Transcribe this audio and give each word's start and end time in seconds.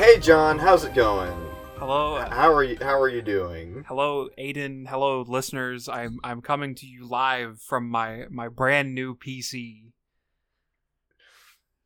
Hey 0.00 0.18
John, 0.18 0.58
how's 0.58 0.82
it 0.84 0.94
going? 0.94 1.30
Hello, 1.76 2.24
How 2.30 2.50
are 2.54 2.64
you 2.64 2.78
how 2.80 2.98
are 2.98 3.10
you 3.10 3.20
doing? 3.20 3.84
hello, 3.86 4.30
Aiden. 4.38 4.88
Hello, 4.88 5.20
listeners. 5.20 5.90
I'm 5.90 6.18
I'm 6.24 6.40
coming 6.40 6.74
to 6.76 6.86
you 6.86 7.06
live 7.06 7.60
from 7.60 7.86
my 7.90 8.24
my 8.30 8.48
brand 8.48 8.94
new 8.94 9.14
PC. 9.14 9.90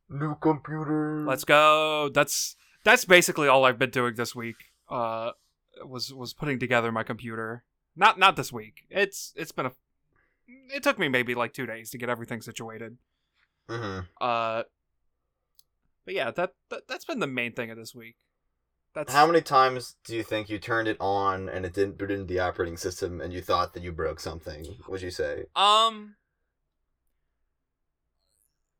New 0.09 0.35
computer. 0.35 1.25
Let's 1.27 1.43
go. 1.43 2.09
That's 2.13 2.55
that's 2.85 3.03
basically 3.03 3.49
all 3.49 3.65
I've 3.65 3.77
been 3.77 3.89
doing 3.89 4.15
this 4.15 4.33
week. 4.33 4.71
Uh, 4.89 5.31
was 5.83 6.13
was 6.13 6.33
putting 6.33 6.57
together 6.57 6.93
my 6.93 7.03
computer. 7.03 7.65
Not 7.97 8.17
not 8.17 8.37
this 8.37 8.49
week. 8.49 8.85
It's 8.89 9.33
it's 9.35 9.51
been 9.51 9.65
a. 9.65 9.71
It 10.73 10.83
took 10.83 10.97
me 10.97 11.09
maybe 11.09 11.35
like 11.35 11.51
two 11.51 11.65
days 11.65 11.89
to 11.89 11.97
get 11.97 12.07
everything 12.07 12.41
situated. 12.41 12.97
hmm 13.69 13.99
Uh, 14.21 14.63
but 16.05 16.13
yeah, 16.13 16.31
that, 16.31 16.51
that 16.69 16.87
that's 16.87 17.05
been 17.05 17.19
the 17.19 17.27
main 17.27 17.53
thing 17.53 17.71
of 17.71 17.77
this 17.77 17.93
week. 17.95 18.15
That's 18.93 19.11
How 19.11 19.27
many 19.27 19.41
times 19.41 19.97
do 20.05 20.15
you 20.15 20.23
think 20.23 20.49
you 20.49 20.57
turned 20.57 20.87
it 20.87 20.95
on 21.01 21.49
and 21.49 21.65
it 21.65 21.73
didn't 21.73 21.97
boot 21.97 22.11
into 22.11 22.23
the 22.23 22.39
operating 22.39 22.77
system 22.77 23.19
and 23.19 23.33
you 23.33 23.41
thought 23.41 23.73
that 23.73 23.83
you 23.83 23.91
broke 23.91 24.21
something? 24.21 24.65
Would 24.87 25.01
you 25.01 25.11
say? 25.11 25.45
Um. 25.55 26.15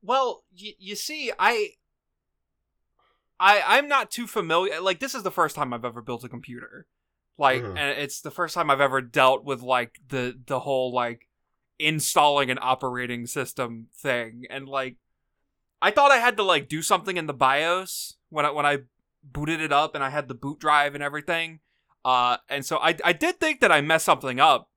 Well, 0.02 0.44
you 0.54 0.74
you 0.80 0.96
see, 0.96 1.32
I. 1.38 1.72
I 3.40 3.62
I'm 3.66 3.90
not 3.90 4.12
too 4.12 4.28
familiar. 4.28 4.80
Like 4.80 5.00
this 5.00 5.14
is 5.16 5.24
the 5.24 5.32
first 5.32 5.56
time 5.56 5.74
I've 5.74 5.84
ever 5.84 6.02
built 6.02 6.24
a 6.24 6.30
computer, 6.30 6.88
like, 7.38 7.62
Mhm. 7.62 7.78
and 7.78 8.00
it's 8.00 8.22
the 8.22 8.32
first 8.32 8.56
time 8.56 8.70
I've 8.70 8.80
ever 8.80 9.02
dealt 9.02 9.44
with 9.44 9.62
like 9.62 10.00
the 10.08 10.40
the 10.48 10.62
whole 10.62 10.94
like 10.94 11.28
installing 11.78 12.50
an 12.50 12.60
operating 12.62 13.28
system 13.28 13.90
thing, 13.94 14.46
and 14.50 14.70
like, 14.70 14.96
I 15.82 15.92
thought 15.92 16.12
I 16.12 16.18
had 16.18 16.38
to 16.38 16.44
like 16.44 16.68
do 16.68 16.82
something 16.82 17.18
in 17.18 17.28
the 17.28 17.34
BIOS 17.34 18.18
when 18.30 18.46
I 18.46 18.52
when 18.52 18.66
I 18.66 18.80
booted 19.24 19.62
it 19.62 19.72
up 19.72 19.96
and 19.96 20.04
I 20.04 20.10
had 20.10 20.28
the 20.28 20.36
boot 20.36 20.60
drive 20.60 20.96
and 20.96 21.04
everything. 21.04 21.60
Uh, 22.04 22.38
and 22.50 22.66
so 22.66 22.78
I 22.78 22.96
I 23.04 23.14
did 23.14 23.40
think 23.40 23.62
that 23.62 23.72
I 23.72 23.82
messed 23.82 24.06
something 24.06 24.40
up, 24.40 24.70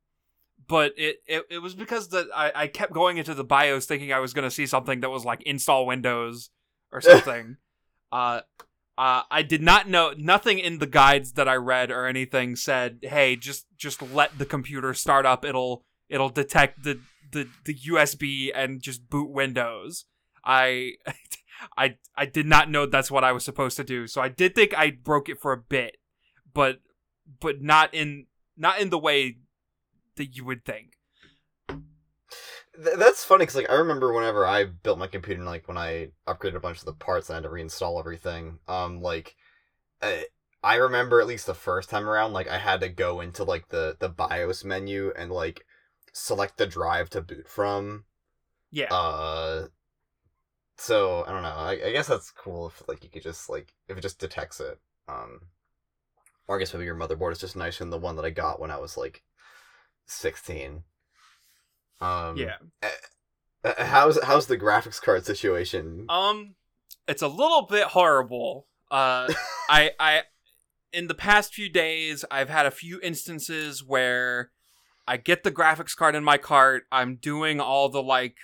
but 0.67 0.93
it, 0.97 1.19
it, 1.27 1.45
it 1.51 1.59
was 1.59 1.75
because 1.75 2.09
that 2.09 2.27
I, 2.35 2.53
I 2.55 2.67
kept 2.67 2.93
going 2.93 3.19
into 3.19 3.35
the 3.35 3.45
BIOS 3.45 3.87
thinking 3.87 4.13
I 4.13 4.21
was 4.21 4.33
gonna 4.33 4.51
see 4.51 4.67
something 4.67 5.01
that 5.01 5.11
was 5.11 5.25
like 5.25 5.43
install 5.43 5.87
Windows 5.87 6.51
or 6.91 7.01
something. 7.03 7.57
uh, 8.12 8.41
uh, 8.99 9.23
I 9.31 9.43
did 9.43 9.62
not 9.62 9.89
know 9.89 10.12
nothing 10.19 10.59
in 10.59 10.79
the 10.79 10.87
guides 10.87 11.35
that 11.35 11.47
I 11.49 11.55
read 11.55 11.93
or 11.93 12.07
anything 12.07 12.57
said, 12.57 12.99
"Hey, 13.03 13.37
just 13.37 13.67
just 13.77 14.03
let 14.03 14.39
the 14.39 14.47
computer 14.47 14.93
start 14.93 15.25
up. 15.25 15.45
It'll 15.45 15.85
it'll 16.09 16.31
detect 16.31 16.83
the 16.83 16.99
the, 17.31 17.47
the 17.65 17.75
USB 17.75 18.51
and 18.53 18.83
just 18.83 19.09
boot 19.09 19.31
Windows." 19.31 20.07
I 20.44 20.92
I 21.77 21.97
I 22.17 22.27
did 22.27 22.47
not 22.47 22.70
know 22.70 22.86
that's 22.86 23.11
what 23.11 23.25
I 23.25 23.33
was 23.33 23.44
supposed 23.44 23.77
to 23.77 23.84
do. 23.84 24.06
So 24.06 24.20
I 24.20 24.28
did 24.28 24.55
think 24.55 24.77
I 24.77 24.91
broke 24.91 25.28
it 25.28 25.41
for 25.41 25.53
a 25.53 25.56
bit, 25.56 25.97
but 26.55 26.81
but 27.41 27.62
not 27.62 27.94
in 27.94 28.27
not 28.56 28.81
in 28.81 28.91
the 28.91 28.98
way 28.98 29.39
that 30.16 30.36
you 30.36 30.44
would 30.44 30.64
think. 30.64 30.98
Th- 31.69 32.97
that's 32.97 33.25
funny 33.25 33.42
because 33.42 33.56
like 33.56 33.70
I 33.70 33.75
remember 33.75 34.12
whenever 34.12 34.47
I 34.47 34.64
built 34.64 34.98
my 34.98 35.06
computer 35.06 35.41
and 35.41 35.48
like 35.48 35.66
when 35.66 35.78
I 35.78 36.11
upgraded 36.27 36.56
a 36.56 36.61
bunch 36.61 36.78
of 36.78 36.84
the 36.84 36.92
parts 36.92 37.28
and 37.28 37.34
I 37.34 37.36
had 37.39 37.44
to 37.44 37.48
reinstall 37.48 37.98
everything. 37.98 38.59
Um, 38.69 39.00
like, 39.00 39.37
I, 40.03 40.27
I 40.62 40.77
remember 40.77 41.21
at 41.21 41.27
least 41.27 41.47
the 41.47 41.54
first 41.54 41.91
time 41.91 42.09
around, 42.09 42.32
like 42.32 42.48
I 42.48 42.59
had 42.59 42.81
to 42.81 42.88
go 42.88 43.21
into 43.21 43.44
like 43.44 43.69
the 43.69 43.97
the 43.98 44.09
BIOS 44.09 44.65
menu 44.65 45.12
and 45.16 45.31
like 45.31 45.65
select 46.12 46.56
the 46.59 46.66
drive 46.66 47.10
to 47.10 47.22
boot 47.22 47.48
from. 47.48 48.04
Yeah. 48.71 48.93
Uh, 48.93 49.69
so 50.78 51.25
I 51.27 51.33
don't 51.33 51.43
know. 51.43 51.49
I, 51.49 51.72
I 51.72 51.93
guess 51.93 52.06
that's 52.06 52.31
cool 52.31 52.69
if 52.69 52.83
like 52.89 53.05
you 53.05 53.11
could 53.11 53.22
just 53.22 53.50
like 53.50 53.75
if 53.89 53.99
it 53.99 54.00
just 54.00 54.19
detects 54.19 54.61
it. 54.61 54.78
Um, 55.09 55.41
or 56.47 56.56
I 56.56 56.59
guess 56.61 56.72
maybe 56.72 56.87
your 56.87 56.97
motherboard 56.97 57.33
is 57.33 57.39
just 57.39 57.56
nicer 57.56 57.84
than 57.84 57.91
the 57.91 57.99
one 57.99 58.16
that 58.16 58.25
I 58.25 58.31
got 58.31 58.61
when 58.61 58.71
I 58.71 58.78
was 58.78 58.97
like 58.97 59.22
sixteen. 60.06 60.84
Um, 62.00 62.37
yeah. 62.37 62.56
uh, 62.83 62.89
How's 63.84 64.22
how's 64.22 64.47
the 64.47 64.56
graphics 64.56 65.03
card 65.03 65.27
situation? 65.27 66.06
Um, 66.09 66.55
it's 67.09 67.22
a 67.22 67.28
little 67.28 67.66
bit 67.69 67.89
horrible. 67.89 68.66
Uh, 68.91 69.33
I 69.69 69.91
I 69.99 70.22
in 70.93 71.09
the 71.09 71.15
past 71.15 71.53
few 71.55 71.69
days 71.69 72.25
I've 72.31 72.49
had 72.49 72.66
a 72.66 72.71
few 72.71 73.00
instances 73.03 73.84
where 73.84 74.50
I 75.06 75.16
get 75.16 75.43
the 75.43 75.50
graphics 75.50 75.97
card 75.97 76.15
in 76.15 76.22
my 76.22 76.39
cart. 76.39 76.84
I'm 76.93 77.16
doing 77.16 77.60
all 77.60 77.89
the 77.89 78.03
like 78.03 78.37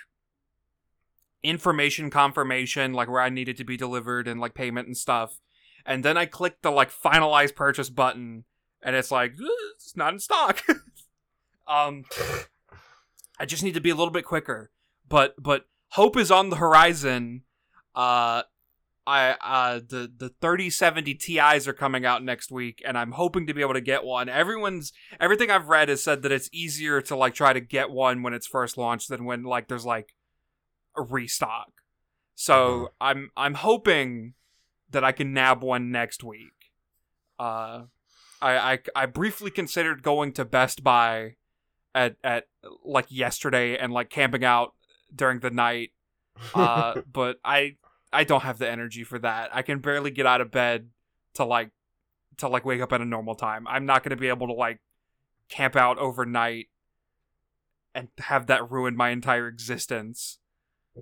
information 1.45 2.09
confirmation, 2.09 2.93
like 2.93 3.09
where 3.09 3.21
I 3.21 3.29
needed 3.29 3.57
to 3.57 3.63
be 3.63 3.77
delivered 3.77 4.27
and 4.27 4.39
like 4.39 4.53
payment 4.53 4.87
and 4.87 4.97
stuff, 4.97 5.39
and 5.85 6.03
then 6.03 6.17
I 6.17 6.25
click 6.25 6.61
the 6.61 6.71
like 6.71 6.91
finalize 6.91 7.55
purchase 7.55 7.89
button, 7.89 8.45
and 8.81 8.95
it's 8.95 9.11
like 9.11 9.33
"Uh, 9.33 9.47
it's 9.75 9.95
not 9.95 10.13
in 10.13 10.19
stock. 10.19 10.61
um. 11.67 12.03
I 13.39 13.45
just 13.45 13.63
need 13.63 13.73
to 13.73 13.81
be 13.81 13.89
a 13.89 13.95
little 13.95 14.13
bit 14.13 14.25
quicker. 14.25 14.71
But 15.07 15.35
but 15.41 15.65
hope 15.89 16.17
is 16.17 16.31
on 16.31 16.49
the 16.49 16.55
horizon. 16.57 17.43
Uh 17.93 18.43
I 19.07 19.35
uh 19.41 19.79
the 19.87 20.11
the 20.17 20.29
3070 20.41 21.13
Ti's 21.15 21.67
are 21.67 21.73
coming 21.73 22.05
out 22.05 22.23
next 22.23 22.51
week 22.51 22.81
and 22.85 22.97
I'm 22.97 23.11
hoping 23.11 23.45
to 23.47 23.53
be 23.53 23.61
able 23.61 23.73
to 23.73 23.81
get 23.81 24.03
one. 24.03 24.29
Everyone's 24.29 24.93
everything 25.19 25.51
I've 25.51 25.69
read 25.69 25.89
has 25.89 26.03
said 26.03 26.23
that 26.23 26.31
it's 26.31 26.49
easier 26.51 27.01
to 27.01 27.15
like 27.15 27.35
try 27.35 27.53
to 27.53 27.61
get 27.61 27.91
one 27.91 28.23
when 28.23 28.33
it's 28.33 28.47
first 28.47 28.77
launched 28.77 29.09
than 29.09 29.25
when 29.25 29.43
like 29.43 29.67
there's 29.67 29.85
like 29.85 30.14
restock. 31.01 31.71
So 32.35 32.91
I'm 32.99 33.31
I'm 33.37 33.55
hoping 33.55 34.33
that 34.89 35.03
I 35.03 35.11
can 35.11 35.33
nab 35.33 35.63
one 35.63 35.91
next 35.91 36.23
week. 36.23 36.71
Uh 37.39 37.83
I 38.41 38.57
I 38.73 38.79
I 38.95 39.05
briefly 39.05 39.51
considered 39.51 40.03
going 40.03 40.33
to 40.33 40.45
Best 40.45 40.83
Buy 40.83 41.35
at 41.93 42.17
at 42.23 42.47
like 42.83 43.07
yesterday 43.09 43.77
and 43.77 43.93
like 43.93 44.09
camping 44.09 44.43
out 44.43 44.73
during 45.13 45.39
the 45.39 45.51
night. 45.51 45.91
Uh 46.53 47.01
but 47.09 47.39
i 47.45 47.77
i 48.11 48.25
don't 48.25 48.43
have 48.43 48.57
the 48.57 48.69
energy 48.69 49.05
for 49.05 49.17
that. 49.19 49.55
I 49.55 49.61
can 49.61 49.79
barely 49.79 50.11
get 50.11 50.25
out 50.25 50.41
of 50.41 50.51
bed 50.51 50.89
to 51.35 51.45
like 51.45 51.71
to 52.37 52.49
like 52.49 52.65
wake 52.65 52.81
up 52.81 52.91
at 52.91 52.99
a 52.99 53.05
normal 53.05 53.35
time. 53.35 53.65
I'm 53.67 53.85
not 53.85 54.03
going 54.03 54.11
to 54.11 54.19
be 54.19 54.27
able 54.27 54.47
to 54.47 54.53
like 54.53 54.79
camp 55.49 55.75
out 55.75 55.97
overnight 55.97 56.67
and 57.93 58.09
have 58.19 58.47
that 58.47 58.69
ruin 58.69 58.95
my 58.95 59.09
entire 59.09 59.47
existence 59.47 60.39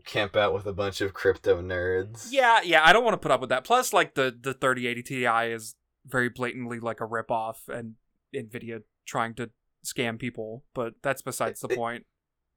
Camp 0.06 0.36
out 0.36 0.54
with 0.54 0.66
a 0.66 0.74
bunch 0.74 1.02
of 1.02 1.14
crypto 1.14 1.62
nerds. 1.62 2.28
yeah 2.32 2.62
yeah 2.64 2.82
i 2.84 2.92
don't 2.92 3.04
want 3.04 3.14
to 3.14 3.18
put 3.20 3.32
up 3.32 3.40
with 3.42 3.50
that 3.50 3.64
plus 3.64 3.94
like 3.94 4.16
the 4.16 4.36
the 4.42 4.54
3080 4.54 5.04
ti 5.04 5.26
is 5.54 5.76
very 6.06 6.30
blatantly 6.30 6.80
like 6.80 7.00
a 7.00 7.06
rip 7.06 7.30
off 7.30 7.62
and 7.68 7.94
nvidia 8.36 8.82
trying 9.06 9.34
to 9.36 9.50
scam 9.86 10.18
people 10.18 10.64
but 10.74 10.94
that's 11.04 11.22
besides 11.22 11.60
the 11.62 11.68
It- 11.70 11.76
point 11.78 12.06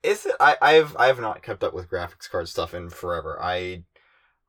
Is 0.03 0.25
it? 0.27 0.35
I 0.41 0.57
I've 0.63 0.97
I've 0.99 1.21
not 1.21 1.43
kept 1.43 1.63
up 1.65 1.75
with 1.75 1.91
graphics 1.91 2.31
card 2.31 2.49
stuff 2.49 2.73
in 2.75 2.89
forever. 2.91 3.39
I 3.43 3.83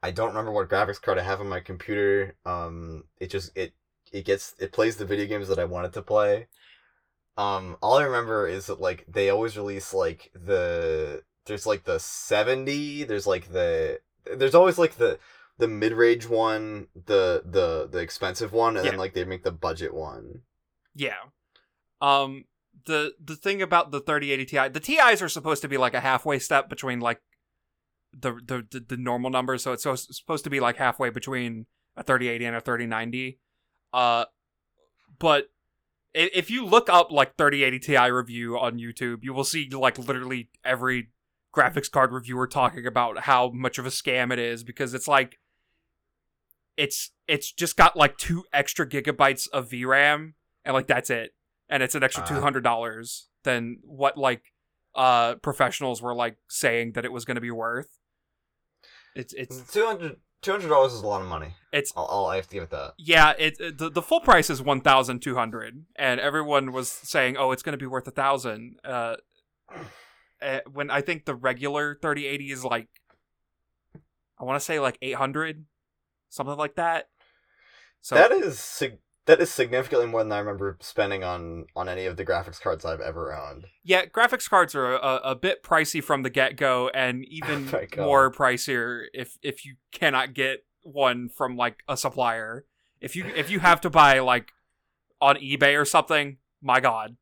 I 0.04 0.12
don't 0.12 0.30
remember 0.30 0.52
what 0.52 0.70
graphics 0.70 1.02
card 1.02 1.18
I 1.18 1.24
have 1.24 1.40
on 1.42 1.50
my 1.50 1.60
computer. 1.60 2.36
Um, 2.46 3.04
it 3.20 3.30
just 3.32 3.58
it 3.58 3.74
it 4.12 4.24
gets 4.26 4.54
it 4.60 4.72
plays 4.72 4.98
the 4.98 5.06
video 5.06 5.26
games 5.26 5.48
that 5.48 5.58
I 5.60 5.66
want 5.66 5.88
it 5.88 5.94
to 5.94 6.02
play. 6.04 6.48
Um, 7.38 7.78
all 7.82 7.98
I 7.98 8.04
remember 8.04 8.48
is 8.48 8.68
that 8.68 8.80
like 8.80 9.06
they 9.08 9.30
always 9.32 9.58
release 9.58 9.94
like 9.94 10.32
the 10.36 11.24
there's 11.48 11.66
like 11.66 11.84
the 11.86 12.00
seventy. 12.00 13.04
There's 13.04 13.28
like 13.28 13.52
the 13.52 14.00
there's 14.36 14.56
always 14.56 14.78
like 14.78 14.96
the 14.98 15.20
the 15.58 15.68
mid 15.68 15.94
range 15.94 16.28
one, 16.28 16.88
the 16.94 17.42
the 17.46 17.88
the 17.92 18.00
expensive 18.00 18.54
one, 18.54 18.78
and 18.78 18.86
Yeah. 18.86 18.92
then 18.92 19.00
like 19.00 19.14
they 19.14 19.26
make 19.26 19.44
the 19.44 19.52
budget 19.52 19.94
one. 19.94 20.42
Yeah. 20.96 21.16
Um 22.02 22.46
the 22.86 23.14
the 23.24 23.36
thing 23.36 23.62
about 23.62 23.92
the 23.92 24.00
3080 24.00 24.46
Ti, 24.46 24.68
the 24.70 24.80
TIs 24.80 25.22
are 25.22 25.30
supposed 25.30 25.62
to 25.64 25.68
be 25.68 25.78
like 25.78 25.94
a 25.94 26.00
halfway 26.00 26.40
step 26.40 26.70
between 26.70 27.00
like 27.00 27.22
the 28.14 28.34
the 28.34 28.66
the, 28.70 28.80
the 28.80 28.98
normal 28.98 29.30
numbers, 29.30 29.64
so 29.64 29.74
it's, 29.74 29.84
so 29.84 29.96
supposed 29.96 30.44
to 30.44 30.50
be 30.50 30.60
like 30.60 30.78
halfway 30.78 31.10
between 31.10 31.66
a 31.96 32.04
3080 32.04 32.46
and 32.46 32.56
a 32.56 32.62
3090. 32.62 33.40
Uh 33.94 34.26
but 35.20 35.50
if 36.14 36.50
you 36.50 36.66
look 36.66 36.90
up 36.90 37.12
like 37.12 37.36
3080 37.38 37.80
Ti 37.80 38.12
review 38.12 38.58
on 38.58 38.78
YouTube, 38.80 39.24
you 39.24 39.34
will 39.34 39.44
see 39.44 39.70
like 39.70 39.98
literally 40.00 40.50
every 40.64 41.10
graphics 41.56 41.90
card 41.90 42.12
reviewer 42.12 42.48
talking 42.48 42.86
about 42.86 43.20
how 43.20 43.50
much 43.50 43.78
of 43.78 43.86
a 43.86 43.90
scam 43.90 44.32
it 44.32 44.40
is 44.40 44.64
because 44.64 44.94
it's 44.94 45.08
like 45.08 45.40
it's 46.76 47.12
it's 47.28 47.52
just 47.52 47.76
got 47.76 47.96
like 47.96 48.18
two 48.18 48.44
extra 48.54 48.88
gigabytes 48.88 49.48
of 49.52 49.70
VRAM 49.70 50.34
and 50.64 50.74
like 50.74 50.88
that's 50.88 51.10
it 51.10 51.34
and 51.70 51.82
it's 51.82 51.96
an 51.96 52.04
extra 52.04 52.26
two 52.26 52.40
hundred 52.42 52.64
dollars 52.64 53.30
than 53.44 53.78
what 53.84 54.18
like 54.18 54.54
uh 54.96 55.36
professionals 55.36 56.02
were 56.02 56.14
like 56.16 56.38
saying 56.50 56.92
that 56.94 57.06
it 57.06 57.12
was 57.12 57.26
going 57.26 57.36
to 57.36 57.42
be 57.42 57.52
worth. 57.52 57.98
It's 59.16 59.34
it's 59.34 59.72
Two 59.74 59.86
hundred 59.86 60.18
two 60.44 60.52
hundred 60.52 60.70
dollars 60.70 60.94
is 60.94 61.02
a 61.02 61.08
lot 61.08 61.22
of 61.22 61.28
money. 61.28 61.56
it's 61.74 61.92
I'll, 61.98 62.08
I'll 62.12 62.26
I 62.28 62.36
have 62.36 62.48
to 62.48 62.54
give 62.54 62.64
it 62.64 62.70
that. 62.70 62.94
yeah. 63.00 63.34
It, 63.40 63.60
it- 63.60 63.78
the 63.80 63.90
the 63.90 64.02
full 64.04 64.20
price 64.22 64.50
is 64.52 64.62
one 64.62 64.82
thousand 64.82 65.22
two 65.22 65.36
hundred, 65.36 65.86
and 65.96 66.20
everyone 66.20 66.72
was 66.72 66.90
saying, 66.92 67.36
"Oh, 67.38 67.52
it's 67.52 67.64
going 67.64 67.74
to 67.74 67.78
be 67.78 67.88
worth 67.88 68.08
a 68.08 68.12
thousand. 68.12 68.78
Uh, 68.84 69.16
eh, 70.42 70.62
when 70.72 70.90
I 70.90 71.02
think 71.02 71.26
the 71.26 71.36
regular 71.36 71.98
thirty 72.02 72.26
eighty 72.28 72.52
is 72.52 72.64
like, 72.64 72.88
I 74.40 74.44
want 74.44 74.60
to 74.60 74.66
say 74.66 74.80
like 74.80 74.98
eight 75.02 75.16
hundred, 75.16 75.66
something 76.30 76.58
like 76.58 76.76
that. 76.76 77.10
So 78.02 78.16
that 78.16 78.32
is 78.32 78.60
sig- 78.60 79.00
that 79.26 79.42
is 79.42 79.52
significantly 79.52 80.08
more 80.08 80.24
than 80.24 80.32
I 80.32 80.40
remember 80.40 80.78
spending 80.80 81.24
on 81.24 81.66
on 81.76 81.90
any 81.90 82.06
of 82.06 82.18
the 82.18 82.26
graphics 82.26 82.62
cards 82.62 82.86
I've 82.86 83.02
ever 83.02 83.36
owned. 83.36 83.66
yeah, 83.84 84.06
graphics 84.06 84.50
cards 84.50 84.74
are 84.74 84.94
a, 84.94 85.20
a 85.24 85.36
bit 85.36 85.64
pricey 85.64 86.04
from 86.04 86.24
the 86.24 86.30
get 86.30 86.56
go, 86.56 86.90
and 86.94 87.26
even 87.30 87.70
Oh 87.74 88.06
more 88.06 88.32
pricier 88.32 89.06
if 89.14 89.38
if 89.42 89.66
you 89.66 89.76
cannot 89.92 90.34
get 90.34 90.66
one 90.82 91.30
from 91.30 91.58
like 91.58 91.84
a 91.88 91.98
supplier. 91.98 92.66
If 93.02 93.16
you 93.16 93.26
if 93.36 93.52
you 93.52 93.60
have 93.60 93.82
to 93.82 93.90
buy 93.90 94.20
like 94.20 94.52
on 95.22 95.36
eBay 95.36 95.80
or 95.80 95.86
something, 95.86 96.38
my 96.62 96.80
god. 96.80 97.18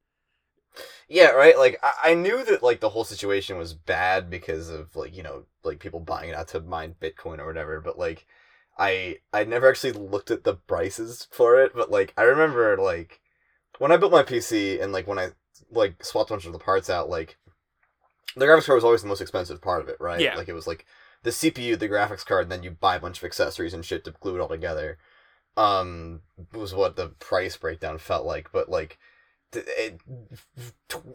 Yeah, 1.08 1.30
right. 1.30 1.58
Like 1.58 1.80
I, 1.84 2.12
I 2.12 2.14
knew 2.14 2.44
that 2.46 2.64
like 2.64 2.80
the 2.80 2.90
whole 2.90 3.04
situation 3.04 3.58
was 3.58 3.74
bad 3.74 4.30
because 4.30 4.70
of 4.70 4.96
like 4.96 5.16
you 5.16 5.24
know 5.24 5.44
like 5.64 5.80
people 5.80 6.00
buying 6.00 6.30
it 6.30 6.36
out 6.36 6.48
to 6.50 6.62
mine 6.62 6.96
Bitcoin 7.00 7.40
or 7.40 7.46
whatever. 7.46 7.80
But 7.82 8.00
like 8.00 8.26
I 8.78 9.18
I 9.34 9.44
never 9.44 9.70
actually 9.70 9.94
looked 9.94 10.32
at 10.32 10.44
the 10.44 10.56
prices 10.56 11.28
for 11.32 11.62
it. 11.62 11.74
But 11.76 11.92
like 11.92 12.14
I 12.18 12.24
remember 12.24 12.78
like 12.78 13.22
when 13.80 13.92
I 13.92 13.98
built 13.98 14.12
my 14.12 14.24
PC 14.24 14.82
and 14.82 14.92
like 14.92 15.08
when 15.08 15.20
I 15.20 15.30
like 15.72 16.04
swapped 16.04 16.30
a 16.30 16.34
bunch 16.34 16.46
of 16.46 16.54
the 16.54 16.60
parts 16.60 16.90
out, 16.90 17.10
like 17.10 17.38
the 18.36 18.46
graphics 18.46 18.66
card 18.66 18.78
was 18.78 18.84
always 18.84 19.02
the 19.02 19.08
most 19.08 19.22
expensive 19.22 19.62
part 19.62 19.82
of 19.82 19.90
it, 19.90 19.98
right? 20.00 20.20
Yeah. 20.20 20.36
Like 20.36 20.50
it 20.50 20.54
was 20.54 20.68
like 20.68 20.86
the 21.24 21.30
CPU, 21.32 21.78
the 21.78 21.90
graphics 21.90 22.26
card, 22.26 22.44
and 22.44 22.52
then 22.52 22.64
you 22.64 22.72
buy 22.72 22.96
a 22.96 23.00
bunch 23.00 23.18
of 23.18 23.24
accessories 23.24 23.74
and 23.74 23.86
shit 23.86 24.04
to 24.06 24.12
glue 24.12 24.36
it 24.36 24.42
all 24.42 24.48
together. 24.48 24.98
Um, 25.58 26.22
was 26.54 26.74
what 26.74 26.98
the 26.98 27.08
price 27.08 27.56
breakdown 27.56 27.98
felt 27.98 28.26
like, 28.26 28.52
but 28.52 28.70
like 28.70 29.00
it, 29.56 30.00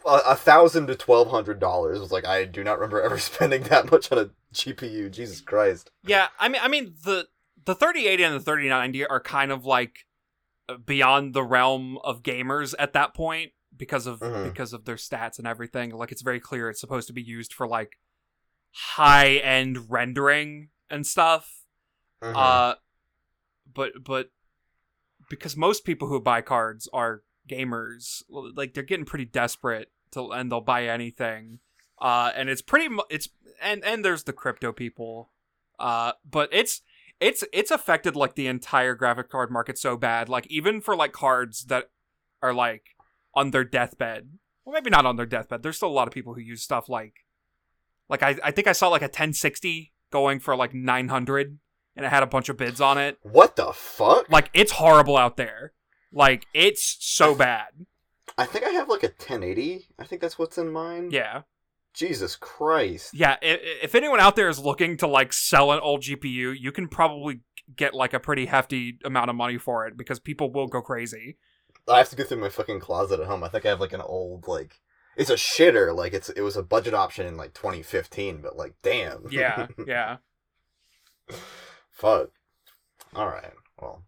a 0.06 0.36
thousand 0.36 0.86
to 0.88 0.94
twelve 0.94 1.30
hundred 1.30 1.60
dollars 1.60 2.00
was 2.00 2.12
like 2.12 2.26
I 2.26 2.44
do 2.44 2.62
not 2.64 2.78
remember 2.78 3.00
ever 3.02 3.18
spending 3.30 3.62
that 3.64 3.90
much 3.90 4.10
on 4.12 4.18
a 4.18 4.30
GPU. 4.54 5.10
Jesus 5.10 5.40
Christ! 5.40 5.90
Yeah, 6.04 6.28
I 6.38 6.48
mean 6.48 6.60
I 6.62 6.68
mean 6.68 6.94
the 7.04 7.28
the 7.64 7.74
3080 7.74 8.22
and 8.24 8.34
the 8.36 8.40
3090 8.40 9.06
are 9.06 9.20
kind 9.20 9.52
of 9.52 9.64
like 9.66 10.06
beyond 10.86 11.34
the 11.34 11.42
realm 11.42 11.98
of 11.98 12.22
gamers 12.22 12.74
at 12.78 12.92
that 12.94 13.14
point 13.14 13.52
because 13.76 14.06
of 14.06 14.20
Mhm. 14.20 14.44
because 14.44 14.72
of 14.72 14.84
their 14.84 14.96
stats 14.96 15.38
and 15.38 15.46
everything. 15.46 15.90
Like 15.90 16.10
it's 16.12 16.22
very 16.22 16.40
clear 16.40 16.70
it's 16.70 16.80
supposed 16.80 17.06
to 17.08 17.12
be 17.12 17.22
used 17.22 17.52
for 17.52 17.66
like 17.68 17.98
high 18.72 19.34
end 19.36 19.90
rendering 19.90 20.68
and 20.88 21.06
stuff. 21.06 21.64
Mhm. 22.22 22.32
Uh 22.34 22.74
but 23.72 23.92
but 24.04 24.30
because 25.28 25.56
most 25.56 25.84
people 25.84 26.08
who 26.08 26.20
buy 26.20 26.40
cards 26.40 26.88
are 26.92 27.22
gamers, 27.50 28.22
like 28.28 28.74
they're 28.74 28.82
getting 28.82 29.04
pretty 29.04 29.24
desperate 29.24 29.90
to 30.12 30.30
and 30.30 30.50
they'll 30.50 30.60
buy 30.60 30.86
anything. 30.86 31.58
Uh 32.00 32.30
and 32.34 32.48
it's 32.48 32.62
pretty 32.62 32.88
mu- 32.88 33.02
it's 33.10 33.28
and 33.60 33.84
and 33.84 34.04
there's 34.04 34.24
the 34.24 34.32
crypto 34.32 34.72
people. 34.72 35.30
Uh 35.78 36.12
but 36.28 36.48
it's 36.52 36.82
it's 37.20 37.44
it's 37.52 37.70
affected 37.70 38.16
like 38.16 38.34
the 38.34 38.46
entire 38.46 38.94
graphic 38.94 39.28
card 39.28 39.50
market 39.50 39.76
so 39.78 39.96
bad. 39.96 40.28
Like 40.28 40.46
even 40.46 40.80
for 40.80 40.96
like 40.96 41.12
cards 41.12 41.64
that 41.64 41.90
are 42.42 42.54
like 42.54 42.96
on 43.34 43.50
their 43.50 43.64
deathbed. 43.64 44.30
Well, 44.64 44.74
maybe 44.74 44.90
not 44.90 45.06
on 45.06 45.16
their 45.16 45.26
deathbed. 45.26 45.62
There's 45.62 45.76
still 45.76 45.88
a 45.88 45.98
lot 45.98 46.08
of 46.08 46.14
people 46.14 46.34
who 46.34 46.40
use 46.40 46.62
stuff 46.62 46.88
like 46.88 47.26
like 48.08 48.22
I 48.22 48.36
I 48.42 48.50
think 48.50 48.66
I 48.66 48.72
saw 48.72 48.88
like 48.88 49.02
a 49.02 49.04
1060 49.04 49.92
going 50.10 50.40
for 50.40 50.56
like 50.56 50.74
900 50.74 51.58
and 51.96 52.06
it 52.06 52.08
had 52.08 52.22
a 52.22 52.26
bunch 52.26 52.48
of 52.48 52.56
bids 52.56 52.80
on 52.80 52.98
it. 52.98 53.18
what 53.22 53.56
the 53.56 53.72
fuck? 53.72 54.30
Like 54.30 54.50
it's 54.54 54.72
horrible 54.72 55.16
out 55.16 55.36
there. 55.36 55.72
Like 56.12 56.46
it's 56.54 56.96
so 57.00 57.34
bad. 57.34 57.68
I 58.38 58.46
think 58.46 58.64
I 58.64 58.70
have 58.70 58.88
like 58.88 59.02
a 59.02 59.08
1080. 59.08 59.86
I 59.98 60.04
think 60.04 60.20
that's 60.20 60.38
what's 60.38 60.58
in 60.58 60.72
mine. 60.72 61.10
Yeah. 61.10 61.42
Jesus 61.92 62.36
Christ. 62.36 63.12
Yeah, 63.14 63.36
if 63.42 63.94
anyone 63.94 64.20
out 64.20 64.36
there 64.36 64.48
is 64.48 64.58
looking 64.60 64.96
to 64.98 65.08
like 65.08 65.32
sell 65.32 65.72
an 65.72 65.80
old 65.80 66.02
GPU, 66.02 66.54
you 66.58 66.70
can 66.72 66.88
probably 66.88 67.40
get 67.74 67.94
like 67.94 68.14
a 68.14 68.20
pretty 68.20 68.46
hefty 68.46 68.98
amount 69.04 69.30
of 69.30 69.36
money 69.36 69.58
for 69.58 69.86
it 69.86 69.96
because 69.96 70.20
people 70.20 70.52
will 70.52 70.68
go 70.68 70.80
crazy. 70.80 71.36
I 71.88 71.98
have 71.98 72.08
to 72.10 72.16
go 72.16 72.24
through 72.24 72.40
my 72.40 72.48
fucking 72.48 72.80
closet 72.80 73.20
at 73.20 73.26
home. 73.26 73.42
I 73.42 73.48
think 73.48 73.66
I 73.66 73.70
have 73.70 73.80
like 73.80 73.92
an 73.92 74.00
old 74.00 74.46
like 74.46 74.80
it's 75.16 75.30
a 75.30 75.34
shitter. 75.34 75.94
Like 75.94 76.12
it's 76.12 76.28
it 76.30 76.42
was 76.42 76.56
a 76.56 76.62
budget 76.62 76.94
option 76.94 77.26
in 77.26 77.36
like 77.36 77.54
2015, 77.54 78.40
but 78.40 78.56
like 78.56 78.74
damn. 78.82 79.26
Yeah, 79.30 79.66
yeah. 79.86 80.18
Fuck. 81.90 82.30
All 83.14 83.26
right. 83.26 83.52
Well, 83.80 84.04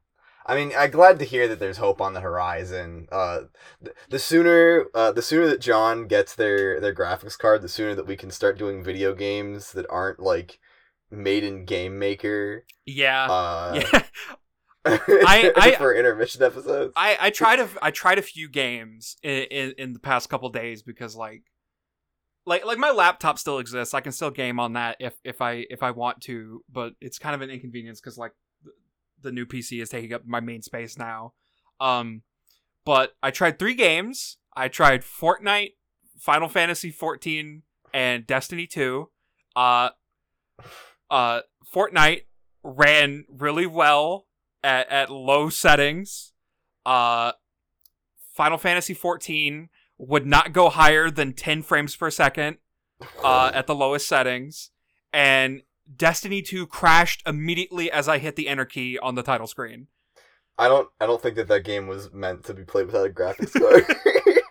I 0.47 0.57
mean, 0.57 0.73
I'm 0.77 0.91
glad 0.91 1.19
to 1.21 1.25
hear 1.25 1.47
that 1.49 1.61
there's 1.61 1.77
hope 1.79 2.01
on 2.01 2.15
the 2.15 2.21
horizon. 2.21 3.07
Uh, 3.13 3.43
th- 3.83 3.97
the 4.09 4.19
sooner, 4.19 4.87
uh, 4.95 5.13
the 5.13 5.23
sooner 5.23 5.47
that 5.49 5.61
John 5.61 6.07
gets 6.07 6.35
their 6.35 6.81
their 6.81 6.95
graphics 6.95 7.39
card, 7.39 7.63
the 7.63 7.69
sooner 7.69 7.95
that 7.95 8.07
we 8.07 8.17
can 8.17 8.31
start 8.31 8.59
doing 8.59 8.83
video 8.83 9.15
games 9.15 9.73
that 9.73 9.87
aren't 9.89 10.21
like 10.21 10.59
made 11.11 11.45
in 11.45 11.65
Game 11.65 11.99
Maker. 11.99 12.65
Yeah. 12.87 13.27
Uh, 13.31 13.83
yeah. 13.93 14.03
I- 14.85 15.53
I- 15.57 15.75
for 15.77 15.95
intermission 15.95 16.43
episodes. 16.43 16.93
I 16.97 17.17
I 17.21 17.31
tried 17.31 17.61
a 17.61 17.69
I 17.81 17.91
tried 17.91 18.19
a 18.19 18.23
few 18.23 18.49
games 18.49 19.17
in, 19.23 19.45
in 19.45 19.75
in 19.79 19.93
the 19.93 20.01
past 20.01 20.29
couple 20.29 20.49
days 20.51 20.83
because 20.83 21.15
like 21.15 21.43
like 22.47 22.65
like 22.67 22.79
my 22.79 22.91
laptop 22.91 23.39
still 23.39 23.59
exists. 23.61 23.95
I 23.95 24.01
can 24.01 24.11
still 24.13 24.31
game 24.31 24.59
on 24.59 24.73
that 24.73 24.97
if 24.99 25.15
if 25.23 25.41
I 25.41 25.65
if 25.71 25.83
I 25.83 25.93
want 25.93 26.21
to, 26.23 26.65
but 26.69 26.95
it's 27.01 27.19
kind 27.19 27.35
of 27.35 27.41
an 27.43 27.51
inconvenience 27.51 28.01
because 28.01 28.19
like 28.19 28.33
the 29.23 29.33
new 29.33 29.47
PC 29.47 29.83
is 29.83 29.89
taking 29.89 30.13
up 30.13 30.27
my 30.27 30.41
main 30.41 30.63
space 30.63 30.99
now. 30.99 31.33
Um, 31.81 32.23
but 32.85 33.15
I 33.23 33.31
tried 33.31 33.59
three 33.59 33.75
games. 33.75 34.39
I 34.55 34.69
tried 34.69 35.03
Fortnite, 35.03 35.73
Final 36.19 36.49
Fantasy 36.49 36.91
14, 36.91 37.63
and 37.95 38.27
Destiny 38.27 38.67
2. 38.67 39.09
Uh, 39.57 39.91
uh, 41.11 41.41
Fortnite 41.73 42.23
ran 42.63 43.25
really 43.29 43.67
well 43.67 44.27
at, 44.63 44.89
at 44.91 45.11
low 45.11 45.49
settings. 45.49 46.33
Uh, 46.85 47.33
Final 48.35 48.59
Fantasy 48.59 48.95
14 48.95 49.69
would 49.99 50.27
not 50.27 50.53
go 50.53 50.69
higher 50.69 51.11
than 51.11 51.33
10 51.33 51.63
frames 51.63 51.95
per 51.95 52.11
second 52.11 52.59
uh, 53.23 53.51
at 53.55 53.67
the 53.67 53.75
lowest 53.75 54.09
settings. 54.09 54.71
And 55.13 55.63
Destiny 55.97 56.43
2 56.43 56.67
crashed 56.67 57.23
immediately 57.27 57.91
as 57.91 58.09
I 58.09 58.19
hit 58.19 58.37
the 58.37 58.49
enter 58.49 58.65
key 58.65 58.99
on 58.99 59.15
the 59.15 59.23
title 59.23 59.47
screen. 59.47 59.89
I 60.59 60.69
don't. 60.69 60.89
I 61.01 61.07
don't 61.07 61.21
think 61.21 61.37
that 61.37 61.49
that 61.49 61.65
game 61.65 61.87
was 61.87 62.13
meant 62.13 62.45
to 62.45 62.55
be 62.55 62.65
played 62.65 62.87
without 62.87 63.07
a 63.07 63.11
graphics 63.11 63.53
card. 63.59 63.85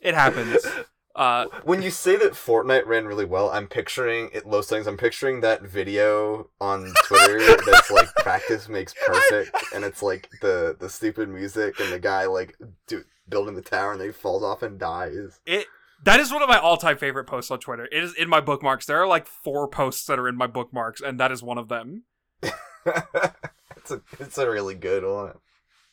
It 0.00 0.14
happens. 0.14 0.66
Uh, 1.14 1.46
when 1.64 1.82
you 1.82 1.90
say 1.90 2.16
that 2.16 2.32
Fortnite 2.32 2.86
ran 2.86 3.04
really 3.04 3.24
well, 3.24 3.50
I'm 3.50 3.66
picturing 3.66 4.30
it 4.32 4.46
low 4.46 4.62
settings. 4.62 4.86
I'm 4.86 4.96
picturing 4.96 5.40
that 5.40 5.62
video 5.62 6.48
on 6.60 6.92
Twitter 7.04 7.38
that's 7.66 7.90
like 7.90 8.08
practice 8.16 8.68
makes 8.68 8.94
perfect, 9.06 9.54
and 9.74 9.84
it's 9.84 10.02
like 10.02 10.28
the 10.40 10.76
the 10.78 10.88
stupid 10.88 11.28
music 11.28 11.78
and 11.80 11.92
the 11.92 11.98
guy 11.98 12.26
like 12.26 12.56
do, 12.86 13.04
building 13.28 13.56
the 13.56 13.62
tower 13.62 13.92
and 13.92 14.00
then 14.00 14.08
he 14.08 14.12
falls 14.12 14.42
off 14.42 14.62
and 14.62 14.78
dies. 14.78 15.40
it 15.46 15.66
that 16.04 16.20
is 16.20 16.32
one 16.32 16.42
of 16.42 16.48
my 16.48 16.58
all-time 16.58 16.98
favorite 16.98 17.24
posts 17.24 17.50
on 17.50 17.58
Twitter. 17.58 17.88
It 17.90 18.02
is 18.02 18.14
in 18.14 18.28
my 18.28 18.40
bookmarks. 18.40 18.86
There 18.86 19.00
are 19.00 19.06
like 19.06 19.26
four 19.26 19.68
posts 19.68 20.06
that 20.06 20.18
are 20.18 20.28
in 20.28 20.36
my 20.36 20.46
bookmarks, 20.46 21.00
and 21.00 21.18
that 21.20 21.32
is 21.32 21.42
one 21.42 21.58
of 21.58 21.68
them. 21.68 22.04
it's 22.42 23.90
a 23.90 24.00
it's 24.18 24.38
a 24.38 24.50
really 24.50 24.74
good 24.74 25.04
one. 25.04 25.34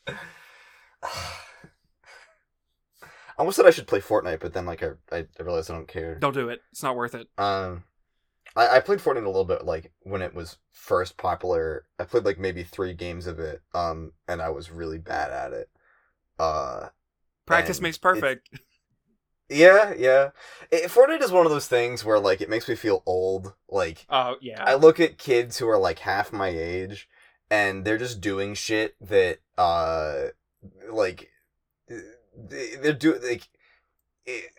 I 3.39 3.41
almost 3.41 3.57
said 3.57 3.67
I 3.67 3.71
should 3.71 3.87
play 3.87 3.99
Fortnite, 3.99 4.39
but 4.39 4.53
then 4.53 4.65
like 4.65 4.81
I 4.83 4.91
I 5.11 5.25
realized 5.39 5.69
I 5.69 5.75
don't 5.75 5.87
care. 5.87 6.15
Don't 6.15 6.33
do 6.33 6.49
it. 6.49 6.61
It's 6.71 6.83
not 6.83 6.95
worth 6.95 7.13
it. 7.13 7.27
Um, 7.37 7.83
I, 8.55 8.77
I 8.77 8.79
played 8.79 8.99
Fortnite 8.99 9.25
a 9.25 9.29
little 9.29 9.45
bit 9.45 9.65
like 9.65 9.91
when 10.01 10.21
it 10.21 10.33
was 10.33 10.57
first 10.71 11.17
popular. 11.17 11.85
I 11.99 12.05
played 12.05 12.25
like 12.25 12.39
maybe 12.39 12.63
three 12.63 12.93
games 12.93 13.27
of 13.27 13.39
it. 13.39 13.61
Um, 13.73 14.13
and 14.27 14.41
I 14.41 14.49
was 14.49 14.71
really 14.71 14.97
bad 14.97 15.31
at 15.31 15.53
it. 15.53 15.69
Uh, 16.39 16.87
Practice 17.45 17.79
makes 17.79 17.97
perfect. 17.97 18.49
yeah, 19.49 19.93
yeah. 19.97 20.29
It, 20.71 20.89
Fortnite 20.89 21.21
is 21.21 21.31
one 21.31 21.45
of 21.45 21.51
those 21.51 21.67
things 21.67 22.03
where 22.03 22.19
like 22.19 22.41
it 22.41 22.49
makes 22.49 22.67
me 22.67 22.75
feel 22.75 23.03
old. 23.05 23.53
Like 23.69 24.05
Oh 24.09 24.35
yeah. 24.41 24.63
I 24.63 24.75
look 24.75 24.99
at 24.99 25.17
kids 25.17 25.57
who 25.57 25.67
are 25.69 25.77
like 25.77 25.99
half 25.99 26.33
my 26.33 26.49
age, 26.49 27.07
and 27.49 27.85
they're 27.85 27.97
just 27.97 28.21
doing 28.21 28.53
shit 28.53 28.95
that 29.01 29.39
uh, 29.57 30.27
like 30.91 31.29
they- 31.89 32.75
they're 32.81 32.93
doing 32.93 33.21
like. 33.23 33.47
It, 34.25 34.51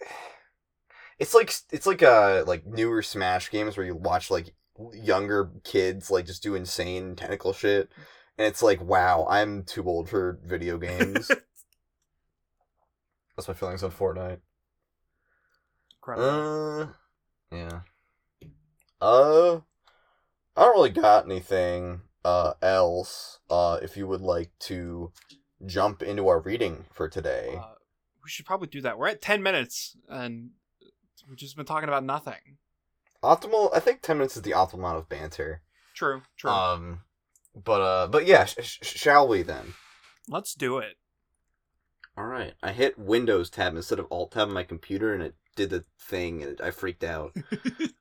it's 1.18 1.34
like 1.34 1.52
it's 1.72 1.86
like 1.86 2.02
uh 2.02 2.44
like 2.46 2.66
newer 2.66 3.02
Smash 3.02 3.50
games 3.50 3.76
where 3.76 3.86
you 3.86 3.94
watch 3.94 4.30
like 4.30 4.54
younger 4.92 5.50
kids 5.64 6.10
like 6.10 6.26
just 6.26 6.42
do 6.42 6.54
insane 6.54 7.16
tentacle 7.16 7.52
shit, 7.52 7.90
and 8.38 8.46
it's 8.46 8.62
like 8.62 8.80
wow, 8.82 9.26
I'm 9.28 9.64
too 9.64 9.84
old 9.84 10.08
for 10.08 10.38
video 10.44 10.78
games. 10.78 11.28
That's 13.36 13.48
my 13.48 13.54
feelings 13.54 13.82
on 13.82 13.90
Fortnite. 13.92 14.40
Incredible. 16.00 16.82
Uh, 16.82 16.86
yeah. 17.56 17.80
Uh, 19.00 19.60
I 20.56 20.62
don't 20.64 20.74
really 20.74 20.90
got 20.90 21.24
anything 21.24 22.00
uh 22.24 22.54
else. 22.62 23.38
Uh, 23.48 23.78
if 23.82 23.96
you 23.96 24.06
would 24.06 24.20
like 24.20 24.50
to 24.60 25.12
jump 25.66 26.02
into 26.02 26.28
our 26.28 26.40
reading 26.40 26.84
for 26.92 27.08
today. 27.08 27.54
Uh, 27.58 27.74
we 28.22 28.28
should 28.30 28.46
probably 28.46 28.68
do 28.68 28.80
that. 28.82 28.98
We're 28.98 29.08
at 29.08 29.22
ten 29.22 29.42
minutes, 29.42 29.96
and 30.08 30.50
we've 31.28 31.38
just 31.38 31.56
been 31.56 31.66
talking 31.66 31.88
about 31.88 32.04
nothing. 32.04 32.58
optimal. 33.22 33.74
I 33.74 33.80
think 33.80 34.02
ten 34.02 34.18
minutes 34.18 34.36
is 34.36 34.42
the 34.42 34.50
optimal 34.52 34.74
amount 34.74 34.98
of 34.98 35.08
banter. 35.08 35.62
True. 35.94 36.22
True. 36.36 36.50
Um, 36.50 37.00
but 37.54 37.80
uh, 37.80 38.06
but 38.08 38.26
yeah, 38.26 38.44
sh- 38.44 38.56
sh- 38.60 38.78
shall 38.82 39.26
we 39.28 39.42
then? 39.42 39.74
Let's 40.28 40.54
do 40.54 40.78
it. 40.78 40.96
All 42.18 42.26
right. 42.26 42.54
I 42.64 42.72
hit 42.72 42.98
Windows 42.98 43.48
tab 43.48 43.76
instead 43.76 44.00
of 44.00 44.08
Alt 44.10 44.32
tab 44.32 44.48
on 44.48 44.54
my 44.54 44.64
computer, 44.64 45.14
and 45.14 45.22
it 45.22 45.36
did 45.54 45.70
the 45.70 45.84
thing, 46.00 46.42
and 46.42 46.60
I 46.60 46.72
freaked 46.72 47.04
out. 47.04 47.36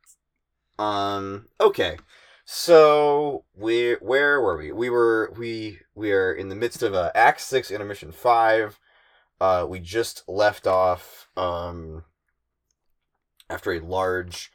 um. 0.79 1.45
Okay. 1.61 1.97
So 2.43 3.43
we 3.55 3.93
where 4.01 4.41
were 4.41 4.57
we? 4.57 4.71
We 4.71 4.89
were 4.89 5.31
we 5.37 5.81
we 5.93 6.11
are 6.13 6.33
in 6.33 6.49
the 6.49 6.55
midst 6.55 6.81
of 6.81 6.95
uh, 6.95 7.11
Act 7.13 7.41
Six, 7.41 7.69
Intermission 7.69 8.11
Five. 8.11 8.79
Uh, 9.39 9.67
we 9.69 9.79
just 9.79 10.23
left 10.27 10.65
off 10.65 11.27
um 11.37 12.03
after 13.51 13.71
a 13.71 13.79
large 13.79 14.51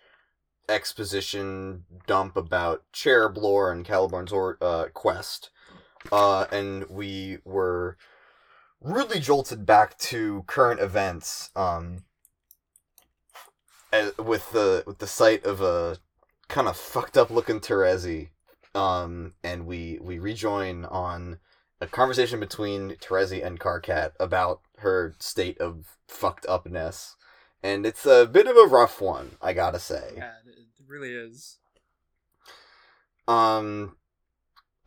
exposition 0.68 1.84
dump 2.08 2.36
about 2.36 2.82
cherub 2.92 3.36
lore 3.36 3.70
and 3.70 3.84
Caliborn's 3.84 4.32
or, 4.32 4.58
uh, 4.60 4.86
quest, 4.92 5.50
uh, 6.10 6.46
and 6.50 6.84
we 6.90 7.38
were 7.44 7.96
really 8.82 9.20
jolted 9.20 9.64
back 9.64 9.96
to 9.98 10.44
current 10.46 10.80
events 10.80 11.50
um, 11.54 12.04
with 14.18 14.50
the 14.52 14.84
with 14.86 14.98
the 14.98 15.06
sight 15.06 15.44
of 15.44 15.60
a 15.60 15.98
kind 16.48 16.68
of 16.68 16.76
fucked 16.76 17.16
up 17.16 17.30
looking 17.30 17.60
Terezi, 17.60 18.28
um, 18.74 19.34
and 19.42 19.66
we 19.66 19.98
we 20.00 20.18
rejoin 20.18 20.84
on 20.86 21.38
a 21.80 21.86
conversation 21.86 22.40
between 22.40 22.90
Terezi 22.96 23.44
and 23.44 23.58
Karkat 23.58 24.12
about 24.20 24.60
her 24.78 25.14
state 25.18 25.58
of 25.58 25.96
fucked 26.08 26.46
upness, 26.46 27.16
and 27.62 27.86
it's 27.86 28.06
a 28.06 28.26
bit 28.26 28.46
of 28.46 28.56
a 28.56 28.68
rough 28.68 29.00
one, 29.00 29.32
I 29.40 29.52
gotta 29.52 29.78
say. 29.78 30.12
Yeah, 30.16 30.32
it 30.46 30.58
it 30.58 30.84
really 30.88 31.12
is. 31.12 31.58
um 33.28 33.96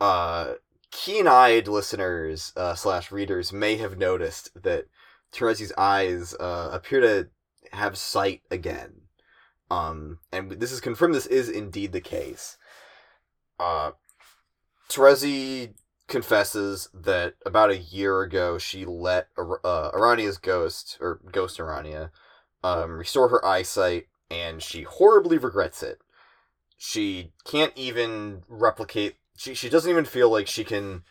uh 0.01 0.53
keen-eyed 0.95 1.67
listeners 1.67 2.53
uh, 2.55 2.73
slash 2.73 3.11
readers 3.11 3.51
may 3.51 3.75
have 3.75 3.97
noticed 3.97 4.49
that 4.63 4.85
Terezi's 5.33 5.73
eyes 5.77 6.33
uh, 6.39 6.69
appear 6.71 7.01
to 7.01 7.27
have 7.73 7.97
sight 7.97 8.41
again. 8.49 9.01
Um 9.69 10.19
and 10.31 10.51
this 10.51 10.71
is 10.71 10.79
confirmed 10.79 11.13
this 11.13 11.25
is 11.25 11.49
indeed 11.49 11.91
the 11.91 11.99
case. 11.99 12.57
Uh 13.59 13.91
Terezi 14.87 15.73
confesses 16.07 16.87
that 16.93 17.33
about 17.45 17.71
a 17.71 17.77
year 17.77 18.21
ago 18.21 18.57
she 18.57 18.85
let 18.85 19.27
uh, 19.37 19.91
Aranea's 19.91 20.37
ghost 20.37 20.97
or 21.01 21.19
ghost 21.31 21.57
Aranea 21.57 22.11
um 22.63 22.91
restore 22.91 23.29
her 23.29 23.43
eyesight 23.43 24.05
and 24.29 24.61
she 24.61 24.83
horribly 24.83 25.39
regrets 25.39 25.83
it. 25.83 25.97
She 26.77 27.33
can't 27.43 27.73
even 27.75 28.43
replicate 28.47 29.15
she 29.35 29.53
she 29.53 29.69
doesn't 29.69 29.89
even 29.89 30.05
feel 30.05 30.29
like 30.29 30.47
she 30.47 30.63
can 30.63 31.03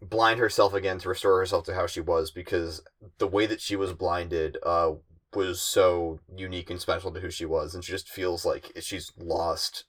blind 0.00 0.40
herself 0.40 0.74
again 0.74 0.98
to 0.98 1.08
restore 1.08 1.38
herself 1.38 1.64
to 1.64 1.74
how 1.74 1.86
she 1.86 2.00
was 2.00 2.30
because 2.30 2.82
the 3.18 3.26
way 3.26 3.46
that 3.46 3.60
she 3.60 3.76
was 3.76 3.92
blinded 3.92 4.58
uh 4.64 4.92
was 5.34 5.62
so 5.62 6.20
unique 6.36 6.68
and 6.70 6.80
special 6.80 7.10
to 7.12 7.20
who 7.20 7.30
she 7.30 7.46
was 7.46 7.74
and 7.74 7.84
she 7.84 7.92
just 7.92 8.08
feels 8.08 8.44
like 8.44 8.72
she's 8.80 9.12
lost 9.16 9.84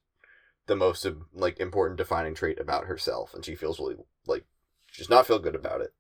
the 0.68 0.76
most 0.76 1.06
like 1.34 1.60
important 1.60 1.98
defining 1.98 2.34
trait 2.34 2.60
about 2.60 2.86
herself 2.86 3.34
and 3.34 3.44
she 3.44 3.56
feels 3.56 3.80
really 3.80 3.96
like 4.28 4.46
she 4.92 5.02
does 5.02 5.10
not 5.10 5.28
feel 5.28 5.40
good 5.40 5.56
about 5.56 5.82
it 5.82 5.94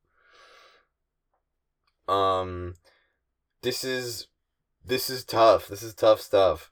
um 2.07 2.75
this 3.63 3.83
is 3.83 4.27
this 4.85 5.09
is 5.09 5.25
tough 5.25 5.67
this 5.67 5.83
is 5.83 5.93
tough 5.93 6.21
stuff 6.21 6.71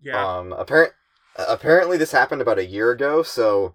Yeah. 0.00 0.38
um, 0.38 0.52
apparent 0.52 0.92
apparently 1.38 1.96
this 1.96 2.12
happened 2.12 2.42
about 2.42 2.58
a 2.58 2.66
year 2.66 2.90
ago. 2.90 3.22
So 3.22 3.74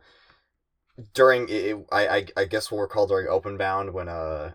during 1.14 1.48
it, 1.50 1.78
I, 1.92 2.08
I 2.08 2.26
I 2.38 2.46
guess 2.46 2.72
we'll 2.72 2.82
recall 2.82 3.08
during 3.08 3.28
Openbound 3.28 3.94
when 3.94 4.08
uh 4.10 4.54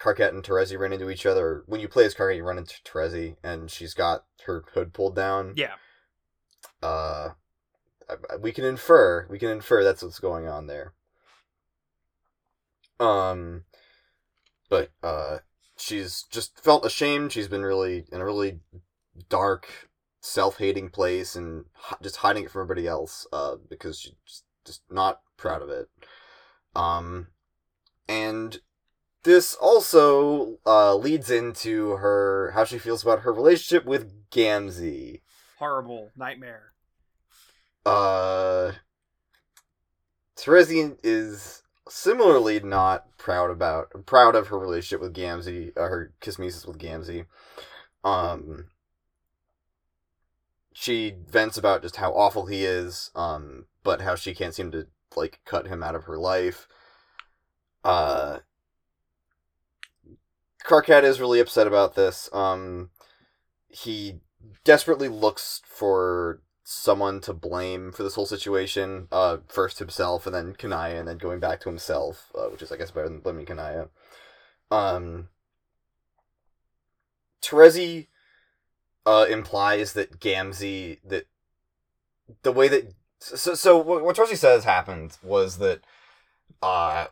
Karkat 0.00 0.30
and 0.30 0.42
Terezi 0.42 0.78
ran 0.78 0.92
into 0.92 1.10
each 1.10 1.26
other. 1.26 1.62
When 1.66 1.80
you 1.80 1.88
play 1.88 2.04
as 2.04 2.14
Karkat, 2.14 2.36
you 2.36 2.44
run 2.44 2.58
into 2.58 2.74
Terezi, 2.84 3.36
and 3.42 3.70
she's 3.70 3.94
got 3.94 4.24
her 4.46 4.64
hood 4.74 4.92
pulled 4.92 5.16
down. 5.16 5.54
yeah. 5.56 5.74
Uh, 6.82 7.30
we 8.40 8.52
can 8.52 8.64
infer 8.64 9.26
we 9.30 9.38
can 9.38 9.48
infer 9.48 9.82
that's 9.82 10.02
what's 10.02 10.18
going 10.18 10.46
on 10.46 10.66
there. 10.66 10.92
Um, 13.00 13.64
but 14.68 14.90
uh, 15.02 15.38
she's 15.76 16.24
just 16.30 16.58
felt 16.60 16.84
ashamed. 16.84 17.32
She's 17.32 17.48
been 17.48 17.64
really 17.64 18.04
in 18.12 18.20
a 18.20 18.24
really 18.24 18.60
dark, 19.28 19.88
self-hating 20.20 20.90
place 20.90 21.34
and 21.36 21.64
just 22.02 22.16
hiding 22.16 22.44
it 22.44 22.50
from 22.50 22.62
everybody 22.62 22.86
else. 22.86 23.26
Uh, 23.32 23.56
because 23.68 23.98
she's 23.98 24.14
just, 24.26 24.44
just 24.64 24.82
not 24.90 25.20
proud 25.36 25.62
of 25.62 25.68
it. 25.68 25.88
Um, 26.74 27.28
and 28.08 28.58
this 29.22 29.54
also 29.54 30.58
uh 30.66 30.94
leads 30.94 31.30
into 31.30 31.92
her 31.92 32.52
how 32.54 32.64
she 32.64 32.78
feels 32.78 33.02
about 33.02 33.20
her 33.20 33.32
relationship 33.32 33.86
with 33.86 34.30
Gamzee 34.30 35.22
Horrible 35.58 36.10
nightmare. 36.16 36.72
uh 37.86 38.72
Terezi 40.36 40.96
is 41.02 41.62
similarly 41.88 42.60
not 42.60 43.16
proud 43.16 43.50
about 43.50 44.06
proud 44.06 44.34
of 44.34 44.48
her 44.48 44.58
relationship 44.58 45.00
with 45.00 45.14
Gamzee, 45.14 45.76
uh, 45.76 45.82
her 45.82 46.12
kismesis 46.20 46.66
with 46.66 46.78
Gamzee. 46.78 47.26
Um 48.02 48.66
she 50.74 51.14
vents 51.26 51.56
about 51.56 51.80
just 51.80 51.96
how 51.96 52.12
awful 52.12 52.46
he 52.46 52.64
is, 52.64 53.10
um, 53.14 53.64
but 53.82 54.02
how 54.02 54.14
she 54.16 54.34
can't 54.34 54.54
seem 54.54 54.70
to 54.72 54.88
like 55.16 55.40
cut 55.46 55.68
him 55.68 55.82
out 55.82 55.94
of 55.94 56.04
her 56.04 56.18
life. 56.18 56.68
Uh 57.82 58.40
Karkat 60.66 61.04
is 61.04 61.20
really 61.20 61.40
upset 61.40 61.66
about 61.66 61.94
this. 61.94 62.28
Um 62.32 62.90
he 63.68 64.20
desperately 64.64 65.08
looks 65.08 65.62
for 65.64 66.42
someone 66.64 67.20
to 67.20 67.32
blame 67.32 67.92
for 67.92 68.02
this 68.02 68.14
whole 68.14 68.26
situation. 68.26 69.06
Uh, 69.12 69.38
first 69.48 69.78
himself, 69.78 70.26
and 70.26 70.34
then 70.34 70.54
Kanaya, 70.54 70.98
and 70.98 71.06
then 71.06 71.18
going 71.18 71.40
back 71.40 71.60
to 71.60 71.68
himself, 71.68 72.32
uh, 72.34 72.48
which 72.48 72.62
is, 72.62 72.72
I 72.72 72.76
guess, 72.76 72.90
better 72.90 73.08
than 73.08 73.20
blaming 73.20 73.46
Kanaya. 73.46 73.88
Um, 74.70 75.28
Terezi 77.42 78.08
uh, 79.06 79.26
implies 79.28 79.92
that 79.94 80.18
Gamzee 80.20 80.98
that 81.04 81.26
the 82.42 82.52
way 82.52 82.68
that 82.68 82.94
so 83.18 83.54
so 83.54 83.76
what, 83.76 84.16
Terezi 84.16 84.36
says 84.36 84.64
happened 84.64 85.18
was 85.22 85.58
that 85.58 85.80
uh 86.62 87.06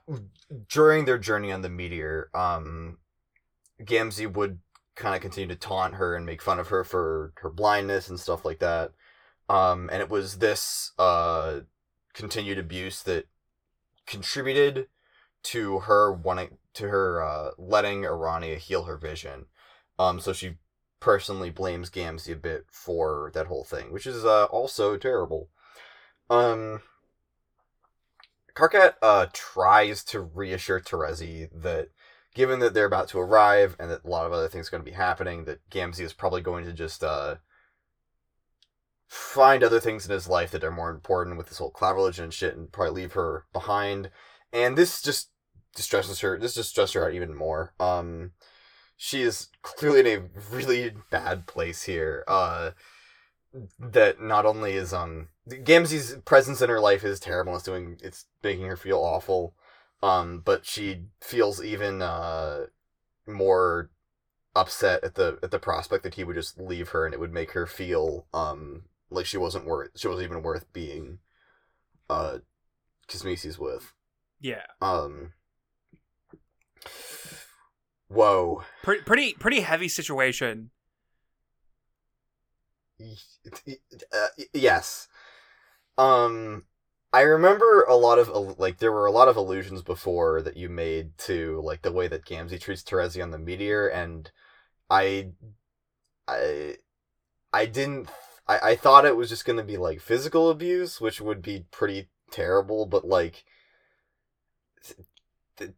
during 0.69 1.05
their 1.05 1.19
journey 1.19 1.53
on 1.53 1.63
the 1.63 1.69
meteor, 1.69 2.31
um, 2.35 2.99
Gamzee 3.81 4.33
would 4.33 4.59
kind 4.95 5.15
of 5.15 5.23
continue 5.23 5.49
to 5.49 5.57
taunt 5.57 5.95
her 5.95 6.15
and 6.15 6.27
make 6.27 6.43
fun 6.43 6.59
of 6.59 6.69
her 6.69 6.85
for 6.85 7.33
her 7.37 7.51
blindness 7.51 8.09
and 8.09 8.21
stuff 8.21 8.45
like 8.45 8.59
that. 8.59 8.93
Um, 9.49 9.89
and 9.93 10.01
it 10.01 10.11
was 10.11 10.39
this 10.39 10.93
uh, 10.99 11.61
continued 12.15 12.59
abuse 12.59 13.03
that 13.05 13.27
contributed 14.07 14.89
to 15.45 15.81
her 15.81 16.13
wanting 16.13 16.59
to 16.75 16.89
her 16.89 17.23
uh, 17.23 17.51
letting 17.59 18.03
Aranea 18.03 18.57
heal 18.59 18.85
her 18.85 18.97
vision. 18.97 19.47
Um, 19.99 20.21
so 20.21 20.33
she 20.33 20.57
personally 21.03 21.51
blames 21.51 21.91
Gamzee 21.91 22.33
a 22.33 22.37
bit 22.37 22.67
for 22.71 23.33
that 23.35 23.49
whole 23.49 23.65
thing, 23.65 23.93
which 23.93 24.07
is 24.07 24.25
uh, 24.25 24.45
also 24.45 24.97
terrible. 24.97 25.49
Um, 26.31 26.81
Karkat 28.55 28.95
uh, 29.03 29.27
tries 29.33 30.05
to 30.05 30.21
reassure 30.21 30.81
Terezi 30.81 31.49
that 31.53 31.89
given 32.35 32.61
that 32.61 32.73
they're 32.73 32.87
about 32.87 33.09
to 33.09 33.19
arrive 33.19 33.75
and 33.81 33.91
that 33.91 34.05
a 34.05 34.09
lot 34.09 34.27
of 34.27 34.33
other 34.33 34.47
things 34.47 34.69
are 34.69 34.71
going 34.71 34.85
to 34.85 34.91
be 34.91 34.97
happening, 34.97 35.45
that 35.45 35.69
Gamzee 35.71 36.05
is 36.05 36.13
probably 36.13 36.41
going 36.41 36.65
to 36.67 36.73
just 36.73 37.03
uh, 37.03 37.35
find 39.09 39.65
other 39.65 39.81
things 39.81 40.07
in 40.07 40.13
his 40.13 40.29
life 40.29 40.53
that 40.53 40.63
are 40.63 40.71
more 40.71 40.91
important 40.91 41.37
with 41.37 41.49
this 41.49 41.59
whole 41.59 41.71
cloud 41.71 41.97
religion 41.97 42.25
and 42.25 42.33
shit, 42.33 42.57
and 42.57 42.71
probably 42.71 43.03
leave 43.03 43.15
her 43.15 43.47
behind. 43.53 44.09
And 44.53 44.79
this 44.79 45.03
just 45.03 45.31
distresses 45.75 46.21
her. 46.21 46.39
This 46.39 46.55
just 46.55 46.71
stresses 46.71 46.95
her 46.95 47.07
out 47.07 47.15
even 47.15 47.35
more. 47.35 47.75
Um, 47.81 48.31
she 49.05 49.23
is 49.23 49.49
clearly 49.63 49.99
in 49.99 50.07
a 50.07 50.55
really 50.55 50.93
bad 51.11 51.49
place 51.49 51.83
here. 51.83 52.23
Uh, 52.29 52.71
that 53.81 54.23
not 54.23 54.47
only 54.47 54.75
is 54.75 54.93
um 54.95 55.27
Gamzee's 55.49 56.19
presence 56.25 56.63
in 56.63 56.71
her 56.71 56.79
life 56.79 57.03
is 57.03 57.19
terrible. 57.19 57.57
It's 57.57 57.65
doing 57.65 57.99
it's 58.01 58.27
making 58.45 58.67
her 58.67 58.77
feel 58.77 58.99
awful. 58.99 59.55
Um, 60.05 60.41
but 60.45 60.65
she 60.65 61.07
feels 61.21 61.61
even 61.63 62.01
uh 62.01 62.67
more 63.27 63.91
upset 64.55 65.03
at 65.03 65.17
the 65.17 65.37
at 65.43 65.51
the 65.51 65.59
prospect 65.59 66.05
that 66.05 66.15
he 66.15 66.23
would 66.23 66.37
just 66.37 66.61
leave 66.61 66.91
her 66.91 67.05
and 67.05 67.13
it 67.13 67.19
would 67.19 67.33
make 67.33 67.53
her 67.53 67.67
feel 67.67 68.27
um 68.33 68.85
like 69.11 69.27
she 69.27 69.37
wasn't 69.37 69.67
worth 69.67 69.91
she 69.97 70.07
wasn't 70.07 70.25
even 70.31 70.45
worth 70.45 70.73
being 70.73 71.19
uh 72.09 72.39
Kismesis 73.09 73.59
with. 73.59 73.93
Yeah. 74.41 74.63
Um 74.81 75.33
Whoa. 78.13 78.63
Pretty 78.83 79.03
pretty 79.03 79.33
pretty 79.35 79.61
heavy 79.61 79.89
situation. 79.89 80.71
Uh, 83.01 84.27
yes. 84.53 85.09
Um 85.99 86.65
I 87.13 87.23
remember 87.23 87.83
a 87.83 87.95
lot 87.95 88.19
of 88.19 88.59
like 88.59 88.79
there 88.79 88.93
were 88.93 89.07
a 89.07 89.13
lot 89.13 89.29
of 89.29 89.37
allusions 89.37 89.83
before 89.83 90.41
that 90.43 90.57
you 90.57 90.69
made 90.71 91.19
to 91.19 91.61
like 91.63 91.83
the 91.83 91.93
way 91.93 92.09
that 92.09 92.25
Gamzee 92.25 92.61
treats 92.61 92.83
Terezi 92.83 93.23
on 93.23 93.31
the 93.31 93.39
Meteor, 93.39 93.89
and 93.89 94.31
I, 94.89 95.33
I, 96.27 96.77
I 97.53 97.67
didn't. 97.67 98.09
I, 98.49 98.59
I 98.71 98.77
thought 98.77 99.05
it 99.05 99.17
was 99.17 99.29
just 99.29 99.45
gonna 99.45 99.63
be 99.63 99.77
like 99.77 100.01
physical 100.01 100.49
abuse, 100.49 101.03
which 101.03 101.21
would 101.21 101.43
be 101.43 101.67
pretty 101.71 102.09
terrible, 102.31 102.87
but 102.87 103.07
like 103.07 103.45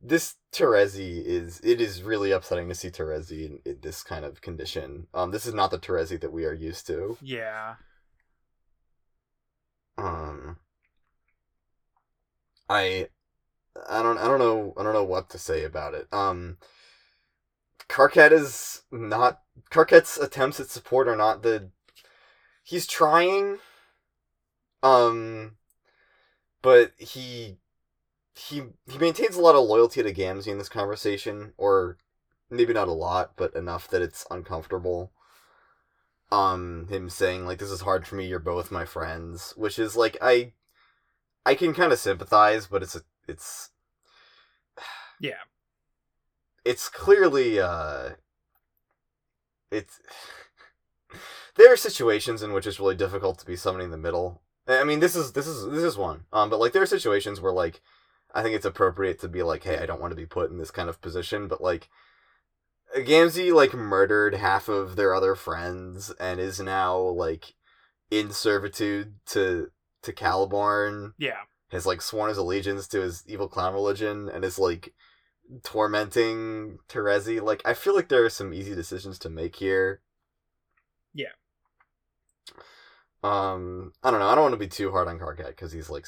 this 0.03 0.37
Terezi 0.53 1.25
is 1.25 1.61
it 1.65 1.81
is 1.81 2.03
really 2.03 2.31
upsetting 2.31 2.69
to 2.69 2.75
see 2.75 2.91
Terezi 2.91 3.47
in, 3.47 3.59
in 3.65 3.79
this 3.83 4.03
kind 4.03 4.25
of 4.25 4.41
condition. 4.41 5.07
Um, 5.15 5.31
this 5.31 5.47
is 5.47 5.55
not 5.55 5.71
the 5.71 5.79
Terezi 5.79 6.21
that 6.21 6.33
we 6.33 6.45
are 6.45 6.53
used 6.53 6.87
to. 6.89 7.17
Yeah. 7.21 7.77
Um, 9.97 10.59
I, 12.69 13.09
I 13.89 14.03
don't, 14.03 14.19
I 14.19 14.25
don't 14.27 14.39
know, 14.39 14.75
I 14.77 14.83
don't 14.83 14.93
know 14.93 15.05
what 15.05 15.31
to 15.31 15.39
say 15.39 15.65
about 15.65 15.95
it. 15.95 16.09
Um, 16.13 16.59
Karkat 17.89 18.33
is 18.33 18.83
not 18.91 19.41
Karkat's 19.71 20.19
attempts 20.19 20.61
at 20.61 20.69
support 20.69 21.09
are 21.09 21.17
not 21.17 21.43
the. 21.43 21.71
He's 22.63 22.87
trying. 22.87 23.59
Um, 24.83 25.57
but 26.63 26.93
he, 26.99 27.57
he 28.35 28.63
he 28.87 28.99
maintains 28.99 29.37
a 29.37 29.41
lot 29.41 29.55
of 29.55 29.65
loyalty 29.65 30.03
to 30.03 30.13
Gamzee 30.13 30.49
in 30.49 30.59
this 30.59 30.69
conversation, 30.69 31.53
or 31.57 31.99
maybe 32.51 32.73
not 32.73 32.89
a 32.89 32.93
lot, 32.93 33.33
but 33.37 33.55
enough 33.55 33.89
that 33.89 34.03
it's 34.03 34.27
uncomfortable. 34.31 35.13
Um, 36.33 36.89
him 36.89 37.09
saying 37.09 37.47
like, 37.47 37.59
"This 37.59 37.71
is 37.71 37.83
hard 37.83 38.07
for 38.07 38.17
me. 38.17 38.27
You're 38.27 38.41
both 38.41 38.71
my 38.73 38.85
friends," 38.85 39.55
which 39.57 39.79
is 39.79 39.97
like 39.97 40.17
I, 40.21 40.53
I 41.47 41.55
can 41.55 41.75
kind 41.75 41.93
of 41.93 41.99
sympathize, 41.99 42.67
but 42.67 42.83
it's 42.83 42.97
a 42.97 43.03
it's 43.29 43.71
Yeah. 45.21 45.45
it's 46.65 46.89
clearly 46.89 47.61
uh 47.61 48.11
it's 49.71 50.01
there 51.57 51.73
are 51.73 51.77
situations 51.77 52.43
in 52.43 52.53
which 52.53 52.67
it's 52.67 52.81
really 52.81 52.95
difficult 52.97 53.39
to 53.39 53.47
be 53.47 53.57
somebody 53.57 53.85
in 53.85 53.91
the 53.91 53.97
middle 53.97 54.43
i 54.67 54.85
mean 54.85 55.01
this 55.01 55.15
is 55.15 55.33
this 55.33 55.47
is 55.47 55.71
this 55.71 55.83
is 55.85 55.97
one 55.97 56.25
um 56.33 56.51
but 56.51 56.59
like 56.59 56.73
there 56.73 56.83
are 56.83 56.87
situations 56.87 57.41
where 57.41 57.53
like 57.53 57.81
i 58.35 58.43
think 58.43 58.55
it's 58.55 58.67
appropriate 58.67 59.19
to 59.21 59.29
be 59.29 59.43
like 59.43 59.65
hey 59.65 59.79
i 59.79 59.87
don't 59.87 60.01
want 60.01 60.11
to 60.11 60.17
be 60.17 60.27
put 60.27 60.51
in 60.51 60.59
this 60.59 60.71
kind 60.71 60.89
of 60.91 61.01
position 61.01 61.49
but 61.49 61.63
like 61.63 61.89
Gamzee 62.97 63.53
like 63.53 63.75
murdered 63.75 64.35
half 64.35 64.69
of 64.69 64.95
their 64.95 65.15
other 65.15 65.35
friends 65.35 66.13
and 66.21 66.39
is 66.39 66.61
now 66.61 66.97
like 66.99 67.55
in 68.11 68.31
servitude 68.31 69.15
to 69.27 69.71
to 70.03 70.13
Caliborn 70.13 71.15
Yeah. 71.19 71.41
has 71.71 71.87
like 71.87 72.01
sworn 72.03 72.29
his 72.29 72.39
allegiance 72.39 72.87
to 72.89 73.01
his 73.01 73.25
evil 73.27 73.49
clown 73.49 73.75
religion 73.75 74.29
and 74.29 74.45
is 74.45 74.59
like 74.61 74.95
tormenting 75.65 76.79
Terezi. 76.89 77.43
Like 77.43 77.63
I 77.65 77.75
feel 77.75 77.97
like 77.97 78.09
there 78.09 78.25
are 78.25 78.31
some 78.31 78.55
easy 78.55 78.75
decisions 78.75 79.19
to 79.21 79.31
make 79.31 79.57
here. 79.57 80.01
Yeah. 81.15 81.33
Um, 83.23 83.93
I 84.03 84.11
don't 84.11 84.21
know. 84.21 84.29
I 84.29 84.35
don't 84.35 84.43
want 84.45 84.53
to 84.55 84.59
be 84.59 84.69
too 84.69 84.91
hard 84.91 85.09
on 85.09 85.19
Karkat 85.19 85.49
because 85.49 85.73
he's 85.73 85.89
like 85.91 86.07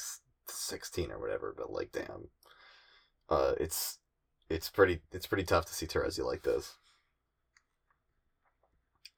s- 0.49 0.55
sixteen 0.55 1.11
or 1.11 1.19
whatever. 1.19 1.53
But 1.57 1.71
like, 1.71 1.91
damn, 1.91 2.29
uh, 3.29 3.53
it's 3.59 3.99
it's 4.49 4.69
pretty 4.69 5.01
it's 5.11 5.27
pretty 5.27 5.43
tough 5.43 5.65
to 5.65 5.73
see 5.73 5.87
Terezi 5.87 6.23
like 6.25 6.43
this. 6.43 6.75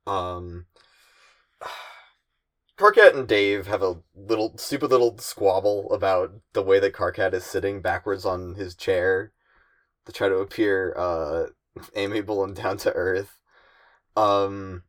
Um, 0.08 0.66
Karkat 2.78 3.14
and 3.16 3.28
Dave 3.28 3.68
have 3.68 3.82
a 3.84 4.02
little 4.16 4.58
stupid 4.58 4.90
little 4.90 5.18
squabble 5.18 5.92
about 5.92 6.32
the 6.54 6.64
way 6.64 6.80
that 6.80 6.94
Karkat 6.94 7.34
is 7.34 7.44
sitting 7.44 7.82
backwards 7.82 8.26
on 8.26 8.56
his 8.56 8.76
chair 8.76 9.32
to 10.06 10.12
try 10.14 10.30
to 10.30 10.38
appear 10.38 10.94
uh 10.98 11.48
amiable 11.96 12.44
and 12.44 12.56
down 12.56 12.78
to 12.80 12.94
earth. 12.94 13.40
Um 14.18 14.84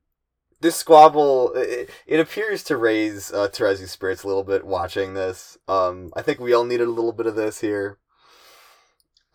this 0.61 0.77
squabble 0.77 1.53
it, 1.55 1.91
it 2.07 2.21
appears 2.21 2.63
to 2.65 2.77
raise 2.77 3.33
uh 3.33 3.49
Terezi's 3.49 3.91
spirits 3.91 4.23
a 4.23 4.27
little 4.27 4.45
bit 4.45 4.65
watching 4.65 5.15
this. 5.15 5.59
Um 5.69 6.13
I 6.17 6.23
think 6.23 6.41
we 6.41 6.53
all 6.53 6.65
needed 6.65 6.89
a 6.89 6.93
little 6.93 7.13
bit 7.13 7.27
of 7.27 7.37
this 7.37 7.61
here. 7.61 7.99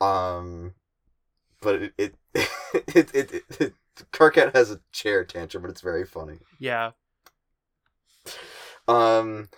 Um 0.02 0.74
but 1.62 1.82
it 1.82 1.94
it 1.98 2.16
it, 2.34 3.16
it, 3.16 3.32
it, 3.34 3.44
it 3.60 3.74
Karkat 4.12 4.54
has 4.54 4.72
a 4.72 4.82
chair 4.92 5.24
tantrum, 5.24 5.64
but 5.64 5.72
it's 5.72 5.82
very 5.82 6.06
funny. 6.06 6.40
Yeah. 6.60 6.92
Um, 8.88 9.50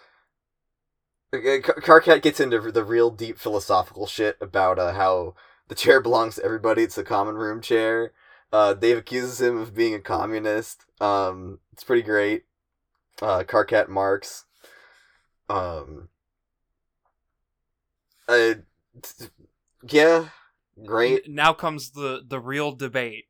K- 1.33 1.61
Karkat 1.61 2.21
gets 2.21 2.39
into 2.39 2.71
the 2.71 2.83
real 2.83 3.09
deep 3.09 3.37
philosophical 3.37 4.07
shit 4.07 4.37
about 4.39 4.79
uh, 4.79 4.93
how 4.93 5.35
the 5.67 5.75
chair 5.75 5.99
belongs 6.01 6.35
to 6.35 6.43
everybody. 6.43 6.83
It's 6.83 6.95
the 6.95 7.03
common 7.03 7.35
room 7.35 7.61
chair. 7.61 8.13
Uh, 8.51 8.73
Dave 8.73 8.97
accuses 8.97 9.41
him 9.41 9.57
of 9.57 9.75
being 9.75 9.93
a 9.93 9.99
communist. 9.99 10.85
Um, 11.01 11.59
it's 11.73 11.83
pretty 11.83 12.01
great. 12.03 12.43
Uh, 13.21 13.43
Karkat 13.43 13.89
Marx. 13.89 14.45
Um, 15.49 16.09
uh, 18.27 18.55
yeah, 19.89 20.29
great. 20.85 21.29
Now 21.29 21.53
comes 21.53 21.91
the 21.91 22.21
the 22.25 22.39
real 22.39 22.71
debate. 22.73 23.25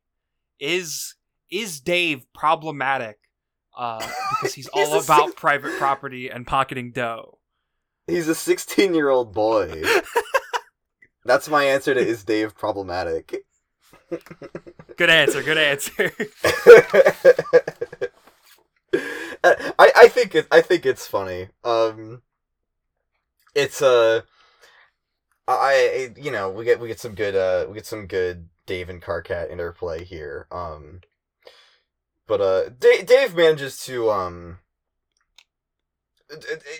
Is 0.60 1.14
is 1.50 1.80
Dave 1.80 2.24
problematic? 2.34 3.18
Uh, 3.76 3.98
because 4.30 4.54
he's 4.54 4.68
He's 4.72 4.88
all 4.88 5.00
about 5.00 5.28
six- 5.30 5.40
private 5.40 5.78
property 5.78 6.28
and 6.28 6.46
pocketing 6.46 6.90
dough. 6.92 7.38
He's 8.06 8.26
a 8.28 8.34
16 8.34 8.94
year 8.94 9.10
old 9.10 9.34
boy. 9.34 9.82
That's 11.24 11.48
my 11.48 11.64
answer 11.64 11.92
to 11.94 12.00
is 12.00 12.24
Dave 12.24 12.56
problematic? 12.56 13.44
Good 14.98 15.10
answer. 15.10 15.42
Good 15.44 15.58
answer. 15.58 16.12
I 19.78 19.92
I 19.94 20.08
think 20.08 20.34
it 20.34 20.48
I 20.50 20.60
think 20.60 20.84
it's 20.84 21.06
funny. 21.06 21.50
Um, 21.62 22.22
it's 23.54 23.80
uh, 23.80 24.22
I 25.46 26.10
you 26.16 26.32
know 26.32 26.50
we 26.50 26.64
get 26.64 26.80
we 26.80 26.88
get 26.88 26.98
some 26.98 27.14
good 27.14 27.36
uh 27.36 27.66
we 27.68 27.74
get 27.74 27.86
some 27.86 28.08
good 28.08 28.48
Dave 28.66 28.88
and 28.88 29.00
Karkat 29.00 29.52
interplay 29.52 30.02
here. 30.02 30.48
Um, 30.50 31.02
but 32.26 32.40
uh, 32.40 32.68
Dave, 32.70 33.06
Dave 33.06 33.36
manages 33.36 33.78
to 33.84 34.10
um. 34.10 34.58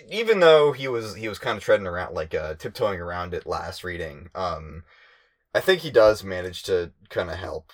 Even 0.09 0.41
though 0.41 0.73
he 0.73 0.89
was 0.89 1.15
he 1.15 1.29
was 1.29 1.39
kind 1.39 1.57
of 1.57 1.63
treading 1.63 1.87
around 1.87 2.13
like 2.13 2.35
uh 2.35 2.55
tiptoeing 2.55 2.99
around 2.99 3.33
it 3.33 3.47
last 3.47 3.85
reading, 3.85 4.29
um, 4.35 4.83
I 5.55 5.61
think 5.61 5.81
he 5.81 5.89
does 5.89 6.21
manage 6.21 6.63
to 6.63 6.91
kind 7.09 7.29
of 7.29 7.37
help 7.37 7.71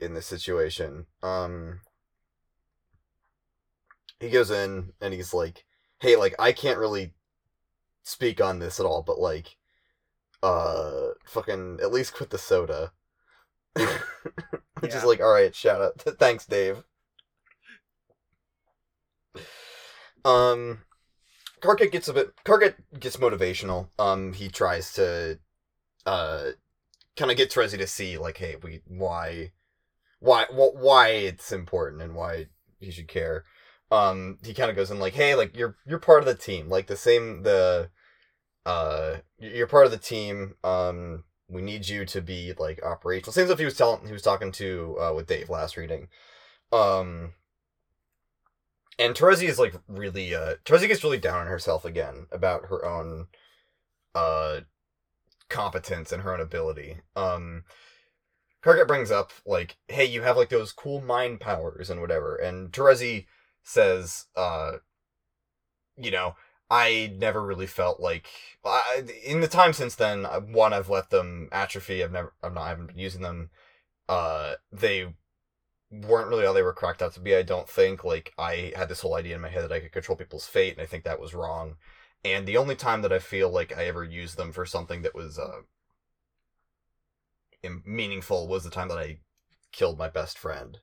in 0.00 0.14
this 0.14 0.26
situation. 0.26 1.06
Um, 1.22 1.80
he 4.20 4.30
goes 4.30 4.50
in 4.50 4.92
and 5.00 5.14
he's 5.14 5.34
like, 5.34 5.64
"Hey, 6.00 6.16
like 6.16 6.34
I 6.38 6.52
can't 6.52 6.78
really 6.78 7.14
speak 8.02 8.40
on 8.40 8.58
this 8.58 8.80
at 8.80 8.86
all, 8.86 9.02
but 9.02 9.18
like, 9.18 9.56
uh, 10.42 11.08
fucking 11.26 11.78
at 11.82 11.92
least 11.92 12.14
quit 12.14 12.30
the 12.30 12.38
soda." 12.38 12.92
Which 14.80 14.94
is 14.94 15.04
like, 15.04 15.20
all 15.20 15.32
right, 15.32 15.54
shout 15.54 15.80
out, 15.80 16.00
thanks, 16.18 16.46
Dave. 16.46 16.84
Um, 20.24 20.82
Karkat 21.60 21.92
gets 21.92 22.08
a 22.08 22.12
bit. 22.12 22.34
Karkat 22.44 22.74
gets 22.98 23.16
motivational. 23.16 23.88
Um, 23.98 24.32
he 24.32 24.48
tries 24.48 24.92
to, 24.94 25.38
uh, 26.06 26.50
kind 27.16 27.30
of 27.30 27.36
get 27.36 27.50
Terezi 27.50 27.78
to 27.78 27.86
see 27.86 28.18
like, 28.18 28.38
hey, 28.38 28.56
we 28.62 28.82
why, 28.86 29.52
why, 30.20 30.44
wh- 30.46 30.74
why 30.74 31.08
it's 31.08 31.52
important 31.52 32.02
and 32.02 32.14
why 32.14 32.46
he 32.80 32.90
should 32.90 33.08
care. 33.08 33.44
Um, 33.90 34.38
he 34.44 34.54
kind 34.54 34.70
of 34.70 34.76
goes 34.76 34.90
in 34.90 34.98
like, 34.98 35.14
hey, 35.14 35.34
like 35.34 35.56
you're 35.56 35.76
you're 35.86 35.98
part 35.98 36.20
of 36.20 36.26
the 36.26 36.34
team, 36.34 36.68
like 36.68 36.88
the 36.88 36.96
same 36.96 37.42
the, 37.42 37.88
uh, 38.66 39.16
you're 39.38 39.66
part 39.66 39.86
of 39.86 39.92
the 39.92 39.98
team. 39.98 40.56
Um, 40.62 41.24
we 41.48 41.62
need 41.62 41.88
you 41.88 42.04
to 42.04 42.20
be 42.20 42.52
like 42.58 42.82
operational. 42.84 43.32
Same 43.32 43.46
stuff 43.46 43.58
he 43.58 43.64
was 43.64 43.76
telling 43.76 44.06
he 44.06 44.12
was 44.12 44.22
talking 44.22 44.52
to 44.52 44.96
uh 45.00 45.12
with 45.14 45.26
Dave 45.26 45.48
last 45.48 45.76
reading. 45.76 46.08
Um, 46.72 47.32
and 48.98 49.14
Terezi 49.14 49.48
is 49.48 49.58
like 49.58 49.74
really 49.88 50.34
uh 50.34 50.56
Terezi 50.64 50.88
gets 50.88 51.02
really 51.02 51.18
down 51.18 51.40
on 51.40 51.46
herself 51.46 51.84
again 51.84 52.26
about 52.30 52.66
her 52.66 52.84
own 52.84 53.28
uh 54.14 54.60
competence 55.48 56.12
and 56.12 56.22
her 56.22 56.34
own 56.34 56.40
ability. 56.40 56.98
Um 57.16 57.64
Karkat 58.68 58.86
brings 58.86 59.10
up 59.10 59.32
like, 59.46 59.78
hey, 59.88 60.04
you 60.04 60.22
have 60.22 60.36
like 60.36 60.50
those 60.50 60.72
cool 60.72 61.00
mind 61.00 61.40
powers 61.40 61.88
and 61.88 62.02
whatever, 62.02 62.36
and 62.36 62.70
Terezi 62.70 63.26
says, 63.62 64.26
uh 64.36 64.72
you 65.96 66.10
know, 66.10 66.36
I 66.70 67.14
never 67.16 67.42
really 67.42 67.66
felt 67.66 67.98
like 68.00 68.28
I, 68.64 69.04
in 69.24 69.40
the 69.40 69.48
time 69.48 69.72
since 69.72 69.94
then. 69.94 70.24
One, 70.24 70.72
I've 70.72 70.90
let 70.90 71.10
them 71.10 71.48
atrophy. 71.50 72.04
I've 72.04 72.12
never, 72.12 72.34
I'm 72.42 72.54
not, 72.54 72.64
I 72.64 72.68
haven't 72.68 72.88
been 72.88 72.98
using 72.98 73.22
them. 73.22 73.50
Uh, 74.08 74.54
they 74.70 75.14
weren't 75.90 76.28
really 76.28 76.46
all 76.46 76.54
they 76.54 76.62
were 76.62 76.72
cracked 76.74 77.02
out 77.02 77.14
to 77.14 77.20
be. 77.20 77.34
I 77.34 77.42
don't 77.42 77.68
think. 77.68 78.04
Like 78.04 78.32
I 78.38 78.72
had 78.76 78.88
this 78.90 79.00
whole 79.00 79.14
idea 79.16 79.34
in 79.36 79.40
my 79.40 79.48
head 79.48 79.64
that 79.64 79.72
I 79.72 79.80
could 79.80 79.92
control 79.92 80.16
people's 80.16 80.46
fate, 80.46 80.74
and 80.74 80.82
I 80.82 80.86
think 80.86 81.04
that 81.04 81.20
was 81.20 81.34
wrong. 81.34 81.76
and 82.24 82.46
the 82.46 82.56
only 82.58 82.76
time 82.76 83.02
that 83.02 83.12
I 83.12 83.18
feel 83.20 83.50
like 83.50 83.76
I 83.76 83.86
ever 83.86 84.04
used 84.04 84.36
them 84.36 84.52
for 84.52 84.66
something 84.66 85.02
that 85.02 85.14
was 85.14 85.38
uh 85.38 85.62
meaningful 87.84 88.48
was 88.48 88.64
the 88.64 88.70
time 88.70 88.88
that 88.88 88.98
I 88.98 89.18
killed 89.72 89.98
my 89.98 90.08
best 90.08 90.38
friend, 90.38 90.78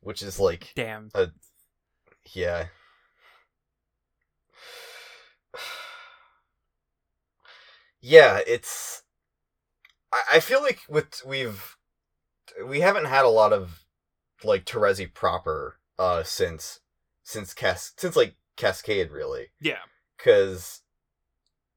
which 0.00 0.22
is 0.22 0.38
like 0.40 0.72
Damn. 0.74 1.10
yeah. 2.34 2.66
Yeah, 8.04 8.40
it's. 8.46 9.02
I, 10.12 10.22
I 10.34 10.40
feel 10.40 10.60
like 10.60 10.80
with 10.88 11.22
we've 11.24 11.76
we 12.66 12.80
haven't 12.80 13.04
had 13.06 13.24
a 13.24 13.28
lot 13.28 13.52
of 13.52 13.84
like 14.44 14.64
Terezi 14.64 15.12
proper 15.12 15.76
uh 15.98 16.22
since 16.24 16.80
since 17.22 17.54
Cas 17.54 17.92
since 17.96 18.16
like 18.16 18.34
Cascade 18.56 19.12
really 19.12 19.50
Yeah. 19.60 19.78
because 20.16 20.82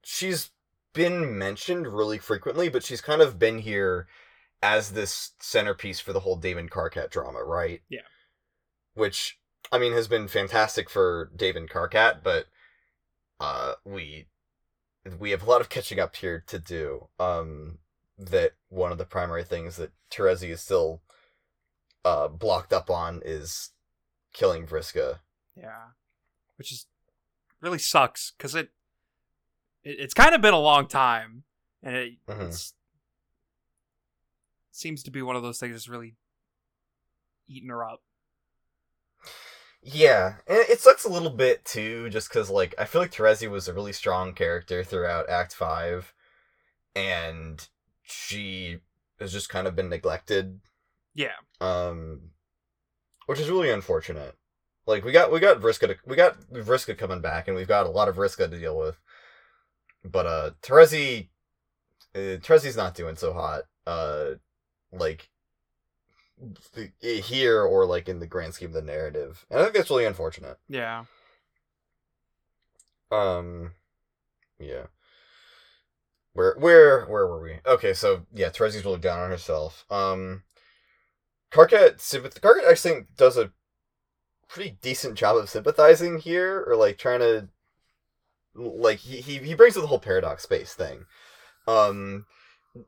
she's 0.03 0.49
been 0.95 1.37
mentioned 1.37 1.85
really 1.85 2.17
frequently, 2.17 2.69
but 2.69 2.83
she's 2.83 3.01
kind 3.01 3.21
of 3.21 3.37
been 3.37 3.59
here 3.59 4.07
as 4.63 4.93
this 4.93 5.33
centerpiece 5.39 5.99
for 5.99 6.11
the 6.13 6.21
whole 6.21 6.37
David 6.37 6.71
Karkat 6.71 7.11
drama, 7.11 7.43
right? 7.43 7.81
Yeah. 7.87 7.99
Which 8.95 9.37
I 9.71 9.77
mean 9.77 9.93
has 9.93 10.07
been 10.07 10.27
fantastic 10.27 10.89
for 10.89 11.29
David 11.35 11.69
Karkat, 11.69 12.23
but 12.23 12.47
uh 13.39 13.73
we 13.83 14.25
we 15.19 15.29
have 15.31 15.43
a 15.43 15.49
lot 15.49 15.61
of 15.61 15.69
catching 15.69 15.99
up 15.99 16.15
here 16.15 16.43
to 16.47 16.57
do. 16.57 17.09
Um 17.19 17.79
that 18.17 18.53
one 18.69 18.91
of 18.91 18.97
the 18.97 19.05
primary 19.05 19.43
things 19.43 19.75
that 19.75 19.91
Terezi 20.09 20.49
is 20.49 20.61
still 20.61 21.01
uh 22.03 22.29
blocked 22.29 22.73
up 22.73 22.89
on 22.89 23.21
is 23.23 23.71
killing 24.33 24.65
Vriska. 24.65 25.19
Yeah. 25.55 25.89
Which 26.57 26.71
is 26.71 26.87
really 27.61 27.79
sucks 27.79 28.33
because 28.37 28.55
it, 28.55 28.69
it 29.85 29.97
it's 29.99 30.13
kind 30.13 30.35
of 30.35 30.41
been 30.41 30.53
a 30.53 30.59
long 30.59 30.87
time, 30.87 31.43
and 31.81 31.95
it 31.95 32.13
it's, 32.27 32.73
seems 34.71 35.03
to 35.03 35.11
be 35.11 35.21
one 35.21 35.35
of 35.35 35.43
those 35.43 35.59
things 35.59 35.73
that's 35.73 35.87
really 35.87 36.15
eating 37.47 37.69
her 37.69 37.83
up. 37.85 38.01
Yeah, 39.87 40.37
and 40.47 40.57
it 40.67 40.79
sucks 40.79 41.03
a 41.05 41.09
little 41.09 41.29
bit 41.29 41.63
too, 41.63 42.09
just 42.09 42.27
because 42.29 42.49
like 42.49 42.73
I 42.77 42.85
feel 42.85 43.01
like 43.01 43.11
Terezi 43.11 43.49
was 43.49 43.67
a 43.67 43.73
really 43.73 43.93
strong 43.93 44.33
character 44.33 44.83
throughout 44.83 45.29
Act 45.29 45.53
Five, 45.53 46.11
and 46.95 47.65
she 48.01 48.79
has 49.19 49.31
just 49.31 49.47
kind 49.49 49.67
of 49.67 49.75
been 49.75 49.89
neglected, 49.89 50.59
Yeah. 51.13 51.35
um, 51.61 52.31
which 53.27 53.39
is 53.39 53.49
really 53.49 53.69
unfortunate. 53.69 54.35
Like 54.87 55.03
we 55.05 55.11
got 55.11 55.31
we 55.31 55.39
got 55.39 55.61
Vriska 55.61 55.87
to, 55.87 55.95
we 56.05 56.15
got 56.15 56.39
Vriska 56.51 56.97
coming 56.97 57.21
back, 57.21 57.47
and 57.47 57.55
we've 57.55 57.67
got 57.67 57.85
a 57.85 57.89
lot 57.89 58.07
of 58.07 58.15
Vriska 58.15 58.49
to 58.49 58.59
deal 58.59 58.77
with, 58.77 58.99
but 60.09 60.25
uh, 60.25 60.51
Terezi, 60.61 61.27
uh, 62.13 62.37
Terezi's 62.39 62.77
not 62.77 62.95
doing 62.95 63.15
so 63.15 63.33
hot. 63.33 63.63
Uh, 63.87 64.35
like 64.91 65.29
here 67.01 67.61
or 67.61 67.85
like 67.85 68.09
in 68.09 68.19
the 68.19 68.27
grand 68.27 68.53
scheme 68.53 68.69
of 68.69 68.73
the 68.73 68.81
narrative, 68.81 69.45
and 69.49 69.59
I 69.59 69.63
think 69.63 69.75
that's 69.75 69.89
really 69.89 70.05
unfortunate. 70.05 70.57
Yeah. 70.67 71.05
Um, 73.11 73.71
yeah. 74.59 74.87
Where 76.33 76.55
where 76.57 77.05
where 77.05 77.27
were 77.27 77.41
we? 77.41 77.59
Okay, 77.65 77.93
so 77.93 78.25
yeah, 78.33 78.49
Terezi's 78.49 78.83
really 78.83 78.99
down 78.99 79.19
on 79.19 79.29
herself. 79.29 79.85
Um, 79.89 80.43
Karkat 81.51 81.97
sympath- 81.97 82.41
Karkat 82.41 82.65
I 82.67 82.75
think 82.75 83.15
does 83.15 83.37
a 83.37 83.51
pretty 84.49 84.77
decent 84.81 85.15
job 85.15 85.37
of 85.37 85.49
sympathizing 85.49 86.19
here, 86.19 86.63
or 86.67 86.75
like 86.75 86.97
trying 86.97 87.21
to 87.21 87.47
like 88.55 88.99
he 88.99 89.21
he 89.21 89.37
he 89.39 89.53
brings 89.53 89.75
up 89.77 89.81
the 89.81 89.87
whole 89.87 89.99
paradox 89.99 90.43
space 90.43 90.73
thing. 90.73 91.05
Um, 91.67 92.25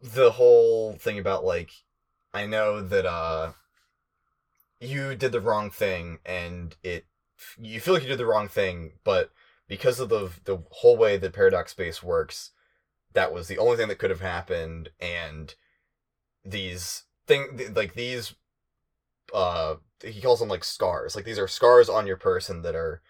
the 0.02 0.32
whole 0.32 0.94
thing 0.94 1.20
about 1.20 1.44
like 1.44 1.72
I 2.34 2.46
know 2.46 2.82
that 2.82 3.06
uh 3.06 3.54
you 4.80 5.16
did 5.16 5.32
the 5.32 5.42
wrong 5.42 5.72
thing 5.72 6.20
and 6.26 6.76
it 6.84 7.06
you 7.60 7.80
feel 7.80 7.94
like 7.94 8.04
you 8.04 8.10
did 8.10 8.18
the 8.18 8.26
wrong 8.26 8.48
thing, 8.48 8.94
but 9.04 9.32
because 9.68 10.00
of 10.00 10.10
the 10.10 10.32
the 10.46 10.64
whole 10.72 10.98
way 10.98 11.18
that 11.18 11.34
paradox 11.34 11.72
space 11.72 12.02
works, 12.02 12.52
that 13.14 13.34
was 13.34 13.48
the 13.48 13.58
only 13.58 13.78
thing 13.78 13.88
that 13.88 14.00
could 14.00 14.10
have 14.10 14.22
happened, 14.22 14.90
and 15.00 15.56
these 16.46 17.04
thing 17.28 17.74
like 17.76 17.94
these 17.94 18.36
uh 19.34 19.76
he 20.02 20.22
calls 20.22 20.40
them 20.40 20.48
like 20.48 20.64
scars 20.64 21.14
like 21.14 21.26
these 21.26 21.40
are 21.40 21.48
scars 21.48 21.90
on 21.90 22.08
your 22.08 22.16
person 22.16 22.62
that 22.62 22.76
are 22.76 23.02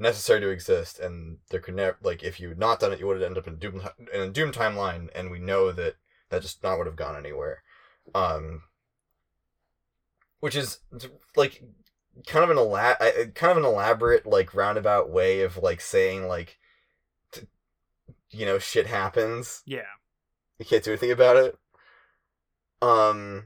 necessary 0.00 0.40
to 0.40 0.48
exist 0.48 0.98
and 0.98 1.38
there 1.50 1.60
could 1.60 1.74
never 1.74 1.96
like 2.02 2.22
if 2.22 2.40
you 2.40 2.48
had 2.48 2.58
not 2.58 2.80
done 2.80 2.92
it 2.92 2.98
you 2.98 3.06
would 3.06 3.16
have 3.16 3.22
ended 3.22 3.38
up 3.38 3.46
in 3.46 3.56
doom 3.56 3.82
in 4.12 4.20
a 4.20 4.30
doom 4.30 4.52
timeline 4.52 5.08
and 5.14 5.30
we 5.30 5.38
know 5.38 5.70
that 5.72 5.96
that 6.30 6.42
just 6.42 6.62
not 6.62 6.78
would 6.78 6.86
have 6.86 6.96
gone 6.96 7.16
anywhere. 7.16 7.62
Um 8.14 8.62
which 10.40 10.56
is 10.56 10.78
like 11.36 11.62
kind 12.26 12.44
of 12.44 12.50
an 12.50 12.58
ela- 12.58 12.96
kind 13.34 13.52
of 13.52 13.58
an 13.58 13.64
elaborate 13.64 14.26
like 14.26 14.54
roundabout 14.54 15.10
way 15.10 15.42
of 15.42 15.56
like 15.58 15.80
saying 15.80 16.26
like 16.26 16.58
t- 17.32 17.46
you 18.30 18.46
know 18.46 18.58
shit 18.58 18.86
happens. 18.86 19.62
Yeah. 19.66 19.82
you 20.58 20.64
can't 20.64 20.82
do 20.82 20.92
anything 20.92 21.12
about 21.12 21.36
it. 21.36 21.58
Um 22.82 23.44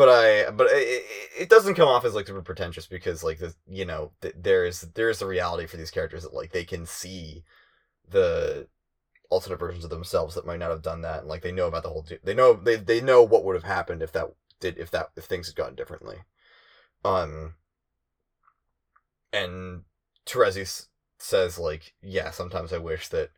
but 0.00 0.08
i 0.08 0.50
but 0.50 0.66
it, 0.70 1.04
it, 1.40 1.48
doesn't 1.50 1.74
come 1.74 1.86
off 1.86 2.06
as 2.06 2.14
like 2.14 2.26
super 2.26 2.40
pretentious 2.40 2.86
because 2.86 3.22
like 3.22 3.38
you 3.68 3.84
know 3.84 4.12
th- 4.22 4.34
there 4.34 4.64
is 4.64 4.80
there 4.94 5.10
is 5.10 5.18
the 5.18 5.26
reality 5.26 5.66
for 5.66 5.76
these 5.76 5.90
characters 5.90 6.22
that 6.22 6.32
like 6.32 6.52
they 6.52 6.64
can 6.64 6.86
see 6.86 7.44
the 8.08 8.66
alternate 9.28 9.58
versions 9.58 9.84
of 9.84 9.90
themselves 9.90 10.34
that 10.34 10.46
might 10.46 10.58
not 10.58 10.70
have 10.70 10.80
done 10.80 11.02
that 11.02 11.18
and 11.20 11.28
like 11.28 11.42
they 11.42 11.52
know 11.52 11.66
about 11.66 11.82
the 11.82 11.90
whole 11.90 12.06
they 12.24 12.32
know 12.32 12.54
they 12.54 12.76
they 12.76 13.02
know 13.02 13.22
what 13.22 13.44
would 13.44 13.54
have 13.54 13.64
happened 13.64 14.00
if 14.00 14.10
that 14.10 14.24
did 14.58 14.78
if 14.78 14.90
that 14.90 15.10
if 15.16 15.24
things 15.24 15.48
had 15.48 15.56
gone 15.56 15.74
differently. 15.74 16.16
Um 17.04 17.56
and 19.34 19.82
Terezi 20.24 20.86
says 21.18 21.58
like 21.58 21.92
yeah 22.00 22.30
sometimes 22.30 22.72
i 22.72 22.78
wish 22.78 23.08
that 23.08 23.28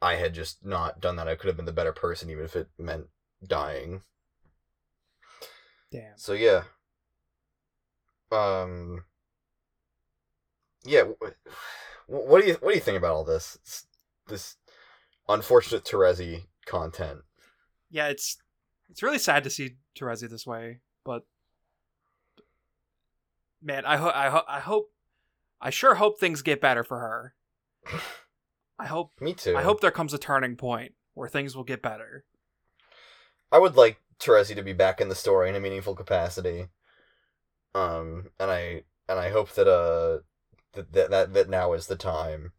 i 0.00 0.14
had 0.14 0.32
just 0.32 0.64
not 0.64 0.98
done 0.98 1.16
that. 1.16 1.28
I 1.28 1.34
could 1.34 1.48
have 1.48 1.56
been 1.56 1.66
the 1.66 1.72
better 1.72 1.92
person 1.92 2.30
even 2.30 2.46
if 2.46 2.56
it 2.56 2.70
meant 2.78 3.08
dying 3.46 4.00
Damn. 5.90 6.16
so 6.16 6.32
yeah 6.32 6.62
um 8.32 9.04
yeah 10.84 11.02
wh- 11.20 11.50
wh- 12.06 12.26
what 12.28 12.40
do 12.42 12.48
you 12.48 12.54
what 12.60 12.70
do 12.70 12.74
you 12.76 12.80
think 12.80 12.96
about 12.98 13.12
all 13.14 13.24
this 13.24 13.56
It's- 13.56 13.86
this 14.28 14.56
unfortunate 15.28 15.84
Terezi 15.84 16.44
content 16.66 17.22
Yeah, 17.90 18.06
it's 18.08 18.36
it's 18.88 19.02
really 19.02 19.18
sad 19.18 19.42
to 19.44 19.50
see 19.50 19.76
Terezi 19.98 20.28
this 20.30 20.46
way, 20.46 20.80
but 21.04 21.24
man, 23.62 23.84
I 23.84 23.96
hope 23.96 24.14
I 24.14 24.30
hope 24.30 24.44
I 24.48 24.60
hope 24.60 24.92
I 25.60 25.70
sure 25.70 25.96
hope 25.96 26.18
things 26.20 26.42
get 26.42 26.60
better 26.60 26.84
for 26.84 26.98
her. 27.00 27.34
I 28.78 28.86
hope 28.86 29.12
me 29.20 29.34
too 29.34 29.56
I 29.56 29.62
hope 29.62 29.80
there 29.80 29.90
comes 29.90 30.14
a 30.14 30.18
turning 30.18 30.56
point 30.56 30.92
where 31.14 31.28
things 31.28 31.56
will 31.56 31.64
get 31.64 31.82
better. 31.82 32.24
I 33.52 33.58
would 33.58 33.76
like 33.76 33.98
Terezi 34.20 34.54
to 34.54 34.62
be 34.62 34.72
back 34.72 35.00
in 35.00 35.08
the 35.08 35.14
story 35.14 35.48
in 35.48 35.54
a 35.56 35.60
meaningful 35.60 35.94
capacity. 35.94 36.68
Um, 37.74 38.30
and 38.38 38.50
I 38.50 38.82
and 39.08 39.18
I 39.18 39.30
hope 39.30 39.52
that 39.54 39.68
uh 39.68 40.20
that 40.74 40.92
that 40.92 41.10
that, 41.10 41.34
that 41.34 41.48
now 41.48 41.72
is 41.72 41.86
the 41.86 41.96
time. 41.96 42.52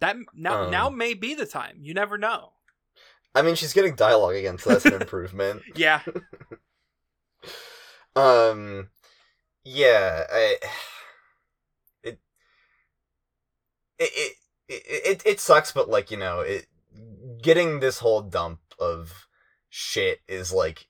That 0.00 0.16
now 0.34 0.64
Um. 0.64 0.70
now 0.70 0.90
may 0.90 1.14
be 1.14 1.34
the 1.34 1.46
time. 1.46 1.78
You 1.80 1.94
never 1.94 2.18
know. 2.18 2.52
I 3.34 3.40
mean, 3.42 3.54
she's 3.54 3.72
getting 3.72 3.94
dialogue 3.94 4.34
again, 4.34 4.58
so 4.58 4.70
that's 4.70 4.84
an 4.84 4.94
improvement. 4.94 5.62
Yeah. 5.74 6.02
Um, 8.14 8.90
yeah, 9.64 10.24
I 10.30 10.58
it 12.02 12.18
it 13.98 14.10
it 14.14 14.36
it 14.68 14.82
it, 15.06 15.22
it 15.24 15.40
sucks, 15.40 15.72
but 15.72 15.88
like 15.88 16.10
you 16.10 16.18
know, 16.18 16.40
it 16.40 16.66
getting 17.40 17.80
this 17.80 18.00
whole 18.00 18.20
dump 18.20 18.60
of 18.78 19.26
shit 19.74 20.20
is 20.28 20.52
like 20.52 20.86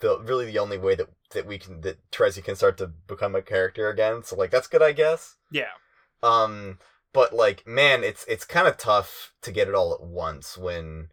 the 0.00 0.18
really 0.18 0.46
the 0.46 0.58
only 0.58 0.76
way 0.76 0.96
that 0.96 1.06
that 1.30 1.46
we 1.46 1.58
can 1.58 1.80
that 1.82 2.10
Terezi 2.10 2.42
can 2.42 2.56
start 2.56 2.76
to 2.78 2.88
become 2.88 3.36
a 3.36 3.42
character 3.42 3.88
again. 3.88 4.24
So 4.24 4.34
like 4.34 4.50
that's 4.50 4.66
good, 4.66 4.82
I 4.82 4.90
guess. 4.90 5.36
Yeah. 5.52 5.70
Um, 6.20 6.78
but 7.12 7.32
like, 7.32 7.66
man, 7.68 8.02
it's 8.02 8.24
it's 8.26 8.44
kind 8.44 8.66
of 8.66 8.76
tough 8.76 9.32
to 9.42 9.52
get 9.52 9.68
it 9.68 9.74
all 9.74 9.94
at 9.94 10.02
once 10.02 10.58
when 10.58 11.10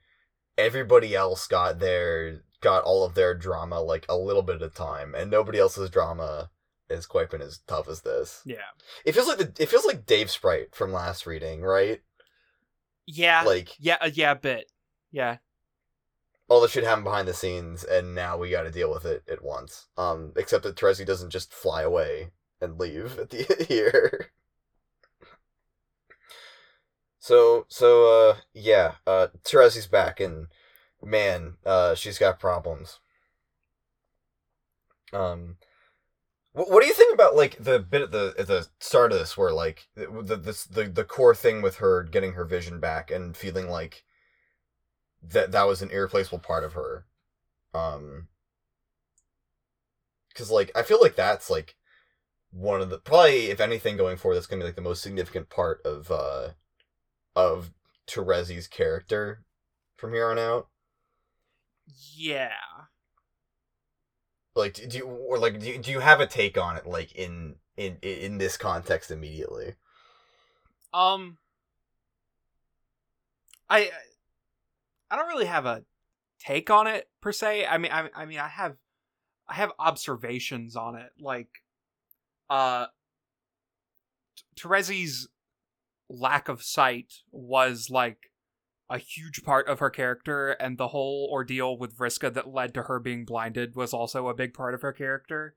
everybody 0.57 1.15
else 1.15 1.45
got 1.45 1.77
their 1.77 2.41
got 2.61 2.83
all 2.83 3.05
of 3.05 3.13
their 3.13 3.35
drama 3.35 3.79
like 3.79 4.07
a 4.09 4.17
little 4.17 4.41
bit 4.41 4.55
at 4.55 4.63
a 4.63 4.69
time, 4.69 5.13
and 5.13 5.29
nobody 5.29 5.59
else's 5.59 5.91
drama 5.91 6.49
has 6.89 7.05
quite 7.05 7.29
been 7.29 7.43
as 7.43 7.59
tough 7.67 7.87
as 7.87 8.01
this. 8.01 8.41
Yeah. 8.43 8.57
It 9.05 9.11
feels 9.11 9.27
like 9.27 9.37
the 9.37 9.53
it 9.61 9.69
feels 9.69 9.85
like 9.85 10.07
Davesprite 10.07 10.73
from 10.73 10.91
last 10.91 11.27
reading, 11.27 11.61
right? 11.61 12.01
Yeah. 13.05 13.43
Like 13.43 13.75
yeah, 13.77 13.97
uh, 14.01 14.09
yeah, 14.11 14.31
a 14.31 14.35
bit. 14.35 14.71
Yeah. 15.11 15.37
All 16.49 16.61
the 16.61 16.67
shit 16.67 16.83
happened 16.83 17.03
behind 17.03 17.27
the 17.27 17.33
scenes, 17.33 17.83
and 17.83 18.15
now 18.15 18.37
we 18.37 18.49
got 18.49 18.63
to 18.63 18.71
deal 18.71 18.91
with 18.91 19.05
it 19.05 19.23
at 19.29 19.43
once. 19.43 19.87
Um, 19.97 20.33
except 20.35 20.63
that 20.63 20.75
Terezi 20.75 21.05
doesn't 21.05 21.31
just 21.31 21.53
fly 21.53 21.81
away 21.81 22.31
and 22.61 22.79
leave 22.79 23.19
at 23.19 23.29
the 23.29 23.65
here. 23.67 24.31
So 27.19 27.65
so 27.67 28.29
uh 28.31 28.37
yeah, 28.53 28.93
uh 29.05 29.27
Terezi's 29.43 29.87
back 29.87 30.19
and 30.19 30.47
man, 31.03 31.57
uh 31.65 31.93
she's 31.93 32.17
got 32.17 32.39
problems. 32.39 32.99
Um 35.11 35.57
what, 36.53 36.71
what 36.71 36.81
do 36.81 36.87
you 36.87 36.93
think 36.93 37.13
about 37.13 37.35
like 37.35 37.57
the 37.59 37.79
bit 37.79 38.01
at 38.01 38.11
the 38.11 38.33
at 38.39 38.47
the 38.47 38.67
start 38.79 39.11
of 39.11 39.19
this 39.19 39.37
where 39.37 39.51
like 39.51 39.87
the 39.95 40.37
this, 40.37 40.63
the 40.65 40.85
the 40.85 41.03
core 41.03 41.35
thing 41.35 41.61
with 41.61 41.77
her 41.77 42.03
getting 42.03 42.33
her 42.33 42.45
vision 42.45 42.79
back 42.79 43.11
and 43.11 43.35
feeling 43.35 43.69
like 43.69 44.05
that 45.21 45.51
that 45.51 45.67
was 45.67 45.81
an 45.81 45.91
irreplaceable 45.91 46.39
part 46.39 46.63
of 46.63 46.73
her. 46.73 47.05
Um 47.73 48.27
cuz 50.35 50.51
like 50.51 50.71
I 50.75 50.83
feel 50.83 51.01
like 51.01 51.15
that's 51.15 51.49
like 51.49 51.75
one 52.51 52.81
of 52.81 52.89
the 52.89 52.99
probably 52.99 53.47
if 53.47 53.59
anything 53.59 53.97
going 53.97 54.17
forward 54.17 54.35
that's 54.35 54.47
going 54.47 54.59
to 54.59 54.63
be 54.63 54.67
like 54.67 54.75
the 54.75 54.81
most 54.81 55.01
significant 55.03 55.49
part 55.49 55.81
of 55.85 56.11
uh 56.11 56.51
of 57.35 57.71
Terezi's 58.07 58.67
character 58.67 59.43
from 59.97 60.13
here 60.13 60.29
on 60.29 60.39
out. 60.39 60.69
Yeah. 62.15 62.53
Like 64.55 64.73
do 64.73 64.97
you 64.97 65.05
or 65.05 65.37
like 65.37 65.59
do 65.59 65.67
you, 65.67 65.77
do 65.77 65.91
you 65.91 65.99
have 65.99 66.19
a 66.19 66.27
take 66.27 66.57
on 66.57 66.77
it 66.77 66.87
like 66.87 67.13
in 67.13 67.55
in 67.75 67.97
in 68.01 68.37
this 68.37 68.57
context 68.57 69.11
immediately? 69.11 69.75
Um 70.93 71.37
I 73.69 73.91
I 75.09 75.15
don't 75.15 75.27
really 75.27 75.45
have 75.45 75.65
a 75.65 75.83
take 76.39 76.69
on 76.69 76.87
it 76.87 77.09
per 77.21 77.31
se. 77.31 77.65
I 77.65 77.77
mean 77.77 77.91
I, 77.91 78.09
I 78.15 78.25
mean 78.25 78.39
I 78.39 78.47
have 78.47 78.75
I 79.47 79.55
have 79.55 79.71
observations 79.79 80.75
on 80.75 80.95
it 80.95 81.11
like 81.19 81.49
uh 82.49 82.87
Terezi's 84.55 85.27
lack 86.09 86.49
of 86.49 86.63
sight 86.63 87.13
was 87.31 87.89
like 87.89 88.31
a 88.89 88.97
huge 88.97 89.43
part 89.43 89.67
of 89.67 89.79
her 89.79 89.89
character 89.89 90.51
and 90.51 90.77
the 90.77 90.89
whole 90.89 91.27
ordeal 91.31 91.77
with 91.77 91.97
Vriska 91.97 92.33
that 92.33 92.53
led 92.53 92.73
to 92.73 92.83
her 92.83 92.99
being 92.99 93.25
blinded 93.25 93.75
was 93.75 93.93
also 93.93 94.27
a 94.27 94.33
big 94.33 94.53
part 94.53 94.73
of 94.73 94.81
her 94.81 94.93
character 94.93 95.55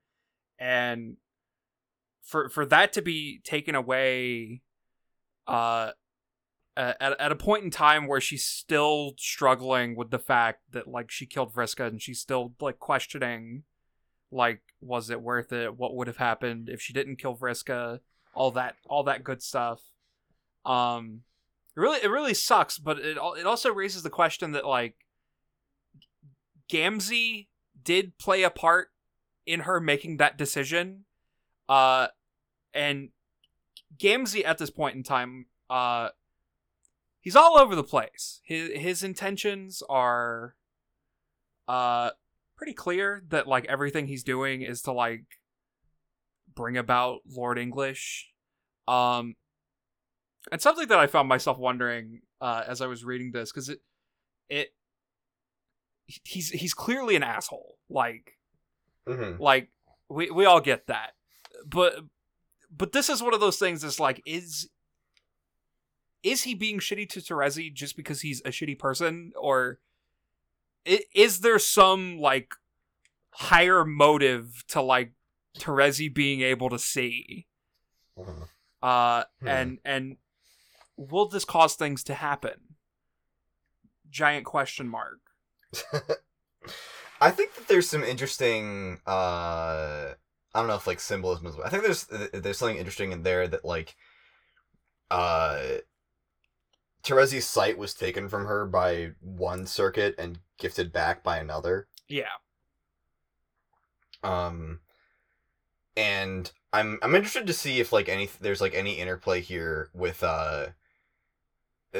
and 0.58 1.16
for 2.22 2.48
for 2.48 2.66
that 2.66 2.92
to 2.92 3.02
be 3.02 3.40
taken 3.44 3.74
away 3.74 4.62
uh 5.46 5.92
at, 6.80 7.20
at 7.20 7.32
a 7.32 7.36
point 7.36 7.64
in 7.64 7.70
time 7.70 8.06
where 8.06 8.20
she's 8.20 8.44
still 8.44 9.12
struggling 9.18 9.94
with 9.96 10.10
the 10.10 10.18
fact 10.18 10.62
that 10.70 10.88
like 10.88 11.10
she 11.10 11.26
killed 11.26 11.52
Vriska 11.52 11.86
and 11.86 12.00
she's 12.00 12.20
still 12.20 12.54
like 12.60 12.78
questioning 12.78 13.64
like 14.32 14.62
was 14.80 15.10
it 15.10 15.20
worth 15.20 15.52
it? 15.52 15.76
What 15.76 15.94
would 15.94 16.06
have 16.06 16.16
happened 16.16 16.68
if 16.68 16.80
she 16.80 16.92
didn't 16.92 17.16
kill 17.16 17.36
Vriska? 17.36 18.00
All 18.34 18.50
that 18.52 18.76
all 18.86 19.02
that 19.04 19.24
good 19.24 19.42
stuff. 19.42 19.82
Um 20.64 21.22
it 21.76 21.80
really 21.80 21.98
it 22.02 22.08
really 22.08 22.34
sucks 22.34 22.78
but 22.78 22.98
it 22.98 23.18
it 23.18 23.46
also 23.46 23.72
raises 23.72 24.02
the 24.02 24.10
question 24.10 24.52
that 24.52 24.64
like 24.64 24.94
Gamzee 26.72 27.48
did 27.82 28.16
play 28.18 28.42
a 28.42 28.50
part 28.50 28.88
in 29.44 29.60
her 29.60 29.80
making 29.80 30.16
that 30.18 30.38
decision 30.38 31.04
uh 31.68 32.08
and 32.72 33.10
Gamzee 33.98 34.44
at 34.46 34.58
this 34.58 34.70
point 34.70 34.96
in 34.96 35.02
time 35.02 35.46
uh 35.68 36.10
he's 37.20 37.36
all 37.36 37.58
over 37.58 37.74
the 37.74 37.84
place 37.84 38.40
his 38.44 38.70
his 38.74 39.02
intentions 39.02 39.82
are 39.88 40.54
uh 41.68 42.10
pretty 42.56 42.72
clear 42.74 43.22
that 43.28 43.46
like 43.46 43.64
everything 43.66 44.06
he's 44.06 44.24
doing 44.24 44.62
is 44.62 44.82
to 44.82 44.92
like 44.92 45.24
bring 46.54 46.76
about 46.76 47.20
Lord 47.28 47.58
English 47.58 48.28
um 48.88 49.34
and 50.50 50.60
something 50.60 50.88
that 50.88 50.98
I 50.98 51.06
found 51.06 51.28
myself 51.28 51.58
wondering 51.58 52.22
uh, 52.40 52.64
as 52.66 52.80
I 52.80 52.86
was 52.86 53.04
reading 53.04 53.32
this 53.32 53.52
because 53.52 53.68
it 53.68 53.80
it 54.48 54.68
he's 56.06 56.48
he's 56.50 56.74
clearly 56.74 57.16
an 57.16 57.22
asshole. 57.22 57.76
Like 57.88 58.36
Mm-hmm. 59.08 59.42
like 59.42 59.70
we 60.08 60.30
we 60.30 60.44
all 60.44 60.60
get 60.60 60.86
that, 60.86 61.12
but 61.66 61.94
but 62.70 62.92
this 62.92 63.08
is 63.08 63.22
one 63.22 63.34
of 63.34 63.40
those 63.40 63.58
things. 63.58 63.82
That's 63.82 63.98
like 63.98 64.22
is 64.26 64.68
is 66.22 66.42
he 66.42 66.54
being 66.54 66.78
shitty 66.78 67.08
to 67.10 67.20
Terezi 67.20 67.72
just 67.72 67.96
because 67.96 68.20
he's 68.20 68.40
a 68.42 68.50
shitty 68.50 68.78
person, 68.78 69.32
or 69.40 69.78
is 71.14 71.40
there 71.40 71.58
some 71.58 72.18
like 72.18 72.54
higher 73.32 73.84
motive 73.84 74.64
to 74.68 74.82
like 74.82 75.12
Terezi 75.58 76.12
being 76.12 76.42
able 76.42 76.68
to 76.70 76.78
see? 76.78 77.46
Mm-hmm. 78.18 78.42
Uh, 78.82 79.24
Hmm. 79.40 79.48
and 79.48 79.78
and 79.84 80.16
will 80.96 81.28
this 81.28 81.44
cause 81.44 81.74
things 81.74 82.02
to 82.04 82.14
happen? 82.14 82.76
Giant 84.10 84.44
question 84.46 84.88
mark. 84.88 85.20
I 87.20 87.30
think 87.30 87.54
that 87.54 87.68
there's 87.68 87.88
some 87.88 88.02
interesting 88.02 89.00
uh 89.06 90.14
I 90.54 90.58
don't 90.58 90.66
know 90.66 90.74
if 90.74 90.86
like 90.86 91.00
symbolism 91.00 91.46
is 91.46 91.56
I 91.62 91.68
think 91.68 91.82
there's 91.84 92.06
there's 92.32 92.58
something 92.58 92.78
interesting 92.78 93.12
in 93.12 93.22
there 93.22 93.46
that 93.46 93.64
like 93.64 93.94
uh 95.10 95.62
Terezi's 97.02 97.46
sight 97.46 97.78
was 97.78 97.94
taken 97.94 98.28
from 98.28 98.46
her 98.46 98.66
by 98.66 99.12
one 99.20 99.64
Serket 99.64 100.14
and 100.18 100.38
gifted 100.58 100.92
back 100.92 101.22
by 101.22 101.38
another. 101.38 101.86
Yeah, 102.08 102.28
Um 104.22 104.80
and 105.96 106.50
I'm 106.72 106.98
I'm 107.02 107.14
interested 107.14 107.46
to 107.46 107.52
see 107.52 107.80
if 107.80 107.92
like 107.92 108.08
any 108.08 108.28
there's 108.40 108.60
like 108.60 108.74
any 108.74 108.94
interplay 108.94 109.40
here 109.40 109.90
with 109.94 110.22
uh 110.22 110.68
uh 111.94 111.98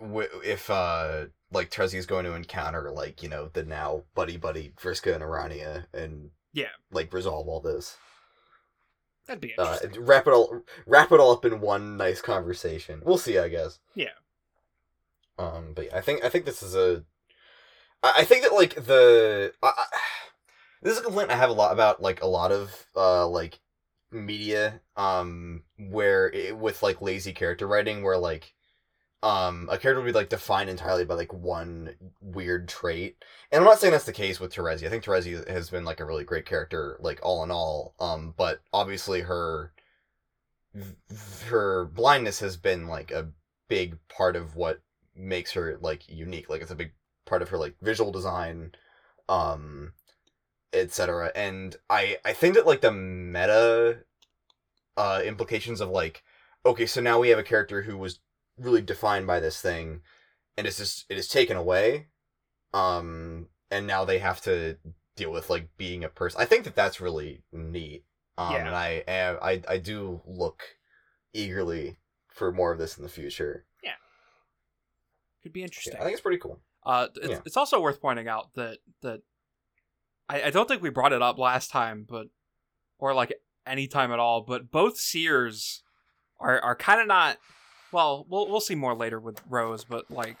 wi- 0.00 0.28
if 0.44 0.68
uh 0.70 1.26
like 1.52 1.70
Terezi 1.70 1.94
is 1.94 2.06
going 2.06 2.24
to 2.24 2.34
encounter 2.34 2.90
like 2.90 3.22
you 3.22 3.28
know 3.28 3.48
the 3.52 3.62
now 3.64 4.04
buddy 4.14 4.36
buddy 4.36 4.72
Vriska 4.80 5.14
and 5.14 5.22
Aranea 5.22 5.86
and 5.94 6.30
Yeah. 6.52 6.68
like 6.90 7.12
resolve 7.12 7.48
all 7.48 7.60
this 7.60 7.96
that'd 9.26 9.40
be 9.40 9.54
uh 9.56 9.78
wrap 9.98 10.26
it 10.26 10.32
all 10.34 10.60
wrap 10.86 11.12
it 11.12 11.20
all 11.20 11.32
up 11.32 11.44
in 11.44 11.60
one 11.60 11.96
nice 11.96 12.20
conversation 12.20 13.00
we'll 13.04 13.16
see 13.18 13.38
I 13.38 13.48
guess 13.48 13.78
Yeah. 13.94 14.08
Um 15.38 15.72
but 15.74 15.86
yeah, 15.86 15.96
I 15.96 16.00
think 16.00 16.24
I 16.24 16.28
think 16.28 16.44
this 16.44 16.62
is 16.62 16.74
a 16.74 17.04
I, 18.02 18.12
I 18.18 18.24
think 18.24 18.42
that 18.42 18.54
like 18.54 18.74
the 18.86 19.52
I, 19.62 19.66
I, 19.66 19.84
this 20.82 20.94
is 20.94 21.00
a 21.00 21.04
complaint 21.04 21.30
I 21.30 21.36
have 21.36 21.50
a 21.50 21.54
lot 21.54 21.72
about 21.72 22.02
like 22.02 22.22
a 22.22 22.26
lot 22.26 22.52
of 22.52 22.86
uh 22.96 23.26
like 23.26 23.60
media 24.10 24.80
um 24.96 25.62
where 25.78 26.30
it, 26.30 26.56
with 26.56 26.82
like 26.82 27.02
lazy 27.02 27.32
character 27.32 27.66
writing 27.66 28.02
where 28.02 28.18
like 28.18 28.54
um 29.22 29.68
a 29.72 29.78
character 29.78 30.00
would 30.00 30.06
be 30.06 30.12
like 30.12 30.28
defined 30.28 30.70
entirely 30.70 31.04
by 31.04 31.14
like 31.14 31.32
one 31.32 31.94
weird 32.20 32.68
trait 32.68 33.16
and 33.50 33.58
i'm 33.58 33.64
not 33.64 33.78
saying 33.78 33.90
that's 33.90 34.04
the 34.04 34.12
case 34.12 34.38
with 34.38 34.54
Terezi. 34.54 34.86
i 34.86 34.90
think 34.90 35.02
Terezi 35.02 35.48
has 35.48 35.70
been 35.70 35.84
like 35.84 35.98
a 35.98 36.04
really 36.04 36.24
great 36.24 36.46
character 36.46 36.96
like 37.00 37.18
all 37.22 37.42
in 37.42 37.50
all 37.50 37.94
um 37.98 38.34
but 38.36 38.60
obviously 38.72 39.22
her 39.22 39.72
her 41.46 41.86
blindness 41.86 42.40
has 42.40 42.56
been 42.56 42.86
like 42.86 43.10
a 43.10 43.28
big 43.68 43.96
part 44.08 44.36
of 44.36 44.56
what 44.56 44.80
makes 45.16 45.52
her 45.52 45.78
like 45.80 46.08
unique 46.08 46.48
like 46.50 46.62
it's 46.62 46.70
a 46.70 46.76
big 46.76 46.92
part 47.26 47.42
of 47.42 47.48
her 47.48 47.58
like 47.58 47.74
visual 47.80 48.12
design 48.12 48.72
um 49.28 49.92
etc 50.72 51.30
and 51.34 51.76
i 51.88 52.18
i 52.24 52.32
think 52.32 52.54
that 52.54 52.66
like 52.66 52.80
the 52.80 52.92
meta 52.92 53.98
uh 54.96 55.20
implications 55.24 55.80
of 55.80 55.88
like 55.88 56.22
okay 56.66 56.86
so 56.86 57.00
now 57.00 57.18
we 57.18 57.28
have 57.28 57.38
a 57.38 57.44
character 57.44 57.82
who 57.82 57.96
was 57.96 58.20
really 58.58 58.82
defined 58.82 59.26
by 59.26 59.40
this 59.40 59.60
thing 59.60 60.00
and 60.56 60.66
it's 60.66 60.78
just 60.78 61.04
it 61.08 61.16
is 61.18 61.28
taken 61.28 61.56
away 61.56 62.06
um 62.72 63.46
and 63.70 63.86
now 63.86 64.04
they 64.04 64.18
have 64.18 64.40
to 64.40 64.76
deal 65.16 65.30
with 65.32 65.48
like 65.48 65.68
being 65.76 66.04
a 66.04 66.08
person 66.08 66.40
i 66.40 66.44
think 66.44 66.64
that 66.64 66.74
that's 66.74 67.00
really 67.00 67.42
neat 67.52 68.04
um 68.36 68.52
Yeah. 68.52 68.66
and 68.66 68.74
i 68.76 69.04
am 69.06 69.38
i 69.42 69.62
i 69.68 69.78
do 69.78 70.20
look 70.26 70.62
eagerly 71.32 71.98
for 72.28 72.50
more 72.52 72.72
of 72.72 72.78
this 72.78 72.96
in 72.96 73.04
the 73.04 73.08
future 73.08 73.64
Could 75.44 75.52
be 75.52 75.62
interesting. 75.62 75.92
yeah, 75.94 76.00
i 76.00 76.02
think 76.04 76.14
it's 76.14 76.22
pretty 76.22 76.38
cool 76.38 76.60
Uh, 76.84 77.06
it's, 77.16 77.28
Yeah. 77.28 77.40
it's 77.46 77.56
also 77.56 77.80
worth 77.80 78.00
pointing 78.00 78.26
out 78.28 78.52
that 78.54 78.78
that 79.02 79.20
I, 80.28 80.44
I 80.44 80.50
don't 80.50 80.66
think 80.66 80.82
we 80.82 80.90
brought 80.90 81.12
it 81.12 81.20
up 81.22 81.38
last 81.38 81.70
time, 81.70 82.04
but 82.08 82.26
or 82.98 83.14
like 83.14 83.34
any 83.66 83.86
time 83.86 84.10
at 84.10 84.18
all. 84.18 84.40
But 84.40 84.70
both 84.70 84.96
Seers 84.98 85.82
are 86.40 86.58
are 86.60 86.74
kind 86.74 87.00
of 87.00 87.06
not. 87.06 87.36
Well, 87.92 88.26
we'll 88.28 88.48
we'll 88.48 88.60
see 88.60 88.74
more 88.74 88.94
later 88.94 89.20
with 89.20 89.40
Rose, 89.48 89.84
but 89.84 90.10
like 90.10 90.36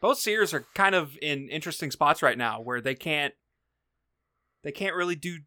both 0.00 0.18
Seers 0.18 0.54
are 0.54 0.64
kind 0.74 0.94
of 0.94 1.16
in 1.20 1.48
interesting 1.50 1.90
spots 1.90 2.22
right 2.22 2.38
now 2.38 2.60
where 2.62 2.80
they 2.80 2.94
can't 2.94 3.34
they 4.64 4.72
can't 4.72 4.96
really 4.96 5.14
do 5.16 5.40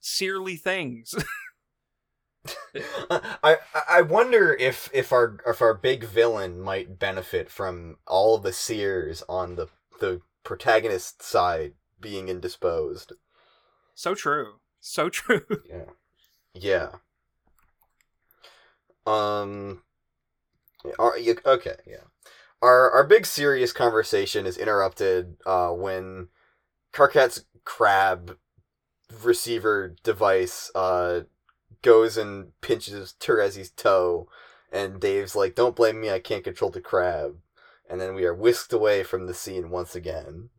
searly 0.00 0.56
things. 0.56 1.14
I 3.10 3.58
I 3.88 4.02
wonder 4.02 4.54
if 4.54 4.90
if 4.92 5.12
our 5.12 5.38
if 5.46 5.60
our 5.62 5.74
big 5.74 6.04
villain 6.04 6.60
might 6.60 6.98
benefit 6.98 7.50
from 7.50 7.98
all 8.06 8.38
the 8.38 8.52
seers 8.52 9.22
on 9.28 9.54
the 9.56 9.68
the 10.00 10.20
protagonist 10.42 11.22
side 11.22 11.74
being 12.00 12.28
indisposed. 12.28 13.12
so 13.94 14.14
true, 14.14 14.54
so 14.80 15.08
true. 15.08 15.44
Yeah. 15.68 15.84
Yeah. 16.54 16.88
Um. 19.06 19.82
Our, 20.98 21.16
you, 21.18 21.36
okay, 21.46 21.76
yeah. 21.86 22.04
Our 22.60 22.90
our 22.90 23.04
big 23.04 23.26
serious 23.26 23.72
conversation 23.72 24.46
is 24.46 24.58
interrupted 24.58 25.36
uh, 25.46 25.70
when 25.70 26.28
Karkat's 26.92 27.44
crab 27.64 28.36
receiver 29.22 29.94
device 30.02 30.70
uh, 30.74 31.22
goes 31.82 32.16
and 32.16 32.58
pinches 32.60 33.14
Terezi's 33.18 33.70
toe, 33.70 34.28
and 34.72 35.00
Dave's 35.00 35.36
like, 35.36 35.54
"Don't 35.54 35.76
blame 35.76 36.00
me, 36.00 36.10
I 36.10 36.18
can't 36.18 36.44
control 36.44 36.70
the 36.70 36.80
crab." 36.80 37.38
And 37.88 38.00
then 38.00 38.14
we 38.14 38.24
are 38.24 38.34
whisked 38.34 38.72
away 38.72 39.02
from 39.02 39.26
the 39.26 39.34
scene 39.34 39.68
once 39.68 39.94
again. 39.94 40.50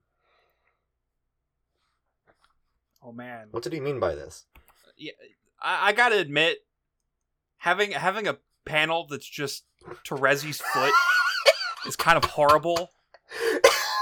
Oh 3.01 3.11
man, 3.11 3.47
What 3.51 3.63
did 3.63 3.73
he 3.73 3.79
mean 3.79 3.99
by 3.99 4.15
this? 4.15 4.45
I, 5.61 5.89
I 5.89 5.93
gotta 5.93 6.17
admit, 6.17 6.59
having 7.57 7.91
having 7.91 8.27
a 8.27 8.37
panel 8.65 9.07
that's 9.07 9.27
just 9.27 9.65
Terezi's 10.07 10.61
foot 10.61 10.93
is 11.87 11.95
kind 11.95 12.17
of 12.17 12.23
horrible, 12.31 12.91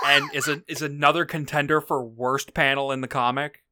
and 0.05 0.25
is 0.33 0.47
a 0.47 0.61
is 0.67 0.81
another 0.81 1.25
contender 1.25 1.81
for 1.81 2.03
worst 2.03 2.53
panel 2.53 2.91
in 2.91 3.01
the 3.01 3.07
comic. 3.07 3.63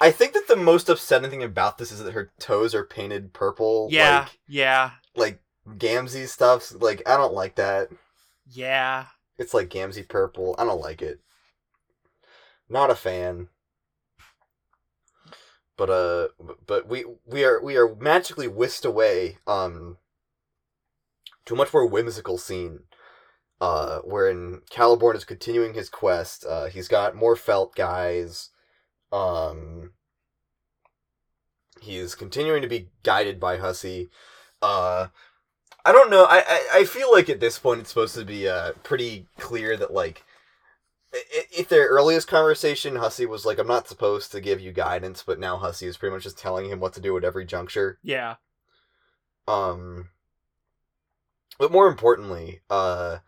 I 0.00 0.10
think 0.10 0.34
that 0.34 0.48
the 0.48 0.56
most 0.56 0.88
upsetting 0.88 1.30
thing 1.30 1.42
about 1.42 1.78
this 1.78 1.90
is 1.90 2.02
that 2.02 2.12
her 2.12 2.32
toes 2.38 2.74
are 2.74 2.84
painted 2.84 3.32
purple. 3.32 3.88
Yeah, 3.90 4.20
like, 4.20 4.38
yeah, 4.46 4.90
like 5.14 5.40
Gamzee 5.68 6.28
stuff. 6.28 6.72
Like 6.78 7.02
I 7.06 7.16
don't 7.16 7.34
like 7.34 7.56
that. 7.56 7.88
yeah. 8.50 9.06
It's 9.38 9.52
like 9.52 9.68
Gamzee 9.68 10.08
purple. 10.08 10.54
I 10.58 10.64
don't 10.64 10.80
like 10.80 11.02
it. 11.02 11.20
Not 12.70 12.90
a 12.90 12.94
fan. 12.94 13.48
But 15.76 15.90
uh, 15.90 16.28
but 16.66 16.88
we 16.88 17.04
we 17.26 17.44
are 17.44 17.62
we 17.62 17.76
are 17.76 17.94
magically 17.96 18.48
whisked 18.48 18.86
away 18.86 19.36
um 19.46 19.98
to 21.44 21.54
a 21.54 21.56
much 21.56 21.72
more 21.72 21.86
whimsical 21.86 22.38
scene. 22.38 22.80
Uh, 23.60 24.00
wherein 24.00 24.60
Caliborn 24.70 25.16
is 25.16 25.24
continuing 25.24 25.72
his 25.74 25.88
quest. 25.88 26.44
Uh, 26.44 26.66
he's 26.66 26.88
got 26.88 27.14
more 27.14 27.36
felt 27.36 27.74
guys. 27.74 28.50
Um, 29.12 29.92
he 31.80 31.96
is 31.96 32.14
continuing 32.14 32.62
to 32.62 32.68
be 32.68 32.88
guided 33.02 33.38
by 33.38 33.58
Hussie. 33.58 34.08
Uh, 34.60 35.08
I 35.84 35.92
don't 35.92 36.10
know. 36.10 36.24
I, 36.24 36.42
I, 36.46 36.68
I 36.80 36.84
feel 36.84 37.12
like 37.12 37.28
at 37.28 37.40
this 37.40 37.58
point 37.58 37.80
it's 37.80 37.90
supposed 37.90 38.16
to 38.16 38.24
be 38.24 38.48
uh, 38.48 38.72
pretty 38.82 39.26
clear 39.38 39.76
that, 39.76 39.92
like, 39.92 40.24
if 41.12 41.68
their 41.68 41.86
earliest 41.86 42.28
conversation, 42.28 42.94
Hussie 42.94 43.28
was 43.28 43.46
like, 43.46 43.58
I'm 43.58 43.66
not 43.66 43.88
supposed 43.88 44.32
to 44.32 44.40
give 44.40 44.60
you 44.60 44.72
guidance, 44.72 45.22
but 45.24 45.38
now 45.38 45.56
Hussie 45.56 45.86
is 45.86 45.96
pretty 45.96 46.14
much 46.14 46.24
just 46.24 46.38
telling 46.38 46.68
him 46.68 46.80
what 46.80 46.92
to 46.94 47.00
do 47.00 47.16
at 47.16 47.24
every 47.24 47.46
juncture. 47.46 47.98
Yeah. 48.02 48.34
Um, 49.48 50.08
but 51.58 51.72
more 51.72 51.86
importantly, 51.86 52.62
uh, 52.68 53.18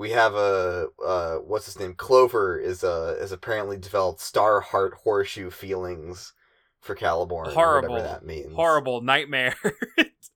we 0.00 0.12
have 0.12 0.34
a 0.34 0.88
uh, 1.04 1.34
what's 1.36 1.66
his 1.66 1.78
name? 1.78 1.92
Clover 1.92 2.58
is 2.58 2.82
uh 2.82 3.18
is 3.20 3.32
apparently 3.32 3.76
developed 3.76 4.20
Star 4.20 4.62
Heart 4.62 4.94
Horseshoe 5.04 5.50
feelings 5.50 6.32
for 6.80 6.96
Caliborn. 6.96 7.52
Horrible. 7.52 7.90
whatever 7.90 8.08
that 8.08 8.24
means. 8.24 8.54
Horrible 8.54 9.02
nightmare. 9.02 9.54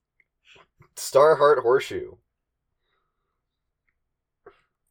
Star 0.96 1.36
Heart 1.36 1.60
Horseshoe. 1.60 2.16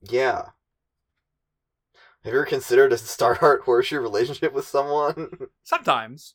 Yeah. 0.02 0.46
Have 2.24 2.34
you 2.34 2.40
ever 2.40 2.46
considered 2.46 2.92
a 2.94 2.98
Star 2.98 3.36
Heart 3.36 3.62
Horseshoe 3.66 4.00
relationship 4.00 4.54
with 4.54 4.66
someone? 4.66 5.50
Sometimes. 5.64 6.34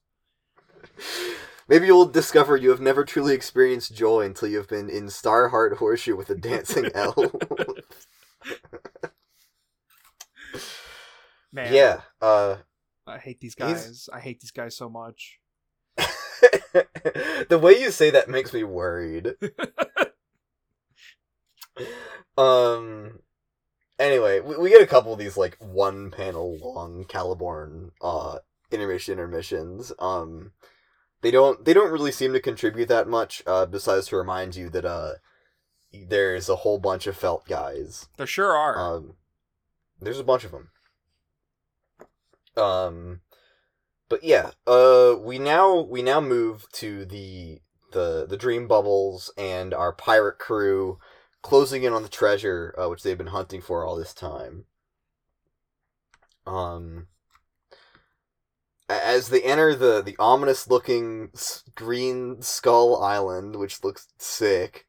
Maybe 1.67 1.87
you'll 1.87 2.07
discover 2.07 2.57
you 2.57 2.71
have 2.71 2.81
never 2.81 3.05
truly 3.05 3.35
experienced 3.35 3.97
joy 3.97 4.27
until 4.27 4.49
you 4.49 4.59
have 4.59 4.69
been 4.69 4.89
in 4.89 5.11
Star 5.11 5.49
Heart 5.49 5.79
Horseshoe 5.79 6.17
with 6.17 6.31
a 6.31 6.37
dancing 6.37 6.89
elf. 6.95 7.19
Man. 11.53 11.73
yeah. 11.73 12.03
Uh, 12.21 12.57
I 13.07 13.19
hate 13.19 13.41
these 13.41 13.55
He's- 13.57 13.87
guys. 13.87 14.09
I 14.13 14.21
hate 14.21 14.41
these 14.41 14.51
guys 14.51 14.77
so 14.77 14.89
much. 14.89 15.39
the 15.97 17.59
way 17.61 17.81
you 17.81 17.91
say 17.91 18.11
that 18.11 18.29
makes 18.29 18.53
me 18.53 18.65
worried. 18.65 19.35
um. 22.37 23.21
Anyway, 23.99 24.39
we, 24.41 24.57
we 24.57 24.71
get 24.71 24.83
a 24.83 24.87
couple 24.87 25.13
of 25.13 25.19
these 25.19 25.37
like 25.37 25.57
one 25.59 26.11
panel 26.13 26.57
long 26.61 27.05
Caliborn 27.05 27.91
uh 28.01 28.39
intermission 28.71 29.15
intermissions. 29.15 29.93
Um, 29.99 30.53
they 31.23 31.31
don't 31.33 31.65
they 31.65 31.73
don't 31.73 31.91
really 31.91 32.13
seem 32.13 32.33
to 32.33 32.41
contribute 32.41 32.87
that 32.89 33.09
much. 33.09 33.43
Uh, 33.47 33.67
besides 33.67 34.07
to 34.09 34.17
remind 34.17 34.55
you 34.55 34.69
that 34.71 34.85
uh, 34.85 35.15
there's 35.93 36.49
a 36.49 36.57
whole 36.57 36.79
bunch 36.79 37.07
of 37.07 37.17
felt 37.17 37.47
guys. 37.47 38.09
There 38.17 38.27
sure 38.27 38.57
are. 38.57 38.79
Um, 38.79 39.15
there's 40.01 40.19
a 40.19 40.25
bunch 40.25 40.45
of 40.45 40.53
them. 40.53 40.71
Um, 42.57 43.21
but 44.09 44.25
yeah, 44.25 44.51
uh, 44.67 45.15
we 45.19 45.39
now 45.39 45.81
we 45.81 46.03
now 46.03 46.21
move 46.21 46.67
to 46.73 47.05
the 47.05 47.61
the 47.93 48.27
the 48.29 48.37
dream 48.37 48.67
bubbles 48.67 49.33
and 49.39 49.73
our 49.73 49.93
pirate 49.93 50.39
crew 50.39 50.99
closing 51.43 51.85
in 51.85 51.93
on 51.93 52.03
the 52.03 52.09
treasure, 52.09 52.75
uh, 52.79 52.89
which 52.89 53.03
they've 53.03 53.19
been 53.19 53.29
hunting 53.29 53.61
for 53.61 53.85
all 53.85 53.97
this 53.97 54.13
time. 54.13 54.65
Um, 56.47 57.07
as 58.89 59.29
they 59.29 59.43
enter 59.43 59.75
the 59.75 60.03
the 60.03 60.17
ominous 60.19 60.69
looking 60.69 61.31
green 61.75 62.43
skull 62.43 63.03
island, 63.03 63.57
which 63.57 63.85
looks 63.85 64.09
sick. 64.19 64.87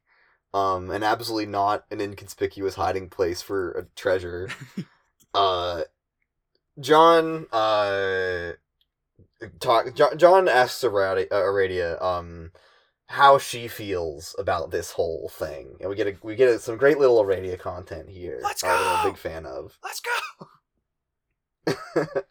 Um, 0.52 0.90
and 0.90 1.04
absolutely 1.04 1.46
not 1.46 1.84
an 1.90 2.00
inconspicuous 2.00 2.74
hiding 2.74 3.08
place 3.08 3.40
for 3.40 3.70
a 3.72 3.84
treasure. 3.94 4.48
uh, 5.34 5.82
John, 6.78 7.46
uh, 7.52 8.52
talk. 9.60 9.94
John, 9.94 10.18
John 10.18 10.48
asks 10.48 10.82
Aradia, 10.82 11.28
uh, 11.30 11.36
Aradia, 11.36 12.02
um, 12.02 12.50
how 13.06 13.38
she 13.38 13.68
feels 13.68 14.34
about 14.38 14.70
this 14.70 14.92
whole 14.92 15.28
thing, 15.28 15.76
and 15.80 15.88
we 15.88 15.96
get 15.96 16.08
a 16.08 16.16
we 16.22 16.34
get 16.34 16.48
a, 16.48 16.58
some 16.58 16.76
great 16.76 16.98
little 16.98 17.22
Aradia 17.22 17.58
content 17.58 18.08
here. 18.08 18.40
Let's 18.42 18.62
that 18.62 18.70
I'm 18.70 19.06
a 19.06 19.10
big 19.10 19.18
fan 19.18 19.46
of. 19.46 19.78
Let's 19.84 20.00
go. 20.00 20.46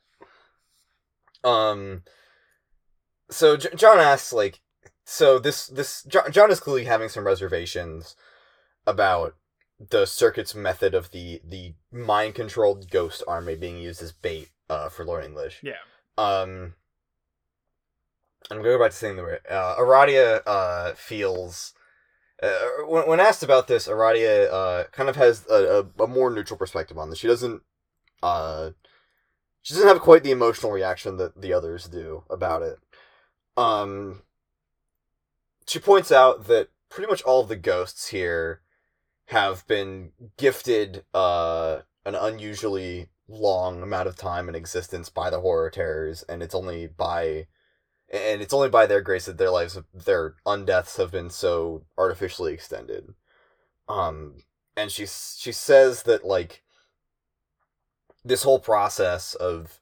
Um, 1.44 2.04
so 3.30 3.58
J- 3.58 3.76
John 3.76 4.00
asks, 4.00 4.34
like, 4.34 4.62
so 5.10 5.40
this 5.40 5.66
this 5.66 6.04
John, 6.04 6.32
John 6.32 6.52
is 6.52 6.60
clearly 6.60 6.86
having 6.86 7.10
some 7.10 7.26
reservations 7.26 8.16
about 8.86 9.36
the 9.80 10.06
Serket's 10.06 10.54
method 10.54 10.94
of 10.94 11.10
the 11.10 11.42
the 11.44 11.74
mind 11.92 12.36
controlled 12.36 12.92
ghost 12.92 13.24
army 13.28 13.56
being 13.56 13.80
used 13.80 14.04
as 14.04 14.12
bait 14.12 14.50
uh, 14.70 14.88
for 14.88 15.04
Lord 15.04 15.26
English. 15.26 15.62
Yeah. 15.64 15.82
Um, 16.16 16.76
I'm 18.52 18.58
gonna 18.58 18.70
go 18.70 18.78
back 18.78 18.92
to 18.92 18.98
saying 18.98 19.16
the 19.16 19.24
word. 19.24 19.40
Uh, 19.50 19.78
Aradia 19.78 20.42
uh, 20.46 20.94
feels. 20.94 21.74
Uh, 22.42 22.86
when, 22.88 23.08
when 23.08 23.20
asked 23.20 23.42
about 23.42 23.68
this, 23.68 23.88
Aradia 23.88 24.48
uh, 24.54 24.84
kind 24.92 25.10
of 25.10 25.16
has 25.16 25.44
a, 25.50 25.86
a, 25.98 26.04
a 26.04 26.08
more 26.08 26.30
neutral 26.30 26.58
perspective 26.58 27.00
on 27.00 27.10
this. 27.10 27.18
She 27.18 27.28
doesn't. 27.28 27.64
Uh, 28.22 28.72
she 29.64 29.74
doesn't 29.74 29.90
have 29.90 30.02
quite 30.02 30.24
the 30.24 30.32
emotional 30.32 30.72
reaction 30.72 31.18
that 31.18 31.42
the 31.42 31.52
others 31.52 31.88
do 31.88 32.26
about 32.30 32.62
it. 32.62 32.78
Um, 33.58 34.22
she 35.70 35.78
points 35.78 36.12
out 36.12 36.48
that 36.48 36.70
pretty 36.90 37.08
much 37.08 37.22
all 37.22 37.42
of 37.42 37.48
the 37.48 37.56
ghosts 37.56 38.08
here 38.08 38.62
have 39.28 39.68
been 39.68 40.12
gifted 40.38 41.04
uh, 41.14 41.82
an 42.06 42.16
unusually 42.16 43.10
long 43.28 43.84
amount 43.84 44.08
of 44.08 44.16
time 44.16 44.50
in 44.50 44.56
existence 44.56 45.10
by 45.10 45.30
the 45.30 45.42
horror 45.42 45.70
terrors, 45.70 46.24
and 46.24 46.42
it's 46.42 46.56
only 46.56 46.88
by 46.88 47.46
and 48.12 48.42
it's 48.42 48.56
only 48.56 48.70
by 48.70 48.88
their 48.88 49.02
grace 49.02 49.28
that 49.28 49.38
their 49.38 49.52
lives, 49.52 49.78
their 49.94 50.34
undeaths, 50.44 50.98
have 50.98 51.12
been 51.12 51.30
so 51.30 51.86
artificially 51.96 52.52
extended. 52.52 53.14
Um, 53.88 54.44
and 54.76 54.92
she 54.92 55.06
she 55.06 55.52
says 55.52 56.02
that 56.04 56.26
like 56.26 56.64
this 58.26 58.42
whole 58.42 58.60
process 58.60 59.36
of 59.36 59.80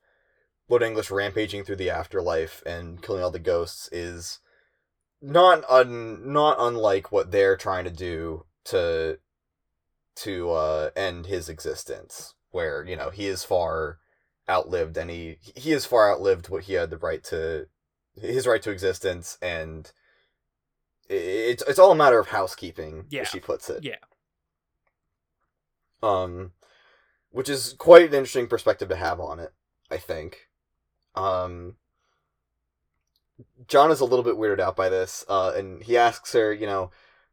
Lord 0.67 0.83
English 0.83 1.09
rampaging 1.09 1.63
through 1.63 1.77
the 1.77 1.89
afterlife 1.89 2.61
and 2.65 3.01
killing 3.01 3.23
all 3.23 3.31
the 3.31 3.39
ghosts 3.39 3.87
is 3.93 4.39
not 5.21 5.63
un, 5.69 6.31
not 6.31 6.57
unlike 6.59 7.11
what 7.11 7.31
they're 7.31 7.57
trying 7.57 7.85
to 7.85 7.91
do 7.91 8.45
to 8.65 9.19
to 10.17 10.51
uh, 10.51 10.89
end 10.95 11.27
his 11.27 11.47
existence, 11.49 12.33
where 12.51 12.83
you 12.85 12.95
know 12.95 13.09
he 13.09 13.27
is 13.27 13.43
far 13.43 13.99
outlived 14.49 14.95
and 14.97 15.09
he 15.09 15.37
he 15.55 15.71
has 15.71 15.85
far 15.85 16.11
outlived 16.11 16.49
what 16.49 16.63
he 16.63 16.73
had 16.73 16.89
the 16.89 16.97
right 16.97 17.23
to 17.25 17.67
his 18.19 18.47
right 18.47 18.61
to 18.61 18.71
existence 18.71 19.37
and 19.41 19.91
it's 21.09 21.61
it's 21.67 21.77
all 21.79 21.91
a 21.91 21.95
matter 21.95 22.17
of 22.17 22.29
housekeeping 22.29 23.05
Yeah. 23.09 23.21
as 23.23 23.27
she 23.27 23.39
puts 23.41 23.69
it 23.69 23.83
Yeah. 23.83 23.97
um 26.01 26.51
which 27.29 27.49
is 27.49 27.73
quite 27.77 28.07
an 28.07 28.13
interesting 28.13 28.47
perspective 28.47 28.89
to 28.89 28.95
have 28.95 29.19
on 29.19 29.39
it 29.39 29.53
i 29.91 29.97
think 29.97 30.47
um 31.15 31.75
john 33.67 33.91
is 33.91 33.99
a 33.99 34.05
little 34.05 34.23
bit 34.23 34.35
weirded 34.35 34.59
out 34.59 34.75
by 34.75 34.89
this 34.89 35.25
uh 35.29 35.51
and 35.55 35.83
he 35.83 35.97
asks 35.97 36.33
her 36.33 36.53
you 36.53 36.65
know 36.65 36.91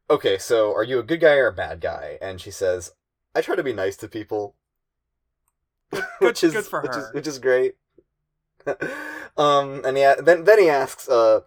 okay, 0.09 0.37
so 0.37 0.73
are 0.73 0.83
you 0.83 0.99
a 0.99 1.03
good 1.03 1.19
guy 1.19 1.35
or 1.35 1.47
a 1.47 1.53
bad 1.53 1.81
guy? 1.81 2.17
And 2.21 2.39
she 2.39 2.51
says, 2.51 2.91
I 3.33 3.41
try 3.41 3.55
to 3.55 3.63
be 3.63 3.73
nice 3.73 3.97
to 3.97 4.07
people. 4.07 4.55
which 6.19 6.43
is 6.43 6.53
good 6.53 6.65
for 6.65 6.81
which 6.81 6.91
her. 6.93 6.99
is 6.99 7.13
which 7.13 7.27
is 7.27 7.39
great. 7.39 7.75
um, 9.37 9.81
and 9.85 9.97
yeah, 9.97 10.15
then 10.15 10.43
then 10.43 10.59
he 10.59 10.69
asks, 10.69 11.07
uh, 11.07 11.41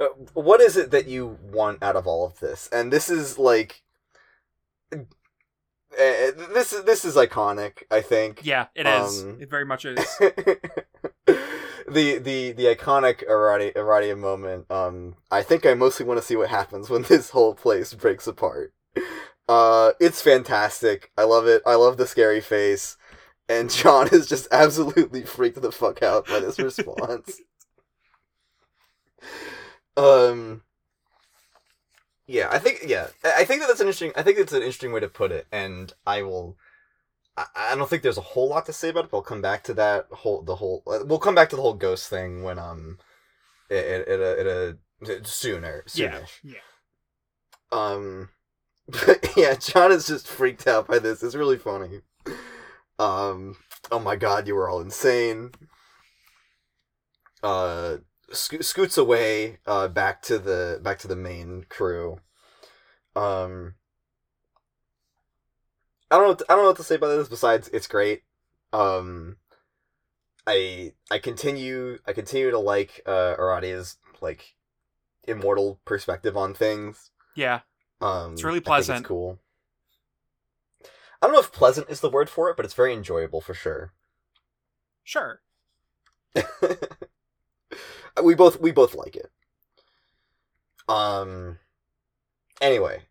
uh, 0.00 0.06
what 0.32 0.60
is 0.60 0.76
it 0.76 0.90
that 0.90 1.06
you 1.06 1.38
want 1.42 1.82
out 1.82 1.94
of 1.94 2.06
all 2.06 2.26
of 2.26 2.40
this? 2.40 2.68
And 2.72 2.92
this 2.92 3.10
is 3.10 3.38
like, 3.38 3.82
uh, 4.92 4.96
this 5.92 6.72
is 6.72 6.84
this 6.84 7.04
is 7.04 7.16
iconic. 7.16 7.82
I 7.90 8.00
think. 8.00 8.40
Yeah, 8.44 8.68
it 8.74 8.86
is. 8.86 9.22
Um, 9.22 9.38
It 9.40 9.50
very 9.50 9.66
much 9.66 9.84
is. 9.84 9.98
the 11.26 12.18
the 12.18 12.52
the 12.52 12.64
iconic 12.64 13.26
Aradia 13.28 13.74
Aradia 13.74 14.18
moment. 14.18 14.70
Um, 14.70 15.16
I 15.30 15.42
think 15.42 15.66
I 15.66 15.74
mostly 15.74 16.06
want 16.06 16.20
to 16.20 16.26
see 16.26 16.36
what 16.36 16.50
happens 16.50 16.90
when 16.90 17.02
this 17.08 17.30
whole 17.30 17.54
place 17.54 17.94
breaks 17.94 18.26
apart. 18.26 18.72
Uh, 19.48 19.92
it's 20.00 20.22
fantastic. 20.22 21.10
I 21.16 21.24
love 21.24 21.46
it. 21.46 21.62
I 21.66 21.74
love 21.74 21.96
the 21.96 22.06
scary 22.06 22.40
face, 22.40 22.96
and 23.48 23.70
John 23.74 24.08
is 24.12 24.26
just 24.26 24.48
absolutely 24.50 25.22
freaked 25.22 25.60
the 25.60 25.72
fuck 25.72 26.02
out 26.02 26.26
by 26.26 26.40
this 26.40 26.58
response. 26.58 27.40
um. 29.96 30.62
Yeah, 32.26 32.48
I 32.50 32.58
think 32.58 32.84
yeah, 32.86 33.08
I 33.24 33.44
think 33.44 33.60
that 33.60 33.66
that's 33.66 33.80
an 33.80 33.86
interesting. 33.88 34.12
I 34.16 34.22
think 34.22 34.38
it's 34.38 34.52
an 34.52 34.62
interesting 34.62 34.92
way 34.92 35.00
to 35.00 35.08
put 35.08 35.32
it, 35.32 35.46
and 35.52 35.92
I 36.06 36.22
will. 36.22 36.56
I, 37.36 37.74
don't 37.74 37.88
think 37.88 38.02
there's 38.02 38.18
a 38.18 38.22
whole 38.22 38.48
lot 38.48 38.66
to 38.66 38.72
say 38.72 38.90
about 38.90 39.04
it. 39.04 39.10
But 39.10 39.18
I'll 39.18 39.22
come 39.22 39.42
back 39.42 39.64
to 39.64 39.74
that 39.74 40.06
whole 40.10 40.42
the 40.42 40.56
whole. 40.56 40.82
uh, 40.86 41.04
We'll 41.04 41.18
come 41.18 41.34
back 41.34 41.48
to 41.50 41.56
the 41.56 41.62
whole 41.62 41.74
ghost 41.74 42.08
thing 42.08 42.42
when 42.42 42.58
um, 42.58 42.98
it 43.70 44.08
it 44.08 44.08
it 44.08 44.20
a, 44.20 44.76
it 45.00 45.22
a 45.22 45.24
sooner 45.24 45.84
Yeah. 45.94 46.20
Yeah. 46.42 46.58
Um, 47.70 48.28
but 48.86 49.26
yeah, 49.36 49.54
John 49.54 49.92
is 49.92 50.06
just 50.06 50.28
freaked 50.28 50.66
out 50.66 50.86
by 50.86 50.98
this. 50.98 51.22
It's 51.22 51.34
really 51.34 51.58
funny. 51.58 52.00
Um, 52.98 53.56
oh 53.90 53.98
my 53.98 54.16
god, 54.16 54.46
you 54.46 54.54
were 54.54 54.68
all 54.68 54.80
insane. 54.80 55.52
Uh, 57.42 57.98
sco- 58.30 58.60
scoots 58.60 58.98
away. 58.98 59.58
Uh, 59.66 59.88
back 59.88 60.22
to 60.22 60.38
the 60.38 60.80
back 60.82 60.98
to 61.00 61.08
the 61.08 61.16
main 61.16 61.64
crew. 61.68 62.18
Um, 63.16 63.74
I 66.12 66.16
don't 66.16 66.24
know. 66.24 66.28
What 66.28 66.42
I 66.48 66.54
don't 66.54 66.62
know 66.64 66.68
what 66.68 66.76
to 66.76 66.84
say 66.84 66.94
about 66.96 67.08
this 67.16 67.28
besides 67.28 67.68
it's 67.72 67.86
great. 67.86 68.22
Um, 68.72 69.38
I 70.46 70.92
I 71.10 71.18
continue 71.18 71.98
I 72.06 72.12
continue 72.12 72.50
to 72.50 72.58
like 72.58 73.00
uh 73.06 73.34
Aradia's 73.38 73.96
like 74.20 74.54
immortal 75.26 75.80
perspective 75.84 76.36
on 76.36 76.52
things. 76.54 77.10
Yeah. 77.34 77.60
Um, 78.00 78.34
It's 78.34 78.44
really 78.44 78.60
pleasant. 78.60 79.06
cool. 79.06 79.38
I 80.84 81.26
don't 81.26 81.32
know 81.32 81.40
if 81.40 81.52
pleasant 81.52 81.88
is 81.88 82.00
the 82.00 82.10
word 82.10 82.28
for 82.28 82.50
it, 82.50 82.56
but 82.56 82.64
it's 82.66 82.74
very 82.74 82.92
enjoyable 82.92 83.40
for 83.40 83.54
sure. 83.54 83.92
Sure. 85.04 85.40
we 88.22 88.34
both 88.34 88.60
we 88.60 88.70
both 88.72 88.94
like 88.94 89.16
it. 89.16 89.30
Um. 90.88 91.58
Anyway, 92.60 93.02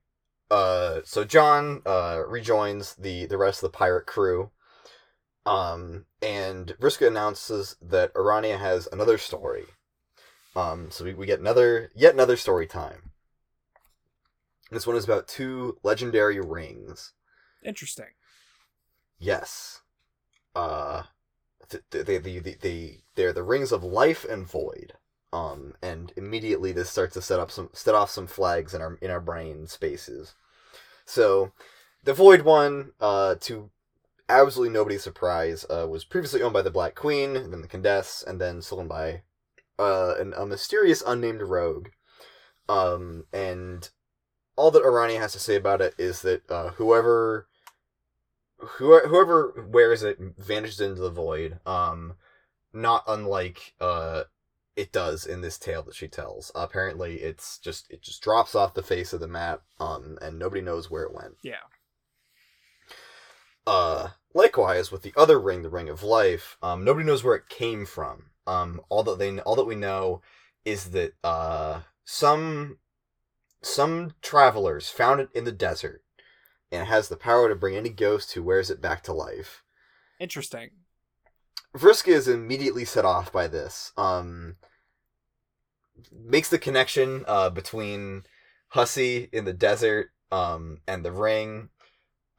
uh, 0.52 1.02
so 1.04 1.24
John 1.24 1.82
uh 1.86 2.22
rejoins 2.28 2.96
the 2.96 3.26
the 3.26 3.38
rest 3.38 3.64
of 3.64 3.72
the 3.72 3.78
pirate 3.78 4.06
crew. 4.06 4.52
Um, 5.44 6.06
and 6.22 6.68
Vriska 6.80 7.08
announces 7.08 7.76
that 7.82 8.14
Aranea 8.14 8.60
has 8.60 8.88
another 8.92 9.18
story. 9.18 9.64
Um, 10.56 10.92
so 10.92 11.04
we, 11.04 11.16
we 11.16 11.26
get 11.26 11.40
another 11.40 11.90
yet 11.96 12.14
another 12.14 12.38
story 12.38 12.68
time. 12.68 13.12
This 14.70 14.86
one 14.86 14.96
is 14.96 15.04
about 15.06 15.28
two 15.28 15.78
legendary 15.84 16.40
rings. 16.40 17.14
Interesting. 17.64 18.14
Yes. 19.20 19.82
Uh, 20.56 21.04
th- 21.70 21.84
th- 21.92 22.06
they, 22.06 22.18
they, 22.18 22.40
they, 22.40 22.54
they, 22.54 23.04
they're 23.16 23.34
the 23.34 23.44
rings 23.44 23.72
of 23.72 23.84
life 23.84 24.26
and 24.30 24.48
void. 24.48 24.94
Um, 25.34 25.76
and 25.82 26.12
immediately 26.18 26.72
this 26.72 26.90
starts 26.90 27.14
to 27.14 27.22
set 27.22 27.40
up 27.40 27.52
some, 27.52 27.70
set 27.74 27.96
off 27.96 28.10
some 28.10 28.28
flags 28.28 28.74
in 28.74 28.82
our, 28.82 28.98
in 29.02 29.10
our 29.10 29.22
brain 29.22 29.68
spaces. 29.68 30.36
So, 31.06 31.54
the 32.04 32.14
void 32.14 32.42
one, 32.42 32.92
uh, 33.00 33.36
to 33.42 33.70
absolutely 34.28 34.74
nobody's 34.74 35.04
surprise, 35.04 35.66
uh, 35.70 35.88
was 35.90 36.04
previously 36.04 36.42
owned 36.42 36.54
by 36.54 36.62
the 36.62 36.70
Black 36.72 36.96
Queen, 36.96 37.34
then 37.34 37.62
the 37.62 37.68
Condesce, 37.68 38.24
and 38.24 38.42
then 38.42 38.62
stolen 38.62 38.88
by, 38.88 39.22
uh, 39.80 40.16
an, 40.20 40.34
a 40.36 40.46
mysterious 40.46 41.02
unnamed 41.06 41.42
rogue. 41.42 41.90
Um, 42.68 43.26
and 43.32 43.90
all 44.56 44.72
that 44.72 44.84
Aranea 44.84 45.20
has 45.20 45.34
to 45.34 45.40
say 45.40 45.56
about 45.56 45.82
it 45.82 45.96
is 45.98 46.22
that, 46.24 46.50
uh, 46.50 46.70
whoever 46.72 47.48
whoever, 48.62 49.08
whoever 49.08 49.68
wears 49.70 50.04
it 50.04 50.18
vanishes 50.38 50.82
into 50.82 51.02
the 51.02 51.10
void 51.10 51.60
um 51.66 52.14
not 52.74 53.04
unlike 53.08 53.74
uh 53.82 54.24
it 54.76 54.92
does 54.92 55.26
in 55.26 55.42
this 55.42 55.58
tale 55.58 55.84
that 55.84 55.96
she 55.96 56.08
tells 56.08 56.52
apparently 56.56 57.16
it's 57.16 57.58
just 57.60 57.90
it 57.92 58.02
just 58.02 58.22
drops 58.22 58.56
off 58.56 58.74
the 58.74 58.82
face 58.82 59.14
of 59.14 59.20
the 59.20 59.28
map 59.28 59.62
um 59.80 60.18
and 60.22 60.40
nobody 60.40 60.62
knows 60.62 60.90
where 60.90 61.04
it 61.04 61.14
went 61.14 61.34
Yeah. 61.44 61.56
uh 63.68 64.10
likewise 64.34 64.92
with 64.92 65.02
the 65.02 65.14
other 65.18 65.40
ring 65.40 65.62
the 65.62 65.70
ring 65.70 65.90
of 65.90 66.04
life 66.04 66.58
um 66.64 66.84
nobody 66.84 67.06
knows 67.06 67.24
where 67.24 67.36
it 67.36 67.50
came 67.50 67.86
from 67.86 68.26
um 68.48 68.82
all 68.90 69.04
that 69.04 69.20
they 69.20 69.40
all 69.40 69.56
that 69.56 69.66
we 69.66 69.76
know 69.76 70.22
is 70.66 70.92
that 70.92 71.14
uh 71.24 71.82
some 72.06 72.78
some 73.62 74.14
travelers 74.22 74.90
found 74.90 75.20
it 75.20 75.30
in 75.36 75.44
the 75.44 75.52
desert 75.52 76.02
and 76.72 76.84
it 76.84 76.86
has 76.86 77.10
the 77.10 77.18
power 77.18 77.50
to 77.50 77.56
bring 77.56 77.76
any 77.76 77.90
ghost 77.90 78.32
who 78.34 78.42
wears 78.42 78.70
it 78.70 78.82
back 78.82 79.04
to 79.04 79.14
life 79.14 79.64
Interesting. 80.20 80.70
Vriska 81.76 82.10
is 82.10 82.28
immediately 82.28 82.86
set 82.86 83.06
off 83.06 83.32
by 83.32 83.48
this. 83.48 83.94
Um, 83.98 84.58
makes 86.12 86.50
the 86.50 86.60
connection 86.60 87.24
uh, 87.28 87.50
between 87.50 88.24
Hussie 88.76 89.30
in 89.32 89.46
the 89.46 89.54
desert 89.54 90.12
um, 90.32 90.80
and 90.88 91.06
the 91.06 91.12
ring, 91.12 91.70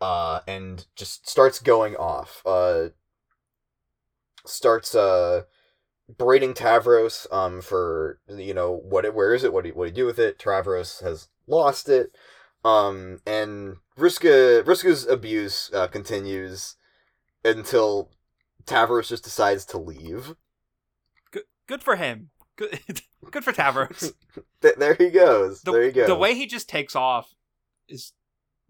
uh, 0.01 0.41
and 0.47 0.87
just 0.97 1.28
starts 1.28 1.61
going 1.61 1.97
off. 1.97 2.43
Uh, 2.45 2.89
starts 4.45 4.95
uh, 4.95 5.43
berating 6.18 6.55
Tavros 6.55 7.33
um, 7.33 7.61
for 7.61 8.18
you 8.28 8.55
know 8.55 8.72
what 8.72 9.05
it 9.05 9.14
where 9.14 9.35
is 9.35 9.45
it 9.45 9.53
what 9.53 9.62
do 9.62 9.68
you, 9.68 9.74
what 9.74 9.85
do 9.85 9.91
you 9.91 9.95
do 9.95 10.07
with 10.07 10.18
it? 10.18 10.39
Tavros 10.39 11.03
has 11.03 11.28
lost 11.47 11.89
it, 11.89 12.12
um, 12.64 13.20
and 13.26 13.76
Vriska 13.99 14.62
Vriska's 14.64 15.07
abuse 15.07 15.70
uh, 15.72 15.87
continues 15.87 16.76
until 17.45 18.11
Tavros 18.67 19.09
just 19.09 19.25
decides 19.25 19.65
to 19.67 19.79
leave. 19.79 20.35
Good. 21.31 21.45
Good 21.67 21.83
for 21.83 21.97
him. 21.97 22.31
Good. 22.57 22.81
good 23.31 23.45
for 23.45 23.53
Tavros. 23.53 24.13
Th- 24.63 24.75
there 24.77 24.95
he 24.95 25.11
goes. 25.11 25.63
The, 25.63 25.73
there 25.73 25.83
he 25.85 25.93
goes. 25.93 26.07
the 26.07 26.15
way 26.15 26.35
he 26.35 26.47
just 26.47 26.69
takes 26.69 26.97
off 26.97 27.35
is 27.89 28.13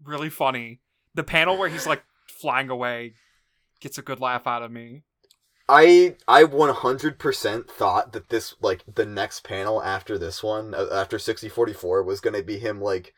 really 0.03 0.29
funny. 0.29 0.79
The 1.15 1.23
panel 1.23 1.57
where 1.57 1.69
he's 1.69 1.87
like 1.87 2.03
flying 2.27 2.69
away 2.69 3.13
gets 3.79 3.97
a 3.97 4.01
good 4.01 4.19
laugh 4.19 4.47
out 4.47 4.63
of 4.63 4.71
me. 4.71 5.03
I 5.69 6.15
I 6.27 6.43
100% 6.43 7.69
thought 7.69 8.11
that 8.11 8.29
this 8.29 8.55
like 8.61 8.83
the 8.93 9.05
next 9.05 9.43
panel 9.43 9.81
after 9.81 10.17
this 10.17 10.43
one 10.43 10.73
uh, 10.73 10.87
after 10.91 11.17
6044 11.17 12.03
was 12.03 12.19
going 12.19 12.35
to 12.35 12.43
be 12.43 12.59
him 12.59 12.81
like 12.81 13.13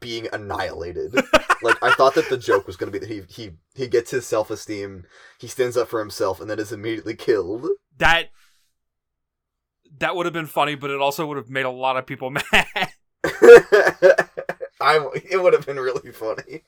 being 0.00 0.26
annihilated. 0.32 1.14
like 1.62 1.82
I 1.82 1.92
thought 1.92 2.14
that 2.14 2.28
the 2.28 2.38
joke 2.38 2.66
was 2.66 2.76
going 2.76 2.90
to 2.92 2.98
be 2.98 3.06
that 3.06 3.12
he 3.12 3.22
he 3.28 3.52
he 3.74 3.86
gets 3.88 4.10
his 4.10 4.26
self-esteem, 4.26 5.04
he 5.38 5.46
stands 5.46 5.76
up 5.76 5.88
for 5.88 6.00
himself 6.00 6.40
and 6.40 6.48
then 6.50 6.58
is 6.58 6.72
immediately 6.72 7.14
killed. 7.14 7.66
That 7.98 8.30
that 9.98 10.16
would 10.16 10.26
have 10.26 10.32
been 10.32 10.46
funny, 10.46 10.74
but 10.74 10.90
it 10.90 11.00
also 11.00 11.26
would 11.26 11.36
have 11.36 11.50
made 11.50 11.66
a 11.66 11.70
lot 11.70 11.96
of 11.96 12.06
people 12.06 12.30
mad. 12.52 12.88
I 13.24 15.06
it 15.30 15.42
would 15.42 15.52
have 15.52 15.66
been 15.66 15.78
really 15.78 16.10
funny. 16.12 16.62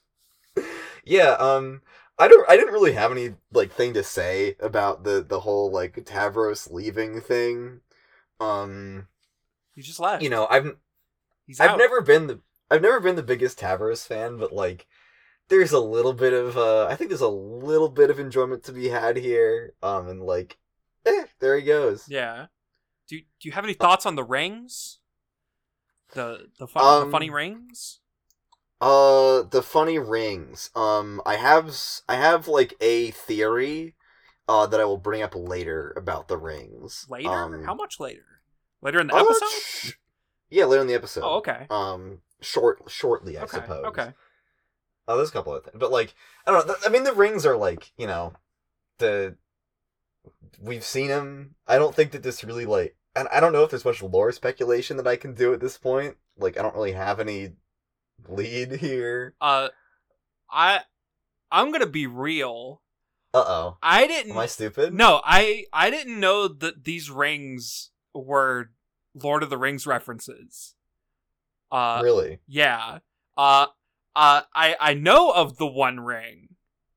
Yeah, 1.05 1.31
um 1.39 1.81
I 2.19 2.29
don't 2.29 2.49
I 2.49 2.57
didn't 2.57 2.75
really 2.75 2.93
have 2.93 3.11
any 3.11 3.35
like 3.53 3.73
thing 3.73 3.95
to 3.95 4.03
say 4.03 4.57
about 4.61 5.05
the 5.05 5.25
the 5.27 5.41
whole 5.41 5.71
like 5.71 5.97
Tavros 6.05 6.71
leaving 6.71 7.21
thing. 7.21 7.81
Um 8.41 9.09
he 9.75 9.81
just 9.83 10.01
left. 10.01 10.23
you 10.23 10.29
know, 10.29 10.47
I've 10.51 10.77
he's 11.47 11.59
I've 11.61 11.71
out. 11.71 11.79
never 11.79 12.03
been 12.03 12.27
the 12.27 12.41
I've 12.73 12.83
never 12.83 13.01
been 13.01 13.17
the 13.17 13.23
biggest 13.23 13.59
Tavros 13.59 14.07
fan, 14.07 14.39
but 14.39 14.53
like 14.53 14.87
there's 15.49 15.73
a 15.73 15.81
little 15.81 16.15
bit 16.15 16.33
of 16.33 16.57
uh 16.57 16.87
I 16.87 16.97
think 16.97 17.11
there's 17.11 17.21
a 17.21 17.29
little 17.29 17.89
bit 17.89 18.11
of 18.11 18.19
enjoyment 18.19 18.65
to 18.65 18.73
be 18.73 18.89
had 18.89 19.17
here. 19.17 19.75
Um 19.83 20.09
and 20.09 20.23
like 20.23 20.59
eh, 21.05 21.25
there 21.39 21.57
he 21.57 21.65
goes. 21.65 22.07
Yeah. 22.09 22.47
Do 23.09 23.19
Do 23.19 23.49
you 23.49 23.53
have 23.53 23.65
any 23.65 23.75
thoughts 23.75 24.07
on 24.07 24.17
the 24.17 24.25
rings? 24.25 25.01
The 26.15 26.49
the, 26.59 26.67
fun, 26.67 26.85
Um, 26.85 27.07
the 27.09 27.13
funny 27.13 27.31
rings. 27.31 28.01
Uh, 28.81 29.43
the 29.43 29.63
funny 29.63 29.99
rings. 29.99 30.71
Um, 30.75 31.23
I 31.25 31.37
have 31.37 31.75
I 32.09 32.17
have 32.17 32.49
like 32.49 32.75
a 32.81 33.13
theory, 33.13 33.95
uh, 34.49 34.67
that 34.67 34.81
I 34.81 34.85
will 34.85 34.99
bring 34.99 35.23
up 35.23 35.35
later 35.35 35.95
about 35.97 36.29
the 36.29 36.37
rings. 36.37 37.07
Later? 37.09 37.31
Um, 37.31 37.65
How 37.65 37.75
much 37.75 38.01
later? 38.01 38.43
Later 38.81 39.01
in 39.01 39.07
the 39.07 39.15
episode? 39.15 39.49
sh- 39.61 39.93
yeah, 40.51 40.65
later 40.65 40.83
in 40.83 40.89
the 40.89 40.95
episode. 40.95 41.23
Oh, 41.25 41.37
okay. 41.37 41.67
Um, 41.71 42.21
short 42.43 42.83
shortly, 42.89 43.39
I 43.39 43.43
okay. 43.43 43.59
suppose. 43.59 43.85
Okay. 43.87 44.13
Oh, 45.09 45.17
there's 45.17 45.31
a 45.31 45.33
couple 45.33 45.55
of 45.55 45.65
things, 45.65 45.77
but 45.79 45.91
like 45.91 46.15
I 46.47 46.53
don't 46.53 46.67
know. 46.67 46.75
I 46.85 46.89
mean, 46.89 47.05
the 47.05 47.13
rings 47.13 47.45
are 47.47 47.57
like 47.57 47.93
you 47.97 48.07
know, 48.07 48.35
the 48.99 49.37
we've 50.61 50.85
seen 50.85 51.09
them. 51.09 51.55
I 51.67 51.79
don't 51.79 51.95
think 51.95 52.13
that 52.13 52.23
this 52.23 52.45
really 52.45 52.67
like, 52.67 52.97
and 53.17 53.29
I 53.33 53.41
don't 53.41 53.53
know 53.53 53.65
if 53.65 53.71
there's 53.71 53.85
much 53.85 54.03
lore 54.03 54.33
speculation 54.33 54.97
that 54.97 55.07
I 55.07 55.17
can 55.17 55.35
do 55.35 55.53
at 55.53 55.61
this 55.61 55.77
point. 55.77 56.17
Like, 56.39 56.59
I 56.59 56.63
don't 56.63 56.75
really 56.75 56.93
have 56.93 57.21
any 57.21 57.53
lead 58.29 58.73
here. 58.73 59.35
Uh, 59.41 59.69
I 60.51 60.81
I'm 61.51 61.73
gonna 61.73 61.87
be 61.87 62.07
real. 62.07 62.83
Uh 63.35 63.45
oh, 63.47 63.79
I 63.83 64.07
didn't. 64.07 64.33
am 64.33 64.39
I 64.39 64.47
stupid? 64.47 64.95
No, 64.95 65.21
I 65.25 65.65
I 65.73 65.91
didn't 65.91 66.21
know 66.21 66.49
that 66.49 66.85
these 66.85 67.11
rings 67.11 67.91
were 68.15 68.71
Lord 69.15 69.43
of 69.43 69.51
the 69.51 69.59
Rings 69.59 69.87
references. 69.87 70.75
Uh, 71.73 72.01
really. 72.03 72.39
yeah. 72.47 72.99
Uh, 73.37 73.67
uh, 74.15 74.43
I 74.55 74.77
I 74.79 74.95
know 74.95 75.31
of 75.31 75.57
the 75.57 75.67
One 75.67 75.99
Ring. 76.01 76.51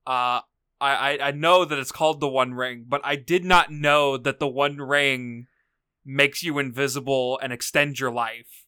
Uh, 0.06 0.42
I, 0.82 1.18
I 1.22 1.28
I 1.28 1.32
know 1.32 1.64
that 1.64 1.80
it's 1.80 1.94
called 1.94 2.20
the 2.20 2.28
One 2.28 2.54
Ring, 2.54 2.86
but 2.88 3.02
I 3.04 3.16
did 3.16 3.46
not 3.46 3.72
know 3.72 4.18
that 4.18 4.40
the 4.40 4.48
One 4.48 4.78
Ring 4.78 5.48
makes 6.04 6.44
you 6.44 6.60
invisible 6.60 7.40
and 7.42 7.54
extend 7.54 8.00
your 8.00 8.12
life. 8.12 8.66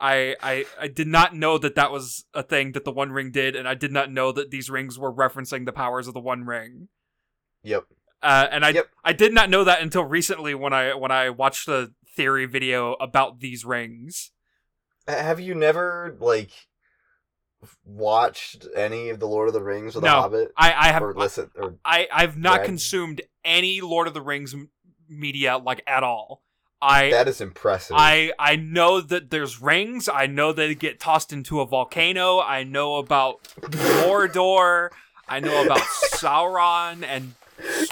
I, 0.00 0.34
I 0.42 0.64
I 0.80 0.88
did 0.88 1.08
not 1.08 1.36
know 1.36 1.58
that 1.58 1.74
that 1.74 1.92
was 1.92 2.24
a 2.32 2.42
thing 2.42 2.72
that 2.72 2.86
the 2.86 2.90
One 2.90 3.12
Ring 3.12 3.30
did, 3.30 3.54
and 3.54 3.68
I 3.68 3.74
did 3.74 3.92
not 3.92 4.10
know 4.10 4.32
that 4.32 4.50
these 4.50 4.70
rings 4.70 4.98
were 4.98 5.12
referencing 5.12 5.66
the 5.66 5.72
powers 5.72 6.08
of 6.08 6.14
the 6.14 6.20
One 6.20 6.44
Ring. 6.44 6.88
Yep. 7.62 7.84
Uh, 8.22 8.48
and 8.50 8.64
I 8.64 8.70
Yep. 8.70 8.88
I 9.04 9.12
did 9.12 9.34
not 9.34 9.50
know 9.50 9.62
that 9.64 9.82
until 9.82 10.04
recently 10.04 10.54
when 10.54 10.72
I 10.72 10.94
when 10.94 11.10
I 11.10 11.28
watched 11.28 11.66
the 11.66 11.92
theory 12.16 12.46
video 12.46 12.94
about 12.94 13.40
these 13.40 13.64
rings. 13.66 14.32
Have 15.08 15.40
you 15.40 15.54
never 15.54 16.16
like 16.20 16.50
watched 17.84 18.66
any 18.74 19.10
of 19.10 19.20
the 19.20 19.26
Lord 19.26 19.48
of 19.48 19.54
the 19.54 19.62
Rings 19.62 19.96
or 19.96 20.00
the 20.00 20.06
No, 20.06 20.20
Hobbit? 20.22 20.52
I 20.56 20.72
I 20.72 20.92
have 20.92 21.02
or 21.02 21.14
listen 21.14 21.50
or 21.56 21.74
I 21.84 22.08
I've 22.12 22.36
not 22.36 22.58
read? 22.60 22.66
consumed 22.66 23.22
any 23.44 23.80
Lord 23.80 24.06
of 24.06 24.14
the 24.14 24.22
Rings 24.22 24.54
m- 24.54 24.70
media 25.08 25.58
like 25.58 25.82
at 25.86 26.02
all. 26.02 26.42
I 26.82 27.10
that 27.10 27.28
is 27.28 27.40
impressive. 27.42 27.96
I 27.98 28.32
I 28.38 28.56
know 28.56 29.00
that 29.02 29.30
there's 29.30 29.60
rings. 29.60 30.08
I 30.08 30.26
know 30.26 30.52
they 30.52 30.74
get 30.74 30.98
tossed 31.00 31.32
into 31.32 31.60
a 31.60 31.66
volcano. 31.66 32.40
I 32.40 32.64
know 32.64 32.96
about 32.96 33.42
Mordor. 33.60 34.88
I 35.28 35.40
know 35.40 35.62
about 35.64 35.80
Sauron 36.14 37.04
and 37.04 37.34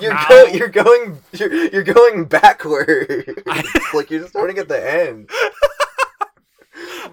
You're 0.01 0.17
go- 0.29 0.47
you're 0.47 0.69
going 0.69 1.19
you're, 1.33 1.53
you're 1.67 1.83
going 1.85 2.25
backward. 2.25 3.43
like 3.93 4.11
you're 4.11 4.21
just 4.21 4.31
starting 4.31 4.57
at 4.59 4.69
the 4.69 4.91
end. 5.03 5.29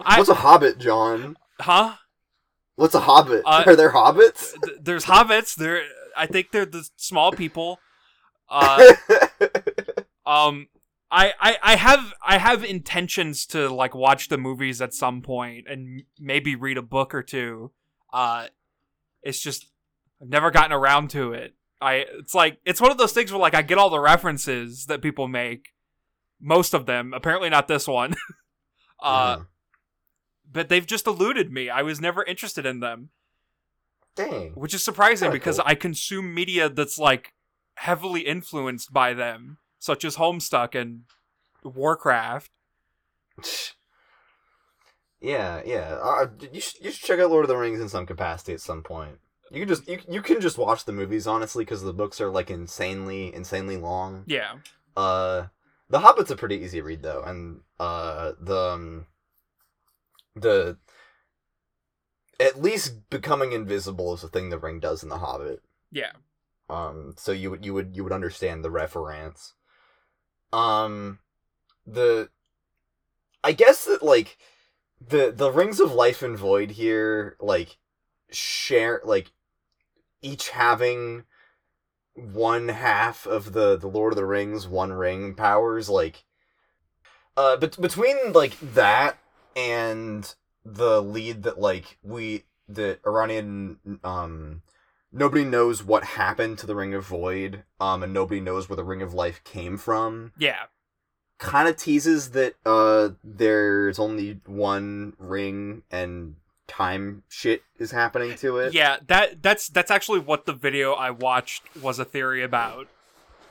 I 0.05 0.15
What's 0.17 0.29
a 0.29 0.33
hobbit, 0.35 0.77
John? 0.77 1.37
huh? 1.59 1.95
What's 2.75 2.93
a 2.95 2.99
hobbit? 2.99 3.43
Uh, 3.45 3.63
Are 3.65 3.75
there 3.75 3.91
hobbits? 3.91 4.53
Th- 4.63 4.77
There's 4.81 5.05
hobbits. 5.05 5.55
They're 5.55 5.83
I 6.17 6.25
think 6.27 6.51
they're 6.51 6.65
the 6.65 6.87
small 6.97 7.31
people. 7.31 7.79
Uh, 8.49 8.93
um, 10.25 10.67
I, 11.11 11.33
I 11.39 11.57
I 11.63 11.75
have 11.77 12.13
I 12.25 12.37
have 12.37 12.63
intentions 12.63 13.45
to 13.47 13.69
like 13.69 13.95
watch 13.95 14.27
the 14.29 14.37
movies 14.37 14.81
at 14.81 14.93
some 14.93 15.21
point 15.21 15.67
and 15.69 16.03
maybe 16.19 16.55
read 16.55 16.77
a 16.77 16.81
book 16.81 17.13
or 17.15 17.23
two. 17.23 17.71
Uh, 18.11 18.47
it's 19.23 19.39
just 19.39 19.67
I've 20.21 20.29
never 20.29 20.51
gotten 20.51 20.71
around 20.73 21.09
to 21.11 21.33
it. 21.33 21.53
I 21.81 22.05
it's 22.19 22.33
like 22.35 22.57
it's 22.65 22.81
one 22.81 22.91
of 22.91 22.97
those 22.97 23.13
things 23.13 23.31
where 23.31 23.39
like 23.39 23.55
I 23.55 23.61
get 23.61 23.77
all 23.77 23.89
the 23.89 23.99
references 23.99 24.85
that 24.87 25.01
people 25.01 25.27
make, 25.27 25.69
most 26.41 26.73
of 26.73 26.85
them. 26.85 27.13
Apparently 27.13 27.49
not 27.49 27.67
this 27.67 27.87
one. 27.87 28.15
uh, 29.01 29.37
Mhm. 29.37 29.45
But 30.51 30.69
they've 30.69 30.85
just 30.85 31.07
eluded 31.07 31.51
me. 31.51 31.69
I 31.69 31.81
was 31.81 31.99
never 32.01 32.23
interested 32.23 32.65
in 32.65 32.79
them 32.79 33.09
Dang. 34.15 34.51
which 34.53 34.73
is 34.73 34.83
surprising 34.83 35.27
Kinda 35.27 35.35
because 35.39 35.57
cool. 35.57 35.65
I 35.67 35.75
consume 35.75 36.33
media 36.33 36.69
that's 36.69 36.97
like 36.97 37.33
heavily 37.75 38.21
influenced 38.21 38.93
by 38.93 39.13
them, 39.13 39.57
such 39.79 40.05
as 40.05 40.15
Homestuck 40.17 40.73
and 40.79 41.01
Warcraft. 41.63 42.51
Yeah, 45.21 45.61
yeah. 45.65 45.97
Uh, 46.01 46.27
you 46.51 46.61
should 46.61 46.83
you 46.83 46.91
should 46.91 47.03
check 47.07 47.19
out 47.19 47.31
Lord 47.31 47.45
of 47.45 47.49
the 47.49 47.57
Rings 47.57 47.79
in 47.79 47.89
some 47.89 48.05
capacity 48.05 48.53
at 48.53 48.61
some 48.61 48.83
point. 48.83 49.17
You 49.51 49.61
can 49.61 49.67
just 49.67 49.87
you, 49.87 49.99
you 50.09 50.21
can 50.21 50.39
just 50.41 50.57
watch 50.57 50.85
the 50.85 50.91
movies 50.91 51.25
honestly 51.25 51.63
because 51.63 51.81
the 51.81 51.93
books 51.93 52.19
are 52.21 52.29
like 52.29 52.51
insanely 52.51 53.33
insanely 53.33 53.77
long. 53.77 54.23
Yeah, 54.27 54.55
Uh, 54.95 55.47
the 55.89 55.99
Hobbit's 55.99 56.31
a 56.31 56.35
pretty 56.35 56.57
easy 56.57 56.81
read 56.81 57.01
though, 57.01 57.23
and 57.23 57.61
uh 57.79 58.33
the 58.39 58.57
um, 58.73 59.05
the 60.35 60.77
at 62.39 62.61
least 62.61 63.09
becoming 63.09 63.53
invisible 63.53 64.13
is 64.13 64.23
a 64.23 64.27
thing 64.27 64.49
the 64.49 64.59
ring 64.59 64.79
does 64.79 65.03
in 65.03 65.09
the 65.09 65.19
Hobbit. 65.19 65.61
yeah, 65.91 66.11
Um, 66.69 67.13
so 67.17 67.31
you 67.31 67.51
would 67.51 67.65
you 67.65 67.73
would 67.73 67.95
you 67.95 68.03
would 68.03 68.13
understand 68.13 68.63
the 68.63 68.71
reference. 68.71 69.53
Um, 70.51 71.19
the 71.85 72.29
I 73.43 73.51
guess 73.51 73.85
that 73.85 74.03
like 74.03 74.37
the 74.99 75.31
the 75.31 75.51
rings 75.51 75.79
of 75.79 75.91
life 75.93 76.21
and 76.21 76.37
void 76.37 76.71
here 76.71 77.37
like 77.39 77.77
share 78.31 79.01
like 79.03 79.31
each 80.21 80.49
having 80.49 81.25
one 82.15 82.69
half 82.69 83.25
of 83.25 83.53
the 83.53 83.77
the 83.77 83.87
Lord 83.87 84.13
of 84.13 84.17
the 84.17 84.25
Rings 84.25 84.67
one 84.67 84.93
ring 84.93 85.35
powers 85.35 85.89
like 85.89 86.23
uh 87.37 87.57
but 87.57 87.79
between 87.79 88.31
like 88.33 88.57
that 88.59 89.19
and 89.55 90.35
the 90.63 91.01
lead 91.01 91.43
that 91.43 91.59
like 91.59 91.97
we 92.03 92.43
the 92.67 92.99
Iranian 93.05 93.79
um 94.03 94.61
nobody 95.11 95.43
knows 95.45 95.83
what 95.83 96.03
happened 96.03 96.57
to 96.59 96.65
the 96.67 96.75
Ring 96.75 96.93
of 96.93 97.05
Void 97.05 97.63
um 97.79 98.03
and 98.03 98.13
nobody 98.13 98.41
knows 98.41 98.67
where 98.67 98.75
the 98.75 98.83
Ring 98.83 99.01
of 99.01 99.13
Life 99.13 99.43
came 99.43 99.77
from 99.77 100.31
yeah, 100.37 100.65
kind 101.37 101.67
of 101.67 101.77
teases 101.77 102.31
that 102.31 102.55
uh 102.65 103.09
there's 103.23 103.99
only 103.99 104.39
one 104.45 105.13
ring 105.19 105.83
and 105.91 106.35
time 106.67 107.21
shit 107.29 107.61
is 107.77 107.91
happening 107.91 108.35
to 108.35 108.57
it. 108.57 108.73
yeah. 108.73 108.97
That 109.07 109.43
that's 109.43 109.67
that's 109.67 109.91
actually 109.91 110.19
what 110.19 110.47
the 110.47 110.53
video 110.53 110.93
I 110.93 111.11
watched 111.11 111.61
was 111.79 111.99
a 111.99 112.05
theory 112.05 112.43
about. 112.43 112.87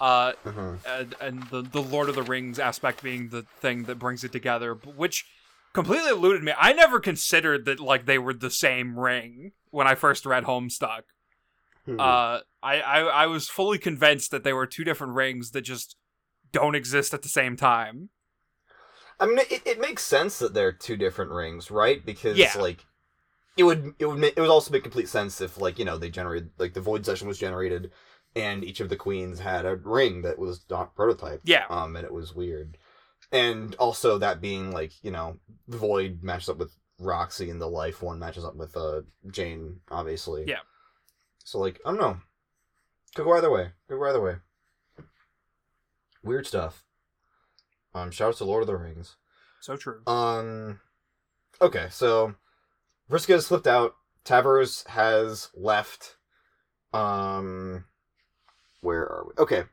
Uh, 0.01 0.33
Mhm. 0.45 0.79
and, 0.85 1.15
and 1.21 1.43
the 1.51 1.63
the 1.63 1.81
Lord 1.81 2.09
of 2.09 2.17
the 2.17 2.23
Rings 2.25 2.59
aspect 2.59 3.03
being 3.05 3.29
the 3.29 3.47
thing 3.61 3.85
that 3.85 4.01
brings 4.01 4.25
it 4.25 4.33
together, 4.33 4.75
which 4.75 5.25
completely 5.75 6.11
eluded 6.11 6.43
me. 6.43 6.53
I 6.59 6.73
never 6.73 7.01
considered 7.01 7.67
that 7.67 7.81
like 7.81 8.07
they 8.07 8.19
were 8.19 8.35
the 8.35 8.51
same 8.51 8.99
ring 8.99 9.53
when 9.71 9.87
I 9.87 9.95
first 9.95 10.27
read 10.27 10.45
Homestuck. 10.45 11.03
Hmm. 11.87 11.97
Uh, 11.99 12.41
I, 12.63 12.81
I 12.81 13.01
I 13.01 13.27
was 13.27 13.49
fully 13.49 13.79
convinced 13.79 14.31
that 14.33 14.45
they 14.45 14.53
were 14.53 14.67
two 14.67 14.85
different 14.85 15.15
rings 15.15 15.53
that 15.53 15.63
just 15.63 15.97
don't 16.53 16.75
exist 16.77 17.15
at 17.15 17.23
the 17.23 17.29
same 17.29 17.57
time. 17.57 18.11
I 19.21 19.27
mean, 19.27 19.39
it, 19.39 19.63
it 19.65 19.81
makes 19.81 20.03
sense 20.03 20.39
that 20.39 20.55
they're 20.55 20.73
two 20.73 20.97
different 20.97 21.31
rings, 21.31 21.71
right? 21.71 22.05
Because 22.05 22.37
Yeah. 22.39 22.55
like 22.55 22.85
it 23.57 23.65
would 23.65 23.95
it 23.99 24.07
would 24.07 24.19
ma- 24.21 24.29
it 24.29 24.39
would 24.39 24.51
also 24.51 24.73
make 24.73 24.83
complete 24.85 25.09
sense 25.09 25.41
if 25.41 25.59
like 25.61 25.79
you 25.79 25.85
know 25.85 25.99
they 25.99 26.11
generated 26.11 26.51
like 26.59 26.75
the 26.75 26.81
void 26.83 27.07
session 27.07 27.29
was 27.29 27.39
generated 27.39 27.93
and 28.37 28.65
each 28.65 28.81
of 28.81 28.89
the 28.91 28.97
queens 28.97 29.41
had 29.41 29.67
a 29.67 29.77
ring 29.77 30.23
that 30.23 30.39
was 30.39 30.65
not 30.71 30.97
prototype. 30.97 31.45
Yeah, 31.45 31.67
Um, 31.69 31.97
and 31.97 32.05
it 32.07 32.13
was 32.13 32.35
weird, 32.35 32.79
and 33.35 33.75
also 33.75 34.17
that 34.19 34.41
being 34.41 34.71
like 34.71 34.93
you 35.03 35.11
know 35.11 35.39
the 35.69 35.77
void 35.77 36.21
matches 36.23 36.49
up 36.49 36.57
with 36.57 36.73
Roxy 37.01 37.51
and 37.51 37.61
the 37.61 37.67
life 37.69 38.01
one 38.01 38.19
matches 38.19 38.45
up 38.45 38.55
with 38.55 38.75
uh 38.77 39.03
Jane, 39.31 39.81
obviously. 39.91 40.45
Yeah. 40.47 40.61
So 41.45 41.59
like 41.59 41.81
I 41.85 41.91
don't 41.91 42.01
know, 42.01 42.17
could 43.15 43.25
go 43.25 43.37
either 43.37 43.51
way. 43.51 43.73
Could 43.89 43.99
go 43.99 44.09
either 44.09 44.23
way. 44.23 44.37
Weird 46.23 46.47
stuff. 46.47 46.85
Um, 47.95 48.11
shout 48.11 48.31
out 48.31 48.37
to 48.37 48.45
Lord 48.45 48.63
of 48.63 48.67
the 48.69 48.77
Rings. 48.77 49.17
so 49.61 49.77
true. 49.77 50.01
Um, 50.07 50.81
okay, 51.61 51.89
so 51.91 52.35
Vriska 53.11 53.35
has 53.35 53.47
slipped 53.47 53.67
out. 53.67 53.95
Tavros 54.25 54.87
has 54.89 55.51
left. 55.55 56.17
Um, 56.93 57.85
where 58.81 59.03
are 59.03 59.27
we? 59.29 59.43
Okay, 59.43 59.65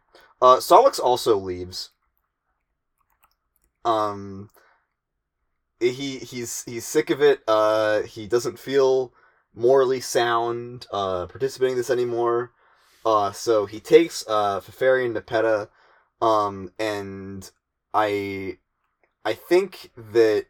uh, 0.41 0.57
Sollux 0.57 0.99
also 0.99 1.37
leaves. 1.37 1.91
Um, 3.85 4.49
he 5.79 6.19
he's 6.19 6.63
he's 6.63 6.85
sick 6.85 7.09
of 7.09 7.21
it. 7.21 7.41
Uh, 7.47 8.01
he 8.03 8.27
doesn't 8.27 8.59
feel 8.59 9.13
morally 9.53 9.99
sound 9.99 10.87
uh 10.93 11.25
participating 11.27 11.73
in 11.73 11.77
this 11.77 11.89
anymore. 11.89 12.51
Uh, 13.05 13.31
so 13.31 13.65
he 13.65 13.79
takes 13.79 14.23
uh 14.27 14.61
Feferi 14.61 15.05
and 15.05 15.15
Nepeta. 15.15 15.69
Um, 16.21 16.71
and 16.77 17.49
I 17.93 18.57
I 19.25 19.33
think 19.33 19.91
that 19.97 20.45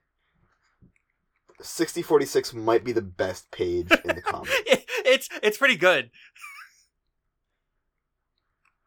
6046 1.61 2.53
might 2.53 2.83
be 2.83 2.91
the 2.91 3.01
best 3.01 3.51
page 3.51 3.89
in 3.91 4.15
the 4.15 4.21
comic. 4.21 4.49
it's 4.65 5.29
it's 5.41 5.57
pretty 5.57 5.77
good. 5.77 6.11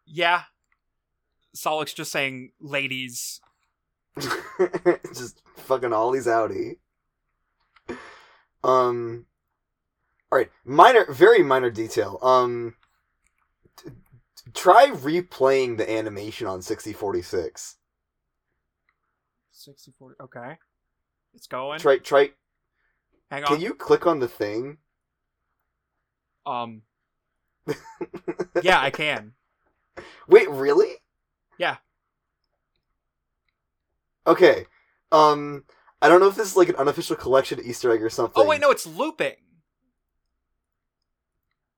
yeah, 0.07 0.43
Sollux 1.57 1.95
just 1.95 2.13
saying 2.13 2.53
ladies. 2.61 3.41
Just 5.15 5.43
fucking 5.57 5.93
all 5.93 6.09
Ollie's 6.09 6.27
outie. 6.27 6.79
Um. 8.63 9.27
All 10.31 10.39
right, 10.39 10.51
minor, 10.65 11.07
very 11.13 11.43
minor 11.43 11.71
detail. 11.71 12.19
Um. 12.23 12.77
t- 13.77 13.91
t- 13.91 14.51
try 14.55 14.91
replaying 14.91 15.77
the 15.77 15.91
animation 15.91 16.47
on 16.47 16.63
sixty 16.63 16.93
forty 16.93 17.23
six. 17.23 17.77
60 19.53 19.93
40. 19.99 20.17
Okay. 20.21 20.59
It's 21.35 21.47
going. 21.47 21.79
Try, 21.79 21.99
try. 21.99 22.31
Hang 23.31 23.45
on. 23.45 23.49
Can 23.49 23.61
you 23.61 23.75
click 23.75 24.07
on 24.07 24.19
the 24.21 24.29
thing? 24.29 24.79
Um. 26.45 26.83
Yeah, 28.63 28.81
I 28.81 28.91
can. 28.91 29.33
Wait, 30.29 30.49
really? 30.49 30.93
Yeah. 31.59 31.77
Okay. 34.27 34.67
Um, 35.13 35.65
I 36.01 36.09
don't 36.09 36.21
know 36.21 36.29
if 36.29 36.37
this 36.37 36.51
is 36.51 36.57
like 36.57 36.69
an 36.69 36.77
unofficial 36.77 37.17
collection 37.17 37.61
Easter 37.65 37.93
egg 37.93 38.03
or 38.03 38.11
something. 38.11 38.43
Oh 38.43 38.47
wait, 38.47 38.61
no, 38.61 38.71
it's 38.71 38.87
looping. 38.87 39.35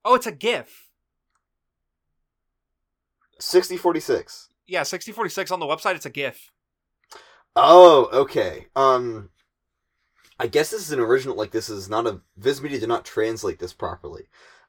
Oh, 0.05 0.15
it's 0.15 0.27
a 0.27 0.33
GIF. 0.33 0.89
Sixty 3.39 3.77
forty 3.77 4.01
six. 4.01 4.49
Yeah, 4.67 4.83
6046 4.83 5.51
on 5.53 5.61
the 5.61 5.67
website. 5.67 5.95
It's 5.95 6.07
a 6.07 6.11
GIF. 6.11 6.51
Oh, 7.55 8.09
okay. 8.13 8.67
Um, 8.75 9.31
I 10.41 10.49
guess 10.49 10.71
this 10.71 10.83
is 10.83 10.93
an 10.93 10.99
original. 11.01 11.37
Like 11.37 11.53
this 11.53 11.69
is 11.69 11.89
not 11.89 12.07
a 12.07 12.21
Viz 12.37 12.61
Media 12.61 12.81
did 12.81 12.89
not 12.89 13.05
translate 13.05 13.59
this 13.59 13.73
properly. 13.73 14.25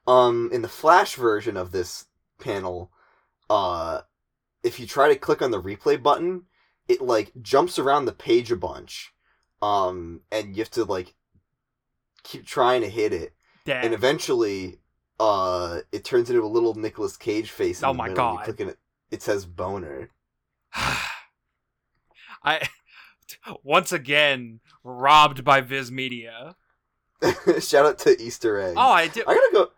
Um, 0.06 0.50
in 0.52 0.62
the 0.62 0.68
Flash 0.68 1.16
version 1.16 1.56
of 1.56 1.72
this 1.72 2.06
panel, 2.40 2.92
uh, 3.50 4.02
if 4.62 4.78
you 4.80 4.86
try 4.86 5.08
to 5.08 5.16
click 5.16 5.42
on 5.42 5.50
the 5.50 5.60
replay 5.60 6.00
button, 6.00 6.44
it 6.88 7.00
like 7.00 7.32
jumps 7.42 7.78
around 7.78 8.06
the 8.06 8.12
page 8.12 8.50
a 8.50 8.56
bunch. 8.56 9.12
Um, 9.60 10.22
and 10.30 10.56
you 10.56 10.62
have 10.62 10.70
to 10.72 10.84
like 10.84 11.14
keep 12.22 12.46
trying 12.46 12.82
to 12.82 12.88
hit 12.88 13.12
it, 13.12 13.34
and 13.66 13.92
eventually, 13.92 14.78
uh, 15.18 15.80
it 15.92 16.04
turns 16.04 16.30
into 16.30 16.42
a 16.42 16.46
little 16.46 16.74
Nicolas 16.74 17.16
Cage 17.16 17.50
face. 17.50 17.82
Oh 17.82 17.92
my 17.92 18.08
middle, 18.08 18.24
and 18.24 18.32
you 18.32 18.38
God. 18.38 18.44
click 18.44 18.68
it, 18.68 18.78
it 19.10 19.22
says 19.22 19.46
boner. 19.46 20.10
I 20.74 22.68
once 23.64 23.92
again 23.92 24.60
robbed 24.84 25.44
by 25.44 25.60
Viz 25.60 25.90
Media. 25.90 26.56
Shout 27.60 27.84
out 27.84 27.98
to 28.00 28.20
Easter 28.22 28.60
egg. 28.60 28.74
Oh, 28.76 28.92
I 28.92 29.08
did. 29.08 29.24
I 29.26 29.34
gotta 29.34 29.50
go. 29.52 29.68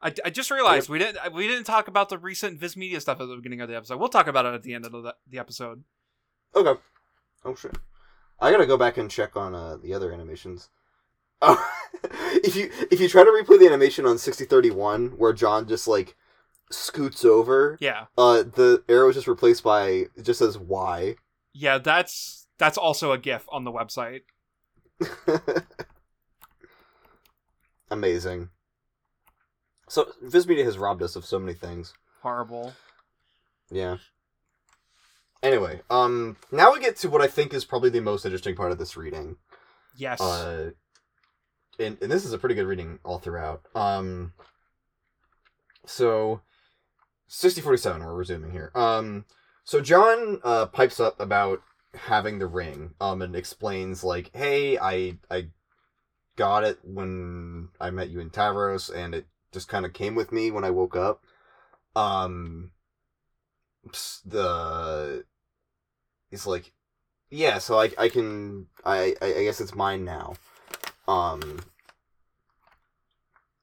I, 0.00 0.14
I 0.26 0.30
just 0.30 0.50
realized 0.50 0.88
we 0.88 0.98
didn't 0.98 1.32
we 1.32 1.48
didn't 1.48 1.64
talk 1.64 1.88
about 1.88 2.10
the 2.10 2.18
recent 2.18 2.60
Viz 2.60 2.76
Media 2.76 3.00
stuff 3.00 3.20
at 3.20 3.26
the 3.26 3.36
beginning 3.36 3.60
of 3.60 3.68
the 3.68 3.76
episode. 3.76 3.98
We'll 3.98 4.08
talk 4.08 4.26
about 4.26 4.46
it 4.46 4.54
at 4.54 4.62
the 4.62 4.74
end 4.74 4.86
of 4.86 4.92
the, 4.92 5.14
the 5.28 5.38
episode. 5.38 5.82
Okay. 6.56 6.80
Oh 7.44 7.54
shit. 7.54 7.76
I 8.40 8.50
gotta 8.50 8.66
go 8.66 8.76
back 8.76 8.96
and 8.96 9.10
check 9.10 9.36
on 9.36 9.54
uh, 9.54 9.76
the 9.76 9.94
other 9.94 10.12
animations. 10.12 10.68
Oh, 11.46 11.62
if 12.42 12.56
you 12.56 12.70
if 12.90 13.00
you 13.00 13.08
try 13.08 13.22
to 13.22 13.30
replay 13.30 13.58
the 13.58 13.66
animation 13.66 14.06
on 14.06 14.16
sixty 14.16 14.44
thirty 14.46 14.70
one, 14.70 15.08
where 15.18 15.32
John 15.34 15.68
just 15.68 15.86
like 15.86 16.16
scoots 16.70 17.22
over, 17.24 17.76
Yeah, 17.80 18.06
uh, 18.16 18.44
the 18.44 18.82
arrow 18.88 19.08
is 19.10 19.16
just 19.16 19.26
replaced 19.28 19.62
by 19.62 20.06
it 20.16 20.22
just 20.22 20.38
says 20.38 20.56
Y. 20.56 21.16
yeah, 21.52 21.76
that's 21.78 22.46
that's 22.56 22.78
also 22.78 23.12
a 23.12 23.18
GIF 23.18 23.44
on 23.50 23.64
the 23.64 23.72
website. 23.72 24.22
Amazing. 27.90 28.50
So 29.88 30.06
Viz 30.22 30.46
Media 30.48 30.64
has 30.64 30.78
robbed 30.78 31.02
us 31.02 31.16
of 31.16 31.24
so 31.26 31.38
many 31.38 31.52
things. 31.54 31.92
Horrible. 32.22 32.72
Yeah. 33.70 33.96
Anyway, 35.44 35.82
um, 35.90 36.38
now 36.50 36.72
we 36.72 36.80
get 36.80 36.96
to 36.96 37.10
what 37.10 37.20
I 37.20 37.26
think 37.26 37.52
is 37.52 37.66
probably 37.66 37.90
the 37.90 38.00
most 38.00 38.24
interesting 38.24 38.56
part 38.56 38.72
of 38.72 38.78
this 38.78 38.96
reading. 38.96 39.36
Yes. 39.94 40.18
Uh, 40.18 40.70
and, 41.78 41.98
and 42.00 42.10
this 42.10 42.24
is 42.24 42.32
a 42.32 42.38
pretty 42.38 42.54
good 42.54 42.66
reading 42.66 42.98
all 43.04 43.18
throughout. 43.18 43.60
Um, 43.74 44.32
so, 45.84 46.40
6047, 47.28 48.02
we're 48.02 48.14
resuming 48.14 48.52
here. 48.52 48.72
Um, 48.74 49.26
so 49.64 49.82
John 49.82 50.40
uh, 50.44 50.64
pipes 50.64 50.98
up 50.98 51.20
about 51.20 51.60
having 51.92 52.38
the 52.38 52.46
ring 52.46 52.94
um, 52.98 53.20
and 53.20 53.36
explains, 53.36 54.02
like, 54.02 54.30
hey, 54.34 54.78
I, 54.78 55.18
I 55.30 55.48
got 56.36 56.64
it 56.64 56.78
when 56.84 57.68
I 57.78 57.90
met 57.90 58.08
you 58.08 58.20
in 58.20 58.30
Tavros, 58.30 58.90
and 58.90 59.14
it 59.14 59.26
just 59.52 59.68
kind 59.68 59.84
of 59.84 59.92
came 59.92 60.14
with 60.14 60.32
me 60.32 60.50
when 60.50 60.64
I 60.64 60.70
woke 60.70 60.96
up. 60.96 61.22
Um, 61.94 62.70
the. 64.24 65.24
He's 66.34 66.48
like, 66.48 66.72
yeah, 67.30 67.58
so 67.58 67.78
I, 67.78 67.92
I 67.96 68.08
can 68.08 68.66
I, 68.84 69.14
I 69.22 69.44
guess 69.44 69.60
it's 69.60 69.72
mine 69.72 70.04
now. 70.04 70.34
Um 71.06 71.60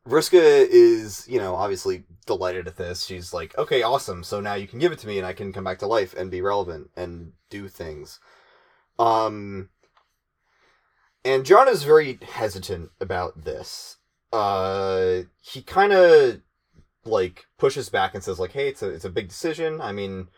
Vriska 0.08 0.42
is, 0.42 1.28
you 1.28 1.38
know, 1.38 1.56
obviously 1.56 2.06
delighted 2.26 2.70
at 2.70 2.78
this. 2.78 3.04
She's 3.04 3.34
like, 3.34 3.58
okay, 3.58 3.84
awesome. 3.84 4.24
So 4.24 4.40
now 4.40 4.54
you 4.54 4.68
can 4.68 4.80
give 4.80 4.94
it 4.94 5.00
to 5.00 5.08
me 5.08 5.18
and 5.18 5.28
I 5.28 5.34
can 5.34 5.52
come 5.52 5.66
back 5.66 5.80
to 5.80 5.86
life 5.86 6.14
and 6.18 6.32
be 6.32 6.42
relevant 6.42 6.92
and 6.96 7.34
do 7.50 7.68
things. 7.68 8.22
Um 8.98 9.68
and 11.26 11.46
John 11.46 11.68
is 11.68 11.84
very 11.84 12.20
hesitant 12.22 12.92
about 13.02 13.44
this. 13.44 13.98
Uh 14.32 15.24
he 15.42 15.62
kind 15.62 15.92
of 15.92 16.40
like 17.04 17.48
pushes 17.58 17.90
back 17.90 18.16
and 18.16 18.24
says 18.24 18.40
like, 18.40 18.54
"Hey, 18.54 18.70
it's 18.70 18.82
a 18.82 18.88
it's 18.88 19.04
a 19.04 19.10
big 19.10 19.28
decision. 19.28 19.82
I 19.82 19.92
mean, 19.92 20.30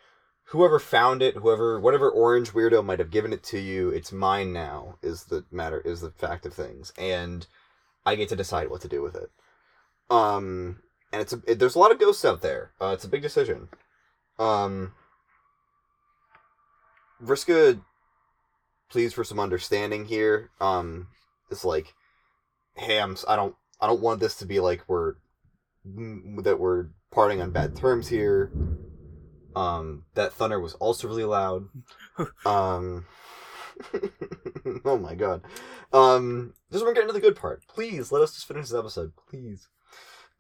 whoever 0.46 0.80
found 0.80 1.22
it, 1.22 1.36
whoever 1.36 1.80
whatever 1.80 2.10
orange 2.10 2.52
weirdo 2.52 2.84
might 2.84 3.00
have 3.00 3.12
given 3.12 3.34
it 3.34 3.44
to 3.44 3.60
you, 3.60 3.90
it's 3.90 4.12
mine 4.12 4.54
now. 4.54 4.98
Is 5.02 5.26
the 5.26 5.46
matter 5.52 5.80
is 5.82 6.02
the 6.02 6.12
fact 6.12 6.46
of 6.46 6.54
things, 6.54 6.94
and 6.98 7.46
I 8.06 8.16
get 8.16 8.30
to 8.30 8.36
decide 8.36 8.70
what 8.70 8.82
to 8.82 8.88
do 8.88 9.02
with 9.02 9.16
it. 9.16 9.32
Um, 10.10 10.80
and 11.12 11.22
it's 11.22 11.34
a 11.34 11.42
it, 11.48 11.60
there's 11.60 11.76
a 11.76 11.80
lot 11.80 11.92
of 11.92 12.00
ghosts 12.00 12.26
out 12.26 12.42
there. 12.42 12.72
Uh, 12.82 12.92
it's 12.94 13.06
a 13.06 13.10
big 13.10 13.22
decision. 13.22 13.70
Um, 14.40 14.94
Vriska, 17.24 17.82
please 18.90 19.14
for 19.14 19.24
some 19.24 19.40
understanding 19.40 20.06
here. 20.06 20.50
Um, 20.60 21.08
it's 21.50 21.64
like, 21.64 21.94
hey, 22.76 23.00
I'm 23.00 23.16
I 23.28 23.36
don't 23.36 23.56
I 23.80 23.88
don't 23.88 24.02
want 24.02 24.20
this 24.20 24.36
to 24.38 24.46
be 24.46 24.60
like 24.60 24.84
we're 24.88 25.16
that 25.86 26.60
we're 26.60 26.88
parting 27.12 27.42
on 27.42 27.52
bad 27.52 27.76
terms 27.76 28.08
here. 28.08 28.52
Um, 29.56 30.06
that 30.16 30.34
thunder 30.34 30.60
was 30.60 30.74
also 30.76 31.08
really 31.08 31.26
loud. 31.26 31.68
Um, 32.46 33.08
oh 34.86 34.98
my 34.98 35.16
god. 35.16 35.42
Um, 35.92 36.54
this 36.70 36.78
is 36.78 36.84
where 36.84 36.92
we're 36.92 36.94
getting 36.94 37.10
to 37.10 37.14
the 37.14 37.20
good 37.20 37.36
part. 37.36 37.64
Please 37.68 38.12
let 38.12 38.22
us 38.22 38.34
just 38.34 38.48
finish 38.48 38.70
this 38.70 38.78
episode, 38.78 39.14
please. 39.30 39.68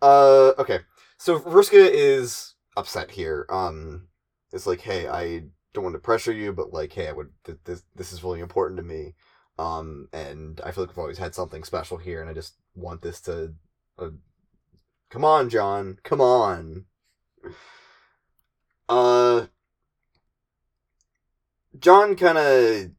Uh, 0.01 0.51
okay. 0.59 0.79
So 1.17 1.39
Vriska 1.39 1.89
is 1.91 2.55
upset 2.75 3.11
here. 3.11 3.45
Um, 3.49 4.07
it's 4.51 4.67
like, 4.67 4.81
hey, 4.81 5.07
I 5.07 5.43
don't 5.73 5.83
want 5.83 5.95
to 5.95 5.99
pressure 5.99 6.33
you, 6.33 6.53
but 6.53 6.73
like, 6.73 6.93
hey, 6.93 7.07
I 7.07 7.13
would. 7.13 7.29
Th- 7.45 7.57
this 7.65 7.83
this 7.95 8.13
is 8.13 8.23
really 8.23 8.39
important 8.39 8.77
to 8.77 8.83
me. 8.83 9.15
Um, 9.57 10.09
and 10.11 10.59
I 10.63 10.71
feel 10.71 10.83
like 10.83 10.91
I've 10.91 10.97
always 10.99 11.17
had 11.17 11.35
something 11.35 11.63
special 11.63 11.97
here, 11.97 12.21
and 12.21 12.29
I 12.29 12.33
just 12.33 12.55
want 12.75 13.01
this 13.01 13.21
to. 13.21 13.53
Uh, 13.97 14.09
come 15.09 15.23
on, 15.23 15.49
John. 15.49 15.97
Come 16.03 16.21
on. 16.21 16.85
Uh, 18.89 19.47
John 21.83 22.15
kind 22.15 22.37
of 22.37 22.91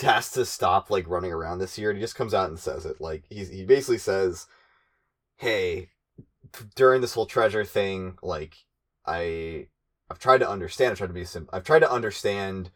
has 0.00 0.32
to 0.32 0.44
stop 0.44 0.90
like 0.90 1.08
running 1.08 1.32
around 1.32 1.58
this 1.58 1.78
year, 1.78 1.90
and 1.90 1.98
he 1.98 2.02
just 2.02 2.16
comes 2.16 2.34
out 2.34 2.48
and 2.48 2.58
says 2.58 2.84
it. 2.84 3.00
Like 3.00 3.24
he's 3.30 3.48
he 3.48 3.64
basically 3.64 3.98
says, 3.98 4.46
"Hey, 5.36 5.90
during 6.74 7.00
this 7.00 7.14
whole 7.14 7.26
treasure 7.26 7.64
thing, 7.64 8.18
like 8.22 8.56
I 9.06 9.68
I've 10.10 10.18
tried 10.18 10.38
to 10.38 10.50
understand. 10.50 10.92
I've 10.92 10.98
tried 10.98 11.06
to 11.08 11.12
be 11.12 11.24
sim- 11.24 11.48
I've 11.52 11.64
tried 11.64 11.80
to 11.80 11.92
understand 11.92 12.70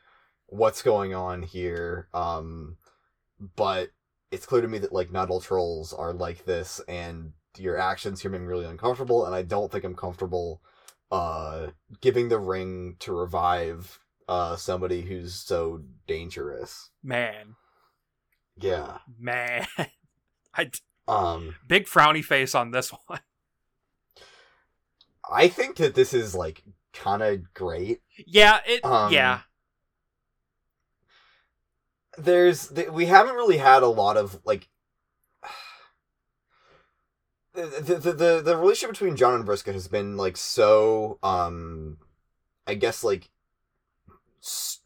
what's 0.46 0.82
going 0.82 1.12
on 1.12 1.42
here. 1.42 2.08
Um, 2.14 2.76
but 3.56 3.90
it's 4.30 4.46
clear 4.46 4.62
to 4.62 4.68
me 4.68 4.78
that 4.78 4.92
like 4.92 5.10
not 5.12 5.30
all 5.30 5.40
trolls 5.40 5.92
are 5.92 6.12
like 6.12 6.44
this, 6.44 6.80
and 6.88 7.32
your 7.58 7.76
actions 7.78 8.20
here 8.22 8.30
make 8.30 8.42
me 8.42 8.46
really 8.46 8.66
uncomfortable, 8.66 9.26
and 9.26 9.34
I 9.34 9.42
don't 9.42 9.72
think 9.72 9.84
I'm 9.84 9.96
comfortable." 9.96 10.62
uh 11.12 11.66
giving 12.00 12.28
the 12.28 12.38
ring 12.38 12.94
to 13.00 13.12
revive 13.12 13.98
uh 14.30 14.56
somebody 14.56 15.02
who's 15.02 15.34
so 15.34 15.82
dangerous. 16.06 16.88
Man, 17.02 17.56
Yeah. 18.56 18.98
man, 19.18 19.66
I 20.54 20.64
d- 20.64 20.78
Um 21.08 21.56
big 21.66 21.86
frowny 21.86 22.24
face 22.24 22.54
on 22.54 22.70
this 22.70 22.90
one. 23.06 23.20
I 25.30 25.48
think 25.48 25.76
that 25.76 25.94
this 25.94 26.14
is 26.14 26.34
like 26.34 26.62
kind 26.92 27.22
of 27.22 27.52
great. 27.54 28.00
Yeah, 28.26 28.60
it. 28.66 28.84
Um, 28.84 29.12
yeah, 29.12 29.40
There's 32.18 32.68
th- 32.68 32.88
we 32.90 33.06
haven't 33.06 33.34
really 33.34 33.58
had 33.58 33.82
a 33.82 33.88
lot 33.88 34.16
of 34.16 34.40
like 34.44 34.68
the, 37.54 37.66
the 37.98 38.12
the 38.12 38.42
the 38.42 38.56
relationship 38.56 38.90
between 38.90 39.16
John 39.16 39.34
and 39.34 39.44
Vriska 39.46 39.72
has 39.72 39.88
been 39.88 40.16
like 40.16 40.36
so 40.36 41.18
um 41.22 41.98
I 42.66 42.74
guess 42.74 43.02
like 43.04 43.30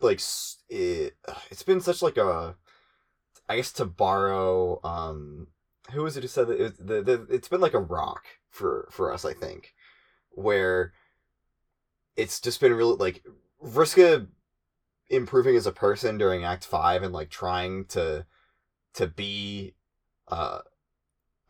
like 0.01 0.21
it, 0.69 1.17
it's 1.51 1.63
been 1.63 1.81
such 1.81 2.03
like 2.03 2.17
a 2.17 2.57
I 3.49 3.57
guess 3.57 3.73
to 3.73 3.85
borrow 3.85 4.81
um 4.85 5.49
who 5.93 6.03
was 6.03 6.17
it 6.17 6.23
who 6.23 6.29
said 6.29 6.49
that 6.49 6.61
it, 6.61 6.87
the, 6.87 7.03
the 7.03 7.27
it's 7.31 7.49
been 7.49 7.61
like 7.61 7.75
a 7.75 7.81
rock 7.81 8.25
for 8.51 8.89
for 8.91 9.13
us 9.13 9.25
I 9.25 9.35
think 9.35 9.75
where 10.31 10.93
it's 12.17 12.41
just 12.41 12.61
been 12.61 12.75
really 12.75 12.97
like 12.97 13.25
Vriska 13.65 14.27
improving 15.09 15.57
as 15.57 15.67
a 15.67 15.73
person 15.73 16.19
during 16.19 16.45
Act 16.45 16.65
Five 16.65 17.03
and 17.03 17.13
like 17.13 17.31
trying 17.31 17.85
to 17.87 18.27
to 18.95 19.07
be 19.07 19.75
uh, 20.29 20.61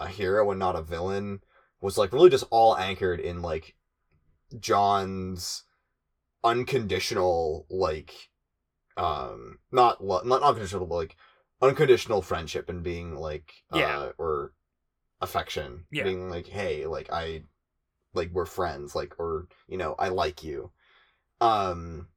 a 0.00 0.08
hero 0.08 0.50
and 0.50 0.58
not 0.58 0.76
a 0.76 0.82
villain 0.82 1.40
was 1.80 1.98
like 1.98 2.12
really 2.12 2.30
just 2.30 2.44
all 2.50 2.76
anchored 2.76 3.20
in 3.20 3.42
like 3.42 3.74
John's 4.58 5.63
unconditional 6.44 7.66
like 7.70 8.12
um 8.96 9.58
not 9.72 10.04
lo- 10.04 10.22
not 10.24 10.42
unconditional 10.42 10.86
but 10.86 10.94
like 10.94 11.16
unconditional 11.62 12.22
friendship 12.22 12.68
and 12.68 12.82
being 12.82 13.14
like 13.16 13.52
uh, 13.72 13.78
Yeah. 13.78 14.08
or 14.18 14.52
affection 15.20 15.86
Yeah. 15.90 16.04
being 16.04 16.28
like 16.30 16.46
hey 16.46 16.86
like 16.86 17.10
I 17.10 17.44
like 18.12 18.30
we're 18.32 18.44
friends 18.46 18.94
like 18.94 19.18
or 19.18 19.48
you 19.66 19.78
know 19.78 19.94
I 19.98 20.08
like 20.08 20.44
you 20.44 20.70
um 21.40 22.08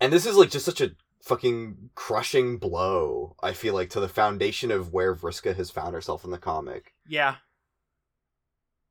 and 0.00 0.12
this 0.12 0.24
is 0.24 0.36
like 0.36 0.50
just 0.50 0.64
such 0.64 0.80
a 0.80 0.92
fucking 1.24 1.90
crushing 1.94 2.56
blow 2.58 3.36
I 3.42 3.52
feel 3.52 3.74
like 3.74 3.90
to 3.90 4.00
the 4.00 4.08
foundation 4.08 4.70
of 4.70 4.92
where 4.92 5.14
Vriska 5.14 5.54
has 5.56 5.70
found 5.70 5.94
herself 5.94 6.24
in 6.24 6.30
the 6.30 6.38
comic 6.38 6.94
Yeah. 7.06 7.36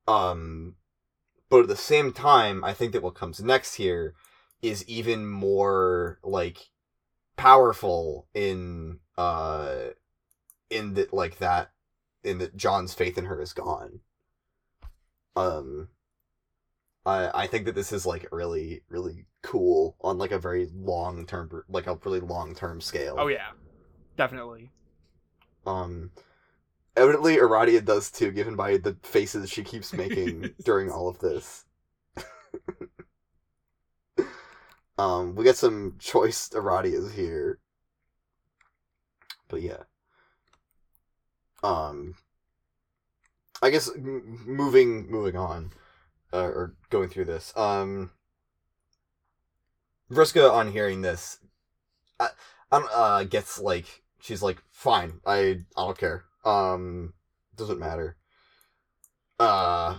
um 0.08 0.76
but 1.52 1.62
at 1.62 1.68
the 1.68 1.76
same 1.76 2.12
time 2.12 2.64
i 2.64 2.74
think 2.74 2.94
that 2.94 3.04
what 3.04 3.14
comes 3.14 3.44
next 3.44 3.76
here 3.76 4.16
is 4.64 4.84
even 4.88 5.28
more 5.28 6.18
like 6.24 6.70
powerful 7.38 8.28
in 8.34 9.00
uh 9.18 9.76
in 10.72 10.96
that 10.96 11.14
like 11.14 11.38
that 11.38 11.72
in 12.24 12.40
that 12.40 12.56
john's 12.56 12.94
faith 12.94 13.18
in 13.18 13.26
her 13.26 13.40
is 13.42 13.54
gone 13.54 14.00
um 15.36 15.90
i 17.06 17.44
i 17.44 17.48
think 17.48 17.66
that 17.66 17.76
this 17.76 17.92
is 17.92 18.06
like 18.06 18.28
really 18.32 18.82
really 18.90 19.26
cool 19.44 19.96
on 20.02 20.18
like 20.18 20.32
a 20.32 20.40
very 20.40 20.70
long 20.74 21.26
term 21.26 21.64
like 21.68 21.88
a 21.88 21.98
really 22.06 22.20
long 22.20 22.56
term 22.56 22.80
scale 22.80 23.16
Oh 23.20 23.28
yeah. 23.28 23.52
Definitely. 24.18 24.70
um, 25.66 26.12
evidently, 27.02 27.38
Aradia 27.38 27.84
does 27.84 28.12
too, 28.12 28.32
given 28.32 28.56
by 28.56 28.78
the 28.78 28.96
faces 29.04 29.50
she 29.50 29.64
keeps 29.64 29.94
making 30.04 30.54
during 30.64 30.90
all 30.90 31.08
of 31.10 31.20
this. 31.20 31.66
um, 34.98 35.36
we 35.36 35.44
get 35.44 35.58
some 35.58 35.96
choice 36.00 36.50
Aradias 36.50 37.14
here, 37.14 37.60
but 39.48 39.62
yeah. 39.62 39.84
Um, 41.64 42.16
I 43.62 43.70
guess 43.70 43.90
m- 43.94 44.40
moving 44.46 45.10
moving 45.10 45.36
on, 45.36 45.72
uh, 46.34 46.38
or 46.44 46.76
going 46.90 47.10
through 47.10 47.26
this. 47.26 47.56
Um, 47.56 48.12
Vriska, 50.12 50.52
on 50.52 50.72
hearing 50.72 51.02
this, 51.02 51.40
I, 52.20 52.30
I 52.72 52.80
don't, 52.80 52.92
uh, 52.94 53.24
gets 53.24 53.60
like 53.60 54.04
she's 54.20 54.42
like, 54.42 54.62
fine, 54.72 55.22
I 55.26 55.60
I 55.78 55.86
don't 55.86 55.98
care. 55.98 56.26
Um, 56.44 57.14
doesn't 57.56 57.80
matter. 57.80 58.16
Uh, 59.40 59.98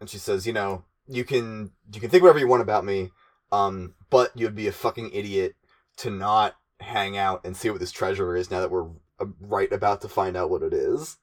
and 0.00 0.08
she 0.08 0.18
says, 0.18 0.46
you 0.46 0.52
know, 0.52 0.84
you 1.06 1.24
can 1.24 1.72
you 1.92 2.00
can 2.00 2.10
think 2.10 2.22
whatever 2.22 2.38
you 2.38 2.48
want 2.48 2.62
about 2.62 2.84
me, 2.84 3.10
um, 3.52 3.94
but 4.10 4.30
you'd 4.34 4.54
be 4.54 4.66
a 4.66 4.72
fucking 4.72 5.10
idiot 5.12 5.56
to 5.98 6.10
not 6.10 6.56
hang 6.80 7.16
out 7.16 7.40
and 7.44 7.56
see 7.56 7.70
what 7.70 7.80
this 7.80 7.92
treasure 7.92 8.36
is 8.36 8.50
now 8.50 8.60
that 8.60 8.70
we're 8.70 8.88
uh, 9.18 9.26
right 9.40 9.72
about 9.72 10.00
to 10.02 10.08
find 10.08 10.36
out 10.36 10.50
what 10.50 10.62
it 10.62 10.72
is. 10.72 11.18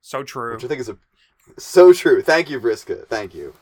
So 0.00 0.22
true. 0.22 0.54
Which 0.54 0.64
I 0.64 0.68
think 0.68 0.80
is 0.80 0.88
a 0.88 0.98
so 1.58 1.92
true. 1.92 2.22
Thank 2.22 2.50
you, 2.50 2.60
Vriska. 2.60 3.06
Thank 3.06 3.34
you. 3.34 3.54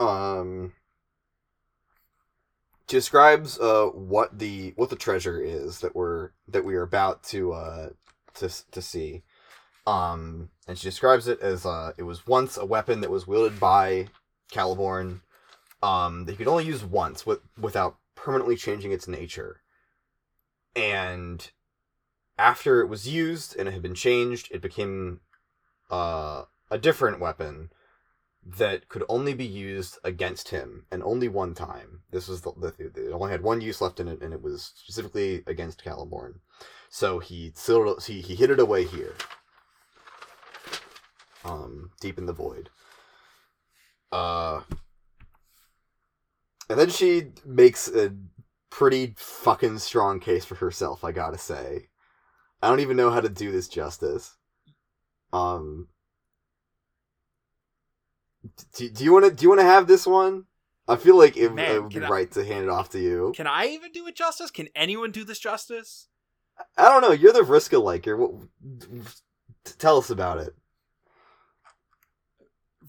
Um, 0.00 0.72
describes 2.86 3.58
uh 3.58 3.86
what 3.86 4.38
the 4.38 4.72
what 4.76 4.90
the 4.90 4.96
treasure 4.96 5.40
is 5.40 5.80
that 5.80 5.96
we're 5.96 6.30
that 6.48 6.64
we 6.64 6.74
are 6.74 6.82
about 6.82 7.22
to 7.24 7.52
uh 7.52 7.88
to 8.34 8.48
to 8.70 8.82
see. 8.82 9.22
Um, 9.86 10.50
and 10.66 10.76
she 10.76 10.88
describes 10.88 11.28
it 11.28 11.40
as 11.40 11.64
uh 11.64 11.92
it 11.96 12.02
was 12.02 12.26
once 12.26 12.56
a 12.56 12.66
weapon 12.66 13.00
that 13.00 13.10
was 13.10 13.26
wielded 13.26 13.58
by 13.60 14.08
Caliborn, 14.52 15.20
um 15.82 16.24
that 16.24 16.32
you 16.32 16.38
could 16.38 16.48
only 16.48 16.64
use 16.64 16.84
once 16.84 17.26
with 17.26 17.40
without 17.60 17.96
permanently 18.14 18.56
changing 18.56 18.92
its 18.92 19.08
nature. 19.08 19.60
And 20.74 21.50
after 22.38 22.80
it 22.80 22.88
was 22.88 23.08
used 23.08 23.56
and 23.56 23.68
it 23.68 23.72
had 23.72 23.82
been 23.82 23.94
changed, 23.94 24.48
it 24.50 24.60
became 24.60 25.20
uh, 25.90 26.44
a 26.70 26.78
different 26.78 27.20
weapon 27.20 27.70
that 28.46 28.88
could 28.88 29.02
only 29.08 29.34
be 29.34 29.44
used 29.44 29.98
against 30.04 30.50
him 30.50 30.86
and 30.92 31.02
only 31.02 31.28
one 31.28 31.52
time. 31.52 32.02
This 32.10 32.28
was 32.28 32.42
the, 32.42 32.52
the 32.52 33.08
it 33.08 33.12
only 33.12 33.32
had 33.32 33.42
one 33.42 33.60
use 33.60 33.80
left 33.80 33.98
in 33.98 34.06
it, 34.06 34.22
and 34.22 34.32
it 34.32 34.40
was 34.40 34.72
specifically 34.76 35.42
against 35.46 35.84
Caliborn. 35.84 36.34
So 36.88 37.18
he 37.18 37.52
sealed, 37.54 38.04
he 38.04 38.20
he 38.20 38.36
hid 38.36 38.50
it 38.50 38.60
away 38.60 38.84
here, 38.84 39.14
um, 41.44 41.90
deep 42.00 42.18
in 42.18 42.26
the 42.26 42.32
void. 42.32 42.70
Uh, 44.12 44.60
and 46.70 46.78
then 46.78 46.90
she 46.90 47.32
makes 47.44 47.88
a 47.88 48.14
pretty 48.70 49.14
fucking 49.16 49.78
strong 49.78 50.20
case 50.20 50.44
for 50.44 50.54
herself. 50.54 51.02
I 51.02 51.10
gotta 51.10 51.38
say. 51.38 51.88
I 52.62 52.68
don't 52.68 52.80
even 52.80 52.96
know 52.96 53.10
how 53.10 53.20
to 53.20 53.28
do 53.28 53.50
this 53.50 53.68
justice. 53.68 54.36
Um, 55.32 55.88
do, 58.74 58.88
do 58.90 59.04
you 59.04 59.12
want 59.12 59.24
to 59.24 59.30
do 59.30 59.42
you 59.42 59.48
want 59.48 59.60
to 59.60 59.66
have 59.66 59.86
this 59.86 60.06
one? 60.06 60.44
I 60.88 60.96
feel 60.96 61.16
like 61.16 61.36
it, 61.36 61.52
Man, 61.52 61.74
it 61.74 61.82
would 61.82 61.92
be 61.92 62.04
I- 62.04 62.08
right 62.08 62.30
to 62.32 62.44
hand 62.44 62.64
it 62.64 62.68
off 62.68 62.90
to 62.90 63.00
you. 63.00 63.32
Can 63.34 63.46
I 63.46 63.66
even 63.66 63.90
do 63.92 64.06
it 64.06 64.14
justice? 64.14 64.50
Can 64.50 64.68
anyone 64.74 65.10
do 65.10 65.24
this 65.24 65.38
justice? 65.38 66.08
I 66.78 66.84
don't 66.88 67.02
know. 67.02 67.12
You're 67.12 67.32
the 67.32 67.40
Vriska 67.40 67.82
liker. 67.82 68.16
What? 68.16 68.32
Tell 69.78 69.98
us 69.98 70.10
about 70.10 70.38
it. 70.38 70.54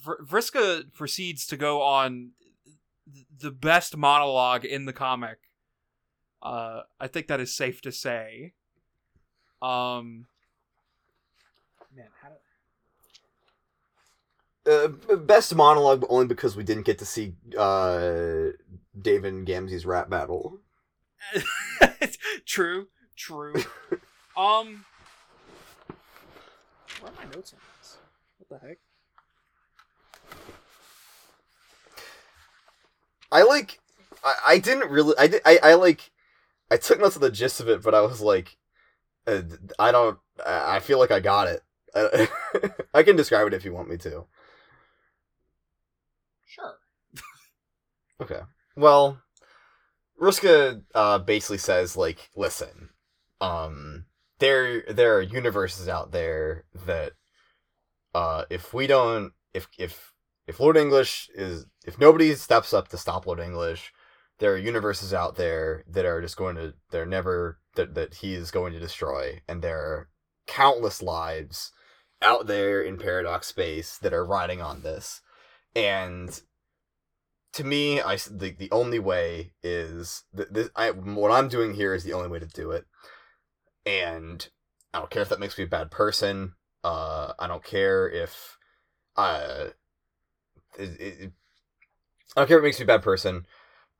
Vr- 0.05 0.21
Vriska 0.25 0.93
proceeds 0.93 1.45
to 1.47 1.57
go 1.57 1.81
on 1.81 2.31
the 3.39 3.51
best 3.51 3.97
monologue 3.97 4.63
in 4.63 4.85
the 4.85 4.93
comic. 4.93 5.39
Uh, 6.41 6.81
I 6.99 7.07
think 7.07 7.27
that 7.27 7.39
is 7.39 7.53
safe 7.55 7.81
to 7.81 7.91
say. 7.91 8.53
Um, 9.61 10.27
man, 11.95 12.07
how 12.21 12.29
do... 12.29 12.35
Uh, 14.67 14.87
best 15.15 15.55
monologue, 15.55 16.01
but 16.01 16.09
only 16.09 16.27
because 16.27 16.57
we 16.57 16.63
didn't 16.63 16.85
get 16.85 16.99
to 16.99 17.05
see 17.05 17.33
uh, 17.57 18.47
David 18.99 19.33
and 19.33 19.47
Gamzee's 19.47 19.85
rap 19.85 20.09
battle. 20.09 20.59
true, 22.45 22.87
true. 23.15 23.53
um, 24.37 24.85
where 26.99 27.11
are 27.11 27.15
my 27.15 27.23
notes 27.33 27.53
on 27.53 27.59
this? 27.79 27.97
What 28.39 28.61
the 28.61 28.67
heck? 28.67 28.77
I 33.31 33.43
like. 33.43 33.79
I, 34.23 34.35
I 34.47 34.57
didn't 34.59 34.89
really. 34.89 35.15
I, 35.17 35.27
did, 35.27 35.41
I 35.45 35.59
I 35.63 35.73
like. 35.75 36.11
I 36.69 36.77
took 36.77 36.99
notes 36.99 37.15
of 37.15 37.21
the 37.21 37.31
gist 37.31 37.59
of 37.59 37.69
it, 37.69 37.81
but 37.81 37.93
I 37.95 38.01
was 38.01 38.21
like, 38.21 38.57
uh, 39.25 39.41
I 39.79 39.91
don't. 39.91 40.17
I 40.45 40.77
I 40.77 40.79
feel 40.79 40.99
like 40.99 41.11
I 41.11 41.19
got 41.19 41.47
it. 41.47 41.63
I, 41.95 42.29
I 42.93 43.03
can 43.03 43.15
describe 43.15 43.47
it 43.47 43.53
if 43.53 43.63
you 43.63 43.73
want 43.73 43.89
me 43.89 43.97
to. 43.97 44.25
Sure. 46.47 46.79
Okay. 48.19 48.41
Well, 48.75 49.21
Vriska 50.19 50.81
uh, 50.95 51.19
basically 51.19 51.59
says 51.59 51.95
like, 51.95 52.29
listen, 52.35 52.89
um, 53.41 54.05
there 54.39 54.81
there 54.89 55.15
are 55.17 55.21
universes 55.21 55.87
out 55.87 56.11
there 56.11 56.65
that, 56.85 57.13
uh, 58.15 58.45
if 58.49 58.73
we 58.73 58.87
don't, 58.87 59.33
if 59.53 59.67
if 59.77 60.13
if 60.47 60.59
Lord 60.59 60.77
English 60.77 61.29
is, 61.35 61.67
if 61.85 61.99
nobody 61.99 62.33
steps 62.35 62.73
up 62.73 62.87
to 62.89 62.97
stop 62.97 63.27
Lord 63.27 63.39
English, 63.39 63.93
there 64.39 64.53
are 64.53 64.57
universes 64.57 65.13
out 65.13 65.35
there 65.35 65.83
that 65.87 66.05
are 66.05 66.21
just 66.21 66.37
going 66.37 66.55
to, 66.55 66.73
they're 66.91 67.05
never 67.05 67.59
that 67.75 67.93
that 67.95 68.15
he 68.15 68.33
is 68.33 68.49
going 68.51 68.73
to 68.73 68.79
destroy, 68.79 69.41
and 69.47 69.61
there 69.61 69.79
are 69.79 70.09
countless 70.47 71.01
lives 71.03 71.71
out 72.21 72.47
there 72.47 72.81
in 72.81 72.97
paradox 72.97 73.47
space 73.47 73.97
that 73.99 74.13
are 74.13 74.25
riding 74.25 74.61
on 74.61 74.81
this, 74.81 75.21
and 75.77 76.41
to 77.53 77.63
me, 77.63 78.01
I 78.01 78.17
the, 78.17 78.55
the 78.57 78.71
only 78.71 78.99
way 78.99 79.53
is 79.61 80.23
th- 80.35 80.49
this, 80.51 80.69
I 80.75 80.89
what 80.89 81.31
I'm 81.31 81.47
doing 81.47 81.75
here 81.75 81.93
is 81.93 82.03
the 82.03 82.13
only 82.13 82.29
way 82.29 82.39
to 82.39 82.47
do 82.47 82.71
it, 82.71 82.85
and 83.85 84.47
I 84.93 84.99
don't 84.99 85.11
care 85.11 85.21
if 85.21 85.29
that 85.29 85.39
makes 85.39 85.57
me 85.57 85.63
a 85.65 85.67
bad 85.67 85.91
person. 85.91 86.53
Uh, 86.83 87.33
I 87.37 87.47
don't 87.47 87.63
care 87.63 88.09
if, 88.09 88.57
uh, 89.15 89.67
it, 90.79 91.01
it, 91.01 91.31
I 92.35 92.41
don't 92.41 92.47
care 92.47 92.57
if 92.57 92.63
it 92.63 92.67
makes 92.67 92.79
me 92.79 92.83
a 92.83 92.87
bad 92.87 93.03
person. 93.03 93.45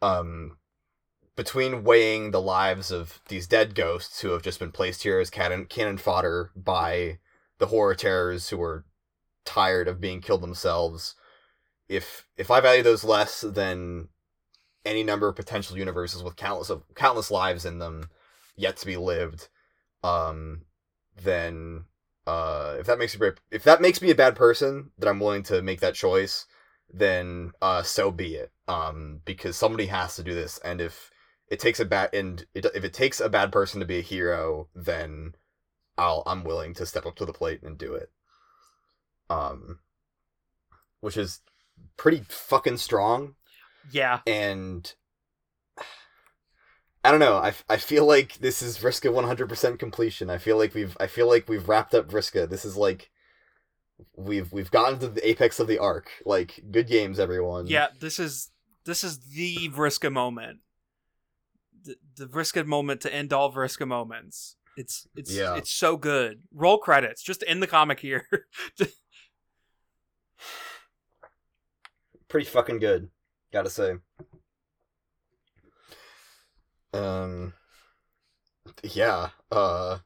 Um, 0.02 0.58
between 1.36 1.84
weighing 1.84 2.32
the 2.32 2.42
lives 2.42 2.90
of 2.92 3.22
these 3.28 3.46
dead 3.46 3.76
ghosts 3.76 4.22
who 4.22 4.30
have 4.30 4.42
just 4.42 4.60
been 4.60 4.72
placed 4.72 5.04
here 5.04 5.20
as 5.20 5.30
cannon 5.30 5.66
cannon 5.66 5.98
fodder 5.98 6.52
by 6.56 7.20
the 7.60 7.68
horror 7.68 7.94
terrors 7.94 8.50
who 8.50 8.62
are 8.62 8.86
tired 9.46 9.88
of 9.88 10.02
being 10.02 10.22
killed 10.22 10.42
themselves, 10.42 11.16
if 11.90 12.28
if 12.38 12.52
I 12.52 12.62
value 12.62 12.84
those 12.84 13.04
less 13.04 13.42
than 13.42 14.10
any 14.86 15.04
number 15.04 15.28
of 15.28 15.36
potential 15.36 15.78
universes 15.78 16.24
with 16.24 16.36
countless 16.36 16.70
of 16.70 16.84
countless 16.96 17.32
lives 17.32 17.66
in 17.66 17.80
them 17.80 18.10
yet 18.56 18.78
to 18.78 18.86
be 18.86 18.98
lived, 18.98 19.50
um, 20.04 20.64
then 21.24 21.86
uh, 22.26 22.76
if 22.80 22.86
that 22.88 23.00
makes 23.00 23.20
me 23.20 23.30
if 23.52 23.64
that 23.64 23.82
makes 23.82 24.02
me 24.02 24.12
a 24.12 24.16
bad 24.16 24.36
person, 24.36 24.92
that 24.98 25.08
I'm 25.08 25.20
willing 25.20 25.44
to 25.44 25.62
make 25.62 25.80
that 25.82 25.96
choice, 25.96 26.46
then 26.94 27.52
uh, 27.62 27.84
so 27.84 28.12
be 28.12 28.36
it. 28.36 28.52
Um, 28.68 29.22
because 29.24 29.56
somebody 29.56 29.86
has 29.86 30.16
to 30.18 30.24
do 30.24 30.34
this, 30.34 30.58
and 30.60 30.82
if 30.82 31.12
it 31.50 31.60
takes 31.60 31.80
a 31.80 31.86
bad 31.86 32.14
and 32.14 32.46
it, 32.54 32.66
if 32.76 32.84
it 32.84 32.94
takes 32.94 33.22
a 33.22 33.30
bad 33.30 33.52
person 33.52 33.80
to 33.80 33.86
be 33.86 34.00
a 34.00 34.02
hero, 34.02 34.68
then 34.76 35.36
I'll 35.98 36.24
I'm 36.26 36.44
willing 36.44 36.74
to 36.76 36.86
step 36.86 37.06
up 37.06 37.16
to 37.18 37.26
the 37.26 37.34
plate 37.34 37.62
and 37.64 37.78
do 37.78 37.94
it. 37.94 38.12
Um, 39.30 39.80
which 41.02 41.18
is 41.18 41.42
pretty 41.98 42.24
fucking 42.30 42.78
strong 42.78 43.36
Yeah. 43.92 44.20
and 44.28 44.94
I 47.04 47.12
don't 47.12 47.20
know. 47.22 47.38
I, 47.38 47.54
I 47.70 47.78
feel 47.78 48.06
like 48.06 48.34
this 48.40 48.62
is 48.62 48.78
Vriska 48.78 49.10
100% 49.12 49.80
completion. 49.80 50.30
I 50.30 50.38
feel 50.38 50.58
like 50.58 50.74
we've 50.74 50.98
I 51.00 51.08
feel 51.08 51.28
like 51.30 51.48
we've 51.48 51.70
wrapped 51.70 51.94
up 51.96 52.10
Vriska. 52.10 52.50
This 52.50 52.66
is 52.66 52.76
like 52.76 53.10
we've 54.18 54.52
we've 54.52 54.72
gotten 54.72 55.00
to 55.00 55.08
the 55.08 55.28
apex 55.30 55.60
of 55.60 55.68
the 55.68 55.78
arc. 55.80 56.10
Like 56.26 56.60
good 56.70 56.88
games 56.88 57.18
everyone. 57.20 57.68
Yeah, 57.68 57.88
this 58.00 58.20
is 58.20 58.52
this 58.86 59.04
is 59.06 59.20
the 59.20 59.70
Vriska 59.70 60.12
moment. 60.12 60.60
The, 61.84 61.96
the 62.18 62.26
Vriska 62.26 62.66
moment 62.66 63.00
to 63.02 63.14
end 63.14 63.32
all 63.32 63.54
Vriska 63.54 63.88
moments. 63.88 64.58
It's 64.76 65.08
it's 65.16 65.32
Yeah. 65.34 65.56
it's 65.56 65.72
so 65.72 65.96
good. 65.96 66.42
Roll 66.54 66.78
credits. 66.78 67.24
Just 67.24 67.42
end 67.48 67.64
the 67.64 67.68
comic 67.68 68.00
here. 68.02 68.28
Pretty 72.28 72.46
fucking 72.46 72.80
good. 72.80 73.10
Got 73.52 73.64
to 73.64 73.70
say. 73.70 73.96
Um 76.94 77.54
yeah, 78.84 79.30
uh 79.52 80.00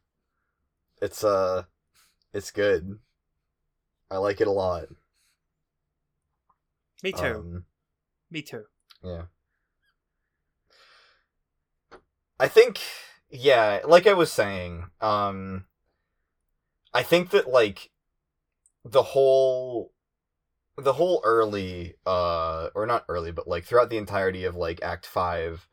it's 1.01 1.23
uh 1.23 1.63
it's 2.33 2.51
good. 2.51 2.99
I 4.09 4.17
like 4.17 4.41
it 4.41 4.47
a 4.47 4.51
lot. 4.51 4.87
Me 7.03 7.11
too. 7.11 7.25
Um, 7.25 7.65
Me 8.29 8.41
too. 8.41 8.65
Yeah. 9.03 9.23
I 12.39 12.47
think 12.47 12.79
yeah, 13.29 13.79
like 13.85 14.05
I 14.05 14.13
was 14.13 14.31
saying, 14.31 14.85
um 14.99 15.65
I 16.93 17.03
think 17.03 17.29
that 17.31 17.49
like 17.49 17.89
the 18.83 19.03
whole 19.03 19.93
the 20.77 20.93
whole 20.93 21.21
early 21.23 21.95
uh 22.05 22.69
or 22.73 22.85
not 22.85 23.05
early 23.09 23.31
but 23.31 23.47
like 23.47 23.65
throughout 23.65 23.89
the 23.89 23.97
entirety 23.97 24.45
of 24.45 24.55
like 24.55 24.81
act 24.81 25.05
5 25.05 25.67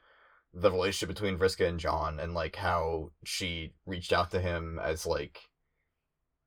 the 0.54 0.70
relationship 0.72 1.14
between 1.14 1.38
Vriska 1.38 1.68
and 1.68 1.78
John 1.78 2.18
and 2.18 2.34
like 2.34 2.56
how 2.56 3.12
she 3.24 3.74
reached 3.86 4.12
out 4.12 4.30
to 4.32 4.40
him 4.40 4.80
as 4.82 5.06
like 5.06 5.42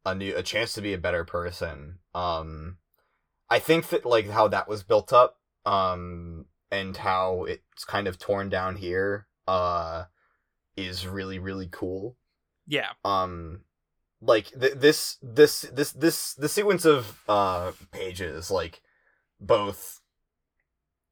a 0.06 0.16
new 0.16 0.36
a 0.36 0.44
chance 0.44 0.74
to 0.74 0.82
be 0.82 0.94
a 0.94 0.98
better 0.98 1.24
person 1.24 2.00
um 2.14 2.78
I 3.50 3.60
think 3.60 3.90
that 3.90 4.06
like 4.06 4.30
how 4.30 4.48
that 4.50 4.68
was 4.68 4.84
built 4.84 5.14
up 5.14 5.38
um 5.66 6.46
and 6.72 6.98
how 6.98 7.44
it's 7.44 7.86
kind 7.86 8.08
of 8.08 8.18
torn 8.18 8.50
down 8.50 8.76
here 8.76 9.28
uh 9.48 10.06
is 10.76 11.06
really 11.06 11.38
really 11.40 11.70
cool 11.72 12.18
Yeah. 12.68 12.90
um 13.06 13.62
like 14.22 14.52
th- 14.60 14.74
this 14.76 15.18
this 15.22 15.62
this 15.74 15.92
this 15.94 16.34
the 16.36 16.50
sequence 16.50 16.86
of 16.86 17.24
uh 17.28 17.72
pages 17.92 18.52
like 18.52 18.82
both 19.40 20.02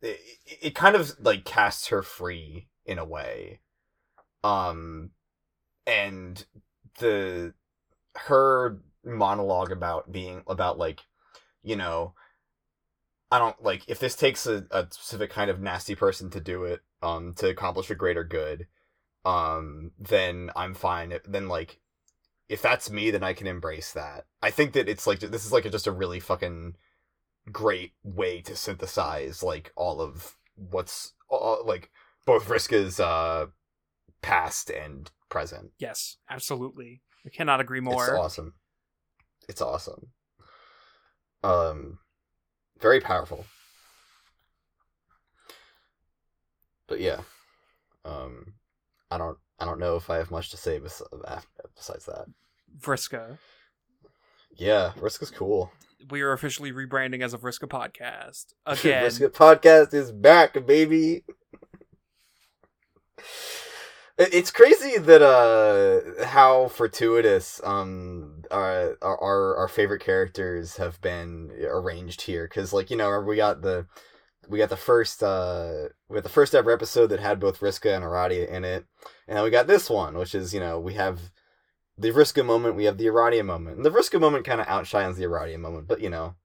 it, 0.02 0.20
it 0.62 0.76
kind 0.76 0.96
of 0.96 1.12
like 1.20 1.44
casts 1.44 1.88
her 1.88 2.02
free 2.02 2.68
in 2.86 3.00
a 3.00 3.06
way. 3.06 3.60
Um 4.44 5.12
and 5.86 6.46
the 7.00 7.54
her 8.16 8.80
monologue 9.04 9.72
about 9.72 10.12
being 10.12 10.44
about 10.48 10.78
like 10.78 11.02
you 11.64 11.76
know 11.76 12.14
i 13.32 13.40
don't 13.40 13.64
like 13.64 13.84
if 13.88 14.00
this 14.00 14.16
takes 14.16 14.46
a, 14.46 14.66
a 14.72 14.86
specific 14.92 15.30
kind 15.30 15.50
of 15.50 15.62
nasty 15.62 15.96
person 15.96 16.30
to 16.30 16.42
do 16.42 16.66
it 16.66 16.82
um 17.02 17.34
to 17.34 17.48
accomplish 17.48 17.90
a 17.90 17.96
greater 17.96 18.24
good 18.24 18.68
um 19.26 19.92
then 19.98 20.52
i'm 20.56 20.74
fine. 20.74 21.14
Then 21.28 21.48
like 21.48 21.80
if 22.50 22.62
that's 22.62 22.90
me 22.90 23.12
then 23.12 23.24
i 23.24 23.32
can 23.34 23.48
embrace 23.48 23.94
that 23.94 24.26
i 24.42 24.50
think 24.50 24.74
that 24.74 24.90
it's 24.90 25.08
like 25.08 25.20
this 25.20 25.46
is 25.46 25.54
like 25.54 25.66
a, 25.66 25.70
just 25.70 25.88
a 25.88 25.92
really 25.92 26.20
fucking 26.20 26.76
great 27.52 27.94
way 28.04 28.42
to 28.42 28.56
synthesize 28.56 29.42
like 29.42 29.72
all 29.76 30.02
of 30.02 30.36
what's 30.56 31.14
all, 31.30 31.64
like 31.66 31.90
both 32.26 32.48
Vriska's 32.48 33.00
uh 33.00 33.48
past 34.22 34.70
and 34.70 35.10
present 35.30 35.72
Yes. 35.80 36.18
Absolutely. 36.30 37.02
I 37.26 37.30
cannot 37.30 37.62
agree 37.62 37.80
more. 37.80 38.04
it's 38.04 38.14
awesome 38.14 38.54
it's 39.48 39.62
awesome 39.62 40.08
um 41.44 42.00
very 42.80 43.00
powerful 43.00 43.46
but 46.88 47.00
yeah 47.00 47.22
um 48.06 48.54
i 49.10 49.18
don't 49.18 49.38
i 49.60 49.66
don't 49.66 49.80
know 49.80 49.96
if 49.96 50.10
i 50.10 50.18
have 50.18 50.32
much 50.32 50.50
to 50.52 50.58
say 50.58 50.80
bes- 50.80 51.02
besides 51.76 52.06
that. 52.06 52.26
Vriska. 52.80 53.38
yeah 54.56 54.92
risk 55.00 55.22
is 55.22 55.32
cool. 55.32 55.72
We 56.10 56.22
are 56.22 56.32
officially 56.32 56.72
rebranding 56.72 57.22
as 57.22 57.34
a 57.34 57.38
Vriska 57.38 57.68
podcast. 57.68 58.54
Again. 58.66 59.04
Risk 59.04 59.20
It 59.22 59.34
podcast 59.34 59.94
is 59.94 60.14
back 60.14 60.66
baby. 60.66 61.24
It's 64.18 64.52
crazy 64.52 64.98
that 64.98 65.22
uh 65.22 66.26
how 66.26 66.68
fortuitous 66.70 67.62
um 67.64 68.44
our 68.52 68.98
our 69.02 69.56
our 69.58 69.68
favorite 69.68 70.02
characters 70.02 70.78
have 70.78 71.02
been 71.02 71.52
arranged 71.64 72.22
here. 72.22 72.46
Because 72.46 72.74
like 72.74 72.90
you 72.90 72.98
know 72.98 73.20
we 73.22 73.36
got 73.38 73.62
the 73.62 73.86
we 74.48 74.58
got 74.58 74.70
the 74.70 74.78
first 74.78 75.22
uh 75.22 75.90
we 76.08 76.16
got 76.16 76.24
the 76.24 76.30
first 76.30 76.56
ever 76.56 76.72
episode 76.72 77.08
that 77.08 77.20
had 77.20 77.40
both 77.40 77.60
Vriska 77.60 77.96
and 77.96 78.04
Aradia 78.04 78.48
in 78.48 78.64
it 78.64 78.86
and 79.28 79.38
then 79.38 79.44
we 79.44 79.50
got 79.50 79.68
this 79.68 79.90
one 79.90 80.18
which 80.18 80.34
is 80.34 80.54
you 80.54 80.60
know 80.60 80.80
we 80.80 80.94
have 80.94 81.20
the 81.98 82.12
Vriska 82.12 82.46
moment 82.46 82.76
we 82.76 82.86
have 82.86 82.98
the 82.98 83.08
Aradia 83.08 83.46
moment 83.46 83.78
and 83.78 83.86
the 83.86 83.92
Vriska 83.92 84.20
moment 84.20 84.46
kind 84.46 84.62
of 84.62 84.68
outshines 84.68 85.18
the 85.18 85.26
Aradia 85.26 85.60
moment 85.60 85.88
but 85.88 86.02
you 86.02 86.10
know 86.10 86.36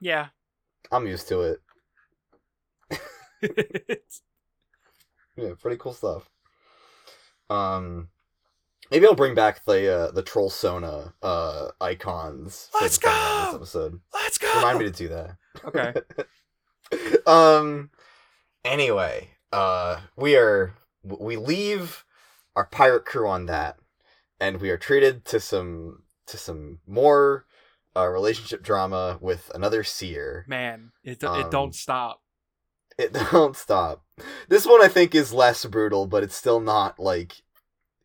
yeah. 0.00 0.28
I'm 0.92 1.06
used 1.06 1.28
to 1.28 1.40
it 1.40 1.60
Yeah, 5.38 5.50
pretty 5.60 5.76
cool 5.76 5.92
stuff. 5.92 6.28
Um, 7.48 8.08
maybe 8.90 9.06
I'll 9.06 9.14
bring 9.14 9.36
back 9.36 9.64
the 9.64 9.94
uh, 9.94 10.10
the 10.10 10.22
trollsona 10.22 11.12
uh 11.22 11.68
icons. 11.80 12.68
Let's 12.80 12.98
go! 12.98 13.08
This 13.46 13.54
episode. 13.54 14.00
Let's 14.12 14.36
go. 14.36 14.52
Remind 14.56 14.80
me 14.80 14.84
to 14.86 14.90
do 14.90 15.08
that. 15.08 15.36
Okay. 15.64 15.94
um. 17.26 17.90
Anyway, 18.64 19.30
uh, 19.52 20.00
we 20.16 20.36
are 20.36 20.74
we 21.02 21.36
leave 21.36 22.04
our 22.56 22.66
pirate 22.66 23.04
crew 23.04 23.28
on 23.28 23.46
that, 23.46 23.78
and 24.40 24.60
we 24.60 24.70
are 24.70 24.76
treated 24.76 25.24
to 25.26 25.40
some 25.40 26.02
to 26.26 26.36
some 26.36 26.80
more 26.86 27.46
uh, 27.96 28.06
relationship 28.08 28.62
drama 28.62 29.18
with 29.20 29.50
another 29.54 29.82
seer. 29.82 30.44
Man, 30.48 30.92
it 31.02 31.22
it 31.22 31.24
Um, 31.24 31.50
don't 31.50 31.74
stop. 31.74 32.22
It 32.98 33.12
don't 33.32 33.56
stop. 33.56 34.04
This 34.48 34.66
one 34.66 34.82
I 34.82 34.88
think 34.88 35.14
is 35.14 35.32
less 35.32 35.64
brutal, 35.64 36.06
but 36.06 36.22
it's 36.22 36.36
still 36.36 36.60
not 36.60 36.98
like 36.98 37.42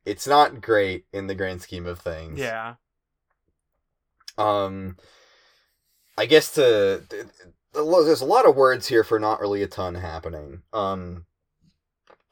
it's 0.06 0.28
not 0.28 0.62
great 0.62 1.06
in 1.14 1.28
the 1.28 1.36
grand 1.36 1.62
scheme 1.62 1.86
of 1.86 2.00
things. 2.00 2.40
Yeah. 2.40 2.76
Um 4.38 4.98
I 6.18 6.26
guess 6.26 6.54
to 6.56 7.04
there's 7.74 8.22
a 8.22 8.26
lot 8.26 8.48
of 8.48 8.56
words 8.56 8.88
here 8.88 9.04
for 9.04 9.20
not 9.20 9.40
really 9.40 9.64
a 9.64 9.68
ton 9.68 9.96
happening. 9.96 10.62
Um 10.72 11.26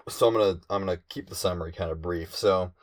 so 0.10 0.28
I'm 0.28 0.34
to 0.34 0.60
I'm 0.70 0.86
to 0.88 0.98
keep 1.10 1.30
the 1.30 1.36
summary 1.36 1.72
kind 1.72 1.92
of 1.92 2.02
brief. 2.02 2.36
So 2.36 2.74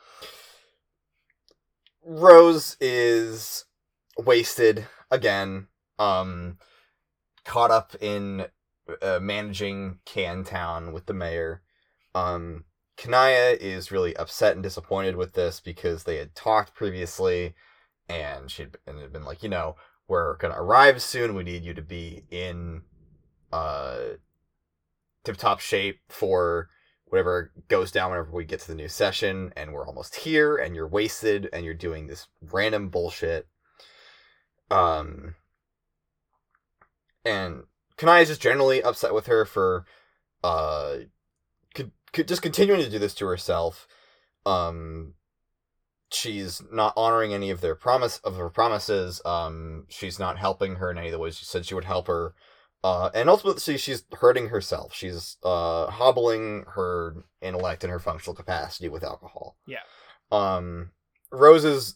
Rose 2.03 2.77
is 2.79 3.65
wasted 4.17 4.87
again. 5.11 5.67
Um 5.97 6.57
caught 7.45 7.71
up 7.71 7.95
in 7.99 8.45
uh, 9.01 9.19
managing 9.19 9.99
Can 10.05 10.43
Town 10.43 10.93
with 10.93 11.05
the 11.05 11.13
mayor. 11.13 11.61
Um, 12.13 12.65
Kanaya 12.97 13.57
is 13.59 13.91
really 13.91 14.15
upset 14.17 14.53
and 14.53 14.63
disappointed 14.63 15.15
with 15.15 15.33
this 15.33 15.59
because 15.59 16.03
they 16.03 16.17
had 16.17 16.35
talked 16.35 16.75
previously, 16.75 17.55
and 18.07 18.51
she'd 18.51 18.77
and 18.85 18.99
had 18.99 19.13
been 19.13 19.25
like, 19.25 19.41
you 19.41 19.49
know, 19.49 19.75
we're 20.09 20.35
gonna 20.37 20.61
arrive 20.61 21.01
soon. 21.01 21.35
We 21.35 21.43
need 21.43 21.63
you 21.63 21.73
to 21.75 21.81
be 21.81 22.23
in 22.29 22.81
uh 23.53 23.99
tip 25.23 25.37
top 25.37 25.59
shape 25.59 25.99
for 26.09 26.69
whatever 27.05 27.51
goes 27.67 27.91
down 27.91 28.11
whenever 28.11 28.31
we 28.31 28.43
get 28.43 28.59
to 28.59 28.67
the 28.67 28.75
new 28.75 28.87
session 28.87 29.51
and 29.55 29.71
we're 29.71 29.87
almost 29.87 30.15
here 30.15 30.55
and 30.57 30.75
you're 30.75 30.87
wasted 30.87 31.49
and 31.53 31.65
you're 31.65 31.73
doing 31.73 32.07
this 32.07 32.27
random 32.41 32.89
bullshit. 32.89 33.47
Um 34.69 35.35
and 37.23 37.63
Kanaya 37.97 38.23
is 38.23 38.29
just 38.29 38.41
generally 38.41 38.81
upset 38.81 39.13
with 39.13 39.27
her 39.27 39.45
for 39.45 39.85
uh 40.43 40.97
just 42.13 42.41
continuing 42.41 42.81
to 42.81 42.89
do 42.89 42.99
this 42.99 43.13
to 43.15 43.27
herself. 43.27 43.87
Um 44.45 45.13
she's 46.11 46.61
not 46.71 46.93
honoring 46.95 47.33
any 47.33 47.49
of 47.49 47.61
their 47.61 47.75
promise 47.75 48.19
of 48.23 48.35
her 48.35 48.49
promises. 48.49 49.21
Um 49.25 49.85
she's 49.89 50.19
not 50.19 50.37
helping 50.37 50.75
her 50.75 50.91
in 50.91 50.97
any 50.97 51.07
of 51.07 51.13
the 51.13 51.19
ways 51.19 51.37
she 51.37 51.45
said 51.45 51.65
she 51.65 51.75
would 51.75 51.85
help 51.85 52.07
her. 52.07 52.33
Uh, 52.81 53.09
and 53.13 53.29
ultimately, 53.29 53.77
she's 53.77 54.05
hurting 54.13 54.47
herself. 54.47 54.93
She's 54.93 55.35
uh, 55.43 55.87
hobbling 55.87 56.63
her 56.75 57.25
intellect 57.41 57.83
and 57.83 57.91
her 57.91 57.99
functional 57.99 58.35
capacity 58.35 58.87
with 58.87 59.03
alcohol. 59.03 59.57
Yeah. 59.67 59.79
Um, 60.31 60.91
Rose 61.31 61.65
is 61.65 61.95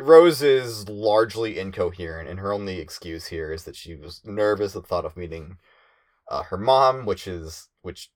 Rose 0.00 0.42
is 0.42 0.88
largely 0.88 1.58
incoherent, 1.58 2.28
and 2.28 2.40
her 2.40 2.52
only 2.52 2.80
excuse 2.80 3.26
here 3.26 3.52
is 3.52 3.64
that 3.64 3.76
she 3.76 3.94
was 3.94 4.20
nervous 4.24 4.74
at 4.74 4.82
the 4.82 4.88
thought 4.88 5.04
of 5.04 5.16
meeting 5.16 5.58
uh, 6.30 6.42
her 6.44 6.56
mom, 6.56 7.06
which 7.06 7.28
is 7.28 7.68
which 7.82 8.10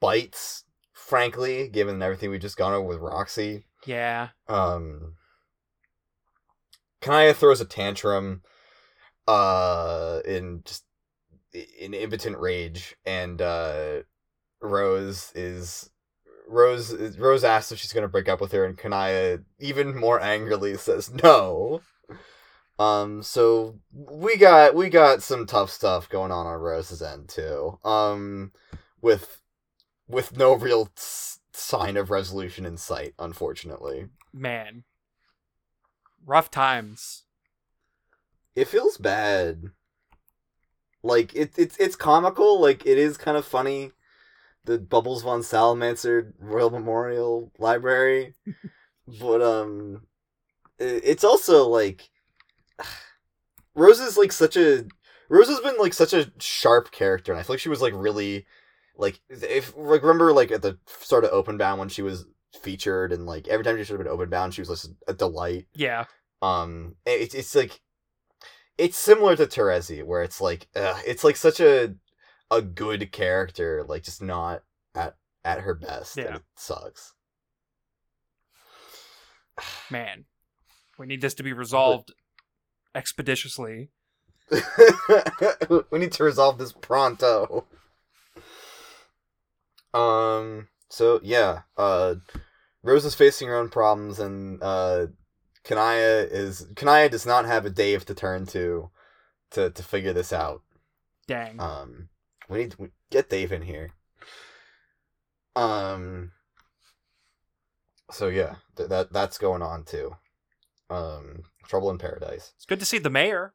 bites, 0.00 0.64
frankly, 0.92 1.68
given 1.68 2.02
everything 2.02 2.30
we've 2.30 2.40
just 2.40 2.56
gone 2.56 2.72
over 2.72 2.88
with 2.88 2.98
Roxy. 2.98 3.66
Yeah. 3.88 4.28
Um, 4.48 5.14
Kanaya 7.00 7.32
throws 7.32 7.62
a 7.62 7.64
tantrum, 7.64 8.42
uh, 9.26 10.20
in 10.26 10.60
just 10.66 10.84
in 11.54 11.94
impotent 11.94 12.36
rage, 12.36 12.96
and 13.06 13.40
uh, 13.40 14.00
Rose 14.60 15.32
is 15.34 15.88
Rose 16.46 16.92
Rose 17.16 17.44
asks 17.44 17.72
if 17.72 17.78
she's 17.78 17.94
gonna 17.94 18.08
break 18.08 18.28
up 18.28 18.42
with 18.42 18.52
her, 18.52 18.66
and 18.66 18.76
Kanaya 18.76 19.38
even 19.58 19.96
more 19.96 20.20
angrily 20.20 20.76
says 20.76 21.10
no. 21.10 21.80
Um, 22.78 23.22
so 23.22 23.78
we 23.90 24.36
got 24.36 24.74
we 24.74 24.90
got 24.90 25.22
some 25.22 25.46
tough 25.46 25.70
stuff 25.70 26.10
going 26.10 26.30
on 26.30 26.46
on 26.46 26.60
Rose's 26.60 27.00
end 27.00 27.30
too. 27.30 27.78
Um, 27.84 28.52
with 29.00 29.40
with 30.08 30.36
no 30.36 30.54
real 30.54 30.90
s- 30.96 31.40
sign 31.52 31.96
of 31.96 32.10
resolution 32.10 32.64
in 32.64 32.76
sight, 32.76 33.14
unfortunately. 33.18 34.08
Man. 34.32 34.84
Rough 36.26 36.50
times. 36.50 37.24
It 38.56 38.66
feels 38.66 38.96
bad. 38.96 39.70
Like 41.02 41.34
it, 41.34 41.52
it's 41.56 41.76
it's 41.76 41.96
comical. 41.96 42.60
Like 42.60 42.84
it 42.84 42.98
is 42.98 43.16
kind 43.16 43.36
of 43.36 43.44
funny. 43.44 43.92
The 44.64 44.78
Bubbles 44.78 45.22
von 45.22 45.40
Salamancer 45.40 46.32
Royal 46.38 46.70
Memorial 46.70 47.52
Library, 47.58 48.34
but 49.20 49.40
um, 49.40 50.02
it, 50.78 51.02
it's 51.04 51.24
also 51.24 51.66
like 51.68 52.10
Rose 53.74 54.00
is 54.00 54.18
like 54.18 54.32
such 54.32 54.56
a 54.56 54.86
Rose 55.28 55.48
has 55.48 55.60
been 55.60 55.78
like 55.78 55.94
such 55.94 56.12
a 56.12 56.32
sharp 56.40 56.90
character, 56.90 57.32
and 57.32 57.38
I 57.38 57.44
feel 57.44 57.54
like 57.54 57.60
she 57.60 57.68
was 57.68 57.80
like 57.80 57.94
really 57.94 58.46
like 58.98 59.20
if 59.30 59.74
like 59.76 60.02
remember 60.02 60.32
like 60.32 60.50
at 60.50 60.60
the 60.62 60.78
start 60.86 61.24
of 61.24 61.30
Openbound 61.30 61.78
when 61.78 61.88
she 61.88 62.02
was 62.02 62.26
featured 62.62 63.12
and 63.12 63.24
like 63.24 63.46
every 63.48 63.64
time 63.64 63.76
she 63.78 63.84
should 63.84 63.98
have 63.98 64.04
been 64.06 64.12
Openbound 64.16 64.52
she 64.52 64.60
was 64.60 64.68
just 64.68 64.90
a 65.06 65.14
delight. 65.14 65.66
Yeah. 65.74 66.04
Um, 66.42 66.96
it, 67.06 67.34
it's 67.34 67.54
like 67.54 67.80
it's 68.76 68.96
similar 68.96 69.34
to 69.36 69.46
Terezi, 69.46 70.04
where 70.04 70.22
it's 70.22 70.40
like 70.40 70.68
uh, 70.76 71.00
it's 71.06 71.24
like 71.24 71.36
such 71.36 71.60
a 71.60 71.94
a 72.50 72.62
good 72.62 73.10
character, 73.12 73.84
like 73.88 74.02
just 74.02 74.22
not 74.22 74.62
at 74.94 75.16
at 75.44 75.60
her 75.60 75.74
best. 75.74 76.16
and 76.16 76.26
Yeah. 76.28 76.36
it 76.36 76.42
sucks. 76.56 77.14
Man. 79.90 80.24
We 80.98 81.06
need 81.06 81.20
this 81.20 81.34
to 81.34 81.42
be 81.44 81.52
resolved 81.52 82.12
expeditiously. 82.94 83.90
we 84.50 85.98
need 85.98 86.12
to 86.12 86.24
resolve 86.24 86.58
this 86.58 86.72
pronto. 86.72 87.66
Um. 89.94 90.68
So 90.88 91.20
yeah. 91.22 91.62
Uh, 91.76 92.16
Rose 92.82 93.04
is 93.04 93.14
facing 93.14 93.48
her 93.48 93.56
own 93.56 93.68
problems, 93.68 94.18
and 94.18 94.62
uh, 94.62 95.08
Kanaya 95.64 96.26
is 96.30 96.66
Kanaya 96.76 97.08
does 97.08 97.26
not 97.26 97.44
have 97.44 97.66
a 97.66 97.70
Dave 97.70 98.04
to 98.06 98.14
turn 98.14 98.46
to, 98.46 98.90
to 99.50 99.70
to 99.70 99.82
figure 99.82 100.12
this 100.12 100.32
out. 100.32 100.62
Dang. 101.26 101.60
Um, 101.60 102.08
we 102.48 102.58
need 102.58 102.70
to 102.72 102.90
get 103.10 103.28
Dave 103.28 103.52
in 103.52 103.62
here. 103.62 103.90
Um. 105.56 106.32
So 108.10 108.28
yeah, 108.28 108.56
th- 108.76 108.88
that 108.88 109.12
that's 109.12 109.38
going 109.38 109.62
on 109.62 109.84
too. 109.84 110.16
Um, 110.88 111.42
Trouble 111.66 111.90
in 111.90 111.98
Paradise. 111.98 112.52
It's 112.56 112.64
good 112.64 112.80
to 112.80 112.86
see 112.86 112.98
the 112.98 113.10
mayor. 113.10 113.52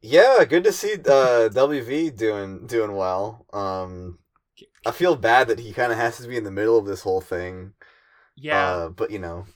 Yeah, 0.00 0.44
good 0.48 0.64
to 0.64 0.72
see 0.72 0.94
uh 0.94 1.48
WV 1.50 2.16
doing 2.16 2.66
doing 2.66 2.96
well. 2.96 3.46
Um, 3.52 4.18
I 4.84 4.90
feel 4.90 5.16
bad 5.16 5.48
that 5.48 5.60
he 5.60 5.72
kind 5.72 5.92
of 5.92 5.98
has 5.98 6.18
to 6.18 6.28
be 6.28 6.36
in 6.36 6.44
the 6.44 6.50
middle 6.50 6.76
of 6.76 6.86
this 6.86 7.02
whole 7.02 7.20
thing. 7.20 7.74
Yeah. 8.36 8.66
Uh, 8.66 8.88
but 8.88 9.10
you 9.10 9.18
know, 9.18 9.46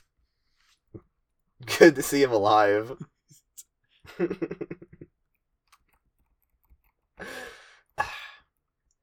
good 1.77 1.95
to 1.95 2.03
see 2.03 2.21
him 2.23 2.31
alive. 2.31 2.93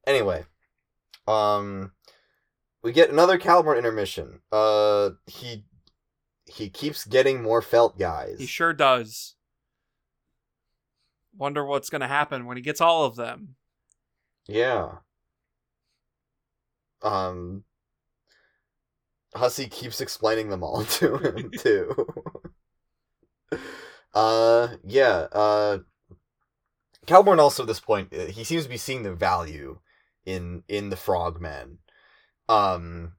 anyway, 0.06 0.44
um, 1.26 1.92
we 2.82 2.92
get 2.92 3.10
another 3.10 3.38
Caliborn 3.38 3.78
intermission. 3.78 4.40
Uh, 4.50 5.10
he 5.26 5.64
he 6.46 6.68
keeps 6.68 7.04
getting 7.04 7.42
more 7.42 7.62
felt 7.62 7.98
guys. 7.98 8.36
he 8.38 8.46
sure 8.46 8.72
does. 8.72 9.34
Wonder 11.36 11.64
what's 11.64 11.90
going 11.90 12.00
to 12.00 12.06
happen 12.06 12.46
when 12.46 12.56
he 12.56 12.62
gets 12.62 12.80
all 12.80 13.04
of 13.04 13.16
them. 13.16 13.56
Yeah. 14.46 14.98
Um 17.04 17.64
Hussie 19.36 19.70
keeps 19.70 20.00
explaining 20.00 20.48
them 20.48 20.62
all 20.62 20.84
to 20.98 21.16
him 21.18 21.50
too. 21.58 22.06
uh 24.14 24.68
yeah, 24.84 25.26
uh 25.32 25.78
Caliborn 27.06 27.38
also 27.38 27.62
at 27.64 27.66
this 27.66 27.80
point 27.80 28.12
uh, 28.12 28.26
he 28.26 28.44
seems 28.44 28.64
to 28.64 28.68
be 28.68 28.76
seeing 28.76 29.02
the 29.02 29.14
value 29.14 29.78
in 30.24 30.62
in 30.68 30.90
the 30.90 30.96
frogmen. 30.96 31.78
Um 32.48 33.14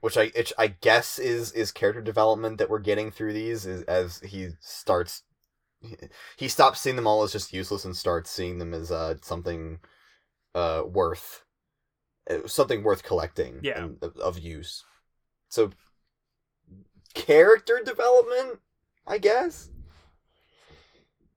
which 0.00 0.16
I 0.16 0.28
which 0.28 0.52
I 0.58 0.68
guess 0.68 1.18
is 1.18 1.52
is 1.52 1.72
character 1.72 2.02
development 2.02 2.58
that 2.58 2.70
we're 2.70 2.80
getting 2.80 3.10
through 3.10 3.32
these 3.34 3.66
is 3.66 3.82
as 3.84 4.20
he 4.20 4.50
starts 4.60 5.24
he 6.36 6.48
stops 6.48 6.80
seeing 6.80 6.96
them 6.96 7.06
all 7.06 7.22
as 7.22 7.32
just 7.32 7.52
useless 7.52 7.84
and 7.84 7.96
starts 7.96 8.30
seeing 8.30 8.58
them 8.58 8.74
as 8.74 8.90
uh 8.92 9.16
something 9.22 9.80
uh 10.54 10.84
worth 10.86 11.45
something 12.46 12.82
worth 12.82 13.02
collecting 13.02 13.60
Yeah. 13.62 13.82
and 13.84 13.98
of, 14.02 14.16
of 14.16 14.38
use 14.38 14.84
so 15.48 15.70
character 17.14 17.80
development 17.84 18.58
i 19.06 19.18
guess 19.18 19.70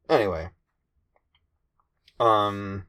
anyway 0.10 0.50
um 2.20 2.86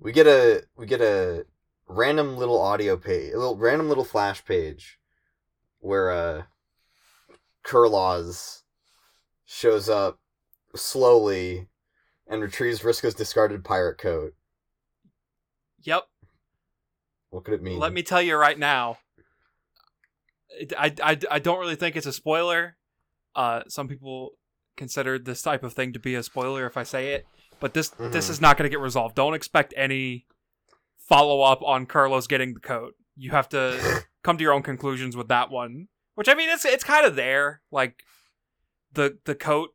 we 0.00 0.12
get 0.12 0.26
a 0.26 0.62
we 0.76 0.86
get 0.86 1.00
a 1.00 1.44
random 1.88 2.36
little 2.36 2.60
audio 2.60 2.96
page 2.96 3.32
a 3.32 3.38
little 3.38 3.56
random 3.56 3.88
little 3.88 4.04
flash 4.04 4.44
page 4.44 4.98
where 5.80 6.10
uh 6.10 6.42
Kurlaws 7.64 8.62
shows 9.44 9.88
up 9.88 10.20
slowly 10.76 11.66
and 12.28 12.40
retrieves 12.42 12.80
Vriska's 12.80 13.14
discarded 13.14 13.64
pirate 13.64 13.98
coat. 13.98 14.34
Yep. 15.82 16.04
What 17.30 17.44
could 17.44 17.54
it 17.54 17.62
mean? 17.62 17.78
Let 17.78 17.92
me 17.92 18.02
tell 18.02 18.22
you 18.22 18.36
right 18.36 18.58
now. 18.58 18.98
I, 20.78 20.92
I, 21.02 21.18
I 21.30 21.38
don't 21.38 21.58
really 21.58 21.76
think 21.76 21.96
it's 21.96 22.06
a 22.06 22.12
spoiler. 22.12 22.76
Uh, 23.34 23.62
some 23.68 23.88
people 23.88 24.30
consider 24.76 25.18
this 25.18 25.42
type 25.42 25.62
of 25.62 25.72
thing 25.74 25.92
to 25.92 25.98
be 25.98 26.14
a 26.14 26.22
spoiler 26.22 26.66
if 26.66 26.76
I 26.76 26.82
say 26.82 27.12
it, 27.14 27.26
but 27.60 27.74
this 27.74 27.90
this 27.98 28.26
Mhm. 28.28 28.30
is 28.30 28.40
not 28.40 28.56
going 28.56 28.64
to 28.64 28.70
get 28.74 28.80
resolved. 28.80 29.14
Don't 29.14 29.34
expect 29.34 29.74
any 29.76 30.26
follow 30.98 31.42
up 31.42 31.62
on 31.62 31.84
Carlos 31.86 32.26
getting 32.26 32.54
the 32.54 32.60
coat. 32.60 32.94
You 33.16 33.30
have 33.32 33.48
to 33.50 34.02
come 34.22 34.38
to 34.38 34.42
your 34.42 34.52
own 34.52 34.62
conclusions 34.62 35.16
with 35.16 35.28
that 35.28 35.50
one. 35.50 35.88
Which 36.14 36.28
I 36.28 36.34
mean, 36.34 36.48
it's 36.48 36.64
it's 36.64 36.84
kind 36.84 37.04
of 37.04 37.16
there. 37.16 37.60
Like 37.70 38.02
the 38.92 39.18
the 39.24 39.34
coat 39.34 39.74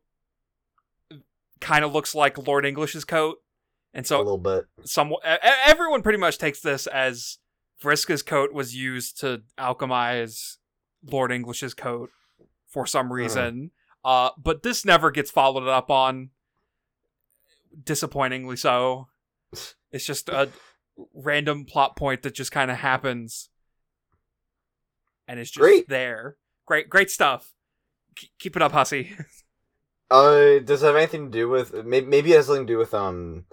kind 1.59 1.85
of 1.85 1.93
looks 1.93 2.15
like 2.15 2.47
Lord 2.47 2.65
English's 2.65 3.05
coat, 3.05 3.37
and 3.93 4.05
so 4.07 4.17
a 4.17 4.23
little 4.23 4.37
bit. 4.37 4.65
some 4.83 5.13
everyone 5.65 6.01
pretty 6.01 6.17
much 6.19 6.37
takes 6.37 6.59
this 6.61 6.87
as 6.87 7.37
Vriska's 7.81 8.21
coat 8.21 8.53
was 8.53 8.75
used 8.75 9.19
to 9.21 9.41
alchemize 9.59 10.57
Lord 11.03 11.31
English's 11.31 11.73
coat 11.73 12.09
for 12.67 12.85
some 12.85 13.11
reason. 13.11 13.71
Uh, 14.03 14.29
but 14.37 14.63
this 14.63 14.85
never 14.85 15.11
gets 15.11 15.29
followed 15.31 15.67
up 15.67 15.89
on. 15.91 16.29
Disappointingly 17.83 18.57
so. 18.57 19.07
It's 19.91 20.05
just 20.05 20.27
a 20.29 20.49
random 21.13 21.65
plot 21.65 21.95
point 21.95 22.21
that 22.23 22.33
just 22.35 22.51
kind 22.51 22.69
of 22.69 22.77
happens, 22.77 23.49
and 25.27 25.39
it's 25.39 25.51
just 25.51 25.61
Great. 25.61 25.87
there. 25.87 26.35
Great, 26.65 26.89
great 26.89 27.09
stuff. 27.09 27.53
K- 28.15 28.29
keep 28.39 28.55
it 28.55 28.61
up, 28.61 28.73
Hussie. 28.73 29.09
Uh, 30.09 30.59
does 30.59 30.83
it 30.83 30.87
have 30.87 30.97
anything 30.97 31.31
to 31.31 31.31
do 31.31 31.47
with? 31.47 31.73
Maybe, 31.85 32.05
maybe 32.05 32.33
it 32.33 32.35
has 32.35 32.47
something 32.47 32.67
to 32.67 32.73
do 32.73 32.77
with 32.77 32.93
um, 32.93 33.45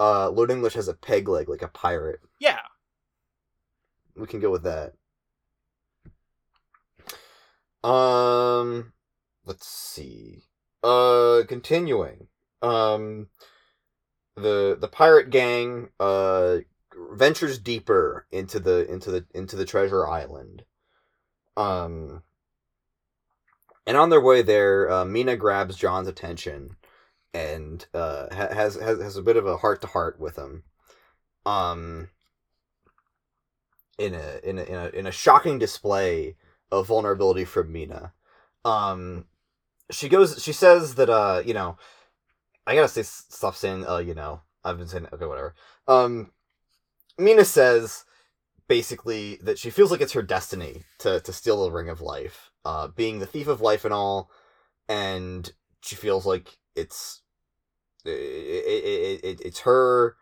uh, 0.00 0.30
Lord 0.30 0.50
English 0.50 0.74
has 0.74 0.88
a 0.88 0.94
peg 0.94 1.28
leg 1.28 1.48
like 1.48 1.62
a 1.62 1.68
pirate. 1.68 2.20
yeah, 2.40 2.58
We 4.16 4.26
can 4.26 4.40
go 4.40 4.50
with 4.50 4.64
that. 4.64 4.94
Um, 7.88 8.92
let's 9.44 9.66
see. 9.68 10.44
Uh, 10.82 11.42
continuing. 11.46 12.28
Um, 12.62 13.28
the 14.36 14.76
the 14.80 14.88
pirate 14.88 15.30
gang 15.30 15.88
uh 15.98 16.58
ventures 17.12 17.58
deeper 17.58 18.26
into 18.30 18.58
the 18.58 18.90
into 18.90 19.10
the 19.10 19.26
into 19.34 19.56
the 19.56 19.64
treasure 19.64 20.06
island. 20.06 20.64
Um, 21.56 22.22
and 23.86 23.96
on 23.96 24.08
their 24.10 24.20
way 24.20 24.42
there, 24.42 24.90
uh, 24.90 25.04
Meenah 25.04 25.38
grabs 25.38 25.76
John's 25.76 26.08
attention 26.08 26.76
and 27.32 27.86
uh 27.94 28.32
has 28.34 28.76
has 28.76 29.00
has 29.00 29.16
a 29.16 29.22
bit 29.22 29.36
of 29.36 29.46
a 29.46 29.56
heart 29.58 29.80
to 29.82 29.86
heart 29.86 30.18
with 30.20 30.36
him. 30.36 30.64
Um, 31.46 32.08
in 33.98 34.14
a 34.14 34.40
in 34.42 34.58
a 34.58 34.62
in 34.62 34.74
a 34.74 34.88
in 34.88 35.06
a 35.06 35.12
shocking 35.12 35.58
display 35.58 36.36
of 36.70 36.86
vulnerability 36.86 37.44
from 37.44 37.72
Meenah. 37.72 38.12
Um, 38.64 39.26
she 39.90 40.08
goes. 40.08 40.42
She 40.42 40.52
says 40.52 40.94
that 40.96 41.10
uh, 41.10 41.42
you 41.44 41.54
know, 41.54 41.76
I 42.66 42.74
gotta 42.74 42.88
say 42.88 43.02
stop 43.02 43.54
saying 43.54 43.86
uh, 43.86 43.98
you 43.98 44.14
know. 44.14 44.42
I've 44.64 44.78
been 44.78 44.88
saying 44.88 45.06
okay, 45.12 45.26
whatever. 45.26 45.54
Um, 45.86 46.32
Meenah 47.18 47.46
says 47.46 48.04
basically 48.68 49.38
that 49.42 49.58
she 49.58 49.70
feels 49.70 49.90
like 49.90 50.00
it's 50.00 50.12
her 50.12 50.22
destiny 50.22 50.84
to 50.98 51.20
to 51.20 51.32
steal 51.32 51.62
the 51.64 51.70
ring 51.70 51.88
of 51.88 52.00
life, 52.00 52.50
uh, 52.64 52.88
being 52.88 53.18
the 53.18 53.26
thief 53.26 53.48
of 53.48 53.60
life 53.60 53.84
and 53.84 53.94
all, 53.94 54.30
and 54.88 55.52
she 55.82 55.96
feels 55.96 56.26
like 56.26 56.58
it's 56.80 57.22
it, 58.04 58.10
it, 58.10 59.24
it, 59.24 59.40
it's 59.44 59.60
her 59.60 60.16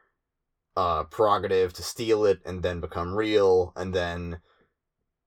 uh, 0.77 1.05
prerogative 1.05 1.73
to 1.75 1.83
steal 1.83 2.25
it 2.25 2.41
and 2.45 2.63
then 2.63 2.81
become 2.81 3.15
real 3.15 3.73
and 3.77 3.95
then 3.95 4.41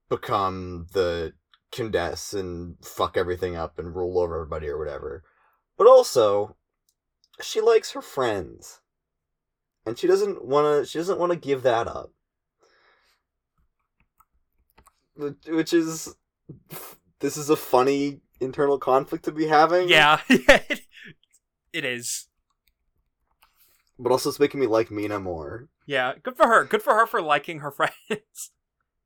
become 0.08 0.86
the 0.92 1.32
Condesce 1.72 2.34
and 2.34 2.76
fuck 2.84 3.16
everything 3.16 3.56
up 3.56 3.78
and 3.78 3.96
rule 3.96 4.18
over 4.18 4.34
everybody 4.36 4.68
or 4.68 4.78
whatever. 4.78 5.24
But 5.78 5.86
also, 5.86 6.56
she 7.40 7.60
likes 7.62 7.92
her 7.92 8.02
friends. 8.02 8.80
And 9.86 9.98
she 9.98 10.06
doesn't 10.06 10.44
wanna 10.44 10.84
she 10.86 10.98
doesn't 10.98 11.18
wanna 11.18 11.36
give 11.36 11.62
that 11.62 11.88
up. 11.88 12.12
Which- 15.16 15.46
Which 15.48 15.72
is 15.72 16.14
this 17.20 17.36
is 17.36 17.48
a 17.50 17.56
funny 17.56 18.20
internal 18.40 18.78
conflict 18.78 19.24
to 19.24 19.32
be 19.32 19.46
having. 19.46 19.88
yeah, 19.88 20.20
it 21.72 21.84
is. 21.84 22.28
But 23.98 24.12
also 24.12 24.28
it's 24.30 24.40
making 24.40 24.60
me 24.60 24.66
like 24.66 24.88
Meenah 24.88 25.22
more. 25.22 25.68
Yeah, 25.86 26.14
good 26.22 26.36
for 26.36 26.46
her. 26.46 26.64
Good 26.64 26.82
for 26.82 26.94
her 26.94 27.06
for 27.06 27.20
liking 27.20 27.60
her 27.60 27.70
friends. 27.72 28.50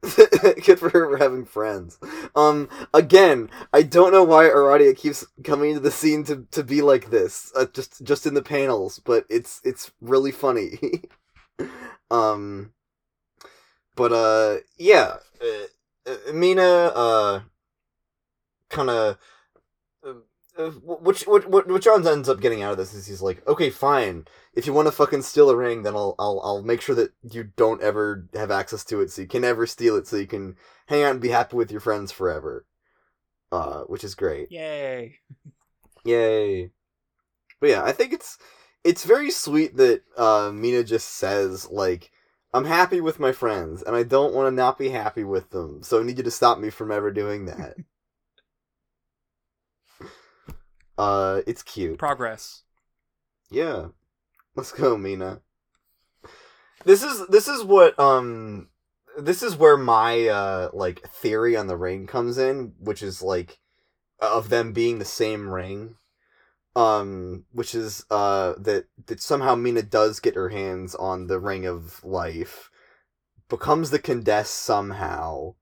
Good 0.64 0.78
for 0.78 0.90
her 0.90 1.10
for 1.10 1.16
having 1.16 1.44
friends. 1.44 1.98
Um, 2.36 2.68
again, 2.94 3.50
I 3.72 3.82
don't 3.82 4.12
know 4.12 4.22
why 4.22 4.44
Aradia 4.44 4.96
keeps 4.96 5.26
coming 5.42 5.70
into 5.70 5.80
the 5.80 5.90
scene 5.90 6.22
to, 6.24 6.46
to 6.52 6.62
be 6.62 6.82
like 6.82 7.10
this, 7.10 7.50
uh, 7.56 7.66
just 7.72 8.04
just 8.04 8.26
in 8.26 8.34
the 8.34 8.42
panels, 8.42 9.00
but 9.00 9.24
it's 9.28 9.60
it's 9.64 9.90
really 10.00 10.32
funny. 10.32 10.78
um, 12.10 12.72
but 13.96 14.12
uh, 14.12 14.58
yeah, 14.76 15.16
uh, 15.40 16.10
uh, 16.10 16.16
Meenah 16.28 16.92
uh, 16.94 17.40
kind 18.68 18.90
of. 18.90 19.18
Which 20.58 21.26
what 21.26 21.46
what 21.46 21.68
what 21.68 21.82
John 21.82 22.06
ends 22.06 22.28
up 22.28 22.40
getting 22.40 22.62
out 22.62 22.72
of 22.72 22.78
this 22.78 22.94
is 22.94 23.06
he's 23.06 23.20
like, 23.20 23.46
okay, 23.46 23.68
fine. 23.68 24.26
If 24.54 24.66
you 24.66 24.72
want 24.72 24.88
to 24.88 24.92
fucking 24.92 25.22
steal 25.22 25.50
a 25.50 25.56
ring, 25.56 25.82
then 25.82 25.94
I'll 25.94 26.14
I'll 26.18 26.40
I'll 26.42 26.62
make 26.62 26.80
sure 26.80 26.94
that 26.94 27.12
you 27.22 27.44
don't 27.56 27.82
ever 27.82 28.26
have 28.34 28.50
access 28.50 28.84
to 28.86 29.02
it, 29.02 29.10
so 29.10 29.22
you 29.22 29.28
can 29.28 29.42
never 29.42 29.66
steal 29.66 29.96
it, 29.96 30.06
so 30.06 30.16
you 30.16 30.26
can 30.26 30.56
hang 30.86 31.02
out 31.02 31.12
and 31.12 31.20
be 31.20 31.28
happy 31.28 31.56
with 31.56 31.70
your 31.70 31.80
friends 31.80 32.10
forever. 32.10 32.64
Uh, 33.52 33.82
which 33.82 34.02
is 34.02 34.14
great. 34.14 34.50
Yay. 34.50 35.16
Yay. 36.04 36.70
But 37.60 37.70
yeah, 37.70 37.84
I 37.84 37.92
think 37.92 38.12
it's 38.12 38.38
it's 38.82 39.04
very 39.04 39.30
sweet 39.30 39.76
that 39.76 40.02
uh, 40.16 40.50
Meenah 40.50 40.86
just 40.86 41.08
says 41.10 41.68
like, 41.70 42.10
"I'm 42.54 42.64
happy 42.64 43.00
with 43.00 43.20
my 43.20 43.32
friends, 43.32 43.82
and 43.82 43.94
I 43.94 44.04
don't 44.04 44.32
want 44.32 44.46
to 44.46 44.56
not 44.56 44.78
be 44.78 44.88
happy 44.88 45.24
with 45.24 45.50
them, 45.50 45.82
so 45.82 46.00
I 46.00 46.02
need 46.02 46.18
you 46.18 46.24
to 46.24 46.30
stop 46.30 46.58
me 46.58 46.70
from 46.70 46.90
ever 46.90 47.10
doing 47.10 47.44
that." 47.46 47.76
uh, 50.98 51.42
it's 51.46 51.62
cute. 51.62 51.98
Progress. 51.98 52.62
Yeah. 53.50 53.88
Let's 54.54 54.72
go, 54.72 54.96
Meenah. 54.96 55.40
This 56.84 57.02
is 57.02 57.26
this 57.26 57.48
is 57.48 57.64
what 57.64 57.98
um 57.98 58.68
this 59.18 59.42
is 59.42 59.56
where 59.56 59.76
my 59.76 60.28
uh 60.28 60.70
like 60.72 61.06
theory 61.08 61.56
on 61.56 61.66
the 61.66 61.76
ring 61.76 62.06
comes 62.06 62.38
in, 62.38 62.74
which 62.78 63.02
is 63.02 63.22
like 63.22 63.58
of 64.20 64.48
them 64.48 64.72
being 64.72 64.98
the 64.98 65.04
same 65.04 65.48
ring. 65.48 65.96
Um 66.74 67.44
which 67.52 67.74
is 67.74 68.04
uh 68.10 68.54
that 68.58 68.86
that 69.06 69.20
somehow 69.20 69.56
Meenah 69.56 69.88
does 69.88 70.20
get 70.20 70.36
her 70.36 70.50
hands 70.50 70.94
on 70.94 71.26
the 71.26 71.40
ring 71.40 71.66
of 71.66 72.02
life, 72.04 72.70
becomes 73.48 73.90
the 73.90 73.98
Condesce 73.98 74.50
somehow, 74.50 75.54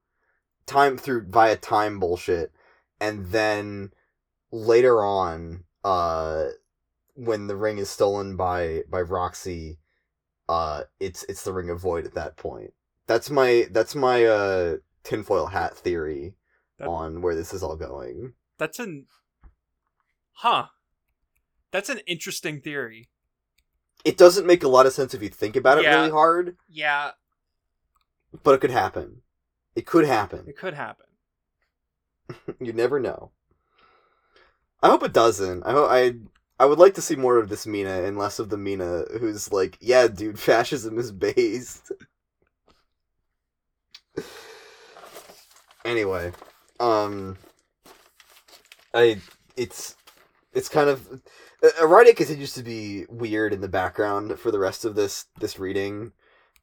time 0.67 0.99
through 0.99 1.27
via 1.29 1.57
time 1.57 1.99
bullshit, 1.99 2.53
and 3.01 3.27
then 3.27 3.93
later 4.55 5.05
on, 5.05 5.65
uh 5.83 6.47
when 7.17 7.47
the 7.47 7.57
ring 7.57 7.79
is 7.79 7.91
stolen 7.91 8.37
by 8.37 8.83
by 8.89 9.01
Roxy, 9.01 9.79
uh, 10.49 10.83
it's 11.01 11.25
it's 11.29 11.45
the 11.45 11.53
Ring 11.53 11.71
of 11.71 11.81
Void 11.81 12.05
at 12.07 12.15
that 12.15 12.37
point. 12.37 12.73
That's 13.07 13.31
my 13.31 13.67
that's 13.71 13.95
my 13.95 14.25
uh 14.25 14.77
tinfoil 15.03 15.47
hat 15.47 15.77
theory 15.77 16.35
That- 16.79 16.89
on 16.89 17.21
where 17.23 17.35
this 17.35 17.53
is 17.53 17.63
all 17.63 17.77
going. 17.77 18.35
That's 18.59 18.79
an. 18.79 19.07
Huh. 20.33 20.67
That's 21.71 21.89
an 21.89 22.01
interesting 22.07 22.61
theory. 22.61 23.09
It 24.05 24.17
doesn't 24.17 24.47
make 24.47 24.63
a 24.63 24.69
lot 24.69 24.87
of 24.87 24.93
sense 24.93 25.15
if 25.15 25.23
you 25.23 25.29
think 25.29 25.57
about 25.57 25.79
it 25.79 25.85
Yeah. 25.85 25.97
really 25.97 26.11
hard, 26.11 26.57
Yeah, 26.69 27.13
but 28.43 28.55
it 28.55 28.61
could 28.61 28.71
happen. 28.71 29.23
It 29.75 29.87
could 29.87 30.05
happen. 30.07 30.45
it 30.49 30.57
could 30.57 30.75
happen. 30.75 31.07
you 32.61 32.73
never 32.73 33.01
know. 33.01 33.33
I 34.85 34.89
hope 34.89 35.03
it 35.03 35.15
doesn't. 35.15 35.63
I 35.65 35.73
hope 35.73 35.91
I 35.91 36.13
I 36.61 36.67
would 36.67 36.79
like 36.79 36.93
to 36.95 37.03
see 37.03 37.17
more 37.17 37.39
of 37.39 37.49
this 37.49 37.65
Meenah 37.65 38.07
and 38.07 38.19
less 38.19 38.39
of 38.39 38.51
the 38.51 38.57
Meenah 38.57 39.19
who's 39.19 39.51
like, 39.51 39.79
yeah, 39.81 40.07
dude, 40.09 40.39
fascism 40.51 40.99
is 40.99 41.11
based. 41.11 41.91
anyway, 45.87 46.33
um, 46.81 47.39
I 48.93 49.23
it's 49.57 49.97
it's 50.53 50.69
kind 50.69 50.91
of 50.91 51.23
uh, 51.63 51.71
Aradia 51.81 52.15
continues 52.15 52.53
to 52.53 52.63
be 52.63 53.07
weird 53.09 53.55
in 53.55 53.63
the 53.63 53.69
background 53.69 54.39
for 54.39 54.51
the 54.51 54.59
rest 54.59 54.85
of 54.85 54.97
this 54.97 55.25
this 55.41 55.59
reading. 55.59 56.13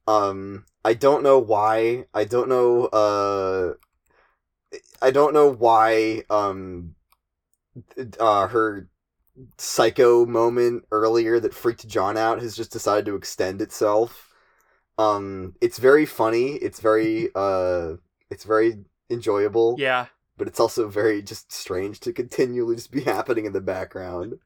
Um, 0.07 0.65
I 0.85 0.93
don't 0.93 1.23
know 1.23 1.39
why. 1.39 2.05
I 2.13 2.25
don't 2.25 2.49
know. 2.49 2.85
Uh, 2.85 3.73
I 5.01 5.09
don't 5.09 5.33
know 5.33 5.51
why. 5.51 6.21
Um, 6.29 6.93
uh, 8.19 8.47
her 8.47 8.89
psycho 9.57 10.25
moment 10.25 10.85
earlier 10.91 11.39
that 11.39 11.53
freaked 11.53 11.87
John 11.87 12.17
out 12.17 12.41
has 12.41 12.55
just 12.55 12.71
decided 12.71 13.05
to 13.05 13.15
extend 13.15 13.61
itself. 13.61 14.33
Um, 14.97 15.55
it's 15.61 15.79
very 15.79 16.05
funny. 16.05 16.53
It's 16.53 16.79
very 16.79 17.29
uh, 17.35 17.93
it's 18.29 18.43
very 18.43 18.79
enjoyable. 19.09 19.75
Yeah. 19.77 20.07
But 20.37 20.47
it's 20.47 20.59
also 20.59 20.87
very 20.87 21.21
just 21.21 21.51
strange 21.51 21.99
to 22.01 22.13
continually 22.13 22.75
just 22.75 22.91
be 22.91 23.01
happening 23.05 23.45
in 23.45 23.53
the 23.53 23.61
background. 23.61 24.39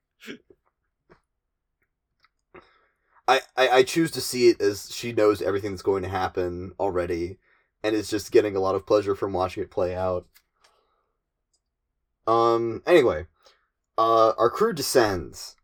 I, 3.27 3.41
I 3.57 3.69
I 3.69 3.83
choose 3.83 4.11
to 4.11 4.21
see 4.21 4.49
it 4.49 4.61
as 4.61 4.93
she 4.93 5.11
knows 5.11 5.41
everything 5.41 5.71
that's 5.71 5.81
going 5.81 6.03
to 6.03 6.09
happen 6.09 6.73
already, 6.79 7.39
and 7.83 7.95
is 7.95 8.09
just 8.09 8.31
getting 8.31 8.55
a 8.55 8.59
lot 8.59 8.75
of 8.75 8.85
pleasure 8.85 9.15
from 9.15 9.33
watching 9.33 9.63
it 9.63 9.71
play 9.71 9.95
out. 9.95 10.27
Um. 12.27 12.81
Anyway, 12.85 13.27
uh, 13.97 14.33
our 14.37 14.49
crew 14.49 14.73
descends, 14.73 15.55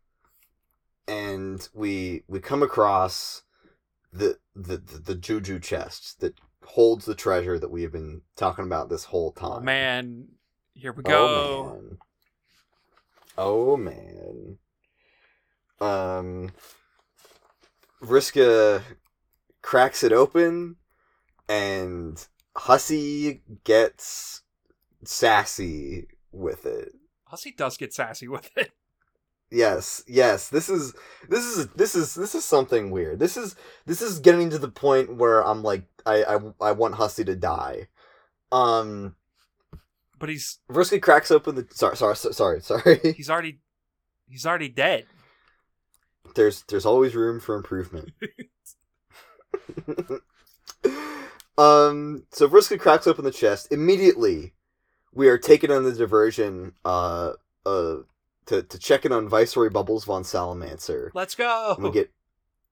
and 1.06 1.68
we 1.74 2.22
we 2.28 2.40
come 2.40 2.62
across 2.62 3.42
the 4.12 4.38
the 4.54 4.76
the, 4.76 4.98
the 4.98 5.14
juju 5.14 5.58
chest 5.58 6.20
that 6.20 6.34
holds 6.64 7.04
the 7.04 7.14
treasure 7.14 7.58
that 7.58 7.70
we 7.70 7.82
have 7.82 7.92
been 7.92 8.22
talking 8.36 8.64
about 8.64 8.88
this 8.88 9.04
whole 9.04 9.32
time. 9.32 9.58
Oh 9.58 9.60
man, 9.60 10.28
here 10.74 10.92
we 10.92 11.02
go. 11.02 11.26
Oh, 11.26 11.74
man. 11.74 11.98
Oh 13.36 13.76
man. 13.76 14.58
Um 15.80 16.52
Vriska 18.02 18.82
cracks 19.62 20.02
it 20.02 20.12
open, 20.12 20.76
and 21.48 22.26
Hussie 22.56 23.40
gets 23.64 24.42
sassy 25.04 26.06
with 26.32 26.66
it. 26.66 26.92
Hussie 27.30 27.56
does 27.56 27.76
get 27.76 27.94
sassy 27.94 28.28
with 28.28 28.50
it. 28.56 28.72
Yes, 29.54 30.02
yes. 30.08 30.48
This 30.48 30.70
is 30.70 30.94
this 31.28 31.44
is 31.44 31.66
this 31.76 31.94
is 31.94 32.14
this 32.14 32.34
is 32.34 32.42
something 32.42 32.90
weird. 32.90 33.18
This 33.18 33.36
is 33.36 33.54
this 33.84 34.00
is 34.00 34.18
getting 34.18 34.48
to 34.48 34.58
the 34.58 34.70
point 34.70 35.16
where 35.16 35.44
I'm 35.46 35.62
like 35.62 35.84
I 36.06 36.24
I, 36.24 36.38
I 36.58 36.72
want 36.72 36.94
Hussie 36.94 37.26
to 37.26 37.36
die. 37.36 37.88
Um 38.50 39.14
But 40.18 40.30
he's 40.30 40.58
Vriska 40.70 41.02
cracks 41.02 41.30
open 41.30 41.54
the 41.54 41.66
sorry 41.70 41.98
sorry 41.98 42.16
sorry 42.16 42.62
sorry. 42.62 42.98
he's 43.14 43.28
already 43.28 43.60
he's 44.26 44.46
already 44.46 44.70
dead. 44.70 45.04
there's 46.34 46.62
there's 46.68 46.86
always 46.86 47.14
room 47.14 47.38
for 47.38 47.54
improvement. 47.54 48.12
um 51.58 52.24
so 52.30 52.48
Vriska 52.48 52.80
cracks 52.80 53.06
open 53.06 53.26
the 53.26 53.30
chest. 53.30 53.70
Immediately 53.70 54.54
we 55.14 55.28
are 55.28 55.38
taken 55.38 55.70
on 55.70 55.84
the 55.84 55.92
diversion 55.92 56.72
uh 56.84 57.32
uh 57.66 57.96
to, 58.46 58.62
to 58.62 58.78
check 58.78 59.04
in 59.04 59.12
on 59.12 59.28
Viceroy 59.28 59.70
Bubbles 59.70 60.04
von 60.04 60.24
Salamancer. 60.24 61.10
Let's 61.14 61.34
go. 61.34 61.76
we 61.78 61.90
get 61.90 62.10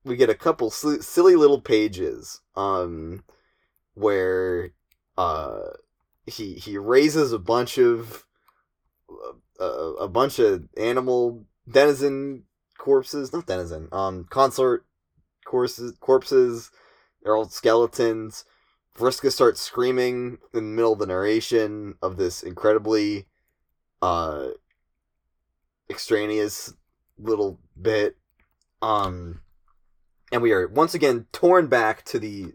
we 0.03 0.15
get 0.15 0.29
a 0.29 0.35
couple 0.35 0.69
sil- 0.73 1.01
silly 1.01 1.35
little 1.35 1.61
pages 1.61 2.41
um 2.55 3.23
where 3.93 4.71
uh 5.17 5.69
he 6.25 6.53
he 6.55 6.77
raises 6.77 7.31
a 7.31 7.39
bunch 7.39 7.77
of 7.77 8.25
uh, 9.09 9.63
a, 9.63 9.93
a 10.03 10.07
bunch 10.07 10.39
of 10.39 10.67
animal 10.77 11.45
denizen 11.69 12.43
corpses 12.77 13.31
not 13.31 13.45
denizen 13.45 13.87
um 13.91 14.25
consort 14.29 14.85
corpses 15.45 15.93
corpses 15.99 16.71
they're 17.21 17.35
all 17.35 17.47
skeletons 17.47 18.45
Vriska 18.97 19.31
starts 19.31 19.61
screaming 19.61 20.37
in 20.53 20.59
the 20.59 20.61
middle 20.61 20.93
of 20.93 20.99
the 20.99 21.05
narration 21.05 21.95
of 22.01 22.17
this 22.17 22.43
incredibly 22.43 23.27
uh 24.01 24.47
extraneous 25.89 26.73
little 27.17 27.59
bit 27.79 28.17
um 28.81 29.41
and 30.31 30.41
we 30.41 30.51
are 30.51 30.67
once 30.67 30.93
again 30.93 31.27
torn 31.31 31.67
back 31.67 32.03
to 32.05 32.17
the 32.19 32.53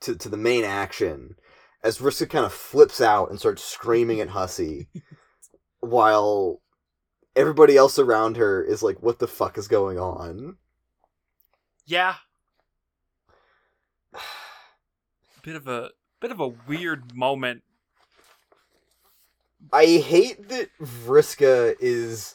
to, 0.00 0.14
to 0.16 0.28
the 0.28 0.36
main 0.36 0.64
action 0.64 1.36
as 1.82 1.98
Vriska 1.98 2.28
kind 2.28 2.44
of 2.44 2.52
flips 2.52 3.00
out 3.00 3.30
and 3.30 3.38
starts 3.38 3.64
screaming 3.64 4.20
at 4.20 4.28
Hussie 4.28 4.88
while 5.80 6.60
everybody 7.34 7.76
else 7.76 7.98
around 7.98 8.36
her 8.36 8.62
is 8.62 8.82
like 8.82 9.02
what 9.02 9.18
the 9.18 9.28
fuck 9.28 9.56
is 9.56 9.68
going 9.68 9.98
on 9.98 10.56
Yeah. 11.86 12.16
Bit 15.46 15.54
of 15.54 15.68
a 15.68 15.90
bit 16.18 16.32
of 16.32 16.40
a 16.40 16.48
weird 16.48 17.14
moment. 17.14 17.62
I 19.72 19.86
hate 19.86 20.48
that 20.48 20.70
Vriska 20.82 21.76
is 21.78 22.34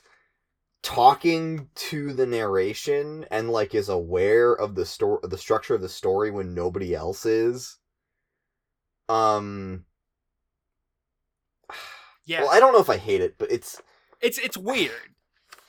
talking 0.82 1.68
to 1.76 2.14
the 2.14 2.26
narration 2.26 3.26
and 3.30 3.50
like 3.50 3.76
is 3.76 3.90
aware 3.90 4.54
of 4.54 4.76
the 4.76 4.86
story 4.86 5.20
the 5.24 5.38
structure 5.38 5.76
of 5.76 5.82
the 5.82 5.90
story 5.90 6.32
when 6.32 6.54
nobody 6.54 6.96
else 6.96 7.26
is 7.26 7.80
um 9.10 9.84
Yeah. 12.24 12.44
well 12.44 12.50
I 12.52 12.62
don't 12.62 12.72
know 12.72 12.80
if 12.80 12.90
I 12.90 12.96
hate 12.96 13.20
it 13.20 13.38
but 13.38 13.52
it's 13.52 13.82
It's 14.22 14.38
it's 14.38 14.58
weird. 14.58 15.16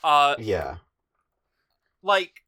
Uh 0.04 0.36
yeah 0.38 0.76
like 2.04 2.44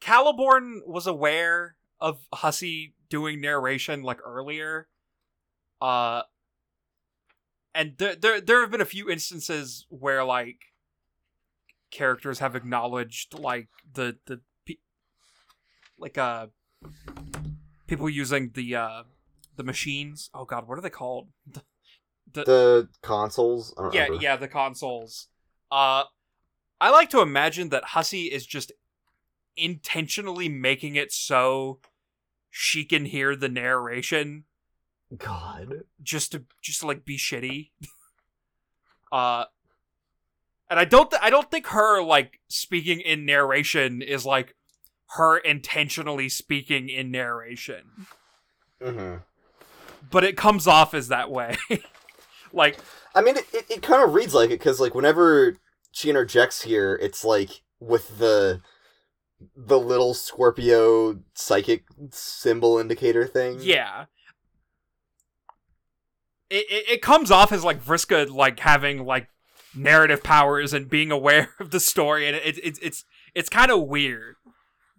Caliborn 0.00 0.86
was 0.86 1.08
aware 1.08 1.74
of 2.00 2.26
Hussie 2.34 2.94
doing 3.08 3.40
narration 3.40 4.02
like 4.02 4.18
earlier. 4.24 4.88
Uh 5.80 6.22
and 7.74 7.94
there 7.98 8.14
there 8.16 8.40
there 8.40 8.60
have 8.60 8.70
been 8.70 8.80
a 8.80 8.86
few 8.86 9.10
instances 9.10 9.86
where 9.88 10.24
like 10.24 10.58
characters 11.90 12.38
have 12.38 12.54
acknowledged 12.56 13.38
like 13.38 13.68
the 13.92 14.16
the 14.26 14.40
like 15.98 16.16
uh 16.16 16.46
people 17.86 18.08
using 18.08 18.50
the 18.54 18.74
uh 18.74 19.02
the 19.56 19.64
machines. 19.64 20.30
Oh 20.32 20.44
god, 20.44 20.66
what 20.66 20.78
are 20.78 20.82
they 20.82 20.90
called? 20.90 21.28
The, 22.32 22.44
the 22.44 22.88
consoles 23.02 23.74
I 23.76 23.82
don't 23.82 23.92
yeah, 23.92 24.04
remember. 24.04 24.22
yeah, 24.22 24.36
the 24.36 24.46
consoles. 24.46 25.26
Uh 25.68 26.04
I 26.80 26.90
like 26.90 27.10
to 27.10 27.22
imagine 27.22 27.70
that 27.70 27.86
Hussie 27.86 28.30
is 28.30 28.46
just 28.46 28.70
intentionally 29.56 30.48
making 30.48 30.94
it 30.94 31.10
so 31.10 31.80
she 32.50 32.84
can 32.84 33.06
hear 33.06 33.34
the 33.34 33.48
narration 33.48 34.44
god 35.16 35.82
just 36.02 36.32
to 36.32 36.44
just 36.62 36.80
to 36.80 36.86
like 36.86 37.04
be 37.04 37.16
shitty. 37.16 37.70
uh 39.12 39.44
and 40.68 40.78
I 40.78 40.84
don't 40.84 41.10
th- 41.10 41.22
I 41.22 41.30
don't 41.30 41.50
think 41.50 41.68
her 41.68 42.02
like 42.02 42.40
speaking 42.48 43.00
in 43.00 43.24
narration 43.24 44.02
is 44.02 44.24
like 44.24 44.54
her 45.16 45.38
intentionally 45.38 46.28
speaking 46.28 46.88
in 46.88 47.10
narration. 47.10 48.06
hmm 48.80 49.16
But 50.10 50.22
it 50.24 50.36
comes 50.36 50.66
off 50.68 50.94
as 50.94 51.08
that 51.08 51.30
way. 51.30 51.56
like 52.52 52.78
I 53.14 53.22
mean, 53.22 53.36
it, 53.36 53.46
it, 53.52 53.66
it 53.70 53.82
kind 53.82 54.02
of 54.02 54.14
reads 54.14 54.34
like 54.34 54.50
it 54.50 54.58
because, 54.58 54.80
like, 54.80 54.94
whenever 54.94 55.56
she 55.92 56.10
interjects 56.10 56.62
here, 56.62 56.98
it's 57.02 57.24
like 57.24 57.62
with 57.80 58.18
the 58.18 58.60
the 59.56 59.78
little 59.78 60.14
Scorpio 60.14 61.20
psychic 61.34 61.84
symbol 62.10 62.78
indicator 62.78 63.26
thing. 63.26 63.58
Yeah. 63.60 64.06
It, 66.48 66.66
it 66.68 66.88
it 66.88 67.02
comes 67.02 67.30
off 67.30 67.52
as 67.52 67.64
like 67.64 67.84
Vriska 67.84 68.30
like 68.30 68.60
having 68.60 69.04
like 69.04 69.28
narrative 69.74 70.22
powers 70.22 70.72
and 70.72 70.90
being 70.90 71.12
aware 71.12 71.50
of 71.60 71.70
the 71.70 71.80
story, 71.80 72.26
and 72.26 72.36
it, 72.36 72.58
it 72.58 72.78
it's 72.82 73.04
it's 73.34 73.48
kind 73.48 73.70
of 73.70 73.82
weird. 73.82 74.36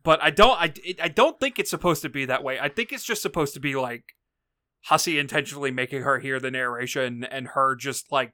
But 0.04 0.22
I 0.24 0.30
don't 0.30 0.60
I 0.60 0.74
I 1.02 1.10
don't 1.10 1.40
think 1.40 1.60
it's 1.60 1.70
supposed 1.70 2.02
to 2.04 2.10
be 2.10 2.26
that 2.26 2.44
way. 2.44 2.60
I 2.60 2.70
think 2.70 2.92
it's 2.92 3.04
just 3.04 3.22
supposed 3.22 3.54
to 3.54 3.60
be 3.60 3.76
like 3.76 4.16
Hussie 4.90 5.20
intentionally 5.20 5.72
making 5.72 6.04
her 6.04 6.20
hear 6.20 6.40
the 6.40 6.52
narration 6.52 7.24
and 7.24 7.50
her 7.50 7.76
just 7.76 8.12
like 8.12 8.34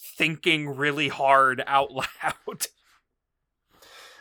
thinking 0.00 0.68
really 0.68 1.08
hard 1.08 1.62
out 1.66 1.92
loud. 1.92 2.66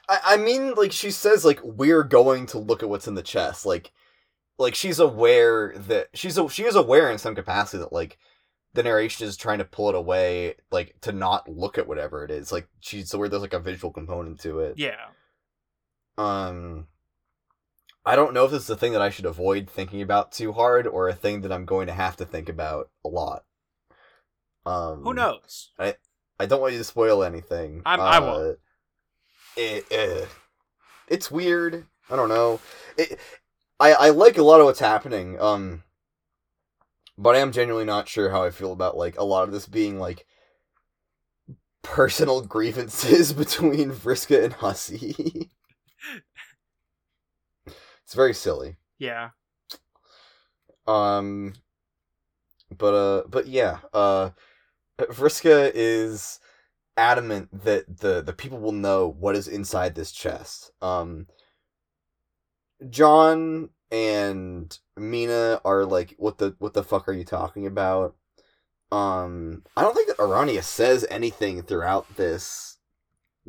I, 0.09 0.19
I 0.33 0.37
mean, 0.37 0.73
like 0.73 0.91
she 0.91 1.11
says, 1.11 1.45
like 1.45 1.61
we're 1.63 2.03
going 2.03 2.47
to 2.47 2.57
look 2.57 2.81
at 2.83 2.89
what's 2.89 3.07
in 3.07 3.13
the 3.15 3.21
chest. 3.21 3.65
Like, 3.65 3.91
like 4.57 4.75
she's 4.75 4.99
aware 4.99 5.73
that 5.77 6.09
she's 6.13 6.37
a, 6.37 6.49
she 6.49 6.63
is 6.65 6.75
aware 6.75 7.09
in 7.11 7.17
some 7.19 7.35
capacity 7.35 7.77
that 7.77 7.93
like 7.93 8.17
the 8.73 8.83
narration 8.83 9.27
is 9.27 9.37
trying 9.37 9.59
to 9.59 9.65
pull 9.65 9.89
it 9.89 9.95
away, 9.95 10.55
like 10.71 10.95
to 11.01 11.11
not 11.11 11.47
look 11.47 11.77
at 11.77 11.87
whatever 11.87 12.23
it 12.25 12.31
is. 12.31 12.51
Like 12.51 12.67
she's 12.79 13.13
aware 13.13 13.29
there's 13.29 13.41
like 13.41 13.53
a 13.53 13.59
visual 13.59 13.93
component 13.93 14.39
to 14.41 14.59
it. 14.59 14.75
yeah. 14.77 15.05
Um, 16.17 16.87
I 18.05 18.15
don't 18.15 18.33
know 18.33 18.45
if 18.45 18.51
this 18.51 18.63
is 18.63 18.69
a 18.69 18.75
thing 18.75 18.91
that 18.93 19.01
I 19.01 19.09
should 19.09 19.25
avoid 19.25 19.69
thinking 19.69 20.01
about 20.01 20.31
too 20.31 20.51
hard, 20.53 20.85
or 20.87 21.07
a 21.07 21.13
thing 21.13 21.41
that 21.41 21.51
I'm 21.51 21.65
going 21.65 21.87
to 21.87 21.93
have 21.93 22.17
to 22.17 22.25
think 22.25 22.49
about 22.49 22.89
a 23.05 23.07
lot. 23.09 23.45
Um, 24.65 25.03
Who 25.03 25.13
knows? 25.13 25.71
I 25.79 25.95
I 26.39 26.45
don't 26.45 26.61
want 26.61 26.73
you 26.73 26.79
to 26.79 26.83
spoil 26.85 27.23
anything. 27.23 27.81
I'm- 27.85 28.01
I 28.01 28.17
Uh, 28.17 28.21
won't. 28.21 28.59
It, 29.57 29.85
eh, 29.91 30.25
it's 31.07 31.31
weird. 31.31 31.85
I 32.09 32.15
don't 32.15 32.29
know. 32.29 32.59
It, 32.97 33.19
I 33.79 33.93
I 33.93 34.09
like 34.09 34.37
a 34.37 34.43
lot 34.43 34.59
of 34.59 34.65
what's 34.65 34.79
happening. 34.79 35.39
Um, 35.39 35.83
but 37.17 37.35
I 37.35 37.39
am 37.39 37.51
genuinely 37.51 37.85
not 37.85 38.07
sure 38.07 38.29
how 38.29 38.43
I 38.43 38.49
feel 38.51 38.71
about 38.71 38.97
like 38.97 39.17
a 39.17 39.23
lot 39.23 39.43
of 39.43 39.51
this 39.51 39.67
being 39.67 39.99
like 39.99 40.25
personal 41.83 42.41
grievances 42.45 43.33
between 43.33 43.91
Vriska 43.91 44.43
and 44.43 44.53
Hussie. 44.53 45.49
it's 47.65 48.13
very 48.15 48.33
silly. 48.33 48.77
Yeah. 48.97 49.29
Um, 50.87 51.53
but 52.75 52.93
uh, 52.93 53.23
but 53.27 53.47
yeah, 53.47 53.79
uh, 53.93 54.31
Vriska 54.99 55.71
is 55.73 56.39
adamant 56.99 57.63
that 57.63 57.99
the 57.99 58.21
the 58.21 58.33
people 58.33 58.59
will 58.59 58.73
know 58.73 59.07
what 59.07 59.35
is 59.35 59.47
inside 59.47 59.95
this 59.95 60.11
chest. 60.11 60.71
Um, 60.81 61.27
John 62.89 63.69
and 63.89 64.77
Meenah 64.97 65.61
are 65.63 65.85
like, 65.85 66.15
"What 66.17 66.37
the 66.37 66.55
what 66.59 66.73
the 66.73 66.83
fuck 66.83 67.07
are 67.07 67.13
you 67.13 67.23
talking 67.23 67.65
about?" 67.65 68.15
Um, 68.91 69.63
I 69.77 69.81
don't 69.81 69.95
think 69.95 70.07
that 70.09 70.17
Aranea 70.17 70.61
says 70.61 71.05
anything 71.09 71.61
throughout 71.61 72.17
this. 72.17 72.77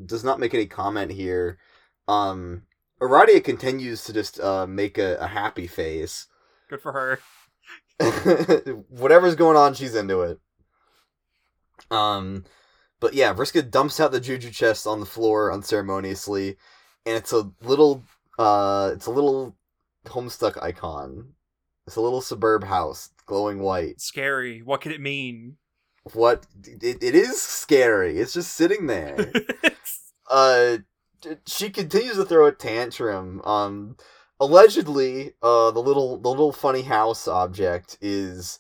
Does 0.06 0.22
not 0.22 0.38
make 0.38 0.54
any 0.54 0.66
comment 0.66 1.10
here. 1.10 1.58
Um, 2.06 2.62
Aradia 3.00 3.42
continues 3.42 4.04
to 4.04 4.12
just 4.12 4.38
uh 4.38 4.66
make 4.66 4.96
a, 4.96 5.16
a 5.16 5.26
happy 5.26 5.66
face. 5.66 6.28
Good 6.68 6.80
for 6.80 6.92
her. 6.92 7.18
whatever's 8.88 9.34
going 9.34 9.56
on, 9.56 9.74
she's 9.74 9.94
into 9.94 10.22
it. 10.22 10.40
Um, 11.90 12.44
but 13.00 13.14
yeah, 13.14 13.34
Vriska 13.34 13.68
dumps 13.68 13.98
out 13.98 14.12
the 14.12 14.20
juju 14.20 14.50
chest 14.50 14.86
on 14.86 15.00
the 15.00 15.06
floor 15.06 15.52
unceremoniously, 15.52 16.56
and 17.06 17.16
it's 17.16 17.32
a 17.32 17.50
little 17.62 18.02
Uh, 18.38 18.92
it's 18.94 19.06
a 19.06 19.10
little 19.10 19.54
homestuck 20.06 20.62
icon. 20.62 21.34
It's 21.86 21.96
a 21.96 22.00
little 22.00 22.20
suburb 22.22 22.64
house, 22.64 23.10
glowing 23.26 23.60
white. 23.60 24.00
Scary. 24.00 24.62
What 24.62 24.80
could 24.80 24.92
it 24.92 25.00
mean? 25.00 25.56
What? 26.14 26.46
It, 26.64 27.02
it 27.02 27.14
is 27.14 27.40
scary. 27.42 28.18
It's 28.18 28.32
just 28.32 28.54
sitting 28.54 28.86
there. 28.86 29.30
uh, 30.30 30.78
she 31.46 31.68
continues 31.70 32.16
to 32.16 32.24
throw 32.24 32.46
a 32.46 32.52
tantrum. 32.52 33.42
Um, 33.44 33.96
allegedly, 34.38 35.34
uh, 35.42 35.70
the 35.70 35.82
little 35.82 36.16
the 36.16 36.30
little 36.30 36.52
funny 36.52 36.82
house 36.82 37.28
object 37.28 37.98
is 38.00 38.58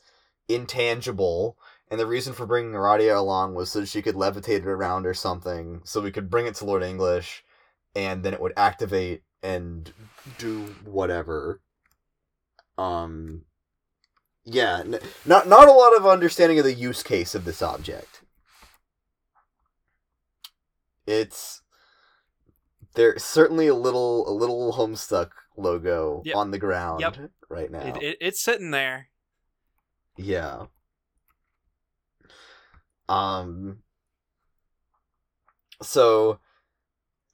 intangible, 0.48 1.56
and 1.90 1.98
the 1.98 2.06
reason 2.06 2.32
for 2.32 2.46
bringing 2.46 2.72
Aradia 2.72 3.16
along 3.16 3.54
was 3.54 3.70
so 3.70 3.84
she 3.84 4.02
could 4.02 4.14
levitate 4.14 4.60
it 4.60 4.66
around 4.66 5.06
or 5.06 5.14
something, 5.14 5.80
so 5.84 6.00
we 6.00 6.12
could 6.12 6.30
bring 6.30 6.46
it 6.46 6.54
to 6.56 6.64
Lord 6.64 6.82
English, 6.82 7.44
and 7.94 8.22
then 8.22 8.32
it 8.34 8.40
would 8.40 8.52
activate 8.56 9.22
and 9.42 9.92
do 10.38 10.66
whatever. 10.84 11.60
Um, 12.78 13.42
yeah, 14.44 14.80
n- 14.80 15.00
not 15.26 15.48
not 15.48 15.68
a 15.68 15.72
lot 15.72 15.96
of 15.96 16.06
understanding 16.06 16.58
of 16.58 16.64
the 16.64 16.72
use 16.74 17.02
case 17.02 17.34
of 17.34 17.44
this 17.44 17.62
object. 17.62 18.22
It's 21.06 21.62
there's 22.94 23.24
certainly 23.24 23.66
a 23.66 23.74
little 23.74 24.28
a 24.28 24.32
little 24.32 24.74
Homestuck 24.74 25.30
logo 25.56 26.22
Yep. 26.24 26.36
on 26.36 26.50
the 26.50 26.58
ground 26.58 27.00
Yep. 27.00 27.30
right 27.48 27.70
now. 27.70 27.80
It, 27.96 28.02
it, 28.02 28.18
it's 28.20 28.40
sitting 28.40 28.70
there. 28.70 29.08
Yeah. 30.16 30.66
Um. 33.10 33.82
So, 35.82 36.38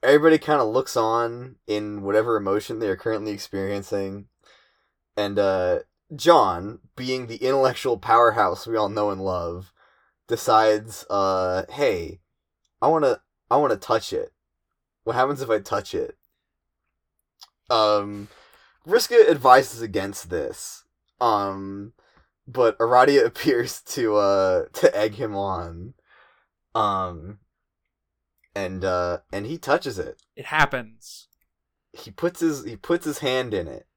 everybody 0.01 0.37
kind 0.37 0.61
of 0.61 0.69
looks 0.69 0.97
on 0.97 1.57
in 1.67 2.01
whatever 2.01 2.35
emotion 2.35 2.79
they 2.79 2.89
are 2.89 2.95
currently 2.95 3.31
experiencing, 3.31 4.27
and 5.15 5.37
uh, 5.37 5.79
John, 6.15 6.79
being 6.95 7.27
the 7.27 7.35
intellectual 7.37 7.97
powerhouse 7.97 8.65
we 8.65 8.75
all 8.77 8.89
know 8.89 9.11
and 9.11 9.21
love, 9.21 9.71
decides, 10.27 11.05
uh, 11.09 11.65
"Hey, 11.69 12.21
I 12.81 12.87
wanna, 12.87 13.21
I 13.51 13.57
wanna 13.57 13.77
touch 13.77 14.13
it. 14.13 14.33
What 15.03 15.15
happens 15.15 15.41
if 15.41 15.49
I 15.49 15.59
touch 15.59 15.93
it?" 15.93 16.17
Um, 17.69 18.29
Vriska 18.87 19.29
advises 19.29 19.81
against 19.81 20.29
this. 20.29 20.85
Um, 21.19 21.93
but 22.47 22.77
Aradia 22.79 23.25
appears 23.25 23.81
to 23.81 24.15
uh 24.15 24.65
to 24.73 24.95
egg 24.95 25.15
him 25.15 25.35
on. 25.35 25.93
Um 26.73 27.39
and 28.55 28.83
uh 28.85 29.19
and 29.31 29.45
he 29.45 29.57
touches 29.57 29.99
it. 29.99 30.21
It 30.35 30.45
happens. 30.45 31.27
He 31.93 32.11
puts 32.11 32.39
his 32.39 32.63
he 32.65 32.75
puts 32.75 33.05
his 33.05 33.19
hand 33.19 33.53
in 33.53 33.67
it. 33.67 33.87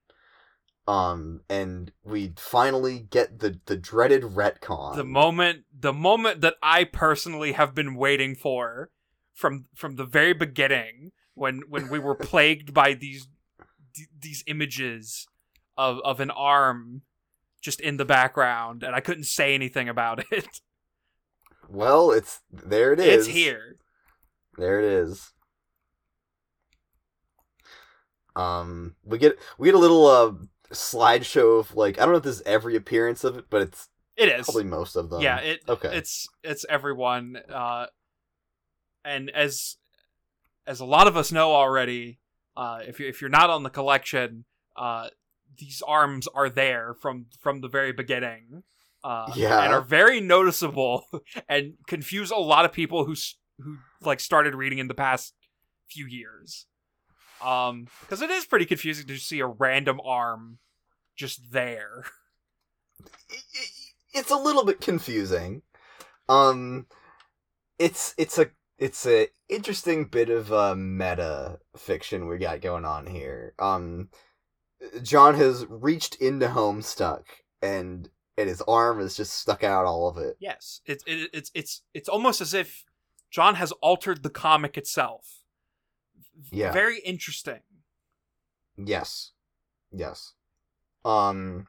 Um 0.87 1.43
and 1.49 1.93
we 2.05 2.33
finally 2.37 2.99
get 2.99 3.39
the 3.39 3.61
the 3.67 3.77
dreaded 3.77 4.23
retcon. 4.23 4.97
The 4.97 5.05
moment 5.05 5.65
the 5.73 5.93
moment 5.93 6.41
that 6.41 6.57
I 6.63 6.85
personally 6.85 7.53
have 7.53 7.75
been 7.75 7.95
waiting 7.95 8.35
for 8.35 8.91
from 9.35 9.67
from 9.75 9.97
the 9.97 10.05
very 10.05 10.35
beginning 10.35 11.13
when 11.35 11.63
when 11.69 11.89
we 11.89 11.99
were 11.99 12.15
plagued 12.17 12.75
by 12.75 12.95
these 12.95 13.29
th- 13.95 14.09
these 14.19 14.43
images 14.47 15.27
of 15.77 16.01
of 16.05 16.21
an 16.21 16.31
arm 16.31 17.03
just 17.61 17.81
in 17.81 17.97
the 17.97 18.05
background 18.05 18.83
and 18.83 18.95
I 18.95 19.01
couldn't 19.01 19.25
say 19.25 19.55
anything 19.55 19.89
about 19.89 20.25
it. 20.33 20.61
well, 21.69 22.11
it's 22.11 22.41
there 22.51 22.93
it 22.93 23.01
is. 23.01 23.27
It's 23.27 23.37
here. 23.37 23.77
There 24.57 24.79
it 24.81 24.85
is. 24.87 25.33
Um 28.37 28.95
we 29.05 29.19
get 29.19 29.39
we 29.59 29.67
get 29.69 29.75
a 29.75 29.79
little 29.79 30.07
uh 30.07 30.33
slideshow 30.73 31.61
of 31.61 31.75
like 31.75 31.99
I 31.99 32.03
don't 32.05 32.13
know 32.13 32.19
if 32.19 32.25
this 32.25 32.37
is 32.37 32.43
every 32.47 32.77
appearance 32.77 33.25
of 33.25 33.37
it, 33.37 33.47
but 33.51 33.63
it's 33.63 33.89
It 34.17 34.29
is. 34.29 34.45
probably 34.47 34.65
most 34.65 34.95
of 34.97 35.11
them. 35.11 35.21
yeah, 35.21 35.39
it 35.39 35.61
okay. 35.69 35.97
it's 35.97 36.29
it's 36.45 36.65
everyone 36.69 37.37
uh 37.53 37.87
and 39.05 39.31
as 39.31 39.77
as 40.67 40.79
a 40.81 40.85
lot 40.85 41.09
of 41.09 41.17
us 41.17 41.33
know 41.33 41.53
already, 41.53 42.21
uh 42.57 42.81
if 42.87 43.01
you 43.01 43.09
if 43.09 43.21
you're 43.21 43.31
not 43.31 43.51
on 43.51 43.65
the 43.65 43.71
collection, 43.71 44.45
uh 44.77 45.09
these 45.59 45.83
arms 45.87 46.27
are 46.29 46.49
there 46.49 46.95
from 46.95 47.27
from 47.41 47.61
the 47.61 47.69
very 47.69 47.93
beginning. 47.93 48.63
Uh 49.03 49.33
Yeah. 49.37 49.63
and 49.63 49.73
are 49.73 49.81
very 49.81 50.21
noticeable 50.21 51.05
and 51.49 51.75
confuse 51.87 52.31
a 52.31 52.37
lot 52.37 52.65
of 52.65 52.73
people 52.73 53.05
who 53.05 53.15
who 53.59 53.79
like 54.03 54.21
started 54.21 54.55
reading 54.55 54.79
in 54.79 54.89
the 54.89 54.95
past 54.95 55.35
few 55.89 56.07
years. 56.07 56.67
Um 57.43 57.87
cuz 58.09 58.23
it 58.23 58.31
is 58.31 58.47
pretty 58.47 58.67
confusing 58.67 59.07
to 59.07 59.17
see 59.17 59.41
a 59.41 59.47
random 59.47 60.01
arm 60.05 60.59
just 61.17 61.53
there. 61.53 62.05
it's 64.15 64.31
a 64.31 64.37
little 64.37 64.65
bit 64.65 64.81
confusing. 64.81 65.63
Um, 66.29 66.87
it's 67.79 68.15
it's 68.17 68.39
a 68.39 68.51
it's 68.79 69.07
a 69.07 69.29
interesting 69.49 70.07
bit 70.07 70.31
of 70.31 70.53
uh, 70.53 70.75
meta 70.75 71.59
fiction 71.77 72.29
we 72.29 72.39
got 72.39 72.61
going 72.61 72.85
on 72.85 73.07
here. 73.07 73.55
Um, 73.59 74.09
John 75.03 75.35
has 75.35 75.67
reached 75.69 76.17
into 76.17 76.49
Homestuck 76.49 77.25
and 77.63 78.09
and 78.37 78.49
his 78.49 78.63
arm 78.63 79.01
is 79.01 79.17
just 79.17 79.35
stuck 79.35 79.63
out 79.63 79.85
all 79.85 80.09
of 80.09 80.17
it. 80.17 80.37
Yes, 80.41 80.81
it's 80.87 81.05
it, 81.07 81.31
it's 81.33 81.51
it's 81.55 81.83
it's 81.93 82.09
almost 82.09 82.41
as 82.41 82.55
if 82.55 82.85
John 83.31 83.57
has 83.57 83.73
altered 83.73 84.23
the 84.23 84.31
comic 84.31 84.79
itself. 84.79 85.41
Yeah. 86.51 86.73
very 86.73 87.01
interesting. 87.01 87.61
Yes, 88.77 89.33
yes. 89.93 90.33
Um, 91.05 91.67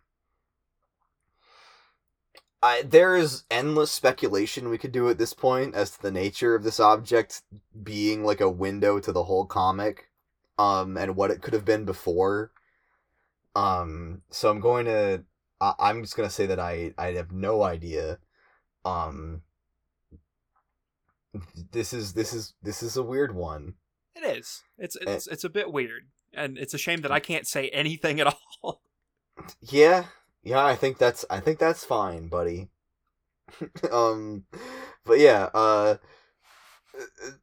I 2.64 2.84
there 2.84 3.16
is 3.16 3.44
endless 3.52 3.92
speculation 3.92 4.70
we 4.70 4.78
could 4.78 4.92
do 4.92 5.10
at 5.10 5.18
this 5.18 5.34
point 5.34 5.76
as 5.76 5.92
to 5.92 6.02
the 6.02 6.12
nature 6.12 6.56
of 6.56 6.64
this 6.64 6.80
object 6.80 7.42
being 7.84 8.24
like 8.24 8.40
a 8.40 8.50
window 8.50 9.00
to 9.00 9.12
the 9.12 9.26
whole 9.26 9.46
comic, 9.46 10.10
um, 10.58 10.98
and 10.98 11.16
what 11.16 11.32
it 11.32 11.42
could 11.42 11.54
have 11.54 11.66
been 11.66 11.84
before. 11.86 12.52
Um, 13.56 14.22
so 14.30 14.50
I'm 14.50 14.60
going 14.60 14.86
to, 14.86 15.24
I, 15.60 15.74
I'm 15.80 16.02
just 16.02 16.16
gonna 16.16 16.30
say 16.30 16.46
that 16.48 16.60
I 16.60 16.94
I 16.98 17.08
have 17.14 17.32
no 17.32 17.64
idea. 17.64 18.18
Um, 18.84 19.44
this 21.72 21.94
is 21.94 22.14
this 22.14 22.34
is 22.34 22.54
this 22.62 22.84
is 22.84 22.98
a 22.98 23.04
weird 23.04 23.36
one. 23.36 23.76
It 24.16 24.38
is. 24.38 24.64
It's 24.78 24.98
it's 25.02 25.28
it's 25.28 25.44
a 25.44 25.50
bit 25.50 25.72
weird, 25.72 26.04
and 26.34 26.58
it's 26.58 26.74
a 26.74 26.78
shame 26.78 27.02
that 27.02 27.12
I 27.12 27.20
can't 27.20 27.48
say 27.48 27.70
anything 27.70 28.20
at 28.20 28.28
all. 28.28 28.82
Yeah, 29.62 30.06
yeah, 30.44 30.64
I 30.64 30.76
think 30.76 31.00
that's 31.00 31.26
I 31.30 31.40
think 31.40 31.58
that's 31.58 31.84
fine, 31.84 32.28
buddy. 32.28 32.70
um, 33.92 34.44
but 35.04 35.18
yeah, 35.18 35.50
uh, 35.54 35.96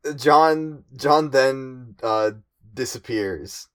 uh, 0.04 0.12
John 0.12 0.84
John 0.94 1.30
then 1.30 1.96
uh 2.02 2.32
disappears. 2.72 3.66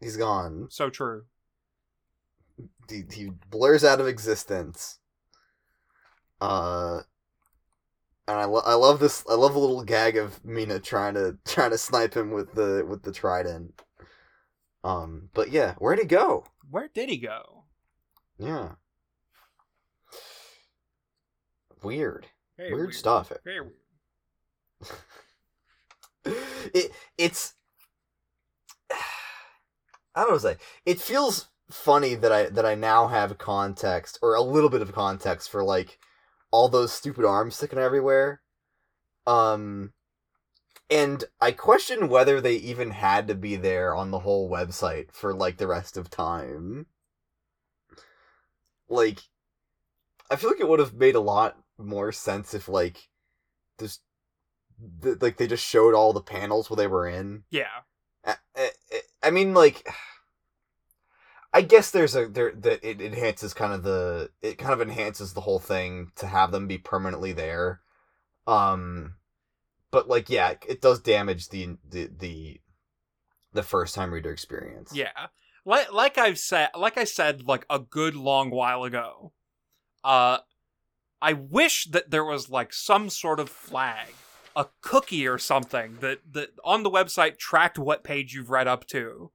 He's 0.00 0.16
gone. 0.16 0.68
so 0.70 0.90
true. 0.90 1.24
He, 2.88 3.02
he 3.12 3.30
blurs 3.50 3.84
out 3.84 4.00
of 4.00 4.06
existence. 4.06 4.98
Uh, 6.40 7.00
and 8.26 8.38
I, 8.38 8.44
lo- 8.44 8.62
I 8.64 8.74
love 8.74 9.00
this. 9.00 9.24
I 9.28 9.34
love 9.34 9.54
the 9.54 9.58
little 9.58 9.82
gag 9.84 10.16
of 10.16 10.42
Meenah 10.42 10.82
trying 10.82 11.14
to 11.14 11.36
trying 11.44 11.70
to 11.70 11.78
snipe 11.78 12.14
him 12.14 12.30
with 12.30 12.52
the 12.54 12.84
with 12.88 13.02
the 13.02 13.12
trident. 13.12 13.80
Um, 14.84 15.30
but 15.34 15.50
yeah, 15.50 15.74
where'd 15.74 15.98
he 15.98 16.04
go? 16.04 16.44
Where 16.70 16.88
did 16.94 17.08
he 17.08 17.18
go? 17.18 17.64
Yeah. 18.38 18.72
Weird. 21.82 22.26
Very 22.56 22.74
weird, 22.74 22.94
stuff. 22.94 23.32
Very 23.44 23.60
weird. 23.60 23.74
It 26.74 26.92
it's 27.16 27.54
I 30.18 30.22
don't 30.22 30.32
know 30.32 30.38
say. 30.38 30.56
It 30.84 31.00
feels 31.00 31.46
funny 31.70 32.16
that 32.16 32.32
I 32.32 32.46
that 32.46 32.66
I 32.66 32.74
now 32.74 33.06
have 33.06 33.38
context 33.38 34.18
or 34.20 34.34
a 34.34 34.42
little 34.42 34.68
bit 34.68 34.82
of 34.82 34.92
context 34.92 35.48
for 35.48 35.62
like 35.62 35.98
all 36.50 36.68
those 36.68 36.92
stupid 36.92 37.24
arms 37.24 37.54
sticking 37.54 37.78
everywhere. 37.78 38.40
Um 39.28 39.92
and 40.90 41.22
I 41.40 41.52
question 41.52 42.08
whether 42.08 42.40
they 42.40 42.56
even 42.56 42.90
had 42.90 43.28
to 43.28 43.36
be 43.36 43.54
there 43.54 43.94
on 43.94 44.10
the 44.10 44.18
whole 44.18 44.50
website 44.50 45.12
for 45.12 45.32
like 45.32 45.58
the 45.58 45.68
rest 45.68 45.96
of 45.96 46.10
time. 46.10 46.86
Like 48.88 49.20
I 50.32 50.34
feel 50.36 50.50
like 50.50 50.60
it 50.60 50.68
would 50.68 50.80
have 50.80 50.94
made 50.94 51.14
a 51.14 51.20
lot 51.20 51.58
more 51.78 52.10
sense 52.10 52.54
if 52.54 52.68
like 52.68 53.08
just 53.78 54.00
th- 55.00 55.22
like 55.22 55.36
they 55.36 55.46
just 55.46 55.64
showed 55.64 55.94
all 55.94 56.12
the 56.12 56.20
panels 56.20 56.68
where 56.68 56.76
they 56.76 56.88
were 56.88 57.06
in. 57.06 57.44
Yeah. 57.50 57.66
I, 58.24 58.34
I, 58.56 58.70
I 59.22 59.30
mean, 59.30 59.54
like, 59.54 59.86
I 61.52 61.62
guess 61.62 61.90
there's 61.90 62.14
a 62.14 62.26
there 62.28 62.52
that 62.52 62.86
it 62.86 63.00
enhances 63.00 63.54
kind 63.54 63.72
of 63.72 63.82
the 63.82 64.30
it 64.42 64.58
kind 64.58 64.74
of 64.74 64.82
enhances 64.82 65.32
the 65.32 65.40
whole 65.40 65.58
thing 65.58 66.12
to 66.16 66.26
have 66.26 66.52
them 66.52 66.66
be 66.66 66.78
permanently 66.78 67.32
there. 67.32 67.80
Um, 68.46 69.14
but 69.90 70.08
like, 70.08 70.28
yeah, 70.28 70.54
it 70.68 70.80
does 70.80 71.00
damage 71.00 71.48
the 71.48 71.76
the 71.88 72.10
the 72.16 72.60
the 73.52 73.62
first 73.62 73.94
time 73.94 74.12
reader 74.12 74.30
experience. 74.30 74.92
Yeah. 74.94 75.28
Like 75.64 75.92
like 75.92 76.18
I've 76.18 76.38
said 76.38 76.70
like 76.76 76.98
I 76.98 77.04
said 77.04 77.46
like 77.46 77.64
a 77.70 77.78
good 77.78 78.14
long 78.14 78.50
while 78.50 78.84
ago. 78.84 79.32
Uh 80.04 80.38
I 81.20 81.32
wish 81.32 81.86
that 81.86 82.10
there 82.10 82.24
was 82.24 82.48
like 82.48 82.72
some 82.72 83.10
sort 83.10 83.40
of 83.40 83.48
flag, 83.48 84.08
a 84.54 84.66
cookie 84.82 85.26
or 85.26 85.38
something 85.38 85.96
that 86.00 86.20
that 86.30 86.50
on 86.64 86.82
the 86.82 86.90
website 86.90 87.38
tracked 87.38 87.78
what 87.78 88.04
page 88.04 88.34
you've 88.34 88.50
read 88.50 88.68
up 88.68 88.86
to. 88.88 89.32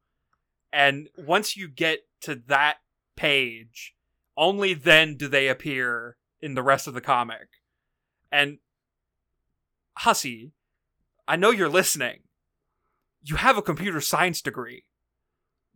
And 0.74 1.08
once 1.16 1.56
you 1.56 1.68
get 1.68 2.00
to 2.22 2.34
that 2.48 2.78
page, 3.16 3.94
only 4.36 4.74
then 4.74 5.16
do 5.16 5.28
they 5.28 5.48
appear 5.48 6.18
in 6.42 6.56
the 6.56 6.64
rest 6.64 6.88
of 6.88 6.96
the 6.96 7.00
comic. 7.00 7.48
And 8.32 8.58
Hussie, 10.00 10.52
I 11.28 11.36
know 11.36 11.52
you're 11.52 11.70
listening. 11.70 12.22
You 13.22 13.36
have 13.36 13.56
a 13.56 13.62
computer 13.62 14.02
science 14.02 14.42
degree. 14.42 14.86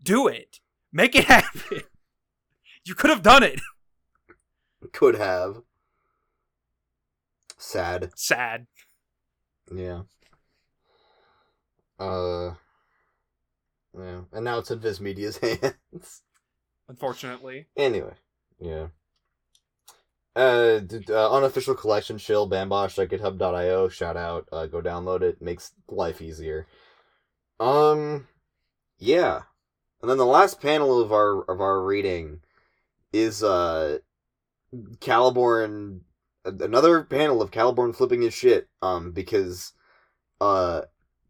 Do 0.02 0.28
it. 0.28 0.60
Make 0.92 1.16
it 1.16 1.26
happen. 1.26 1.84
You 2.84 2.96
could 2.96 3.12
have 3.12 3.22
done 3.22 3.44
it. 3.44 3.62
Could 4.92 5.16
have. 5.16 5.62
Sad. 7.60 8.10
Sad. 8.16 8.66
Yeah. 9.72 10.02
Uh. 12.00 12.56
Yeah. 13.98 14.22
And 14.32 14.46
now 14.46 14.60
it's 14.60 14.72
in 14.72 14.80
Viz 14.80 15.02
Media's 15.02 15.38
hands. 15.40 16.22
Unfortunately. 16.88 17.68
Anyway. 17.76 18.14
Yeah. 18.60 18.88
Uh, 20.36 20.82
uh, 21.10 21.32
unofficial 21.36 21.74
collection 21.74 22.18
shill 22.18 22.50
bambosh.github.io. 22.50 23.90
Shout 23.90 24.18
out. 24.18 24.48
Uh, 24.52 24.68
go 24.68 24.82
download 24.82 25.22
it. 25.22 25.42
Makes 25.42 25.72
life 25.90 26.22
easier. 26.22 26.68
Um, 27.60 28.28
yeah. 29.00 29.42
And 30.02 30.10
then 30.12 30.18
the 30.18 30.26
last 30.26 30.62
panel 30.62 31.02
of 31.02 31.12
our 31.12 31.42
of 31.50 31.60
our 31.60 31.84
reading 31.84 32.42
is 33.12 33.44
uh 33.44 33.98
Caliborn 35.00 36.02
another 36.46 37.04
panel 37.04 37.42
of 37.42 37.52
Caliborn 37.52 37.96
flipping 37.96 38.22
his 38.22 38.34
shit 38.34 38.68
um 38.82 39.12
because 39.12 39.74
uh 40.40 40.82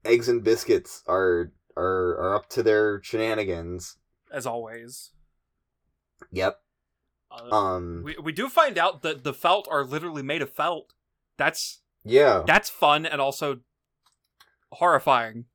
eggs 0.03 0.27
and 0.27 0.43
biscuits 0.43 1.03
are 1.07 1.51
are 1.77 2.17
are 2.17 2.35
up 2.35 2.49
to 2.49 2.63
their 2.63 3.01
shenanigans. 3.03 3.97
As 4.31 4.45
always. 4.45 5.11
Yep. 6.31 6.59
Uh, 7.31 7.55
Um 7.55 8.01
we 8.03 8.15
we 8.21 8.31
do 8.31 8.49
find 8.49 8.77
out 8.77 9.01
that 9.03 9.23
the 9.23 9.33
felt 9.33 9.67
are 9.69 9.83
literally 9.83 10.23
made 10.23 10.41
of 10.41 10.51
felt. 10.51 10.93
That's 11.37 11.81
yeah. 12.03 12.43
that's 12.45 12.69
fun 12.69 13.05
and 13.05 13.21
also 13.21 13.59
horrifying. 14.71 15.45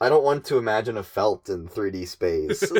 I 0.00 0.08
don't 0.08 0.24
want 0.24 0.44
to 0.46 0.58
imagine 0.58 0.96
a 0.96 1.02
felt 1.02 1.48
in 1.48 1.68
3D 1.68 2.06
space. 2.08 2.64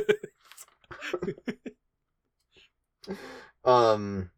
um 3.64 4.30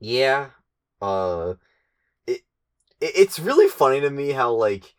yeah 0.00 0.48
uh 1.00 1.54
it, 2.26 2.42
it 3.00 3.12
it's 3.14 3.38
really 3.38 3.68
funny 3.68 4.00
to 4.00 4.10
me 4.10 4.32
how 4.32 4.52
like 4.52 4.95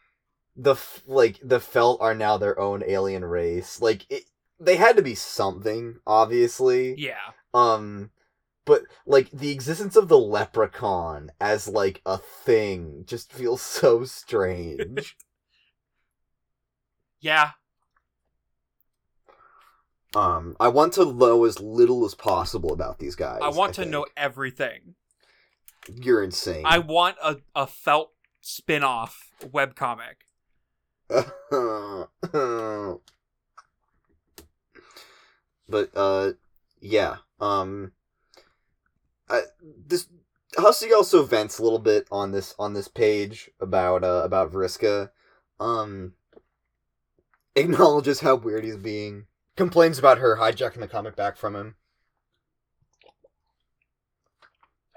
the 0.57 0.75
like 1.05 1.39
the 1.43 1.59
felt 1.59 2.01
are 2.01 2.15
now 2.15 2.35
their 2.35 2.59
own 2.59 2.83
alien 2.85 3.23
race 3.23 3.79
like 3.79 4.05
it 4.09 4.23
they 4.59 4.75
had 4.75 4.97
to 4.97 5.03
be 5.03 5.13
something 5.13 5.99
obviously 6.07 6.95
yeah. 6.97 7.31
um 7.53 8.09
but 8.65 8.81
like 9.05 9.29
the 9.29 9.51
existence 9.51 9.95
of 9.95 10.07
the 10.07 10.17
leprechaun 10.17 11.31
as 11.39 11.67
like 11.67 12.01
a 12.07 12.17
thing 12.17 13.03
just 13.05 13.31
feels 13.31 13.61
so 13.81 14.03
strange 14.03 15.15
Yeah. 17.19 17.51
um 20.15 20.55
i 20.59 20.67
want 20.69 20.93
to 20.93 21.05
know 21.13 21.45
as 21.45 21.59
little 21.59 22.03
as 22.03 22.15
possible 22.15 22.73
about 22.73 22.97
these 22.97 23.15
guys 23.15 23.39
I 23.43 23.49
want 23.49 23.75
to 23.75 23.81
think. 23.81 23.91
know 23.91 24.05
everything. 24.15 24.95
you're 25.93 26.23
insane 26.23 26.63
I 26.65 26.79
want 26.79 27.17
a, 27.23 27.37
a 27.55 27.67
felt 27.67 28.11
spin-off 28.41 29.31
webcomic. 29.43 30.25
but 31.09 32.09
uh 35.95 36.31
yeah 36.81 37.15
um 37.39 37.91
I, 39.29 39.41
this 39.85 40.07
Hussie 40.57 40.93
also 40.93 41.23
vents 41.23 41.59
a 41.59 41.63
little 41.63 41.79
bit 41.79 42.07
on 42.11 42.31
this 42.31 42.55
on 42.59 42.73
this 42.73 42.87
page 42.87 43.49
about 43.59 44.03
uh 44.03 44.21
about 44.25 44.51
Vriska. 44.51 45.11
Um 45.59 46.13
acknowledges 47.55 48.19
how 48.19 48.35
weird 48.35 48.65
he's 48.65 48.77
being 48.77 49.25
complains 49.55 49.97
about 49.97 50.19
her 50.19 50.37
hijacking 50.37 50.79
the 50.79 50.87
comic 50.87 51.15
back 51.15 51.37
from 51.37 51.55
him. 51.55 51.75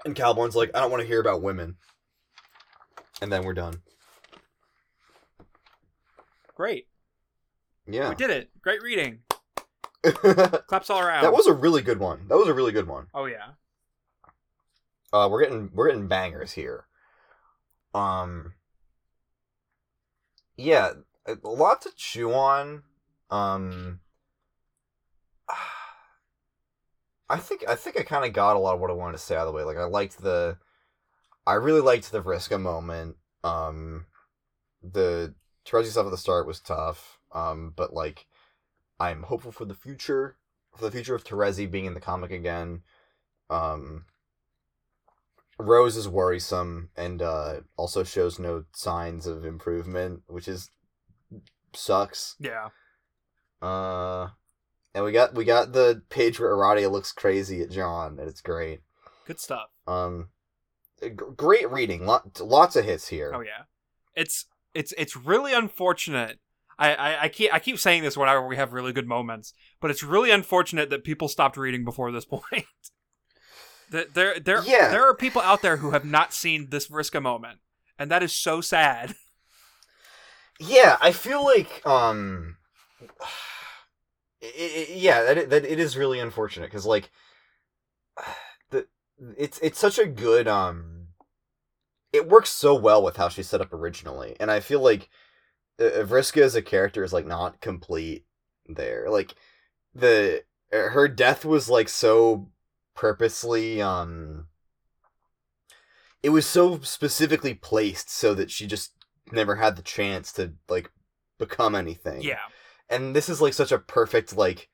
And 0.03 0.15
Caliborn's 0.15 0.55
like 0.55 0.71
I 0.75 0.81
don't 0.81 0.91
want 0.91 1.01
to 1.01 1.07
hear 1.07 1.21
about 1.21 1.41
women. 1.41 1.77
And 3.21 3.31
then 3.31 3.43
we're 3.43 3.53
done 3.53 3.81
Great. 6.61 6.85
yeah 7.87 8.09
We 8.09 8.13
did 8.13 8.29
it. 8.29 8.51
Great 8.61 8.83
reading. 8.83 9.21
Claps 10.03 10.91
all 10.91 10.99
around. 10.99 11.23
That 11.23 11.33
was 11.33 11.47
a 11.47 11.53
really 11.53 11.81
good 11.81 11.99
one 11.99 12.27
that 12.27 12.37
was 12.37 12.47
a 12.47 12.53
really 12.53 12.71
good 12.71 12.87
one 12.87 13.07
Oh 13.15 13.25
yeah. 13.25 13.53
Uh, 15.11 15.27
we're 15.27 15.41
getting 15.41 15.71
we're 15.73 15.87
getting 15.87 16.07
bangers 16.07 16.51
here. 16.51 16.85
Um. 17.95 18.53
Yeah, 20.55 20.91
a 21.25 21.35
lot 21.43 21.81
to 21.81 21.89
chew 21.95 22.31
on. 22.31 22.83
Um. 23.31 24.01
I 27.27 27.37
think 27.37 27.63
I 27.67 27.73
think 27.73 27.99
I 27.99 28.03
kind 28.03 28.23
of 28.23 28.33
got 28.33 28.55
a 28.55 28.59
lot 28.59 28.75
of 28.75 28.79
what 28.79 28.91
I 28.91 28.93
wanted 28.93 29.13
to 29.13 29.23
say 29.23 29.35
out 29.35 29.47
of 29.47 29.53
the 29.53 29.57
way. 29.57 29.63
Like 29.63 29.77
I 29.77 29.85
liked 29.85 30.21
the, 30.21 30.57
I 31.47 31.53
really 31.55 31.81
liked 31.81 32.11
the 32.11 32.21
Vriska 32.21 32.61
moment. 32.61 33.15
Um, 33.43 34.05
the 34.83 35.33
Terezi 35.65 35.87
stuff 35.87 36.05
at 36.05 36.11
the 36.11 36.17
start 36.17 36.47
was 36.47 36.59
tough. 36.59 37.19
Um, 37.31 37.73
but 37.75 37.93
like, 37.93 38.25
I'm 38.99 39.23
hopeful 39.23 39.51
for 39.51 39.65
the 39.65 39.73
future, 39.75 40.37
for 40.75 40.85
the 40.85 40.91
future 40.91 41.15
of 41.15 41.23
Terezi 41.23 41.69
being 41.69 41.85
in 41.85 41.93
the 41.93 41.99
comic 41.99 42.31
again. 42.31 42.81
Um, 43.49 44.05
Rose 45.57 45.95
is 45.95 46.07
worrisome 46.07 46.89
and 46.95 47.21
uh, 47.21 47.61
also 47.77 48.03
shows 48.03 48.39
no 48.39 48.65
signs 48.73 49.27
of 49.27 49.45
improvement, 49.45 50.23
which 50.27 50.47
is 50.47 50.69
sucks. 51.73 52.35
Yeah. 52.39 52.69
Uh, 53.61 54.29
and 54.93 55.05
we 55.05 55.11
got 55.11 55.35
we 55.35 55.45
got 55.45 55.73
the 55.73 56.01
page 56.09 56.39
where 56.39 56.51
Aradia 56.51 56.91
looks 56.91 57.11
crazy 57.11 57.61
at 57.61 57.69
John, 57.69 58.19
and 58.19 58.27
it's 58.27 58.41
great. 58.41 58.81
Good 59.25 59.39
stuff. 59.39 59.69
Um, 59.87 60.29
g- 61.01 61.09
great 61.09 61.71
reading, 61.71 62.05
lot, 62.05 62.39
lots 62.41 62.75
of 62.75 62.85
hits 62.85 63.07
here. 63.07 63.31
Oh 63.33 63.41
yeah. 63.41 63.63
It's 64.15 64.45
it's 64.73 64.93
it's 64.97 65.15
really 65.15 65.53
unfortunate. 65.53 66.39
I, 66.79 66.93
I, 66.95 67.21
I 67.23 67.29
keep 67.29 67.53
I 67.53 67.59
keep 67.59 67.77
saying 67.77 68.03
this 68.03 68.17
whenever 68.17 68.45
we 68.47 68.55
have 68.55 68.73
really 68.73 68.93
good 68.93 69.07
moments, 69.07 69.53
but 69.79 69.91
it's 69.91 70.03
really 70.03 70.31
unfortunate 70.31 70.89
that 70.89 71.03
people 71.03 71.27
stopped 71.27 71.57
reading 71.57 71.83
before 71.85 72.11
this 72.11 72.25
point. 72.33 72.65
That 73.91 74.13
there 74.13 74.39
there 74.39 74.63
Yeah. 74.63 74.89
there 74.89 75.07
are 75.07 75.15
people 75.15 75.41
out 75.41 75.61
there 75.61 75.77
who 75.77 75.91
have 75.91 76.05
not 76.05 76.33
seen 76.33 76.69
this 76.69 76.87
Vriska 76.87 77.21
moment, 77.21 77.59
and 77.99 78.09
that 78.09 78.23
is 78.23 78.33
so 78.33 78.61
sad. 78.61 79.15
Yeah, 80.59 80.97
I 81.01 81.11
feel 81.11 81.43
like 81.43 81.81
um, 81.87 82.57
it, 84.41 84.89
it, 84.89 84.97
yeah, 84.97 85.23
that 85.23 85.37
it, 85.37 85.49
that 85.49 85.65
it 85.65 85.79
is 85.79 85.97
really 85.97 86.19
unfortunate 86.19 86.67
because 86.69 86.85
like 86.85 87.09
the 88.69 88.85
it's 89.37 89.57
it's 89.63 89.79
such 89.79 89.97
a 89.97 90.05
good 90.05 90.47
um, 90.47 90.90
it 92.13 92.27
works 92.27 92.49
so 92.49 92.75
well 92.75 93.03
with 93.03 93.17
how 93.17 93.29
she's 93.29 93.47
set 93.47 93.61
up 93.61 93.73
originally, 93.73 94.35
and 94.39 94.51
I 94.51 94.59
feel 94.59 94.81
like 94.81 95.09
uh, 95.79 96.03
Vriska 96.03 96.41
as 96.41 96.55
a 96.55 96.61
character 96.61 97.03
is 97.03 97.13
like 97.13 97.25
not 97.25 97.61
complete 97.61 98.25
there. 98.67 99.09
Like 99.09 99.35
the 99.93 100.43
uh, 100.73 100.89
her 100.89 101.07
death 101.07 101.45
was 101.45 101.69
like 101.69 101.89
so 101.89 102.49
purposely 102.95 103.81
um. 103.81 104.47
It 106.23 106.29
was 106.29 106.45
so 106.45 106.79
specifically 106.81 107.55
placed 107.55 108.11
so 108.11 108.35
that 108.35 108.51
she 108.51 108.67
just 108.67 108.93
never 109.31 109.55
had 109.55 109.75
the 109.75 109.81
chance 109.81 110.31
to 110.33 110.53
like 110.69 110.91
become 111.39 111.73
anything. 111.73 112.21
Yeah. 112.21 112.37
And 112.89 113.15
this 113.15 113.27
is 113.29 113.41
like 113.41 113.53
such 113.53 113.71
a 113.71 113.79
perfect 113.79 114.35
like 114.37 114.69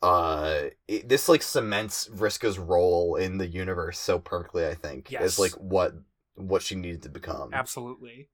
uh 0.00 0.60
it, 0.86 1.08
this 1.08 1.28
like 1.28 1.42
cements 1.42 2.08
Vriska's 2.08 2.56
role 2.56 3.16
in 3.16 3.38
the 3.38 3.48
universe 3.48 3.98
so 3.98 4.20
perfectly, 4.20 4.66
I 4.66 4.74
think. 4.74 5.10
Yes. 5.10 5.22
As 5.22 5.38
like 5.38 5.52
what 5.52 5.94
what 6.38 6.62
she 6.62 6.74
needed 6.74 7.02
to 7.02 7.08
become. 7.08 7.50
Absolutely. 7.52 8.28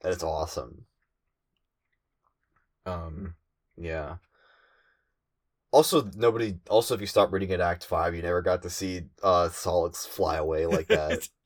That's 0.00 0.22
awesome. 0.22 0.86
Um 2.86 3.34
yeah. 3.76 4.16
Also 5.70 6.10
nobody 6.16 6.56
also 6.68 6.94
if 6.94 7.00
you 7.00 7.06
stop 7.06 7.32
reading 7.32 7.52
at 7.52 7.60
Act 7.60 7.84
5, 7.84 8.14
you 8.14 8.22
never 8.22 8.42
got 8.42 8.62
to 8.62 8.70
see 8.70 9.02
uh 9.22 9.48
Sollux 9.48 10.06
fly 10.06 10.36
away 10.36 10.66
like 10.66 10.88
that. 10.88 11.28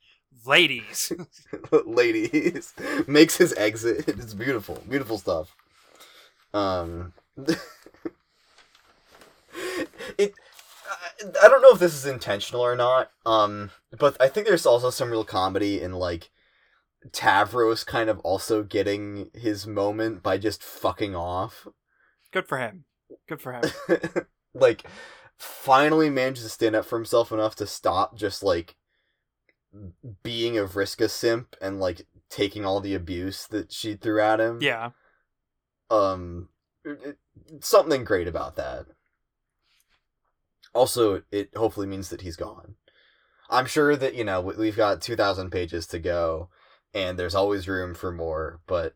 ladies. 0.46 1.12
ladies 1.86 2.74
makes 3.06 3.36
his 3.36 3.52
exit. 3.54 4.08
It's 4.08 4.34
beautiful, 4.34 4.82
beautiful 4.88 5.18
stuff. 5.18 5.54
Um, 6.54 7.12
it. 10.18 10.34
I 11.42 11.48
don't 11.48 11.62
know 11.62 11.72
if 11.72 11.78
this 11.78 11.94
is 11.94 12.06
intentional 12.06 12.60
or 12.62 12.76
not. 12.76 13.10
Um, 13.24 13.70
but 13.98 14.16
I 14.20 14.28
think 14.28 14.46
there's 14.46 14.66
also 14.66 14.90
some 14.90 15.10
real 15.10 15.24
comedy 15.24 15.80
in 15.80 15.92
like 15.92 16.30
Tavros 17.10 17.86
kind 17.86 18.10
of 18.10 18.18
also 18.20 18.62
getting 18.62 19.30
his 19.34 19.66
moment 19.66 20.22
by 20.22 20.38
just 20.38 20.62
fucking 20.62 21.14
off. 21.14 21.66
Good 22.32 22.48
for 22.48 22.58
him. 22.58 22.84
Good 23.28 23.40
for 23.40 23.52
him. 23.52 23.62
like, 24.54 24.84
finally 25.38 26.10
manages 26.10 26.44
to 26.44 26.50
stand 26.50 26.74
up 26.74 26.84
for 26.84 26.96
himself 26.98 27.30
enough 27.30 27.54
to 27.56 27.66
stop 27.66 28.16
just 28.16 28.42
like 28.42 28.74
being 30.22 30.58
a 30.58 30.62
Vriska 30.64 31.08
simp 31.10 31.54
and 31.60 31.78
like 31.78 32.06
taking 32.30 32.64
all 32.64 32.80
the 32.80 32.94
abuse 32.94 33.46
that 33.48 33.72
she 33.72 33.94
threw 33.94 34.20
at 34.20 34.40
him. 34.40 34.58
Yeah. 34.60 34.90
Um, 35.90 36.48
it, 36.84 36.98
it- 37.04 37.18
something 37.64 38.02
great 38.04 38.26
about 38.26 38.56
that. 38.56 38.86
Also, 40.76 41.22
it 41.32 41.56
hopefully 41.56 41.86
means 41.86 42.10
that 42.10 42.20
he's 42.20 42.36
gone. 42.36 42.74
I'm 43.48 43.66
sure 43.66 43.96
that 43.96 44.14
you 44.14 44.24
know 44.24 44.40
we- 44.40 44.56
we've 44.56 44.76
got 44.76 45.00
two 45.00 45.16
thousand 45.16 45.50
pages 45.50 45.86
to 45.88 45.98
go, 45.98 46.50
and 46.92 47.18
there's 47.18 47.34
always 47.34 47.66
room 47.68 47.94
for 47.94 48.12
more. 48.12 48.60
But 48.66 48.94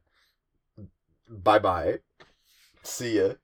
bye 1.29 1.59
bye, 1.59 2.01
see 2.83 3.17
ya. 3.19 3.35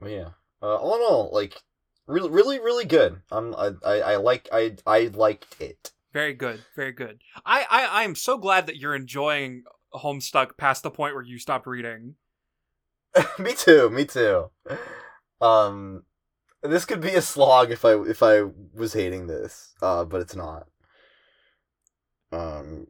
But 0.00 0.10
yeah, 0.10 0.28
uh, 0.62 0.76
all 0.76 0.96
in 0.96 1.02
all, 1.02 1.30
like 1.32 1.62
really, 2.06 2.30
really, 2.30 2.58
really 2.58 2.84
good. 2.84 3.20
Um, 3.30 3.54
I, 3.56 3.70
I, 3.86 4.00
I 4.00 4.16
like, 4.16 4.48
I, 4.52 4.76
I 4.86 5.10
liked 5.14 5.60
it. 5.60 5.92
Very 6.12 6.34
good. 6.34 6.62
Very 6.76 6.92
good. 6.92 7.22
I, 7.46 7.64
I, 7.70 8.02
I'm 8.02 8.14
so 8.14 8.36
glad 8.38 8.66
that 8.66 8.76
you're 8.76 8.94
enjoying 8.94 9.62
Homestuck 9.94 10.56
past 10.58 10.82
the 10.82 10.90
point 10.90 11.14
where 11.14 11.24
you 11.24 11.38
stopped 11.38 11.66
reading. 11.66 12.16
me 13.38 13.54
too. 13.54 13.88
Me 13.90 14.04
too. 14.04 14.50
Um, 15.40 16.04
this 16.62 16.84
could 16.84 17.00
be 17.00 17.10
a 17.10 17.22
slog 17.22 17.70
if 17.70 17.84
I 17.84 17.94
if 18.02 18.22
I 18.22 18.42
was 18.74 18.94
hating 18.94 19.26
this, 19.26 19.74
uh, 19.82 20.04
but 20.04 20.20
it's 20.20 20.34
not. 20.34 20.66
Um, 22.32 22.88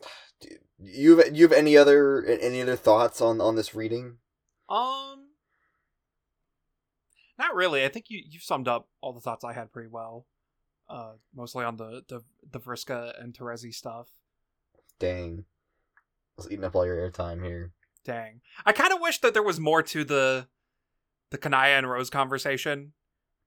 you 0.78 1.18
have 1.18 1.36
you 1.36 1.44
have 1.44 1.52
any 1.52 1.76
other 1.76 2.24
any 2.24 2.60
other 2.60 2.76
thoughts 2.76 3.20
on 3.20 3.40
on 3.40 3.56
this 3.56 3.74
reading? 3.74 4.18
Um, 4.68 5.28
not 7.38 7.54
really. 7.54 7.84
I 7.84 7.88
think 7.88 8.06
you 8.08 8.22
you 8.28 8.40
summed 8.40 8.68
up 8.68 8.88
all 9.00 9.12
the 9.12 9.20
thoughts 9.20 9.44
I 9.44 9.54
had 9.54 9.72
pretty 9.72 9.88
well. 9.88 10.26
Uh, 10.88 11.12
mostly 11.34 11.64
on 11.64 11.76
the 11.76 12.02
the 12.08 12.22
the 12.50 12.60
Vriska 12.60 13.22
and 13.22 13.32
Terezi 13.32 13.74
stuff. 13.74 14.08
Dang, 14.98 15.44
I 15.96 16.32
was 16.36 16.50
eating 16.50 16.64
up 16.64 16.74
all 16.74 16.86
your 16.86 16.96
airtime 16.96 17.44
here. 17.44 17.72
Dang, 18.04 18.40
I 18.66 18.72
kind 18.72 18.92
of 18.92 19.00
wish 19.00 19.20
that 19.20 19.34
there 19.34 19.42
was 19.42 19.60
more 19.60 19.82
to 19.82 20.04
the 20.04 20.48
the 21.30 21.38
Kanaya 21.38 21.76
and 21.76 21.88
Rose 21.88 22.10
conversation 22.10 22.92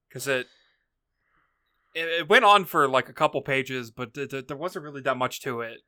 because 0.08 0.28
it, 0.28 0.48
it 1.94 2.08
it 2.08 2.30
went 2.30 2.46
on 2.46 2.66
for 2.66 2.88
like 2.88 3.10
a 3.10 3.14
couple 3.14 3.42
pages, 3.42 3.92
but 3.92 4.14
th- 4.14 4.30
th- 4.30 4.48
there 4.48 4.58
wasn't 4.58 4.86
really 4.86 5.02
that 5.02 5.18
much 5.18 5.42
to 5.42 5.62
it. 5.62 5.80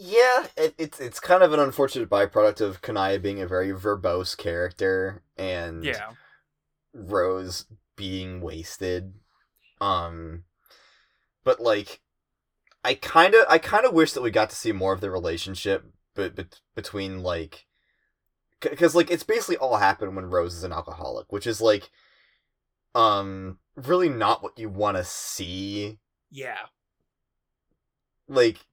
Yeah, 0.00 0.46
it, 0.56 0.74
it's 0.78 1.00
it's 1.00 1.18
kind 1.18 1.42
of 1.42 1.52
an 1.52 1.58
unfortunate 1.58 2.08
byproduct 2.08 2.60
of 2.60 2.82
Kanaya 2.82 3.18
being 3.18 3.40
a 3.40 3.48
very 3.48 3.72
verbose 3.72 4.36
character 4.36 5.22
and 5.36 5.84
Yeah, 5.84 6.12
Rose 6.94 7.66
being 7.96 8.40
wasted. 8.40 9.14
Um 9.80 10.44
but 11.42 11.60
like 11.60 12.00
I 12.84 12.94
kind 12.94 13.34
of 13.34 13.44
I 13.48 13.58
kind 13.58 13.84
of 13.84 13.92
wish 13.92 14.12
that 14.12 14.22
we 14.22 14.30
got 14.30 14.50
to 14.50 14.56
see 14.56 14.70
more 14.72 14.92
of 14.92 15.00
the 15.00 15.10
relationship 15.10 15.84
but, 16.14 16.36
but 16.36 16.60
between 16.74 17.22
like 17.22 17.66
cuz 18.60 18.94
like 18.94 19.10
it's 19.10 19.22
basically 19.22 19.56
all 19.56 19.76
happened 19.76 20.16
when 20.16 20.30
Rose 20.30 20.54
is 20.54 20.64
an 20.64 20.72
alcoholic, 20.72 21.32
which 21.32 21.46
is 21.46 21.60
like 21.60 21.90
um 22.94 23.58
really 23.76 24.08
not 24.08 24.42
what 24.42 24.58
you 24.58 24.68
want 24.68 24.96
to 24.96 25.04
see. 25.04 25.98
yeah, 26.30 26.66
Like 28.28 28.66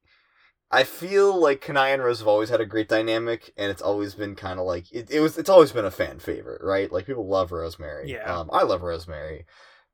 I 0.72 0.84
feel 0.84 1.40
like 1.40 1.62
Kanaya 1.62 1.94
and 1.94 2.03
Rose 2.03 2.20
have 2.20 2.28
always 2.28 2.49
had 2.49 2.60
a 2.60 2.66
great 2.66 2.90
dynamic, 2.90 3.53
and 3.56 3.72
it's 3.72 3.82
always 3.82 4.16
been 4.16 4.36
kind 4.36 4.60
of 4.60 4.66
like 4.66 4.91
it, 4.91 5.10
it 5.12 5.20
was. 5.20 5.38
It's 5.38 5.49
always 5.49 5.72
been 5.72 5.86
a 5.86 5.91
fan 5.91 6.20
favorite, 6.20 6.62
right? 6.64 6.91
Like 6.91 7.06
people 7.06 7.28
love 7.28 7.52
Rosemary. 7.52 8.12
Yeah. 8.12 8.40
um, 8.40 8.49
I 8.52 8.64
love 8.64 8.82
Rosemary, 8.82 9.45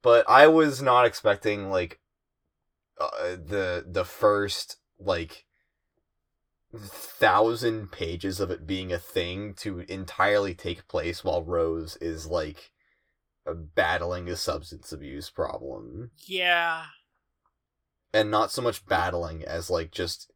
but 0.01 0.27
I 0.29 0.47
was 0.47 0.81
not 0.81 1.05
expecting 1.05 1.69
like 1.69 1.99
uh, 2.99 3.35
the 3.35 3.85
the 3.87 4.05
first 4.05 4.77
like 4.97 5.45
thousand 6.77 7.91
pages 7.91 8.39
of 8.39 8.49
it 8.51 8.65
being 8.65 8.91
a 8.93 8.97
thing 8.97 9.53
to 9.55 9.79
entirely 9.89 10.53
take 10.53 10.87
place 10.87 11.23
while 11.23 11.43
Rose 11.43 11.97
is 11.97 12.27
like 12.27 12.71
battling 13.75 14.29
a 14.29 14.35
substance 14.35 14.91
abuse 14.91 15.29
problem. 15.29 16.11
Yeah. 16.25 16.85
and 18.13 18.29
not 18.31 18.51
so 18.51 18.61
much 18.61 18.85
battling 18.85 19.43
as 19.43 19.69
like 19.69 19.91
just 19.91 20.31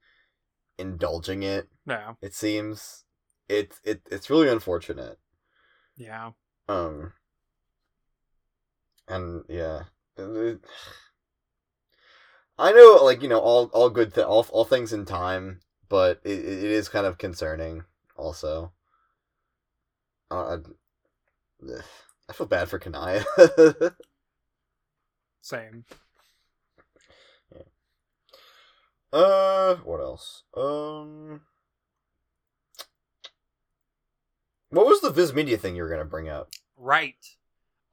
indulging 0.77 1.43
it 1.43 1.69
No, 1.85 2.17
it 2.21 2.33
seems. 2.33 3.03
It, 3.47 3.79
it 3.83 4.01
it's 4.11 4.29
really 4.29 4.49
unfortunate. 4.49 5.19
Yeah. 5.95 6.31
um 6.67 7.13
and 9.07 9.43
yeah. 9.47 9.83
I 12.57 12.71
know 12.71 12.99
like 13.03 13.21
you 13.21 13.29
know 13.29 13.39
all 13.39 13.65
all 13.73 13.89
good 13.89 14.13
th- 14.13 14.25
all, 14.25 14.45
all 14.51 14.65
things 14.65 14.91
in 14.93 15.05
time 15.05 15.59
but 15.89 16.19
it, 16.23 16.39
it 16.39 16.63
is 16.63 16.89
kind 16.89 17.05
of 17.05 17.17
concerning 17.17 17.83
also 18.15 18.71
uh, 20.31 20.57
I, 20.57 21.71
I 22.29 22.33
feel 22.33 22.47
bad 22.47 22.69
for 22.69 22.79
kanaya 22.79 23.23
Same. 25.41 25.85
Yeah. 27.53 27.61
Uh, 29.13 29.75
what 29.83 29.99
else? 29.99 30.41
Um, 30.57 31.41
what 34.71 34.87
was 34.87 35.01
the 35.01 35.11
Viz 35.11 35.33
Media 35.35 35.55
thing 35.55 35.75
you 35.75 35.83
were 35.83 35.89
gonna 35.89 36.03
bring 36.03 36.29
up? 36.29 36.49
Right. 36.75 37.23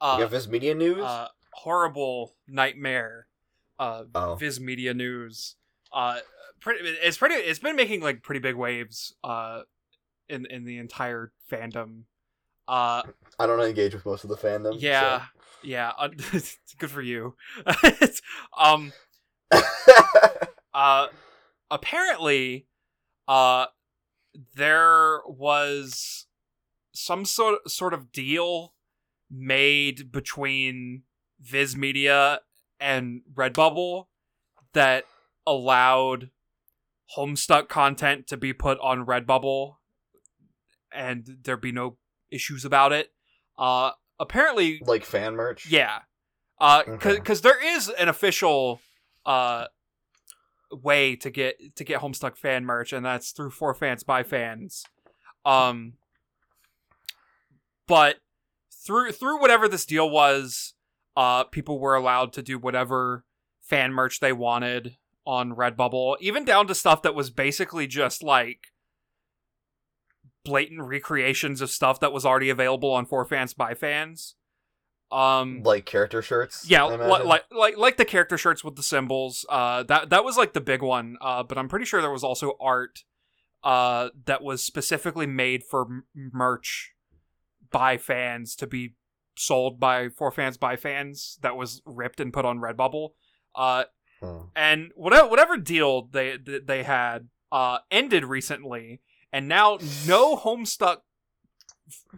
Uh, 0.01 0.17
you 0.19 0.25
got 0.25 0.31
Viz 0.31 0.49
Media 0.49 0.75
news? 0.75 1.03
uh, 1.05 1.29
horrible 1.53 2.35
nightmare. 2.49 3.27
Uh, 3.79 4.05
Oh. 4.15 4.35
Viz 4.37 4.59
Media 4.59 4.95
News. 4.95 5.57
Uh, 5.93 6.19
pretty. 6.61 6.89
It's 6.89 7.17
pretty. 7.17 7.35
It's 7.35 7.59
been 7.59 7.77
making 7.77 8.01
like 8.01 8.23
pretty 8.23 8.41
big 8.41 8.57
waves. 8.57 9.15
Uh, 9.23 9.63
in 10.29 10.47
in 10.47 10.65
the 10.65 10.79
entire 10.79 11.33
fandom. 11.51 12.03
Uh, 12.67 13.03
I 13.39 13.47
don't 13.47 13.61
engage 13.61 13.95
with 13.95 14.07
most 14.07 14.25
of 14.25 14.31
the 14.31 14.37
fandom. 14.37 14.77
yeah, 14.79 15.25
yeah. 15.63 15.93
Uh, 15.99 16.09
good 16.79 16.91
for 16.91 17.03
you. 17.03 17.35
Um. 18.59 18.93
Uh, 20.75 21.09
apparently, 21.71 22.67
uh, 23.29 23.67
there 24.55 25.21
was 25.27 26.27
some 26.95 27.27
sort 27.27 27.71
sort 27.71 27.93
of 27.93 28.11
deal 28.11 28.73
made 29.31 30.11
between 30.11 31.03
Viz 31.43 31.77
Media 31.77 32.41
and 32.81 33.21
Redbubble 33.35 34.07
that 34.73 35.05
allowed 35.47 36.31
Homestuck 37.17 37.69
content 37.69 38.27
to 38.29 38.37
be 38.37 38.53
put 38.53 38.79
on 38.81 39.05
Redbubble, 39.07 39.77
and 40.93 41.39
there 41.45 41.57
be 41.57 41.73
no 41.73 41.97
issues 42.31 42.65
about 42.65 42.93
it. 42.93 43.13
Uh, 43.59 43.93
apparently, 44.19 44.81
like 44.87 45.05
fan 45.05 45.35
merch. 45.35 45.71
yeah. 45.71 46.01
Uh 46.61 46.85
cuz 46.97 47.41
there 47.41 47.61
is 47.61 47.89
an 47.89 48.09
official 48.09 48.81
uh 49.27 49.67
way 50.71 51.17
to 51.17 51.29
get 51.29 51.75
to 51.75 51.83
get 51.83 52.01
Homestuck 52.01 52.37
fan 52.37 52.65
merch 52.65 52.93
and 52.93 53.05
that's 53.05 53.33
through 53.33 53.51
for 53.51 53.75
fans 53.75 54.05
by 54.05 54.23
fans. 54.23 54.85
Um 55.45 55.95
but 57.89 58.19
through 58.73 59.11
through 59.11 59.41
whatever 59.41 59.67
this 59.67 59.85
deal 59.85 60.09
was, 60.09 60.75
uh 61.17 61.45
people 61.45 61.81
were 61.81 61.97
allowed 61.97 62.33
to 62.35 62.43
do 62.43 62.59
whatever 62.61 63.25
fan 63.61 63.93
merch 63.93 64.21
they 64.21 64.33
wanted 64.33 64.97
on 65.27 65.55
Redbubble, 65.55 66.17
even 66.21 66.45
down 66.45 66.67
to 66.67 66.75
stuff 66.75 67.03
that 67.03 67.15
was 67.15 67.31
basically 67.31 67.87
just 67.87 68.23
like 68.23 68.59
blatant 70.45 70.81
recreations 70.83 71.61
of 71.61 71.71
stuff 71.71 72.01
that 72.01 72.13
was 72.13 72.27
already 72.27 72.51
available 72.51 72.91
on 72.91 73.07
for 73.07 73.25
fans 73.25 73.55
by 73.55 73.75
fans. 73.75 74.35
Um 75.13 75.63
Like 75.63 75.85
character 75.87 76.23
shirts. 76.23 76.69
yeah, 76.69 76.85
li- 76.87 76.97
like 77.23 77.45
like 77.53 77.77
like 77.77 77.97
the 77.99 78.05
character 78.05 78.39
shirts 78.39 78.65
with 78.65 78.77
the 78.77 78.83
symbols. 78.83 79.45
Uh, 79.49 79.83
that 79.85 80.09
that 80.11 80.25
was 80.25 80.37
like 80.39 80.55
the 80.55 80.61
big 80.61 80.81
one. 80.83 81.17
Uh, 81.21 81.43
but 81.43 81.59
I'm 81.59 81.69
pretty 81.69 81.85
sure 81.85 82.01
there 82.01 82.11
was 82.11 82.25
also 82.25 82.57
art, 82.61 83.01
uh, 83.63 84.09
that 84.25 84.43
was 84.43 84.65
specifically 84.65 85.27
made 85.27 85.65
for 85.65 85.83
m- 85.83 86.05
merch 86.15 86.93
by 87.71 87.99
fans 87.99 88.57
to 88.57 88.67
be 88.67 88.95
sold 89.37 89.79
by 89.79 90.09
for 90.09 90.31
fans 90.31 90.57
by 90.57 90.77
fans 90.77 91.39
that 91.43 91.57
was 91.57 91.83
ripped 91.85 92.19
and 92.19 92.33
put 92.33 92.47
on 92.47 92.59
Redbubble. 92.59 93.11
Uh, 93.55 93.85
And 94.55 94.91
whatever 94.95 95.29
whatever 95.29 95.57
deal 95.57 96.09
they 96.11 96.37
they 96.39 96.83
had 96.83 97.29
uh 97.51 97.79
ended 97.91 98.25
recently, 98.25 99.01
and 99.33 99.49
now 99.49 99.79
no 100.07 100.37
Homestuck 100.45 100.99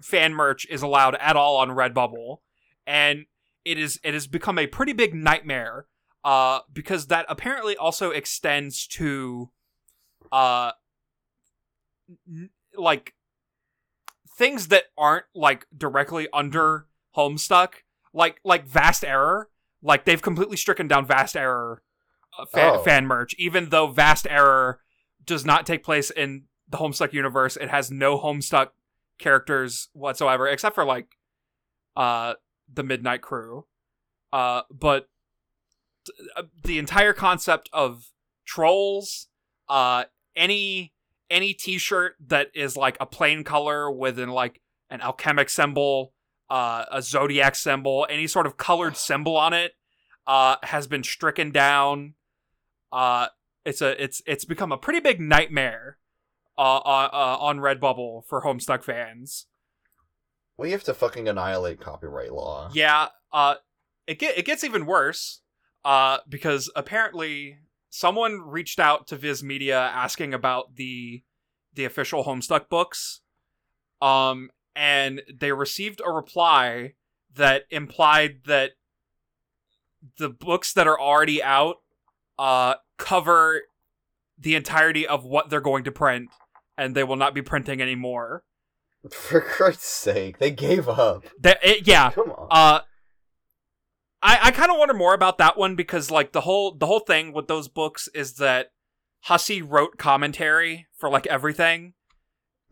fan 0.00 0.34
merch 0.34 0.66
is 0.68 0.82
allowed 0.82 1.16
at 1.16 1.36
all 1.36 1.56
on 1.56 1.70
Redbubble, 1.70 2.38
and 2.86 3.26
it 3.64 3.78
is 3.78 3.98
it 4.04 4.14
has 4.14 4.26
become 4.26 4.58
a 4.58 4.66
pretty 4.66 4.92
big 4.92 5.14
nightmare. 5.14 5.86
Uh, 6.24 6.60
because 6.72 7.08
that 7.08 7.26
apparently 7.28 7.76
also 7.76 8.10
extends 8.10 8.86
to, 8.86 9.50
uh, 10.32 10.72
n- 12.26 12.48
like 12.74 13.12
things 14.38 14.68
that 14.68 14.84
aren't 14.96 15.26
like 15.34 15.66
directly 15.76 16.26
under 16.32 16.86
Homestuck, 17.14 17.74
like 18.14 18.40
like 18.42 18.66
Vast 18.66 19.04
Error. 19.04 19.50
Like 19.82 20.06
they've 20.06 20.22
completely 20.22 20.56
stricken 20.56 20.88
down 20.88 21.04
Vast 21.04 21.36
Error 21.36 21.82
fan, 22.52 22.74
Oh. 22.76 22.82
fan 22.82 23.06
merch, 23.06 23.34
even 23.38 23.68
though 23.70 23.86
Vast 23.88 24.26
Error 24.28 24.80
does 25.24 25.44
not 25.44 25.66
take 25.66 25.82
place 25.84 26.10
in 26.10 26.44
the 26.68 26.78
Homestuck 26.78 27.12
universe. 27.12 27.56
It 27.56 27.68
has 27.70 27.90
no 27.90 28.18
Homestuck 28.18 28.70
characters 29.18 29.88
whatsoever, 29.92 30.46
except 30.48 30.74
for 30.74 30.84
like 30.84 31.16
uh 31.96 32.34
the 32.72 32.82
Midnight 32.82 33.22
Crew. 33.22 33.66
Uh, 34.32 34.62
but 34.70 35.08
th- 36.06 36.28
uh, 36.36 36.42
the 36.64 36.78
entire 36.78 37.12
concept 37.12 37.68
of 37.72 38.06
trolls, 38.44 39.28
uh, 39.68 40.04
any 40.34 40.92
any 41.30 41.54
T-shirt 41.54 42.16
that 42.26 42.48
is 42.54 42.76
like 42.76 42.96
a 43.00 43.06
plain 43.06 43.44
color 43.44 43.90
with 43.90 44.18
an 44.18 44.30
like 44.30 44.60
an 44.90 45.00
alchemic 45.00 45.48
symbol, 45.48 46.12
uh, 46.50 46.84
a 46.90 47.00
zodiac 47.02 47.54
symbol, 47.54 48.06
any 48.10 48.26
sort 48.26 48.46
of 48.46 48.56
colored 48.56 48.96
symbol 48.96 49.36
on 49.36 49.52
it, 49.52 49.72
uh, 50.26 50.56
has 50.64 50.86
been 50.86 51.02
stricken 51.04 51.50
down. 51.50 52.14
Uh, 52.94 53.26
it's 53.64 53.82
a 53.82 54.02
it's 54.02 54.22
it's 54.24 54.44
become 54.44 54.70
a 54.70 54.76
pretty 54.76 55.00
big 55.00 55.20
nightmare, 55.20 55.98
uh, 56.56 56.76
uh, 56.76 57.08
uh 57.12 57.36
on 57.40 57.58
Redbubble 57.58 58.24
for 58.26 58.42
Homestuck 58.42 58.84
fans. 58.84 59.46
We 60.56 60.70
have 60.70 60.84
to 60.84 60.94
fucking 60.94 61.28
annihilate 61.28 61.80
copyright 61.80 62.32
law. 62.32 62.70
Yeah, 62.72 63.08
uh 63.32 63.56
it 64.06 64.20
get 64.20 64.38
it 64.38 64.44
gets 64.44 64.62
even 64.62 64.86
worse. 64.86 65.40
Uh 65.84 66.18
because 66.28 66.70
apparently 66.76 67.58
someone 67.90 68.40
reached 68.40 68.78
out 68.78 69.08
to 69.08 69.16
Viz 69.16 69.42
Media 69.42 69.78
asking 69.78 70.32
about 70.32 70.76
the 70.76 71.24
the 71.74 71.84
official 71.84 72.24
Homestuck 72.24 72.68
books. 72.68 73.22
Um 74.00 74.50
and 74.76 75.22
they 75.32 75.50
received 75.50 76.00
a 76.04 76.12
reply 76.12 76.94
that 77.34 77.64
implied 77.70 78.42
that 78.46 78.72
the 80.18 80.28
books 80.28 80.72
that 80.74 80.86
are 80.86 81.00
already 81.00 81.42
out 81.42 81.78
uh 82.38 82.74
cover 82.98 83.62
the 84.38 84.54
entirety 84.54 85.06
of 85.06 85.24
what 85.24 85.50
they're 85.50 85.60
going 85.60 85.84
to 85.84 85.92
print 85.92 86.28
and 86.76 86.94
they 86.94 87.04
will 87.04 87.16
not 87.16 87.34
be 87.34 87.42
printing 87.42 87.80
anymore. 87.80 88.42
For 89.10 89.40
Christ's 89.40 89.86
sake, 89.86 90.38
they 90.38 90.50
gave 90.50 90.88
up. 90.88 91.24
That 91.40 91.58
it, 91.62 91.86
yeah, 91.86 92.10
Come 92.10 92.30
on. 92.32 92.48
uh 92.50 92.80
I 94.22 94.38
I 94.44 94.50
kind 94.50 94.70
of 94.70 94.78
wonder 94.78 94.94
more 94.94 95.14
about 95.14 95.38
that 95.38 95.56
one 95.58 95.76
because 95.76 96.10
like 96.10 96.32
the 96.32 96.40
whole 96.42 96.72
the 96.74 96.86
whole 96.86 97.00
thing 97.00 97.32
with 97.32 97.46
those 97.46 97.68
books 97.68 98.08
is 98.14 98.34
that 98.34 98.68
Hussie 99.28 99.62
wrote 99.66 99.98
commentary 99.98 100.86
for 100.96 101.08
like 101.10 101.26
everything. 101.26 101.92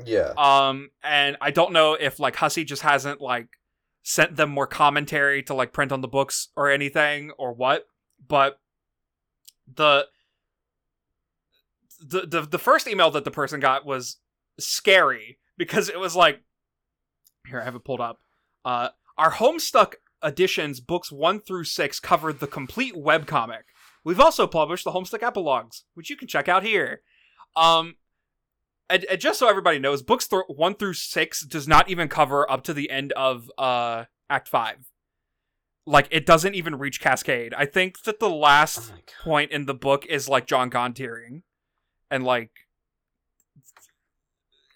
yeah. 0.05 0.33
Um 0.39 0.91
and 1.03 1.37
I 1.41 1.51
don't 1.51 1.73
know 1.73 1.95
if 1.95 2.19
like 2.19 2.37
Hussie 2.37 2.65
just 2.67 2.83
hasn't 2.83 3.21
like 3.21 3.49
sent 4.03 4.37
them 4.37 4.51
more 4.51 4.67
commentary 4.67 5.43
to 5.45 5.55
like 5.55 5.73
print 5.73 5.93
on 5.93 6.01
the 6.01 6.09
books 6.09 6.49
or 6.57 6.71
anything 6.71 7.31
or 7.39 7.53
what, 7.53 7.85
but 8.27 8.59
the 9.67 10.07
the 12.01 12.27
the, 12.27 12.43
the 12.43 12.59
first 12.59 12.87
email 12.87 13.11
that 13.11 13.25
the 13.25 13.31
person 13.31 13.61
got 13.61 13.87
was 13.87 14.19
scary 14.59 15.39
because 15.57 15.89
it 15.89 15.99
was 15.99 16.17
like 16.17 16.41
here 17.47 17.61
I 17.61 17.65
have 17.65 17.75
it 17.75 17.85
pulled 17.85 18.01
up. 18.01 18.21
Uh 18.65 18.89
our 19.19 19.33
Homestuck 19.33 19.95
editions 20.25 20.81
books 20.81 21.11
1 21.11 21.41
through 21.41 21.65
6 21.65 22.01
covered 22.01 22.41
the 22.41 22.47
complete 22.47 22.95
webcomic. 22.95 23.63
We've 24.05 24.21
also 24.21 24.47
published 24.47 24.85
the 24.85 24.93
Homestuck 24.93 25.23
epilogues, 25.23 25.85
which 25.95 26.11
you 26.11 26.17
can 26.17 26.29
check 26.29 26.49
out 26.49 26.63
here. 26.63 27.03
Um 27.57 27.97
and, 28.91 29.05
and 29.05 29.21
just 29.21 29.39
so 29.39 29.49
everybody 29.49 29.79
knows, 29.79 30.03
books 30.03 30.29
th- 30.29 30.43
1 30.49 30.75
through 30.75 30.95
6 30.95 31.47
does 31.47 31.67
not 31.67 31.89
even 31.89 32.09
cover 32.09 32.51
up 32.51 32.63
to 32.65 32.75
the 32.75 32.91
end 32.91 33.13
of 33.13 33.51
uh 33.59 34.05
act 34.29 34.49
5. 34.49 34.77
Like 35.85 36.09
it 36.11 36.27
doesn't 36.27 36.55
even 36.55 36.77
reach 36.79 37.01
Cascade. 37.01 37.55
I 37.55 37.67
think 37.67 38.03
that 38.05 38.21
the 38.21 38.31
last 38.31 38.93
Oh 38.95 38.99
point 39.25 39.51
in 39.51 39.67
the 39.67 39.75
book 39.75 40.07
is 40.07 40.29
like 40.29 40.47
John 40.47 40.71
Gontiering. 40.71 41.43
And 42.11 42.25
like 42.25 42.51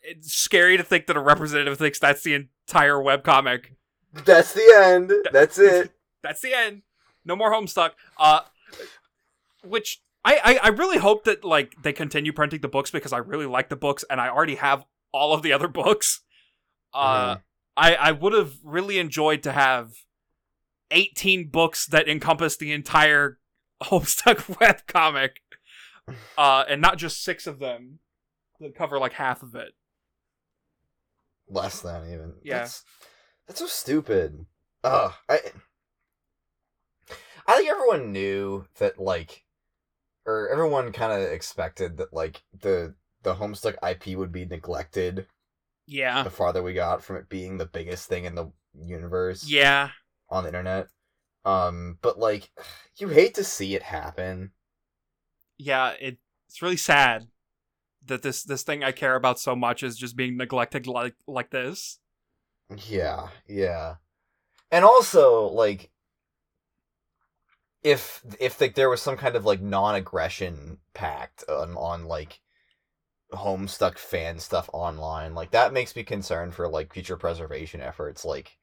it's 0.02 0.32
scary 0.32 0.76
to 0.76 0.82
think 0.82 1.06
that 1.06 1.16
a 1.16 1.20
representative 1.20 1.78
thinks 1.78 1.98
that's 1.98 2.22
the 2.22 2.34
entire 2.34 2.94
webcomic. 2.96 3.74
That's 4.12 4.52
the 4.52 4.72
end. 4.84 5.12
That's 5.32 5.58
it. 5.58 5.92
That's 6.22 6.40
the 6.40 6.54
end. 6.54 6.82
No 7.24 7.36
more 7.36 7.52
Homestuck. 7.52 7.92
Uh 8.18 8.40
which 9.62 10.00
I, 10.24 10.40
I 10.44 10.58
I 10.64 10.68
really 10.68 10.98
hope 10.98 11.24
that 11.24 11.44
like 11.44 11.74
they 11.82 11.92
continue 11.92 12.32
printing 12.32 12.60
the 12.60 12.68
books 12.68 12.90
because 12.90 13.12
I 13.12 13.18
really 13.18 13.46
like 13.46 13.68
the 13.68 13.76
books 13.76 14.04
and 14.10 14.20
I 14.20 14.28
already 14.28 14.56
have 14.56 14.84
all 15.12 15.32
of 15.34 15.42
the 15.42 15.52
other 15.52 15.68
books. 15.82 16.22
Uh 16.92 17.36
Mhm. 17.36 17.42
I 17.76 17.94
I 17.94 18.12
would 18.12 18.32
have 18.32 18.54
really 18.64 18.98
enjoyed 18.98 19.42
to 19.44 19.52
have 19.52 19.92
18 20.90 21.48
books 21.48 21.86
that 21.86 22.08
encompass 22.08 22.56
the 22.56 22.72
entire 22.72 23.38
Homestuck 23.82 24.36
webcomic. 24.60 25.30
Uh 26.38 26.64
and 26.68 26.80
not 26.80 26.98
just 26.98 27.22
6 27.24 27.46
of 27.46 27.58
them 27.58 27.98
that 28.60 28.74
cover 28.76 28.98
like 28.98 29.12
half 29.14 29.42
of 29.42 29.54
it. 29.54 29.72
Less 31.48 31.80
than 31.80 32.12
even. 32.12 32.34
Yeah. 32.42 32.60
That's, 32.60 32.82
that's 33.46 33.60
so 33.60 33.66
stupid. 33.66 34.46
Ugh. 34.84 35.12
I. 35.28 35.40
I 37.48 37.56
think 37.56 37.70
everyone 37.70 38.12
knew 38.12 38.66
that 38.78 38.98
like, 38.98 39.44
or 40.26 40.48
everyone 40.48 40.90
kind 40.92 41.12
of 41.12 41.30
expected 41.30 41.98
that 41.98 42.12
like 42.12 42.42
the 42.60 42.94
the 43.22 43.34
Homestuck 43.36 43.76
IP 43.88 44.16
would 44.18 44.32
be 44.32 44.44
neglected 44.44 45.26
Yeah. 45.86 46.22
the 46.24 46.30
farther 46.30 46.62
we 46.62 46.72
got 46.74 47.02
from 47.04 47.16
it 47.16 47.28
being 47.28 47.58
the 47.58 47.66
biggest 47.66 48.08
thing 48.08 48.24
in 48.24 48.34
the 48.34 48.50
universe 48.80 49.48
Yeah. 49.48 49.90
On 50.28 50.44
the 50.44 50.50
internet. 50.50 50.88
Um, 51.44 51.98
but 52.02 52.18
like, 52.18 52.50
you 52.98 53.08
hate 53.08 53.34
to 53.34 53.44
see 53.44 53.74
it 53.74 53.82
happen. 53.84 54.52
yeah, 55.58 55.92
it, 56.00 56.18
it's 56.48 56.62
really 56.62 56.76
sad 56.76 57.28
that 58.06 58.22
this 58.22 58.42
this 58.44 58.62
thing 58.62 58.84
I 58.84 58.92
care 58.92 59.16
about 59.16 59.40
so 59.40 59.56
much 59.56 59.82
is 59.82 59.96
just 59.96 60.16
being 60.16 60.36
neglected 60.36 60.86
like 60.86 61.14
like 61.26 61.50
this. 61.50 61.98
Yeah, 62.88 63.28
yeah. 63.48 63.96
And 64.70 64.84
also, 64.84 65.46
like 65.46 65.90
if 67.82 68.22
if 68.40 68.60
like 68.60 68.74
there 68.74 68.90
was 68.90 69.00
some 69.02 69.16
kind 69.16 69.36
of 69.36 69.44
like 69.44 69.60
non-aggression 69.60 70.78
pact 70.94 71.44
on 71.48 71.76
on 71.76 72.06
like 72.06 72.40
homestuck 73.32 73.98
fan 73.98 74.38
stuff 74.38 74.68
online, 74.72 75.34
like 75.34 75.50
that 75.52 75.72
makes 75.72 75.96
me 75.96 76.04
concerned 76.04 76.54
for 76.54 76.68
like 76.68 76.92
future 76.92 77.16
preservation 77.16 77.80
efforts. 77.80 78.24
Like 78.24 78.58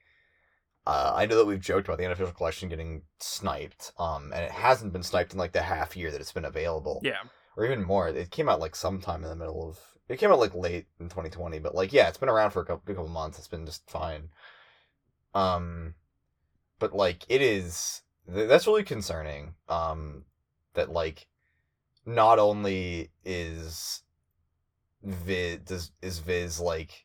uh, 0.85 1.13
I 1.15 1.25
know 1.25 1.37
that 1.37 1.45
we've 1.45 1.59
joked 1.61 1.87
about 1.87 1.97
the 1.97 2.05
unofficial 2.05 2.33
collection 2.33 2.69
getting 2.69 3.03
sniped, 3.19 3.91
um, 3.97 4.31
and 4.33 4.43
it 4.43 4.51
hasn't 4.51 4.93
been 4.93 5.03
sniped 5.03 5.33
in 5.33 5.39
like 5.39 5.53
the 5.53 5.61
half 5.61 5.95
year 5.95 6.11
that 6.11 6.19
it's 6.21 6.31
been 6.33 6.45
available 6.45 6.99
Yeah. 7.03 7.19
or 7.55 7.65
even 7.65 7.83
more. 7.83 8.09
It 8.09 8.31
came 8.31 8.49
out 8.49 8.59
like 8.59 8.75
sometime 8.75 9.23
in 9.23 9.29
the 9.29 9.35
middle 9.35 9.69
of. 9.69 9.79
It 10.09 10.19
came 10.19 10.31
out 10.31 10.39
like 10.39 10.53
late 10.53 10.87
in 10.99 11.07
2020, 11.07 11.59
but 11.59 11.73
like 11.73 11.93
yeah, 11.93 12.09
it's 12.09 12.17
been 12.17 12.27
around 12.29 12.51
for 12.51 12.61
a 12.61 12.65
couple, 12.65 12.91
a 12.91 12.95
couple 12.95 13.09
months. 13.09 13.37
It's 13.39 13.47
been 13.47 13.65
just 13.65 13.89
fine. 13.89 14.29
Um, 15.33 15.95
but 16.79 16.93
like 16.93 17.23
it 17.29 17.41
is. 17.41 18.01
th- 18.31 18.49
That's 18.49 18.67
really 18.67 18.83
concerning. 18.83 19.55
Um, 19.69 20.25
that 20.73 20.91
like, 20.91 21.27
not 22.05 22.39
only 22.39 23.11
is 23.23 24.01
Viz 25.01 25.59
does 25.59 25.91
is 26.01 26.19
Viz 26.19 26.59
like, 26.59 27.02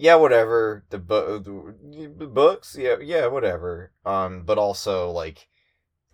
yeah, 0.00 0.14
whatever 0.14 0.84
the, 0.90 0.98
bu- 0.98 1.42
the 2.18 2.26
books, 2.26 2.76
yeah, 2.78 2.96
yeah, 3.00 3.26
whatever. 3.26 3.92
Um, 4.04 4.44
but 4.44 4.58
also 4.58 5.10
like, 5.10 5.48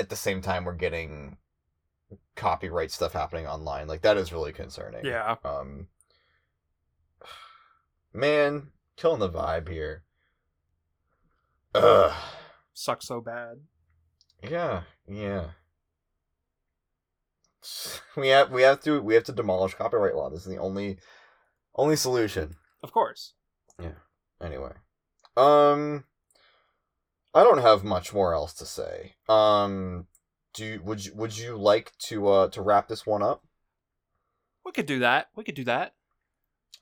at 0.00 0.08
the 0.08 0.16
same 0.16 0.42
time, 0.42 0.64
we're 0.64 0.74
getting 0.74 1.38
copyright 2.34 2.90
stuff 2.90 3.12
happening 3.12 3.46
online. 3.46 3.88
Like 3.88 4.02
that 4.02 4.16
is 4.16 4.32
really 4.32 4.52
concerning. 4.52 5.04
Yeah. 5.04 5.36
Um 5.44 5.88
Man, 8.12 8.68
killing 8.96 9.20
the 9.20 9.28
vibe 9.28 9.68
here. 9.68 10.04
Ugh. 11.74 12.12
Sucks 12.72 13.06
so 13.06 13.20
bad. 13.20 13.60
Yeah, 14.42 14.82
yeah. 15.08 15.46
We 18.16 18.28
have 18.28 18.50
we 18.50 18.62
have 18.62 18.80
to 18.82 19.02
we 19.02 19.14
have 19.14 19.24
to 19.24 19.32
demolish 19.32 19.74
copyright 19.74 20.14
law. 20.14 20.30
This 20.30 20.46
is 20.46 20.46
the 20.46 20.58
only 20.58 20.98
only 21.74 21.96
solution. 21.96 22.56
Of 22.82 22.92
course. 22.92 23.34
Anyway. 24.40 24.72
Um 25.36 26.04
I 27.36 27.44
don't 27.44 27.58
have 27.58 27.84
much 27.84 28.14
more 28.14 28.32
else 28.32 28.54
to 28.54 28.64
say. 28.64 29.16
Um, 29.28 30.06
do 30.54 30.64
you, 30.64 30.82
would 30.82 31.04
you 31.04 31.14
would 31.14 31.36
you 31.36 31.58
like 31.58 31.92
to 32.04 32.28
uh 32.28 32.48
to 32.48 32.62
wrap 32.62 32.88
this 32.88 33.04
one 33.04 33.22
up? 33.22 33.44
We 34.64 34.72
could 34.72 34.86
do 34.86 35.00
that. 35.00 35.28
We 35.36 35.44
could 35.44 35.54
do 35.54 35.64
that. 35.64 35.92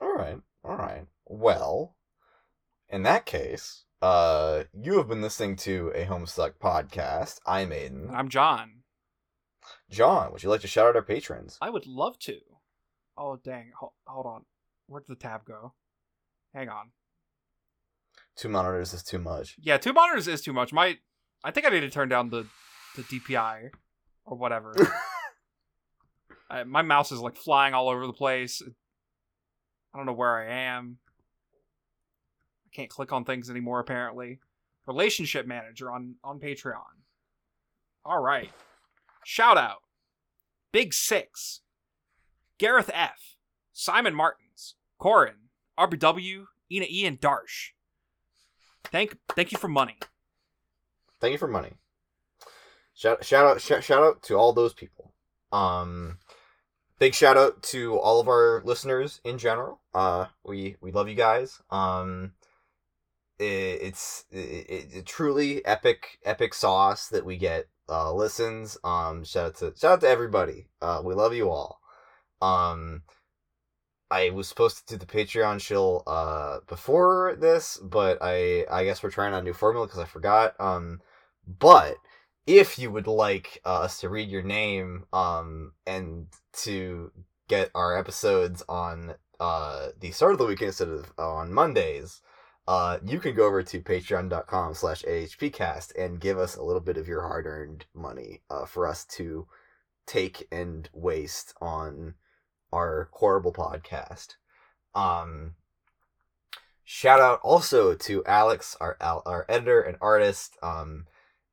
All 0.01 0.15
right, 0.15 0.39
all 0.65 0.77
right. 0.77 1.07
Well, 1.27 1.97
in 2.89 3.03
that 3.03 3.27
case, 3.27 3.83
uh, 4.01 4.63
you 4.73 4.97
have 4.99 5.09
been 5.09 5.23
listening 5.23 5.57
to 5.57 5.91
a 5.93 6.05
Homestuck 6.05 6.53
podcast. 6.63 7.41
I'm 7.45 7.73
Aidan. 7.73 8.11
I'm 8.15 8.29
John. 8.29 8.85
John, 9.91 10.31
would 10.31 10.45
you 10.45 10.51
like 10.51 10.61
to 10.61 10.69
shout 10.69 10.87
out 10.87 10.97
our 10.97 11.03
patrons? 11.03 11.59
I 11.61 11.71
would 11.71 11.87
love 11.87 12.17
to. 12.21 12.39
Oh 13.19 13.41
dang! 13.43 13.73
Hold, 13.81 13.93
hold 14.07 14.27
on. 14.27 14.45
Where'd 14.87 15.07
the 15.09 15.17
tab 15.17 15.45
go? 15.45 15.73
Hang 16.55 16.69
on. 16.69 16.91
Two 18.37 18.49
monitors 18.49 18.93
is 18.93 19.03
too 19.03 19.19
much. 19.19 19.57
Yeah, 19.61 19.77
two 19.77 19.93
monitors 19.93 20.29
is 20.29 20.41
too 20.41 20.53
much. 20.53 20.73
My, 20.73 20.99
I 21.43 21.51
think 21.51 21.67
I 21.67 21.71
need 21.71 21.81
to 21.81 21.91
turn 21.91 22.09
down 22.09 22.31
the, 22.31 22.47
the 22.97 23.03
DPI, 23.03 23.71
or 24.25 24.37
whatever. 24.37 24.75
I, 26.51 26.65
my 26.65 26.83
mouse 26.83 27.13
is 27.13 27.21
like 27.21 27.37
flying 27.37 27.75
all 27.75 27.89
over 27.89 28.07
the 28.07 28.13
place. 28.13 28.63
I 29.93 29.97
don't 29.97 30.07
know 30.07 30.13
where 30.13 30.37
I 30.37 30.47
am. 30.47 30.99
I 32.67 32.71
can't 32.75 32.91
click 32.91 33.13
on 33.13 33.25
things 33.25 33.51
anymore. 33.51 33.81
Apparently, 33.81 34.41
relationship 34.87 35.47
manager 35.47 35.91
on 35.91 36.17
on 36.25 36.41
Patreon. 36.41 36.83
All 38.05 38.21
right, 38.21 38.51
shout 39.25 39.57
out, 39.57 39.83
Big 40.73 40.93
Six, 40.93 41.61
Gareth 42.59 42.91
F, 42.93 43.37
Simon 43.73 44.15
Martins, 44.15 44.75
Corin, 44.99 45.44
RBW, 45.79 46.45
Ina 46.71 46.87
E, 46.89 47.07
and 47.07 47.21
Darsh. 47.21 47.71
Thank 48.85 49.17
thank 49.35 49.53
you 49.53 49.59
for 49.59 49.69
money. 49.69 49.99
Thank 51.21 51.33
you 51.33 51.39
for 51.39 51.49
money. 51.49 51.73
Shout 52.95 53.25
shout 53.25 53.47
out 53.47 53.61
shout, 53.61 53.83
shout 53.83 54.03
out 54.03 54.23
to 54.25 54.35
all 54.35 54.53
those 54.53 54.73
people. 54.73 55.13
Um, 55.53 56.19
big 56.99 57.15
shout 57.15 57.37
out 57.37 57.63
to 57.65 57.99
all 57.99 58.21
of 58.21 58.29
our 58.29 58.63
listeners 58.65 59.21
in 59.25 59.39
general. 59.39 59.81
Uh, 59.95 60.27
we 60.45 60.77
we 60.81 60.93
love 60.93 61.09
you 61.09 61.15
guys. 61.15 61.61
Um, 61.71 62.33
it, 63.39 63.45
it's 63.83 64.25
it, 64.31 64.95
it, 64.95 65.07
truly 65.07 65.65
epic 65.67 66.19
epic 66.25 66.55
sauce 66.55 67.09
that 67.09 67.25
we 67.25 67.37
get 67.37 67.67
uh 67.89 68.13
listens. 68.13 68.79
Um, 68.85 69.25
shout 69.25 69.47
out 69.47 69.57
to 69.57 69.73
shout 69.77 69.93
out 69.93 70.01
to 70.03 70.09
everybody. 70.09 70.69
Uh, 70.81 71.03
we 71.05 71.15
love 71.15 71.35
you 71.35 71.51
all. 71.51 71.81
Um, 72.41 73.03
I 74.11 74.31
was 74.31 74.49
supposed 74.49 74.87
to 74.89 74.95
do 74.95 74.99
the 74.99 75.07
Patreon 75.07 75.61
shill 75.61 76.03
uh 76.07 76.61
before 76.69 77.37
this, 77.39 77.79
but 77.83 78.19
I 78.21 78.67
I 78.71 78.85
guess 78.85 79.03
we're 79.03 79.11
trying 79.11 79.35
out 79.35 79.41
a 79.41 79.45
new 79.45 79.53
formula 79.55 79.87
because 79.87 80.01
I 80.01 80.05
forgot. 80.07 80.55
Um, 80.61 81.01
but 81.47 81.97
if 82.47 82.79
you 82.79 82.91
would 82.91 83.07
like 83.07 83.61
uh, 83.65 83.81
us 83.81 84.01
to 84.01 84.09
read 84.09 84.29
your 84.29 84.43
name 84.43 85.05
um 85.13 85.73
and 85.87 86.27
to 86.53 87.11
get 87.49 87.71
our 87.75 87.97
episodes 87.99 88.63
on 88.69 89.15
uh 89.41 89.89
the 90.01 90.11
start 90.11 90.33
of 90.33 90.39
the 90.39 90.47
week 90.47 90.63
instead 90.63 90.89
of 90.89 91.13
uh, 91.19 91.29
on 91.33 91.53
Mondays, 91.53 92.21
uh 92.69 92.99
you 93.05 93.19
can 93.21 93.35
go 93.35 93.47
over 93.47 93.63
to 93.63 93.81
patreon.com 93.81 94.75
slash 94.75 95.03
ahpcast 95.05 95.93
and 95.99 96.21
give 96.21 96.39
us 96.39 96.57
a 96.57 96.63
little 96.63 96.81
bit 96.81 96.97
of 96.99 97.09
your 97.09 97.23
hard-earned 97.23 97.87
money 97.95 98.43
uh 98.51 98.67
for 98.67 98.87
us 98.87 99.05
to 99.07 99.47
take 100.07 100.47
and 100.53 100.89
waste 100.93 101.55
on 101.61 102.15
our 102.75 103.09
horrible 103.13 103.53
podcast. 103.53 104.35
Um, 104.95 105.55
shout 106.85 107.21
out 107.21 107.41
also 107.43 107.95
to 107.95 108.25
Alex, 108.25 108.77
our 108.81 108.97
our 109.01 109.47
editor 109.49 109.81
and 109.81 109.97
artist. 110.01 110.57
Um, 110.63 111.07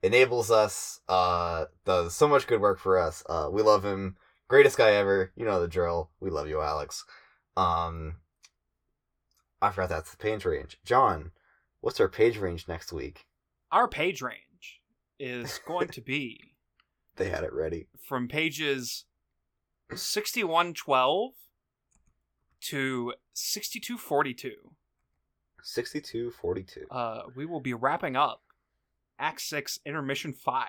enables 0.03 0.51
us. 0.51 0.99
Uh, 1.07 1.65
does 1.85 2.15
so 2.15 2.27
much 2.27 2.47
good 2.47 2.61
work 2.61 2.79
for 2.79 2.99
us. 2.99 3.23
Uh, 3.29 3.49
we 3.51 3.61
love 3.61 3.85
him. 3.85 4.15
Greatest 4.47 4.77
guy 4.77 4.93
ever. 4.93 5.31
You 5.35 5.45
know 5.45 5.61
the 5.61 5.67
drill. 5.67 6.09
We 6.19 6.29
love 6.29 6.47
you, 6.47 6.61
Alex. 6.61 7.05
Um, 7.55 8.15
I 9.61 9.69
forgot 9.69 9.89
that's 9.89 10.11
the 10.11 10.17
page 10.17 10.45
range. 10.45 10.77
John, 10.83 11.31
what's 11.79 11.99
our 11.99 12.09
page 12.09 12.37
range 12.37 12.67
next 12.67 12.91
week? 12.91 13.25
Our 13.71 13.87
page 13.87 14.21
range 14.21 14.81
is 15.19 15.59
going 15.67 15.89
to 15.89 16.01
be. 16.01 16.55
they 17.15 17.29
had 17.29 17.43
it 17.43 17.53
ready. 17.53 17.87
From 18.07 18.27
pages 18.27 19.05
6112 19.95 21.31
to 22.61 23.13
6242. 23.33 24.51
6242. 25.63 26.87
Uh, 26.89 27.23
we 27.35 27.45
will 27.45 27.59
be 27.59 27.73
wrapping 27.73 28.15
up 28.15 28.41
Act 29.19 29.41
6 29.41 29.79
Intermission 29.85 30.33
5. 30.33 30.67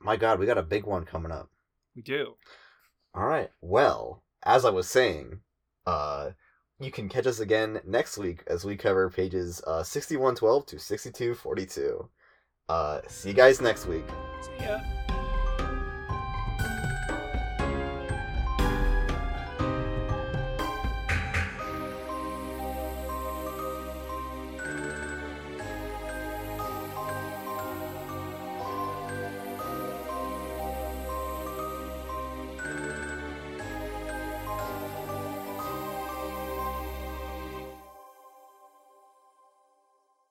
My 0.00 0.16
god, 0.16 0.40
we 0.40 0.46
got 0.46 0.58
a 0.58 0.62
big 0.62 0.84
one 0.84 1.04
coming 1.04 1.30
up. 1.30 1.48
We 1.94 2.02
do. 2.02 2.34
All 3.14 3.26
right. 3.26 3.50
Well, 3.60 4.22
as 4.42 4.64
I 4.64 4.70
was 4.70 4.88
saying, 4.88 5.40
uh, 5.86 6.30
you 6.80 6.90
can 6.90 7.08
catch 7.08 7.26
us 7.26 7.38
again 7.38 7.80
next 7.86 8.18
week 8.18 8.42
as 8.48 8.64
we 8.64 8.76
cover 8.76 9.08
pages 9.10 9.62
uh, 9.66 9.82
6112 9.82 10.66
to 10.66 10.78
6242. 10.78 12.08
Uh, 12.68 13.00
see 13.06 13.28
you 13.28 13.34
guys 13.34 13.60
next 13.60 13.86
week. 13.86 14.04
See 14.40 14.64
ya. 14.64 14.80